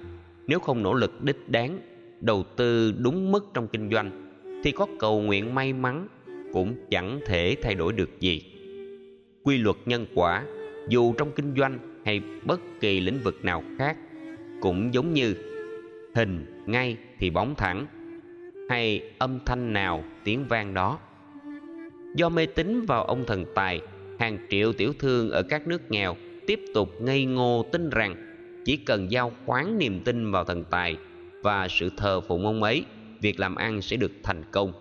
nếu 0.47 0.61
không 0.61 0.83
nỗ 0.83 0.95
lực 0.95 1.23
đích 1.23 1.49
đáng 1.49 1.79
đầu 2.23 2.45
tư 2.57 2.95
đúng 2.99 3.33
mức 3.33 3.51
trong 3.55 3.69
kinh 3.69 3.91
doanh, 3.91 4.33
thì 4.65 4.73
có 4.73 4.87
cầu 4.99 5.21
nguyện 5.21 5.55
may 5.55 5.73
mắn 5.73 6.09
cũng 6.53 6.75
chẳng 6.91 7.21
thể 7.27 7.57
thay 7.63 7.75
đổi 7.75 7.93
được 7.93 8.21
gì. 8.21 8.43
Quy 9.43 9.59
luật 9.59 9.77
nhân 9.87 10.07
quả, 10.15 10.45
dù 10.89 11.13
trong 11.13 11.33
kinh 11.33 11.55
doanh 11.57 11.79
hay 12.05 12.21
bất 12.45 12.61
kỳ 12.81 13.01
lĩnh 13.01 13.19
vực 13.25 13.45
nào 13.45 13.63
khác, 13.79 13.97
cũng 14.61 14.95
giống 14.95 15.15
như 15.15 15.35
hình 16.15 16.63
ngay 16.67 16.97
thì 17.19 17.31
bóng 17.31 17.55
thẳng, 17.55 17.87
hay 18.69 19.03
âm 19.19 19.39
thanh 19.47 19.73
nào 19.73 20.05
tiếng 20.25 20.45
vang 20.49 20.75
đó. 20.75 20.99
Do 22.17 22.29
mê 22.29 22.47
tín 22.47 22.81
vào 22.87 23.05
ông 23.05 23.25
thần 23.27 23.45
tài, 23.55 23.81
hàng 24.19 24.39
triệu 24.51 24.73
tiểu 24.73 24.93
thương 24.99 25.31
ở 25.31 25.43
các 25.43 25.67
nước 25.67 25.91
nghèo 25.91 26.17
tiếp 26.47 26.61
tục 26.75 26.89
ngây 27.01 27.25
ngô 27.25 27.65
tin 27.73 27.91
rằng 27.91 28.17
chỉ 28.65 28.77
cần 28.77 29.11
giao 29.11 29.33
khoán 29.47 29.79
niềm 29.79 30.01
tin 30.05 30.31
vào 30.31 30.45
thần 30.45 30.65
tài 30.71 30.97
và 31.43 31.69
sự 31.69 31.91
thờ 31.97 32.21
phụng 32.21 32.47
ông 32.47 32.63
ấy, 32.63 32.85
việc 33.21 33.41
làm 33.41 33.55
ăn 33.55 33.83
sẽ 33.83 33.97
được 33.97 34.13
thành 34.23 34.43
công. 34.51 34.73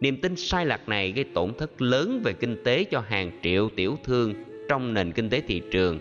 Niềm 0.00 0.20
tin 0.20 0.36
sai 0.36 0.66
lạc 0.66 0.88
này 0.88 1.12
gây 1.12 1.24
tổn 1.24 1.54
thất 1.58 1.82
lớn 1.82 2.20
về 2.24 2.32
kinh 2.32 2.56
tế 2.64 2.84
cho 2.84 3.00
hàng 3.00 3.30
triệu 3.42 3.68
tiểu 3.76 3.98
thương 4.04 4.34
trong 4.68 4.94
nền 4.94 5.12
kinh 5.12 5.30
tế 5.30 5.40
thị 5.40 5.62
trường, 5.70 5.98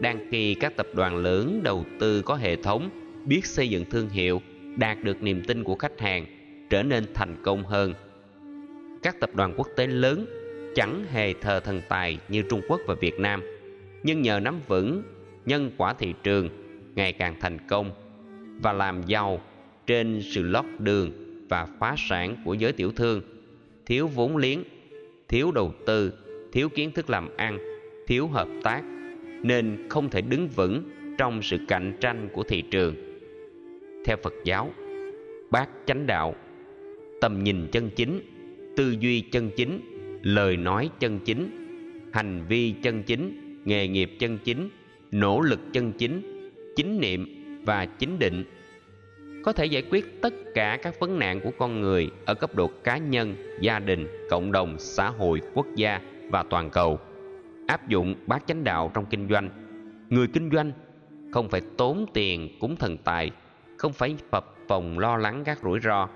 đang 0.00 0.28
khi 0.30 0.54
các 0.54 0.76
tập 0.76 0.86
đoàn 0.94 1.16
lớn 1.16 1.60
đầu 1.64 1.84
tư 2.00 2.22
có 2.22 2.34
hệ 2.34 2.56
thống, 2.56 2.90
biết 3.24 3.46
xây 3.46 3.68
dựng 3.68 3.84
thương 3.90 4.08
hiệu, 4.08 4.42
đạt 4.76 5.04
được 5.04 5.22
niềm 5.22 5.42
tin 5.46 5.64
của 5.64 5.74
khách 5.74 6.00
hàng, 6.00 6.26
trở 6.70 6.82
nên 6.82 7.04
thành 7.14 7.36
công 7.42 7.64
hơn. 7.64 7.94
Các 9.02 9.20
tập 9.20 9.30
đoàn 9.34 9.54
quốc 9.56 9.68
tế 9.76 9.86
lớn 9.86 10.26
chẳng 10.74 11.04
hề 11.12 11.32
thờ 11.32 11.60
thần 11.60 11.82
tài 11.88 12.18
như 12.28 12.42
trung 12.42 12.60
quốc 12.68 12.80
và 12.86 12.94
việt 12.94 13.20
nam, 13.20 13.42
nhưng 14.02 14.22
nhờ 14.22 14.40
nắm 14.40 14.60
vững 14.68 15.02
nhân 15.46 15.70
quả 15.76 15.94
thị 15.94 16.14
trường, 16.22 16.48
ngày 16.94 17.12
càng 17.12 17.34
thành 17.40 17.58
công 17.68 17.90
và 18.62 18.72
làm 18.72 19.02
giàu 19.06 19.40
trên 19.86 20.20
sự 20.22 20.42
lót 20.42 20.64
đường 20.78 21.10
và 21.48 21.66
phá 21.78 21.94
sản 21.98 22.36
của 22.44 22.54
giới 22.54 22.72
tiểu 22.72 22.92
thương. 22.92 23.22
Thiếu 23.86 24.06
vốn 24.06 24.36
liếng, 24.36 24.62
thiếu 25.28 25.52
đầu 25.52 25.74
tư, 25.86 26.12
thiếu 26.52 26.68
kiến 26.68 26.90
thức 26.94 27.10
làm 27.10 27.36
ăn, 27.36 27.58
thiếu 28.06 28.26
hợp 28.26 28.48
tác, 28.62 28.82
nên 29.42 29.86
không 29.88 30.10
thể 30.10 30.20
đứng 30.20 30.48
vững 30.48 30.82
trong 31.18 31.42
sự 31.42 31.56
cạnh 31.68 31.96
tranh 32.00 32.28
của 32.32 32.42
thị 32.42 32.62
trường. 32.70 32.94
Theo 34.04 34.16
phật 34.22 34.34
giáo 34.44 34.70
bát 35.50 35.68
chánh 35.86 36.06
đạo, 36.06 36.34
tầm 37.20 37.44
nhìn 37.44 37.66
chân 37.72 37.90
chính, 37.96 38.20
tư 38.76 38.96
duy 39.00 39.20
chân 39.20 39.50
chính, 39.56 39.80
lời 40.22 40.56
nói 40.56 40.90
chân 41.00 41.18
chính, 41.24 41.50
hành 42.12 42.44
vi 42.48 42.74
chân 42.82 43.02
chính, 43.02 43.32
nghề 43.64 43.88
nghiệp 43.88 44.10
chân 44.18 44.38
chính, 44.44 44.68
nỗ 45.10 45.40
lực 45.40 45.60
chân 45.72 45.92
chính 45.92 46.22
chính 46.76 47.00
niệm 47.00 47.37
và 47.64 47.86
chính 47.86 48.18
định. 48.18 48.44
Có 49.44 49.52
thể 49.52 49.66
giải 49.66 49.82
quyết 49.90 50.22
tất 50.22 50.34
cả 50.54 50.78
các 50.82 51.00
vấn 51.00 51.18
nạn 51.18 51.40
của 51.40 51.50
con 51.58 51.80
người 51.80 52.10
ở 52.24 52.34
cấp 52.34 52.54
độ 52.54 52.70
cá 52.84 52.98
nhân, 52.98 53.36
gia 53.60 53.78
đình, 53.78 54.06
cộng 54.30 54.52
đồng, 54.52 54.78
xã 54.78 55.08
hội, 55.08 55.40
quốc 55.54 55.66
gia 55.76 56.00
và 56.30 56.44
toàn 56.50 56.70
cầu. 56.70 56.98
Áp 57.66 57.88
dụng 57.88 58.14
bát 58.26 58.42
chánh 58.46 58.64
đạo 58.64 58.90
trong 58.94 59.06
kinh 59.06 59.28
doanh. 59.28 59.50
Người 60.08 60.26
kinh 60.26 60.50
doanh 60.50 60.72
không 61.32 61.48
phải 61.48 61.60
tốn 61.76 62.06
tiền 62.14 62.58
cúng 62.60 62.76
thần 62.76 62.96
tài, 62.96 63.30
không 63.76 63.92
phải 63.92 64.16
phập 64.30 64.54
phòng 64.68 64.98
lo 64.98 65.16
lắng 65.16 65.42
các 65.44 65.58
rủi 65.62 65.80
ro, 65.80 66.08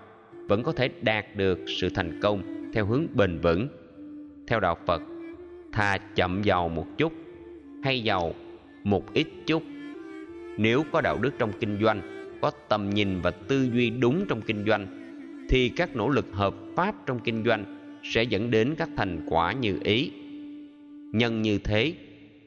vẫn 0.48 0.62
có 0.62 0.72
thể 0.72 0.88
đạt 1.02 1.26
được 1.36 1.58
sự 1.80 1.88
thành 1.94 2.20
công 2.22 2.70
theo 2.72 2.86
hướng 2.86 3.06
bền 3.14 3.38
vững. 3.38 3.68
Theo 4.46 4.60
đạo 4.60 4.76
phật 4.86 5.02
thà 5.72 5.98
chậm 6.14 6.42
giàu 6.42 6.68
một 6.68 6.86
chút, 6.98 7.12
hay 7.82 8.02
giàu 8.02 8.34
một 8.84 9.12
ít 9.12 9.26
chút 9.46 9.62
nếu 10.56 10.84
có 10.92 11.00
đạo 11.00 11.18
đức 11.18 11.30
trong 11.38 11.52
kinh 11.60 11.78
doanh, 11.82 12.02
có 12.40 12.50
tầm 12.68 12.90
nhìn 12.90 13.20
và 13.20 13.30
tư 13.30 13.68
duy 13.74 13.90
đúng 13.90 14.24
trong 14.28 14.42
kinh 14.42 14.64
doanh, 14.66 14.86
thì 15.48 15.68
các 15.68 15.96
nỗ 15.96 16.08
lực 16.08 16.26
hợp 16.32 16.54
pháp 16.76 16.94
trong 17.06 17.18
kinh 17.18 17.44
doanh 17.44 17.78
sẽ 18.02 18.22
dẫn 18.22 18.50
đến 18.50 18.74
các 18.78 18.88
thành 18.96 19.26
quả 19.28 19.52
như 19.52 19.78
ý. 19.84 20.10
Nhân 21.12 21.42
như 21.42 21.58
thế, 21.58 21.94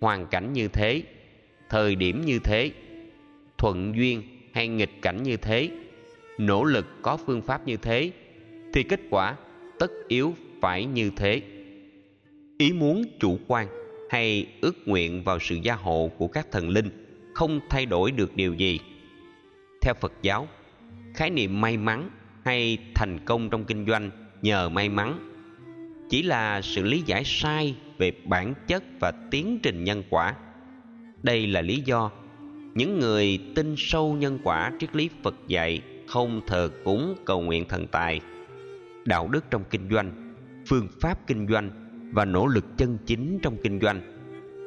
hoàn 0.01 0.27
cảnh 0.27 0.53
như 0.53 0.67
thế, 0.67 1.03
thời 1.69 1.95
điểm 1.95 2.21
như 2.25 2.39
thế, 2.39 2.71
thuận 3.57 3.93
duyên 3.95 4.23
hay 4.53 4.67
nghịch 4.67 5.01
cảnh 5.01 5.23
như 5.23 5.37
thế, 5.37 5.69
nỗ 6.37 6.63
lực 6.63 6.85
có 7.01 7.17
phương 7.17 7.41
pháp 7.41 7.67
như 7.67 7.77
thế, 7.77 8.11
thì 8.73 8.83
kết 8.83 8.99
quả 9.09 9.35
tất 9.79 9.91
yếu 10.07 10.33
phải 10.61 10.85
như 10.85 11.11
thế. 11.15 11.41
Ý 12.57 12.73
muốn 12.73 13.03
chủ 13.19 13.39
quan 13.47 13.67
hay 14.09 14.47
ước 14.61 14.87
nguyện 14.87 15.23
vào 15.23 15.39
sự 15.39 15.55
gia 15.55 15.73
hộ 15.73 16.11
của 16.17 16.27
các 16.27 16.51
thần 16.51 16.69
linh 16.69 17.04
không 17.35 17.59
thay 17.69 17.85
đổi 17.85 18.11
được 18.11 18.35
điều 18.35 18.53
gì. 18.53 18.79
Theo 19.81 19.93
phật 19.93 20.13
giáo, 20.21 20.47
khái 21.13 21.29
niệm 21.29 21.61
may 21.61 21.77
mắn 21.77 22.09
hay 22.45 22.77
thành 22.95 23.19
công 23.25 23.49
trong 23.49 23.65
kinh 23.65 23.85
doanh 23.87 24.11
nhờ 24.41 24.69
may 24.69 24.89
mắn 24.89 25.31
chỉ 26.09 26.23
là 26.23 26.61
sự 26.61 26.83
lý 26.83 27.03
giải 27.05 27.23
sai 27.25 27.75
về 27.97 28.11
bản 28.25 28.53
chất 28.67 28.83
và 28.99 29.11
tiến 29.31 29.59
trình 29.63 29.83
nhân 29.83 30.03
quả. 30.09 30.35
Đây 31.23 31.47
là 31.47 31.61
lý 31.61 31.81
do 31.85 32.11
những 32.75 32.99
người 32.99 33.39
tin 33.55 33.75
sâu 33.77 34.13
nhân 34.13 34.39
quả 34.43 34.71
triết 34.79 34.95
lý 34.95 35.09
phật 35.23 35.35
dạy 35.47 35.81
không 36.07 36.41
thờ 36.47 36.69
cúng 36.83 37.15
cầu 37.25 37.41
nguyện 37.41 37.65
thần 37.69 37.87
tài, 37.87 38.21
đạo 39.05 39.27
đức 39.27 39.45
trong 39.51 39.63
kinh 39.69 39.89
doanh, 39.89 40.35
phương 40.67 40.87
pháp 41.01 41.27
kinh 41.27 41.47
doanh 41.47 41.69
và 42.13 42.25
nỗ 42.25 42.47
lực 42.47 42.65
chân 42.77 42.97
chính 43.05 43.39
trong 43.41 43.57
kinh 43.63 43.79
doanh 43.81 44.01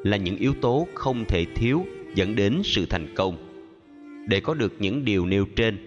là 0.03 0.17
những 0.17 0.37
yếu 0.37 0.53
tố 0.61 0.87
không 0.93 1.25
thể 1.25 1.45
thiếu 1.55 1.85
dẫn 2.19 2.35
đến 2.35 2.61
sự 2.63 2.85
thành 2.85 3.15
công. 3.15 3.37
Để 4.27 4.39
có 4.39 4.53
được 4.53 4.73
những 4.79 5.05
điều 5.05 5.25
nêu 5.25 5.45
trên, 5.55 5.77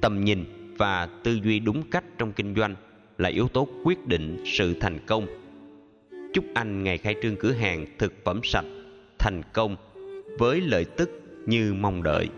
tầm 0.00 0.24
nhìn 0.24 0.44
và 0.78 1.08
tư 1.24 1.38
duy 1.44 1.58
đúng 1.58 1.82
cách 1.90 2.04
trong 2.18 2.32
kinh 2.32 2.54
doanh 2.54 2.74
là 3.18 3.28
yếu 3.28 3.48
tố 3.48 3.68
quyết 3.84 4.06
định 4.06 4.42
sự 4.46 4.74
thành 4.80 4.98
công. 5.06 5.26
Chúc 6.34 6.44
anh 6.54 6.84
ngày 6.84 6.98
khai 6.98 7.14
trương 7.22 7.36
cửa 7.36 7.52
hàng 7.52 7.86
thực 7.98 8.24
phẩm 8.24 8.40
sạch, 8.44 8.64
thành 9.18 9.42
công 9.52 9.76
với 10.38 10.60
lợi 10.60 10.84
tức 10.84 11.10
như 11.46 11.74
mong 11.74 12.02
đợi. 12.02 12.28